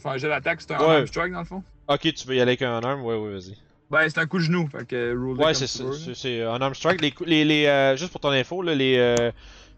Faire 0.00 0.12
un 0.12 0.16
jet 0.18 0.28
d'attaque, 0.28 0.60
c'est 0.60 0.72
un 0.72 0.78
Ouais. 0.78 0.96
arm 0.96 1.06
strike, 1.06 1.32
dans 1.32 1.38
le 1.40 1.44
fond. 1.44 1.62
Ok, 1.88 2.00
tu 2.14 2.26
veux 2.28 2.34
y 2.34 2.40
aller 2.40 2.50
avec 2.52 2.62
un 2.62 2.80
arm? 2.80 3.02
Ouais, 3.02 3.16
ouais, 3.16 3.32
vas-y. 3.32 3.56
Ben, 3.90 4.08
c'est 4.08 4.18
un 4.18 4.26
coup 4.26 4.38
de 4.38 4.42
genou, 4.42 4.68
fait 4.68 4.86
que 4.86 5.16
roll 5.16 5.36
Ouais, 5.38 5.54
c'est 5.54 5.66
C'est 5.68 6.42
un 6.42 6.60
arm 6.60 6.74
strike. 6.74 7.00
Les, 7.00 7.14
les, 7.24 7.44
les, 7.44 7.66
euh, 7.66 7.96
juste 7.96 8.10
pour 8.12 8.20
ton 8.20 8.30
info, 8.30 8.60
là, 8.62 8.74
les, 8.74 8.96
euh, 8.98 9.30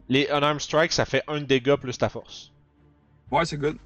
les 0.09 0.27
unarmed 0.33 0.61
strike, 0.61 0.93
ça 0.93 1.05
fait 1.05 1.23
un 1.29 1.41
dégât 1.41 1.77
plus 1.77 1.97
ta 1.99 2.09
force. 2.09 2.51
Ouais, 3.31 3.45
c'est 3.45 3.59
good. 3.59 3.77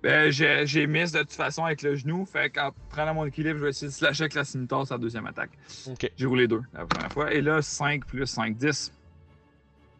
Ben, 0.00 0.30
j'ai 0.30 0.86
miss 0.86 1.10
de 1.10 1.18
toute 1.20 1.32
façon 1.32 1.64
avec 1.64 1.82
le 1.82 1.96
genou, 1.96 2.24
fait 2.24 2.50
qu'en 2.50 2.70
prenant 2.88 3.14
mon 3.14 3.26
équilibre, 3.26 3.58
je 3.58 3.64
vais 3.64 3.70
essayer 3.70 3.88
de 3.88 3.92
slasher 3.92 4.22
avec 4.22 4.34
la 4.34 4.44
scimitar 4.44 4.86
sa 4.86 4.96
deuxième 4.96 5.26
attaque. 5.26 5.50
Ok. 5.88 6.08
J'ai 6.16 6.26
roulé 6.26 6.46
deux 6.46 6.62
la 6.72 6.86
première 6.86 7.10
fois, 7.12 7.32
et 7.34 7.40
là, 7.40 7.60
5 7.60 8.04
plus 8.06 8.24
5, 8.26 8.56
10. 8.56 8.92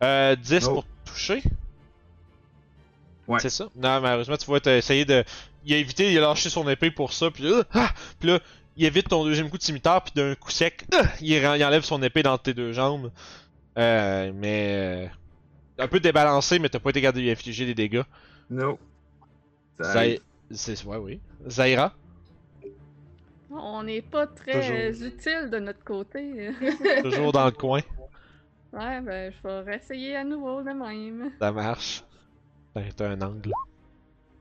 Euh, 0.05 0.37
10 0.37 0.69
Oh. 0.69 0.75
pour 0.75 0.87
toucher? 1.05 1.43
Ouais. 3.27 3.41
C'est 3.41 3.51
ça? 3.51 3.64
Non, 3.75 4.01
malheureusement, 4.01 4.37
tu 4.37 4.47
vois, 4.47 4.61
t'as 4.61 4.77
essayé 4.79 5.05
de. 5.05 5.25
Il 5.65 5.75
a 5.75 5.77
évité, 5.77 6.13
il 6.13 6.19
a 6.19 6.23
lâché 6.23 6.51
son 6.51 6.69
épée 6.69 6.91
pour 6.91 7.13
ça, 7.13 7.31
puis 7.31 7.45
là, 7.45 7.63
ah! 7.75 7.91
Puis 8.19 8.29
là, 8.29 8.41
il 8.77 8.85
évite 8.85 9.09
ton 9.09 9.25
deuxième 9.25 9.51
coup 9.51 9.59
de 9.59 9.63
cimetière, 9.63 10.03
puis 10.03 10.13
d'un 10.15 10.35
coup 10.35 10.51
sec, 10.51 10.85
ah! 10.93 11.03
il, 11.21 11.45
enlève 11.47 11.83
son 11.83 12.03
épée 12.03 12.23
dans 12.23 12.39
tes 12.39 12.55
deux 12.55 12.73
jambes. 12.73 13.11
Euh, 13.77 14.33
mais. 14.35 15.07
euh, 15.07 15.07
un 15.79 15.89
peu 15.89 16.01
débalancé, 16.01 16.59
mais 16.59 16.69
t'as 16.69 16.81
pas 16.81 16.91
été 16.91 17.01
capable 17.01 17.19
de 17.19 17.23
lui 17.23 17.31
infliger 17.31 17.67
des 17.67 17.75
dégâts. 17.75 18.03
No. 18.51 18.79
C'est 20.51 20.85
ouais, 20.85 20.97
oui. 20.97 21.21
Zaira? 21.49 21.93
On 23.51 23.83
n'est 23.83 24.03
pas 24.03 24.27
très 24.27 24.61
Toujours. 24.61 25.07
utile 25.07 25.51
de 25.51 25.59
notre 25.59 25.83
côté. 25.85 26.51
Toujours 27.03 27.33
dans 27.33 27.47
le 27.47 27.53
coin. 27.53 27.81
Ouais, 28.73 29.01
ben, 29.01 29.33
je 29.33 29.49
vais 29.49 29.61
réessayer 29.61 30.17
à 30.17 30.25
nouveau 30.25 30.63
de 30.63 30.71
même. 30.71 31.33
Ça 31.39 31.53
marche. 31.53 32.03
T'as 32.75 32.83
t'as 32.95 33.09
un 33.09 33.21
angle. 33.23 33.53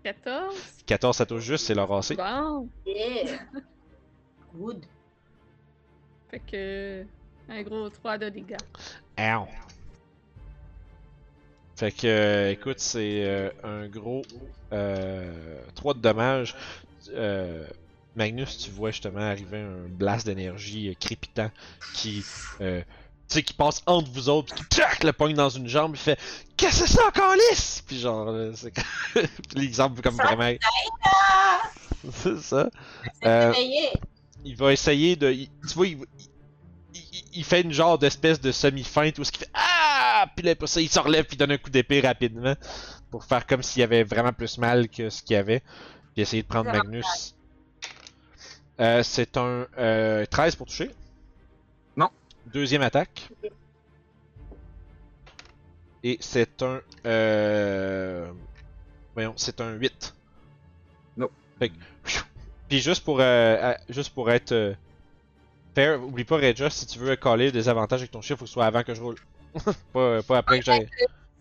14. 0.03 0.55
14, 0.85 1.17
ça 1.17 1.25
touche 1.25 1.43
juste, 1.43 1.65
c'est 1.65 1.75
le 1.75 1.83
racé. 1.83 2.15
Bon. 2.15 2.69
Yeah. 2.85 3.39
Good. 4.53 4.85
Fait 6.29 6.39
que. 6.39 7.05
Un 7.49 7.63
gros 7.63 7.89
3 7.89 8.17
de 8.17 8.29
dégâts. 8.29 8.57
Ow. 9.19 9.47
Fait 11.77 11.91
que, 11.91 12.07
euh, 12.07 12.51
écoute, 12.51 12.79
c'est 12.79 13.23
euh, 13.23 13.49
un 13.63 13.87
gros 13.87 14.23
euh, 14.73 15.61
3 15.75 15.93
de 15.93 15.99
dommages. 15.99 16.55
Euh, 17.13 17.65
Magnus, 18.15 18.57
tu 18.57 18.71
vois 18.71 18.89
justement 18.89 19.19
arriver 19.19 19.59
un 19.59 19.87
blast 19.87 20.25
d'énergie 20.25 20.89
euh, 20.89 20.93
crépitant 20.99 21.51
qui, 21.93 22.25
euh, 22.61 22.81
sais, 23.34 23.43
qui 23.43 23.53
passe 23.53 23.82
entre 23.86 24.09
vous 24.11 24.30
autres, 24.30 24.53
puis 24.55 24.63
qui 24.63 24.78
tac, 24.78 25.03
le 25.03 25.13
pogne 25.13 25.36
dans 25.36 25.49
une 25.49 25.67
jambe, 25.67 25.93
il 25.95 25.99
fait 25.99 26.19
Qu'est-ce 26.55 26.82
que 26.82 26.88
c'est 26.88 26.95
ça 26.95 27.07
encore 27.07 27.36
lisse? 27.51 27.84
Puis 27.86 27.99
genre, 27.99 28.32
là, 28.32 28.51
c'est 28.55 28.73
l'exemple 29.55 30.01
comme 30.01 30.15
vraiment. 30.15 30.51
c'est 32.11 32.39
ça. 32.39 32.69
Euh, 33.25 33.53
il 34.45 34.55
va 34.55 34.73
essayer 34.73 35.15
de. 35.15 35.32
il- 35.32 35.49
tu 35.67 35.73
vois, 35.75 35.88
il, 35.88 35.97
il, 37.34 37.43
fait 37.43 37.61
une 37.61 37.73
genre 37.73 37.99
d'espèce 37.99 38.41
de 38.41 38.51
semi-feinte 38.51 39.19
où 39.19 39.23
ce 39.23 39.32
qu'il 39.32 39.45
fait 39.45 39.51
Ah! 39.53 40.25
Puis 40.36 40.45
là, 40.45 40.55
ça, 40.65 40.82
il 40.82 40.89
se 40.89 40.99
relève 40.99 41.25
puis 41.25 41.36
il 41.36 41.38
donne 41.38 41.51
un 41.51 41.57
coup 41.57 41.69
d'épée 41.69 41.99
rapidement 42.01 42.55
pour 43.11 43.23
faire 43.23 43.45
comme 43.45 43.61
s'il 43.61 43.82
y 43.82 43.84
avait 43.84 44.03
vraiment 44.03 44.34
plus 44.34 44.57
mal 44.57 44.89
que 44.89 45.09
ce 45.09 45.21
qu'il 45.21 45.36
y 45.36 45.38
avait. 45.38 45.61
Puis 46.13 46.23
essayer 46.23 46.41
de 46.41 46.47
prendre 46.47 46.71
Magnus. 46.71 47.36
Euh, 48.80 49.03
c'est 49.03 49.38
un 49.38 49.67
euh, 49.78 50.25
13 50.25 50.55
pour 50.55 50.67
toucher. 50.67 50.89
Non. 52.47 52.51
Deuxième 52.53 52.81
attaque. 52.81 53.29
Et 56.03 56.17
c'est 56.21 56.61
un. 56.63 56.81
Euh... 57.05 58.27
Voyons, 59.13 59.33
c'est 59.35 59.61
un 59.61 59.73
8. 59.73 60.13
Non. 61.17 61.29
Fait 61.59 61.69
que, 61.69 61.73
Puis 62.69 62.79
juste 62.79 63.03
pour, 63.03 63.19
euh, 63.19 63.23
euh, 63.23 63.73
juste 63.89 64.13
pour 64.13 64.29
être 64.31 64.51
euh, 64.51 64.73
fair, 65.73 66.01
oublie 66.03 66.23
pas 66.23 66.37
Regia, 66.37 66.69
si 66.69 66.85
tu 66.85 66.99
veux 66.99 67.15
coller 67.15 67.51
des 67.51 67.67
avantages 67.67 68.01
avec 68.01 68.11
ton 68.11 68.21
chiffre, 68.21 68.39
faut 68.39 68.45
que 68.45 68.49
ce 68.49 68.53
soit 68.53 68.65
avant 68.65 68.83
que 68.83 68.93
je 68.93 69.01
roule. 69.01 69.15
pas, 69.93 70.21
pas 70.21 70.37
après 70.37 70.59
que 70.59 70.65
j'aille. 70.65 70.87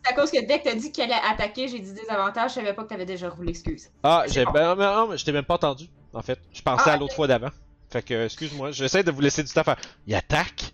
C'est 0.05 0.13
à 0.13 0.15
cause 0.15 0.31
que 0.31 0.45
dès 0.47 0.61
que 0.61 0.65
t'as 0.65 0.75
dit 0.75 0.93
qu'elle 0.93 1.13
allait 1.13 1.23
attaquer, 1.29 1.69
j'ai 1.69 1.81
dit 1.81 1.93
des 1.93 2.09
avantages, 2.09 2.51
je 2.51 2.55
savais 2.57 2.73
pas 2.73 2.85
que 2.85 2.89
t'avais 2.89 3.05
déjà 3.05 3.29
roulé, 3.29 3.51
excuse. 3.51 3.91
Ah, 4.03 4.25
j'ai 4.29 4.45
bon. 4.45 4.53
ben, 4.53 4.75
non, 4.75 4.97
non, 4.97 5.09
mais 5.09 5.19
je 5.19 5.25
t'ai 5.25 5.33
même 5.33 5.45
pas 5.45 5.55
entendu, 5.55 5.87
en 6.13 6.23
fait. 6.23 6.39
Je 6.53 6.63
pensais 6.63 6.91
Ah, 6.91 6.93
à 6.93 6.97
l'autre 6.97 7.15
fois 7.15 7.27
d'avant. 7.27 7.51
Fait 7.91 8.03
que, 8.03 8.25
excuse-moi, 8.25 8.71
j'essaie 8.71 9.03
de 9.03 9.11
vous 9.11 9.21
laisser 9.21 9.43
du 9.43 9.53
temps 9.53 9.61
à 9.61 9.65
faire. 9.65 9.77
Il 10.07 10.15
attaque? 10.15 10.73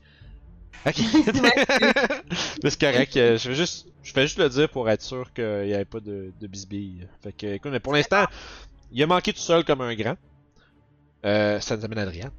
Ok. 0.86 0.94
C'est 2.62 2.80
correct, 2.80 3.16
euh, 3.16 3.38
je 3.38 3.48
vais 3.48 3.54
juste, 3.54 3.86
je 4.02 4.12
fais 4.12 4.22
juste 4.22 4.38
le 4.38 4.48
dire 4.48 4.68
pour 4.68 4.88
être 4.90 5.02
sûr 5.02 5.32
qu'il 5.32 5.64
n'y 5.64 5.74
avait 5.74 5.84
pas 5.84 6.00
de, 6.00 6.32
de 6.40 6.46
bisbille. 6.46 7.06
Fait 7.22 7.32
que, 7.32 7.46
écoute, 7.46 7.70
mais 7.70 7.80
pour 7.80 7.92
l'instant, 7.92 8.24
il 8.90 9.02
a 9.02 9.06
manqué 9.06 9.32
tout 9.32 9.40
seul 9.40 9.64
comme 9.64 9.80
un 9.80 9.94
grand. 9.94 10.16
Euh, 11.24 11.60
ça 11.60 11.76
nous 11.76 11.84
amène 11.84 11.98
à 11.98 12.02
Adrien. 12.02 12.32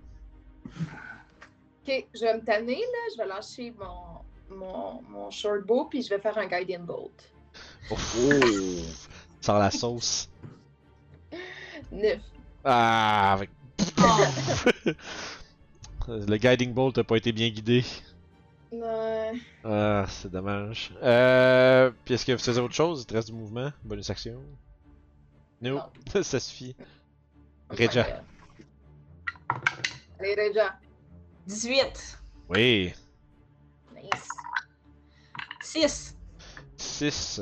Ok, 0.68 2.06
je 2.14 2.22
vais 2.22 2.36
me 2.36 2.42
tanner, 2.42 2.76
là. 2.76 3.00
Je 3.14 3.18
vais 3.18 3.28
lâcher 3.28 3.74
mon, 3.80 4.56
mon, 4.56 5.02
mon 5.10 5.32
short 5.32 5.66
bow, 5.66 5.86
puis 5.86 6.02
je 6.02 6.10
vais 6.10 6.20
faire 6.20 6.38
un 6.38 6.48
guiding 6.48 6.86
bolt. 6.86 7.32
Ouf, 7.92 8.16
Oh! 8.20 8.84
sans 9.42 9.58
la 9.58 9.72
sauce. 9.72 10.30
Neuf. 11.92 12.22
Ah, 12.64 13.34
avec... 13.34 13.50
Oh, 13.98 14.24
le 16.08 16.38
guiding 16.38 16.74
bolt 16.74 16.98
a 16.98 17.04
pas 17.04 17.18
été 17.18 17.32
bien 17.32 17.50
guidé. 17.50 17.84
Ouais. 18.74 19.34
Ah, 19.64 20.06
c'est 20.10 20.32
dommage. 20.32 20.94
Euh, 21.04 21.92
puis 22.04 22.16
est-ce 22.16 22.26
que 22.26 22.32
vous 22.32 22.40
faisiez 22.40 22.62
autre 22.62 22.74
chose? 22.74 23.02
Il 23.02 23.06
te 23.06 23.14
reste 23.14 23.28
du 23.28 23.34
mouvement? 23.36 23.72
Bonus 23.84 24.10
action? 24.10 24.42
No, 25.62 25.80
ça 26.24 26.40
suffit. 26.40 26.76
Regia. 27.70 28.24
Allez, 30.20 30.36
Regia. 30.36 30.74
18. 31.46 32.20
Oui. 32.50 32.94
Nice. 33.96 34.28
6. 35.62 36.18
6. 36.78 37.42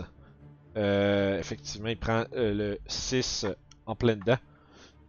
Euh, 0.76 1.40
effectivement, 1.40 1.90
il 1.90 1.98
prend 1.98 2.26
euh, 2.34 2.54
le 2.54 2.80
6 2.88 3.46
en 3.86 3.96
plein 3.96 4.18
dedans. 4.18 4.38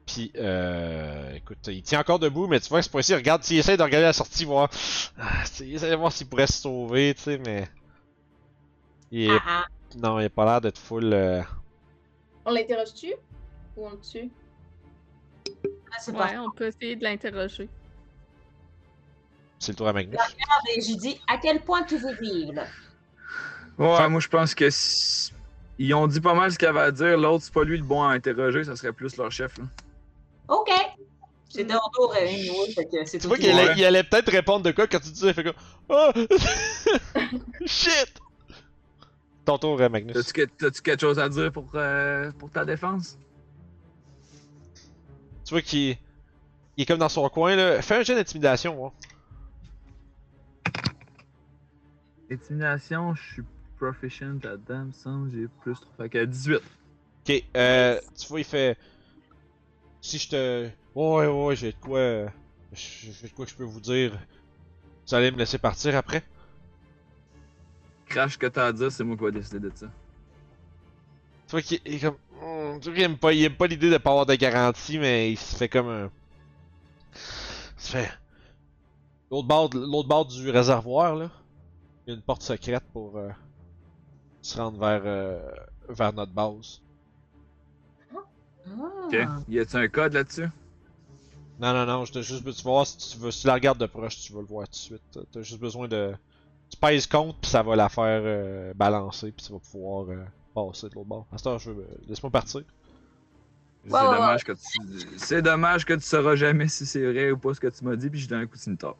Puis, 0.07 0.33
euh, 0.37 1.33
écoute, 1.35 1.59
il 1.69 1.83
tient 1.83 2.01
encore 2.01 2.19
debout, 2.19 2.47
mais 2.47 2.61
tu 2.61 2.69
vois, 2.69 2.83
c'est 2.83 2.91
pas 2.93 3.01
ici. 3.01 3.15
Regarde, 3.15 3.43
s'il 3.45 3.59
essaie 3.59 3.77
de 3.77 3.83
regarder 3.83 4.07
la 4.07 4.13
sortie, 4.13 4.45
voir. 4.45 4.69
Ah, 5.19 5.45
il 5.61 5.75
essaie 5.75 5.91
de 5.91 5.97
voir 5.97 6.13
s'il 6.13 6.29
pourrait 6.29 6.47
se 6.47 6.55
sauver, 6.61 7.15
tu 7.15 7.23
sais, 7.23 7.39
mais. 7.39 7.69
Il 9.11 9.31
est... 9.31 9.39
Ah, 9.47 9.65
Non, 9.97 10.19
il 10.21 10.25
a 10.27 10.31
pas 10.31 10.45
l'air 10.45 10.61
d'être 10.61 10.79
full. 10.79 11.13
euh, 11.13 11.43
On 12.45 12.53
l'interroge-tu? 12.53 13.15
Ou 13.77 13.87
on 13.87 13.91
le 13.91 14.01
tue? 14.01 14.31
ah, 15.47 15.97
c'est 15.99 16.13
Ouais, 16.13 16.19
pas 16.19 16.41
on 16.41 16.51
peut 16.51 16.67
essayer 16.67 16.97
de 16.97 17.05
l'interroger. 17.05 17.69
C'est 19.59 19.73
le 19.73 19.77
tour 19.77 19.89
à 19.89 19.93
Magnus. 19.93 20.19
Et 20.77 20.81
j'ai 20.81 20.97
dit, 20.97 21.21
à 21.29 21.39
quel 21.39 21.61
point 21.61 21.85
tu 21.85 21.97
veux 21.97 22.15
vivre? 22.15 22.63
Ouais, 23.79 24.09
moi 24.09 24.21
je 24.21 24.29
pense 24.29 24.55
que 24.55 24.69
si- 24.71 25.33
ils 25.79 25.95
ont 25.95 26.07
dit 26.07 26.21
pas 26.21 26.35
mal 26.35 26.53
ce 26.53 26.59
qu'il 26.59 26.69
avait 26.69 26.81
à 26.81 26.91
dire. 26.91 27.17
L'autre, 27.17 27.45
c'est 27.45 27.53
pas 27.55 27.65
lui 27.65 27.79
le 27.79 27.85
bon 27.85 28.03
à 28.03 28.09
interroger, 28.13 28.65
ça 28.65 28.77
serait 28.77 28.93
plus 28.93 29.17
leur 29.17 29.31
chef. 29.31 29.57
Là. 29.59 29.65
OK. 30.53 30.71
Fait 31.55 32.87
que 32.87 33.05
c'est 33.05 33.19
Tu 33.19 33.27
vois 33.27 33.37
qui 33.37 33.43
qu'il 33.43 33.85
allait, 33.85 34.05
peut-être 34.05 34.31
répondre 34.31 34.65
de 34.65 34.71
quoi 34.71 34.87
quand 34.87 35.01
tu 35.01 35.11
disais, 35.11 35.29
il 35.29 35.35
fait 35.35 35.45
comme. 35.45 35.53
Oh! 35.89 36.11
Shit! 37.67 38.15
Ton 39.45 39.59
tour, 39.59 39.81
euh, 39.81 39.89
Magnus. 39.89 40.15
T'as-tu 40.15 40.33
que- 40.33 40.51
t'as-tu 40.59 40.83
quelque 40.83 41.01
chose 41.01 41.19
à 41.19 41.29
dire 41.29 41.51
pour, 41.53 41.69
euh, 41.75 42.31
pour 42.39 42.51
ta 42.51 42.65
défense? 42.65 43.19
Tu 45.45 45.53
vois 45.55 45.63
qu'il 45.63 45.97
il 46.77 46.83
est 46.83 46.87
comme 46.87 46.99
dans 46.99 47.09
son 47.09 47.29
coin, 47.29 47.57
là. 47.57 47.83
Fais 47.83 47.97
un 47.97 48.03
jeu 48.03 48.15
d'intimidation, 48.15 48.75
moi. 48.77 48.93
Intimidation, 52.31 53.15
je 53.15 53.33
suis 53.35 53.43
proficient 53.79 54.39
là-dedans, 54.43 54.85
me 54.87 54.93
semble, 54.93 55.31
j'ai 55.33 55.49
plus 55.61 55.75
3. 55.75 55.87
Fait 55.99 56.09
que 56.09 56.25
18. 56.25 56.57
Ok, 57.29 57.45
euh, 57.57 58.01
tu 58.19 58.27
vois, 58.29 58.41
il 58.41 58.45
fait. 58.45 58.79
Si 60.03 60.19
je 60.19 60.29
te. 60.29 60.69
Ouais, 60.97 61.27
ouais, 61.29 61.57
j'ai 61.57 61.73
de 61.73 61.77
quoi. 61.79 62.27
J'ai 62.73 63.29
de 63.29 63.33
quoi 63.33 63.47
que 63.47 63.53
je 63.53 63.57
peux 63.57 63.65
vous 63.65 63.81
dire. 63.81 64.19
Vous 65.07 65.15
allez 65.15 65.31
me 65.31 65.39
laisser 65.39 65.59
partir 65.59 65.97
après? 65.97 66.25
Crash 68.07 68.37
que 68.37 68.47
t'as 68.49 68.67
à 68.67 68.73
dire, 68.73 68.91
c'est 68.91 69.05
moi 69.05 69.17
qui 69.17 69.25
vais 69.25 69.33
décider 69.33 69.61
de 69.61 69.73
ça. 69.75 69.87
Tu 71.47 71.53
vois 71.53 71.63
qu'il 71.63 71.81
il 71.87 71.95
est 71.95 72.01
comme. 72.01 72.17
Hmm, 72.41 72.81
tu 72.81 72.89
vois 72.89 72.95
qu'il 72.97 73.05
aime 73.05 73.17
pas, 73.17 73.33
il 73.33 73.45
aime 73.45 73.55
pas 73.55 73.69
l'idée 73.69 73.91
de 73.91 73.99
pas 73.99 74.11
avoir 74.11 74.27
de 74.27 74.35
garantie, 74.35 74.99
mais 74.99 75.33
il 75.33 75.39
se 75.39 75.57
fait 75.57 75.69
comme 75.69 75.89
un. 75.89 76.11
Il 77.15 77.83
se 77.83 77.91
fait. 77.93 78.11
L'autre 79.31 79.47
bord, 79.47 79.71
l'autre 79.73 80.09
bord 80.09 80.27
du 80.27 80.51
réservoir, 80.51 81.15
là. 81.15 81.31
Il 82.07 82.11
y 82.11 82.13
a 82.13 82.17
une 82.17 82.23
porte 82.23 82.43
secrète 82.43 82.85
pour 82.93 83.17
euh, 83.17 83.31
se 84.43 84.59
rendre 84.59 84.81
vers, 84.81 85.03
euh, 85.05 85.49
vers 85.89 86.13
notre 86.13 86.33
base. 86.33 86.82
Ok. 89.07 89.17
Ah. 89.21 89.39
Y 89.49 89.59
a-tu 89.59 89.77
un 89.77 89.89
code 89.89 90.13
là-dessus? 90.15 90.49
Non, 91.61 91.73
non, 91.75 91.87
non, 91.87 92.05
je 92.05 92.13
t'ai 92.13 92.23
juste. 92.23 92.43
Tu 92.45 92.63
vas 92.65 92.71
voir 92.71 92.87
si 92.87 92.97
tu 92.99 93.19
veux. 93.19 93.31
Si 93.31 93.43
tu 93.43 93.47
la 93.47 93.55
regardes 93.55 93.79
de 93.79 93.87
proche, 93.87 94.19
tu 94.21 94.33
vas 94.33 94.41
le 94.41 94.47
voir 94.47 94.67
tout 94.67 94.73
de 94.73 94.77
suite. 94.77 95.19
T'as 95.33 95.43
juste 95.43 95.61
besoin 95.61 95.87
de. 95.89 96.13
Tu 96.71 96.77
pèses 96.79 97.07
compte, 97.07 97.37
puis 97.41 97.51
ça 97.51 97.63
va 97.63 97.77
la 97.77 97.89
faire 97.89 98.23
euh, 98.25 98.73
balancer, 98.75 99.31
puis 99.31 99.45
tu 99.47 99.53
vas 99.53 99.59
pouvoir 99.59 100.07
euh, 100.09 100.25
passer 100.55 100.89
de 100.89 100.95
l'autre 100.95 101.07
bord. 101.09 101.27
À 101.33 101.39
ce 101.39 101.45
temps, 101.45 101.59
je 101.59 101.71
veux. 101.71 101.83
euh, 101.83 101.97
Laisse-moi 102.09 102.31
partir. 102.31 102.63
C'est 103.85 103.93
Ouais, 103.93 104.01
ouais, 104.01 104.15
dommage 104.15 104.45
que 104.45 104.53
tu. 104.53 105.19
C'est 105.19 105.43
dommage 105.43 105.85
que 105.85 105.93
tu 105.95 106.01
sauras 106.03 106.35
jamais 106.37 106.69
si 106.69 106.87
c'est 106.87 107.05
vrai 107.13 107.31
ou 107.33 107.37
pas 107.39 107.53
ce 107.53 107.61
que 107.61 107.67
tu 107.67 107.85
m'as 107.85 107.97
dit, 107.97 108.09
puis 108.09 108.21
je 108.21 108.29
donne 108.29 108.41
un 108.43 108.47
coup 108.47 108.57
de 108.57 108.61
cimetière. 108.63 108.95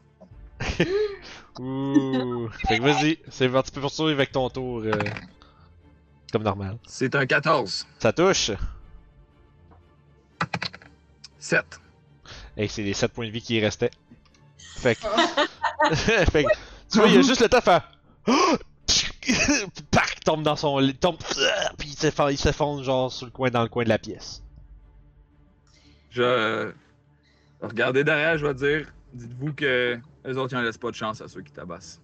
Ouh. 1.59 2.49
fait 2.67 2.79
que 2.79 2.83
vas-y, 2.83 3.19
c'est 3.29 3.49
parti 3.49 3.71
pour 3.73 3.83
poursuivre 3.83 4.11
avec 4.11 4.33
ton 4.33 4.49
tour. 4.51 4.83
euh, 4.85 4.93
comme 6.33 6.43
normal. 6.43 6.79
C'est 6.87 7.15
un 7.15 7.27
14. 7.27 7.87
Ça 7.99 8.13
touche? 8.13 8.51
7. 11.43 11.65
Et 12.57 12.69
c'est 12.69 12.83
les 12.83 12.95
7 12.95 13.13
points 13.13 13.27
de 13.27 13.33
vie 13.33 13.43
qui 13.43 13.57
y 13.57 13.61
restaient. 13.61 13.91
Fait 14.77 14.95
que. 14.95 15.01
fait 16.31 16.45
que, 16.45 16.49
tu 16.91 16.99
vois, 16.99 17.09
il 17.09 17.15
y 17.15 17.19
a 17.19 17.23
juste 17.23 17.41
le 17.41 17.49
temps 17.49 17.59
de 17.59 17.63
faire. 17.63 17.91
Pac! 19.91 20.21
Tombe 20.25 20.43
dans 20.45 20.55
son 20.57 20.79
lit. 20.79 20.95
Tombe. 20.95 21.17
Puis 21.79 21.97
il 21.99 22.39
s'effondre, 22.39 22.85
genre 22.85 23.13
sur 23.13 23.27
le 23.27 23.33
coin, 23.33 23.51
dans 23.51 23.63
le 23.63 23.69
coin 23.69 23.83
de 23.85 23.89
la 23.89 23.99
pièce. 23.99 24.43
Je. 26.11 26.23
euh, 26.23 26.73
Regardez 27.61 28.05
derrière, 28.05 28.39
je 28.39 28.47
vais 28.47 28.55
dire. 28.55 28.93
Dites-vous 29.13 29.53
que 29.53 29.99
les 30.25 30.37
autres, 30.37 30.53
ils 30.55 30.57
en 30.59 30.63
laissent 30.63 30.79
pas 30.79 30.91
de 30.91 30.97
chance 30.97 31.21
à 31.21 31.29
ceux 31.29 31.43
qui 31.43 31.53
tabassent. 31.53 32.01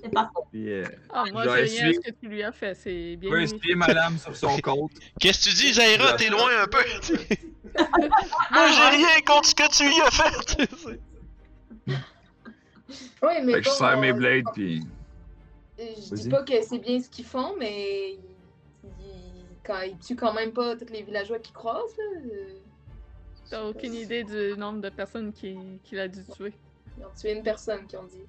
C'est 0.00 0.12
pas 0.12 0.30
faux. 0.32 0.46
Puis, 0.52 0.70
euh, 0.72 0.84
Ah, 1.12 1.24
moi, 1.32 1.42
j'ai 1.44 1.50
rien 1.80 1.90
à 1.90 1.92
ce 1.92 1.98
que 2.00 2.10
tu 2.20 2.28
lui 2.28 2.42
as 2.42 2.52
fait. 2.52 2.74
C'est 2.74 3.16
bien. 3.16 3.30
je 3.30 3.36
vais 3.36 3.42
essuyer 3.44 3.74
madame 3.74 4.16
sur 4.18 4.34
son 4.36 4.56
compte. 4.62 4.92
Qu'est-ce 5.20 5.44
que 5.46 5.50
tu 5.50 5.56
dis, 5.56 5.72
Zaira? 5.74 6.12
T'es 6.14 6.28
loin 6.30 6.50
un 6.62 6.66
peu! 6.68 6.78
Moi, 7.76 8.68
j'ai 8.70 8.96
rien 8.96 9.20
contre 9.26 9.48
ce 9.48 9.54
que 9.54 9.68
tu 9.76 9.84
lui 9.84 10.00
as 10.00 10.10
fait! 10.10 10.70
Oui, 13.22 13.32
mais 13.44 13.52
Fait 13.54 13.60
que 13.60 13.66
je 13.66 13.70
serre 13.70 13.98
mes 14.00 14.10
euh, 14.12 14.14
blades, 14.14 14.44
puis. 14.54 14.82
Je 15.78 16.14
dis 16.14 16.28
pas 16.30 16.42
que 16.42 16.62
c'est 16.62 16.78
bien 16.78 17.00
ce 17.00 17.08
qu'ils 17.10 17.24
font, 17.26 17.54
mais 17.58 18.12
ils, 18.12 18.18
ils- 19.00 19.44
quand 19.64 19.80
ils 19.82 19.98
tuent 19.98 20.16
quand 20.16 20.32
même 20.32 20.52
pas 20.52 20.74
tous 20.76 20.90
les 20.90 21.02
villageois 21.02 21.38
qui 21.38 21.52
croisent, 21.52 21.96
là. 21.98 22.20
T'as 23.50 23.64
aucune 23.64 23.94
idée 23.94 24.24
du 24.24 24.54
nombre 24.58 24.80
de 24.80 24.88
personnes 24.88 25.32
qui- 25.32 25.58
qu'il 25.84 25.98
a 25.98 26.08
dû 26.08 26.24
tuer. 26.24 26.52
Ils 26.98 27.04
ont 27.04 27.10
tué 27.18 27.32
une 27.32 27.42
personne 27.42 27.86
qui 27.86 27.96
ont 27.96 28.04
dit. 28.04 28.22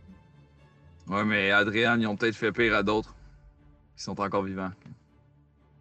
Ouais, 1.07 1.24
mais 1.24 1.52
Adrien, 1.52 1.98
ils 1.99 2.07
ont 2.07 2.16
peut-être 2.16 2.36
fait 2.36 2.52
pire 2.52 2.76
à 2.76 2.84
d'autres. 2.84 3.16
Qui 3.98 4.03
sont 4.03 4.20
encore 4.20 4.44
vivants. 4.44 4.72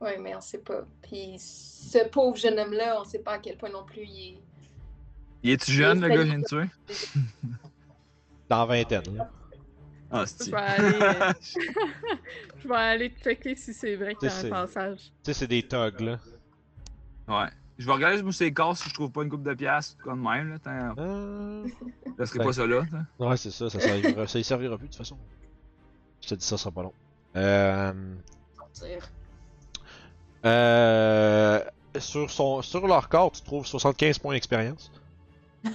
Oui, 0.00 0.10
mais 0.20 0.34
on 0.36 0.40
sait 0.40 0.58
pas. 0.58 0.82
Puis 1.02 1.36
ce 1.38 2.06
pauvre 2.08 2.36
jeune 2.36 2.58
homme-là, 2.58 3.00
on 3.00 3.04
sait 3.04 3.18
pas 3.18 3.32
à 3.32 3.38
quel 3.38 3.56
point 3.56 3.70
non 3.70 3.84
plus 3.84 4.04
il 4.04 4.34
est. 4.34 4.38
Il 5.42 5.50
est-tu 5.50 5.72
jeune, 5.72 6.00
le 6.00 6.08
gars 6.08 6.22
viens 6.22 6.38
de 6.38 6.44
tuer? 6.44 6.64
Dans 8.48 8.66
vingtaine, 8.66 9.16
là. 9.16 9.30
Ah, 10.10 10.24
Je 10.24 10.44
c'est 10.44 10.50
vais 10.50 10.56
aller, 10.56 10.98
euh, 11.02 11.32
je 12.62 12.68
vais 12.68 12.74
aller 12.74 13.14
checker 13.22 13.54
si 13.56 13.74
c'est 13.74 13.94
vrai 13.96 14.14
qu'il 14.14 14.28
y 14.28 14.32
a 14.32 14.34
C'est- 14.34 14.46
un 14.46 14.50
passage. 14.50 14.98
Tu 15.00 15.10
sais, 15.24 15.34
c'est 15.34 15.46
des 15.46 15.62
thugs, 15.62 16.00
là. 16.00 16.18
Ouais. 17.28 17.48
Je 17.76 17.84
vais 17.86 17.92
regarder 17.92 18.18
sur 18.18 18.32
ses 18.34 18.50
corps 18.52 18.76
si 18.76 18.88
je 18.88 18.94
trouve 18.94 19.10
pas 19.12 19.22
une 19.22 19.28
coupe 19.28 19.42
de 19.42 19.52
pièces, 19.54 19.96
comme 20.02 20.22
même, 20.22 20.58
là. 20.64 20.92
Euh... 20.98 21.68
Ça 22.16 22.26
serait 22.26 22.42
pas 22.44 22.52
ça 22.54 22.66
là. 22.66 22.82
Ouais, 23.18 23.36
c'est 23.36 23.50
ça, 23.50 23.68
ça 23.68 23.78
servira, 23.78 24.26
ça 24.26 24.38
y 24.38 24.44
servira 24.44 24.78
plus 24.78 24.86
de 24.86 24.92
toute 24.92 24.98
façon. 24.98 25.18
Je 26.22 26.28
te 26.28 26.34
dis 26.36 26.44
ça, 26.44 26.56
ça 26.56 26.62
sera 26.64 26.72
pas 26.72 26.82
long. 26.84 26.92
Euh... 27.36 28.14
Sortir. 28.56 29.08
Euh... 30.44 31.60
Sur, 31.98 32.31
son... 32.31 32.62
sur 32.62 32.86
leur 32.86 33.09
corps, 33.09 33.32
tu 33.32 33.43
trouves 33.43 33.66
75 33.66 34.19
points 34.19 34.35
d'expérience. 34.35 34.93
Yeah. 35.65 35.73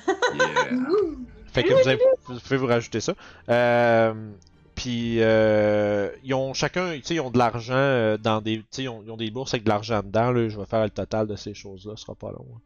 Fait 1.51 1.63
que 1.63 1.73
vous, 1.73 1.87
avez- 1.87 1.99
vous 2.25 2.39
pouvez 2.39 2.57
vous 2.57 2.67
rajouter 2.67 2.99
ça. 3.01 3.13
Euh, 3.49 4.31
Puis 4.75 5.17
euh, 5.21 6.09
ils 6.23 6.33
ont 6.33 6.53
chacun, 6.53 6.93
tu 6.95 7.01
sais, 7.03 7.15
ils 7.15 7.19
ont 7.19 7.29
de 7.29 7.37
l'argent 7.37 7.73
euh, 7.75 8.17
dans 8.17 8.41
des, 8.41 8.59
tu 8.59 8.65
sais, 8.71 8.83
ils 8.83 8.89
ont, 8.89 9.03
ils 9.05 9.11
ont 9.11 9.17
des 9.17 9.29
bourses 9.31 9.53
avec 9.53 9.63
de 9.65 9.69
l'argent 9.69 10.01
dedans. 10.01 10.31
Là, 10.31 10.47
je 10.49 10.57
vais 10.57 10.65
faire 10.65 10.83
le 10.83 10.89
total 10.89 11.27
de 11.27 11.35
ces 11.35 11.53
choses-là, 11.53 11.93
ce 11.95 12.03
sera 12.03 12.15
pas 12.15 12.31
long. 12.31 12.45
hein. 12.55 12.59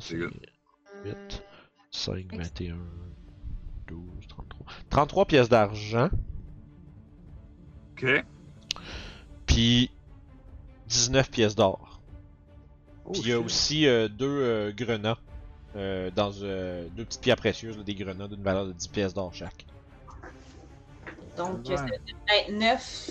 C'est 0.00 0.16
good. 0.16 0.32
8, 1.04 1.42
5, 1.90 2.26
21, 2.36 2.76
12, 3.88 4.00
33. 4.28 4.66
33 4.90 5.24
pièces 5.26 5.48
d'argent, 5.48 6.10
Ok. 7.92 8.24
puis 9.46 9.90
19 10.94 11.30
pièces 11.30 11.54
d'or. 11.56 12.00
Oh, 13.04 13.12
Puis 13.12 13.22
il 13.22 13.28
y 13.28 13.32
a 13.32 13.40
aussi 13.40 13.86
euh, 13.86 14.08
deux 14.08 14.26
euh, 14.26 14.72
grenats, 14.72 15.18
euh, 15.76 16.10
dans 16.14 16.30
euh, 16.42 16.86
deux 16.96 17.04
petites 17.04 17.20
pierres 17.20 17.36
précieuses, 17.36 17.76
là, 17.76 17.82
des 17.82 17.94
grenats 17.94 18.28
d'une 18.28 18.42
valeur 18.42 18.66
de 18.66 18.72
10 18.72 18.88
pièces 18.88 19.12
d'or 19.14 19.34
chaque. 19.34 19.66
Donc, 21.36 21.66
Ouais. 21.68 21.76
c'est 22.28 22.52
9 22.52 23.10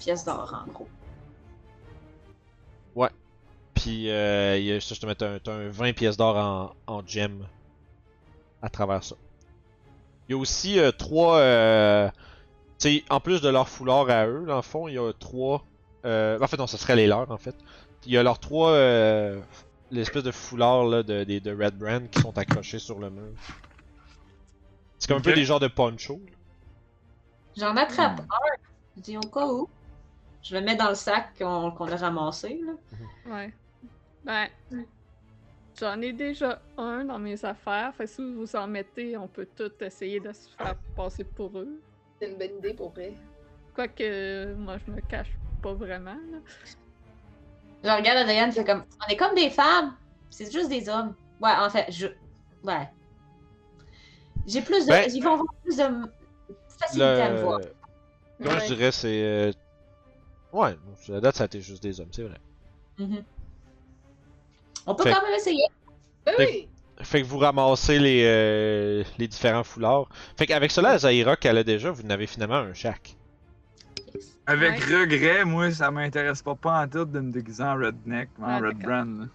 pièces 0.00 0.24
d'or, 0.24 0.64
en 0.66 0.70
gros. 0.70 0.88
Puis, 3.74 4.10
euh, 4.10 4.58
il 4.58 4.64
y 4.64 4.72
a, 4.72 4.80
ça, 4.80 4.96
je 4.96 5.00
te 5.00 5.06
mets 5.06 5.22
un, 5.22 5.38
un 5.46 5.68
20 5.68 5.92
pièces 5.92 6.16
d'or 6.16 6.36
en, 6.36 6.74
en 6.92 7.06
gem 7.06 7.46
à 8.60 8.68
travers 8.68 9.04
ça. 9.04 9.14
Il 10.28 10.32
y 10.32 10.34
a 10.34 10.38
aussi 10.38 10.80
euh, 10.80 10.90
trois. 10.90 11.36
Euh, 11.38 12.10
tu 12.80 12.88
sais, 12.90 13.04
en 13.08 13.20
plus 13.20 13.40
de 13.40 13.48
leur 13.48 13.68
foulard 13.68 14.10
à 14.10 14.26
eux, 14.26 14.44
dans 14.48 14.56
le 14.56 14.62
fond, 14.62 14.88
il 14.88 14.94
y 14.94 14.98
a 14.98 15.12
trois. 15.12 15.64
Euh, 16.08 16.38
en 16.40 16.46
fait, 16.46 16.56
non, 16.56 16.66
ce 16.66 16.76
serait 16.76 16.96
les 16.96 17.06
leurs, 17.06 17.30
en 17.30 17.36
fait. 17.36 17.54
Il 18.06 18.12
y 18.12 18.16
a 18.16 18.22
leurs 18.22 18.40
trois. 18.40 18.70
Euh, 18.70 19.38
l'espèce 19.90 20.22
de 20.22 20.30
foulard 20.30 20.84
là, 20.84 21.02
de, 21.02 21.50
Red 21.50 21.76
Brand 21.76 22.08
qui 22.10 22.20
sont 22.20 22.36
accrochés 22.38 22.78
sur 22.78 22.98
le 22.98 23.10
mur. 23.10 23.32
C'est 24.98 25.08
comme 25.08 25.18
un 25.18 25.22
peu 25.22 25.32
des 25.32 25.44
genres 25.44 25.60
de 25.60 25.68
poncho. 25.68 26.20
J'en 27.56 27.76
attrape 27.76 28.20
Hmm. 28.20 28.30
un. 28.30 28.56
Je 28.96 29.02
dis 29.02 29.16
au 29.16 29.20
cas 29.20 29.46
où. 29.46 29.68
Je 30.42 30.56
le 30.56 30.62
mets 30.62 30.76
dans 30.76 30.88
le 30.88 30.94
sac 30.94 31.36
qu'on 31.36 31.70
a 31.70 31.96
ramassé. 31.96 32.60
Là. 32.64 32.72
Ouais. 33.34 33.52
Ben, 34.24 34.48
j'en 35.78 36.00
ai 36.00 36.12
déjà 36.12 36.60
un 36.76 37.04
dans 37.04 37.18
mes 37.18 37.44
affaires. 37.44 37.94
Fait 37.94 38.04
que 38.04 38.10
si 38.10 38.34
vous 38.34 38.56
en 38.56 38.66
mettez, 38.66 39.16
on 39.16 39.28
peut 39.28 39.48
tout 39.56 39.72
essayer 39.80 40.20
de 40.20 40.32
se 40.32 40.48
faire 40.56 40.76
passer 40.96 41.24
pour 41.24 41.58
eux. 41.58 41.80
C'est 42.18 42.30
une 42.30 42.38
bonne 42.38 42.58
idée 42.58 42.74
pour 42.74 42.90
vrai. 42.90 43.12
Quoique, 43.74 44.54
moi, 44.54 44.76
je 44.86 44.92
me 44.92 45.00
cache 45.00 45.30
pas 45.62 45.74
vraiment. 45.74 46.14
Là. 46.32 46.38
Je 47.84 47.88
regarde 47.90 48.18
Adrienne, 48.18 48.52
fait 48.52 48.64
comme 48.64 48.84
On 49.06 49.12
est 49.12 49.16
comme 49.16 49.34
des 49.34 49.50
femmes. 49.50 49.94
C'est 50.30 50.52
juste 50.52 50.68
des 50.68 50.88
hommes. 50.88 51.14
Ouais, 51.40 51.50
en 51.58 51.70
fait, 51.70 51.86
je. 51.90 52.06
Ouais. 52.64 52.88
J'ai 54.46 54.62
plus 54.62 54.84
de. 54.86 54.90
Ben- 54.90 55.10
Ils 55.12 55.22
vont 55.22 55.34
avoir 55.34 55.54
plus 55.62 55.76
de 55.76 55.84
facilité 56.80 57.04
à 57.04 57.30
me 57.30 57.42
voir. 57.42 57.60
Moi, 58.40 58.58
je 58.60 58.74
dirais, 58.74 58.92
c'est. 58.92 59.22
euh, 59.22 59.52
Ouais, 60.52 60.70
à 60.70 61.12
la 61.12 61.20
date, 61.20 61.36
ça 61.36 61.42
a 61.42 61.46
été 61.46 61.60
juste 61.60 61.82
des 61.82 62.00
hommes, 62.00 62.08
c'est 62.10 62.22
vrai. 62.22 62.38
Mhm. 62.98 63.22
On 64.86 64.94
peut 64.94 65.02
Fait- 65.04 65.12
quand 65.12 65.22
même 65.22 65.34
essayer. 65.34 65.64
Oui! 66.38 66.68
Fait 67.02 67.20
que 67.22 67.26
vous 67.26 67.38
ramassez 67.38 67.98
les, 67.98 68.22
euh, 68.24 69.04
les 69.18 69.28
différents 69.28 69.62
foulards. 69.62 70.08
Fait 70.36 70.46
qu'avec 70.46 70.70
cela, 70.70 70.98
Zaira 70.98 71.36
qu'elle 71.36 71.58
a 71.58 71.64
déjà, 71.64 71.90
vous 71.90 72.02
en 72.04 72.10
avez 72.10 72.26
finalement 72.26 72.56
un 72.56 72.72
chaque. 72.74 73.14
Avec 74.48 74.80
Ouais. 74.86 75.00
regret, 75.02 75.44
moi, 75.44 75.70
ça 75.70 75.90
m'intéresse 75.90 76.42
pas 76.42 76.54
pas 76.54 76.80
en 76.82 76.88
tout 76.88 77.04
de 77.04 77.20
me 77.20 77.30
déguiser 77.30 77.62
en 77.62 77.74
redneck, 77.76 78.30
en 78.40 78.44
Ah, 78.46 78.60
red 78.60 78.78
brand. 78.78 79.20
là. 79.20 79.26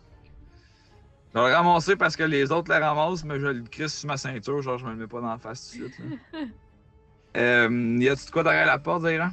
Je 1.35 1.39
vais 1.39 1.49
le 1.49 1.55
ramasser 1.55 1.95
parce 1.95 2.15
que 2.15 2.23
les 2.23 2.51
autres 2.51 2.71
le 2.73 2.83
ramassent, 2.83 3.23
mais 3.23 3.39
je 3.39 3.45
le 3.45 3.61
crisse 3.63 3.99
sur 3.99 4.07
ma 4.07 4.17
ceinture, 4.17 4.61
genre 4.63 4.79
je 4.79 4.85
me 4.85 4.89
le 4.91 4.95
mets 4.97 5.07
pas 5.07 5.21
dans 5.21 5.29
la 5.29 5.37
face 5.37 5.69
tout 5.77 5.87
de 5.87 5.93
suite. 5.93 5.99
là. 6.33 6.39
euh, 7.37 7.97
y 7.99 8.09
a-tu 8.09 8.25
de 8.25 8.31
quoi 8.31 8.43
derrière 8.43 8.65
la 8.65 8.79
porte, 8.79 9.03
Zaira? 9.03 9.29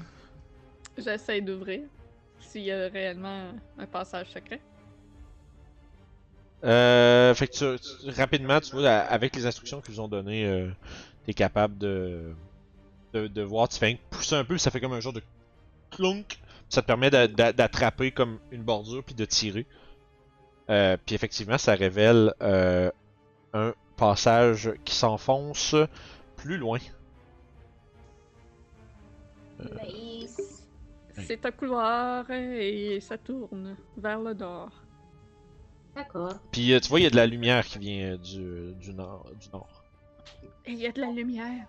J'essaie 0.99 1.41
d'ouvrir. 1.41 1.81
S'il 2.41 2.63
y 2.63 2.73
a 2.73 2.89
réellement 2.89 3.53
un 3.79 3.87
passage 3.87 4.29
secret. 4.29 4.61
Euh, 6.63 7.33
fait 7.35 7.47
que 7.47 7.77
tu, 7.77 7.81
tu- 7.81 8.11
rapidement, 8.21 8.61
tu 8.61 8.77
vois, 8.77 8.91
avec 8.91 9.35
les 9.35 9.47
instructions 9.47 9.81
qu'ils 9.81 9.99
ont 10.01 10.09
données, 10.09 10.45
euh, 10.47 10.69
t'es 11.25 11.33
capable 11.33 11.79
de, 11.79 12.35
de, 13.15 13.29
de 13.29 13.43
voir. 13.43 13.69
Tu 13.69 13.79
fais 13.79 13.99
pousser 14.11 14.35
un 14.37 14.45
peu, 14.45 14.59
ça 14.59 14.71
fait 14.71 14.81
comme 14.81 14.93
un 14.93 15.01
genre 15.01 15.15
de 15.15 15.23
clunk. 15.91 16.41
Ça 16.69 16.83
te 16.83 16.87
permet 16.87 17.11
d'a- 17.11 17.27
d'a- 17.29 17.53
d'attraper 17.53 18.13
comme 18.13 18.39
une 18.51 18.63
bordure 18.63 19.03
puis 19.05 19.15
de 19.15 19.25
tirer. 19.25 19.67
Euh, 20.71 20.97
puis 21.05 21.15
effectivement, 21.15 21.59
ça 21.59 21.75
révèle 21.75 22.33
euh, 22.43 22.91
un 23.53 23.75
passage 23.97 24.73
qui 24.85 24.95
s'enfonce 24.95 25.75
plus 26.37 26.57
loin. 26.57 26.79
Nice. 29.85 30.67
C'est 31.19 31.45
un 31.45 31.51
couloir 31.51 32.31
et 32.31 32.99
ça 33.01 33.19
tourne 33.19 33.77
vers 33.97 34.21
le 34.21 34.33
nord. 34.33 34.71
D'accord. 35.95 36.35
Puis 36.53 36.73
euh, 36.73 36.81
tu 36.81 36.89
vois, 36.89 37.01
il 37.01 37.03
y 37.03 37.07
a 37.07 37.11
de 37.11 37.17
la 37.17 37.27
lumière 37.27 37.67
qui 37.67 37.79
vient 37.79 38.13
euh, 38.13 38.17
du, 38.17 38.75
du 38.77 38.95
nord. 38.95 39.27
Du 39.39 39.49
nord. 39.51 39.83
Il 40.67 40.77
y 40.77 40.87
a 40.87 40.93
de 40.93 41.01
la 41.01 41.11
lumière. 41.11 41.67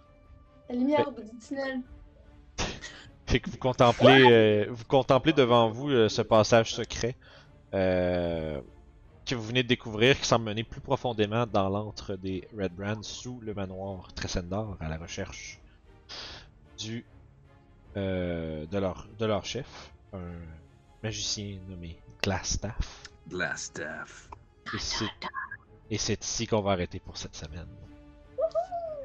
La 0.69 0.75
lumière 0.75 1.07
au 1.07 1.11
bout 1.11 1.23
du 1.23 1.37
tunnel. 1.39 1.81
Fait 3.31 3.39
que 3.39 3.49
vous 3.49 3.57
contemplez, 3.57 4.25
euh, 4.29 4.65
vous 4.69 4.83
contemplez 4.85 5.31
devant 5.31 5.69
vous 5.69 5.89
euh, 5.89 6.09
ce 6.09 6.21
passage 6.21 6.73
secret 6.73 7.15
euh, 7.73 8.59
que 9.25 9.35
vous 9.35 9.43
venez 9.43 9.63
de 9.63 9.69
découvrir, 9.69 10.19
qui 10.19 10.25
semble 10.25 10.43
mener 10.45 10.63
plus 10.65 10.81
profondément 10.81 11.45
dans 11.47 11.69
l'antre 11.69 12.15
des 12.15 12.45
Red 12.57 12.73
Brands 12.75 13.03
sous 13.03 13.39
le 13.41 13.53
manoir 13.53 14.11
Tressendar 14.13 14.75
à 14.81 14.89
la 14.89 14.97
recherche 14.97 15.59
du 16.77 17.05
euh, 17.95 18.65
de 18.65 18.77
leur 18.77 19.07
de 19.17 19.25
leur 19.25 19.45
chef, 19.45 19.91
un 20.13 20.19
magicien 21.03 21.57
nommé 21.69 21.97
Glassstaff. 22.21 23.03
Glass 23.29 23.61
staff. 23.63 24.29
Et 24.73 24.77
c'est- 24.79 25.05
Et 25.89 25.97
c'est 25.97 26.23
ici 26.23 26.47
qu'on 26.47 26.61
va 26.61 26.71
arrêter 26.71 26.99
pour 26.99 27.17
cette 27.17 27.35
semaine. 27.35 27.67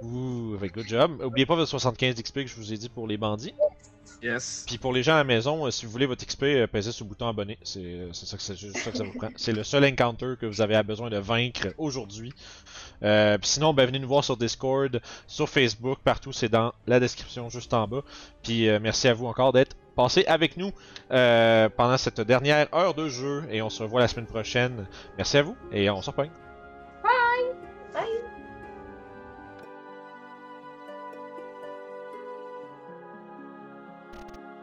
Ouh, 0.02 0.54
avec 0.54 0.72
good 0.74 0.86
job. 0.88 1.20
Oubliez 1.22 1.46
pas 1.46 1.54
votre 1.56 1.68
75 1.70 2.14
XP 2.20 2.34
que 2.42 2.46
je 2.46 2.56
vous 2.56 2.72
ai 2.72 2.76
dit 2.78 2.88
pour 2.88 3.06
les 3.08 3.16
bandits. 3.16 3.54
Yes. 4.22 4.64
Puis 4.66 4.78
pour 4.78 4.92
les 4.92 5.02
gens 5.02 5.14
à 5.14 5.18
la 5.18 5.24
maison, 5.24 5.66
euh, 5.66 5.70
si 5.70 5.86
vous 5.86 5.92
voulez 5.92 6.06
votre 6.06 6.24
XP, 6.24 6.42
euh, 6.44 6.66
pesez 6.66 6.92
sur 6.92 7.04
le 7.04 7.10
bouton 7.10 7.28
abonné. 7.28 7.58
C'est 7.62 7.80
euh, 7.80 8.12
ça, 8.12 8.36
que 8.36 8.42
ça 8.42 8.54
que 8.54 8.96
ça 8.96 9.04
vous 9.04 9.12
prend. 9.12 9.28
C'est 9.36 9.52
le 9.52 9.64
seul 9.64 9.84
encounter 9.84 10.34
que 10.40 10.46
vous 10.46 10.60
avez 10.60 10.82
besoin 10.82 11.10
de 11.10 11.18
vaincre 11.18 11.68
aujourd'hui. 11.78 12.32
Euh, 13.02 13.38
puis 13.38 13.48
sinon, 13.50 13.74
ben, 13.74 13.86
venez 13.86 13.98
nous 13.98 14.08
voir 14.08 14.24
sur 14.24 14.36
Discord, 14.36 15.00
sur 15.26 15.48
Facebook, 15.48 15.98
partout. 16.04 16.32
C'est 16.32 16.48
dans 16.48 16.72
la 16.86 17.00
description 17.00 17.48
juste 17.48 17.74
en 17.74 17.86
bas. 17.86 18.02
Puis 18.42 18.68
euh, 18.68 18.78
merci 18.80 19.08
à 19.08 19.14
vous 19.14 19.26
encore 19.26 19.52
d'être 19.52 19.76
passé 19.94 20.24
avec 20.26 20.56
nous 20.56 20.72
euh, 21.10 21.68
pendant 21.68 21.96
cette 21.96 22.20
dernière 22.20 22.72
heure 22.74 22.94
de 22.94 23.08
jeu. 23.08 23.44
Et 23.50 23.62
on 23.62 23.70
se 23.70 23.82
revoit 23.82 24.00
la 24.00 24.08
semaine 24.08 24.26
prochaine. 24.26 24.86
Merci 25.16 25.38
à 25.38 25.42
vous 25.42 25.56
et 25.72 25.90
on 25.90 26.02
se 26.02 26.10
reprend. 26.10 26.28
Bye! 27.02 28.25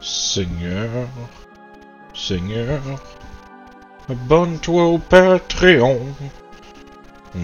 Seigneur, 0.04 0.90
Seigneur, 2.12 2.78
abonne-toi 4.10 4.84
au 4.84 4.98
Patreon. 4.98 5.98
On 7.34 7.40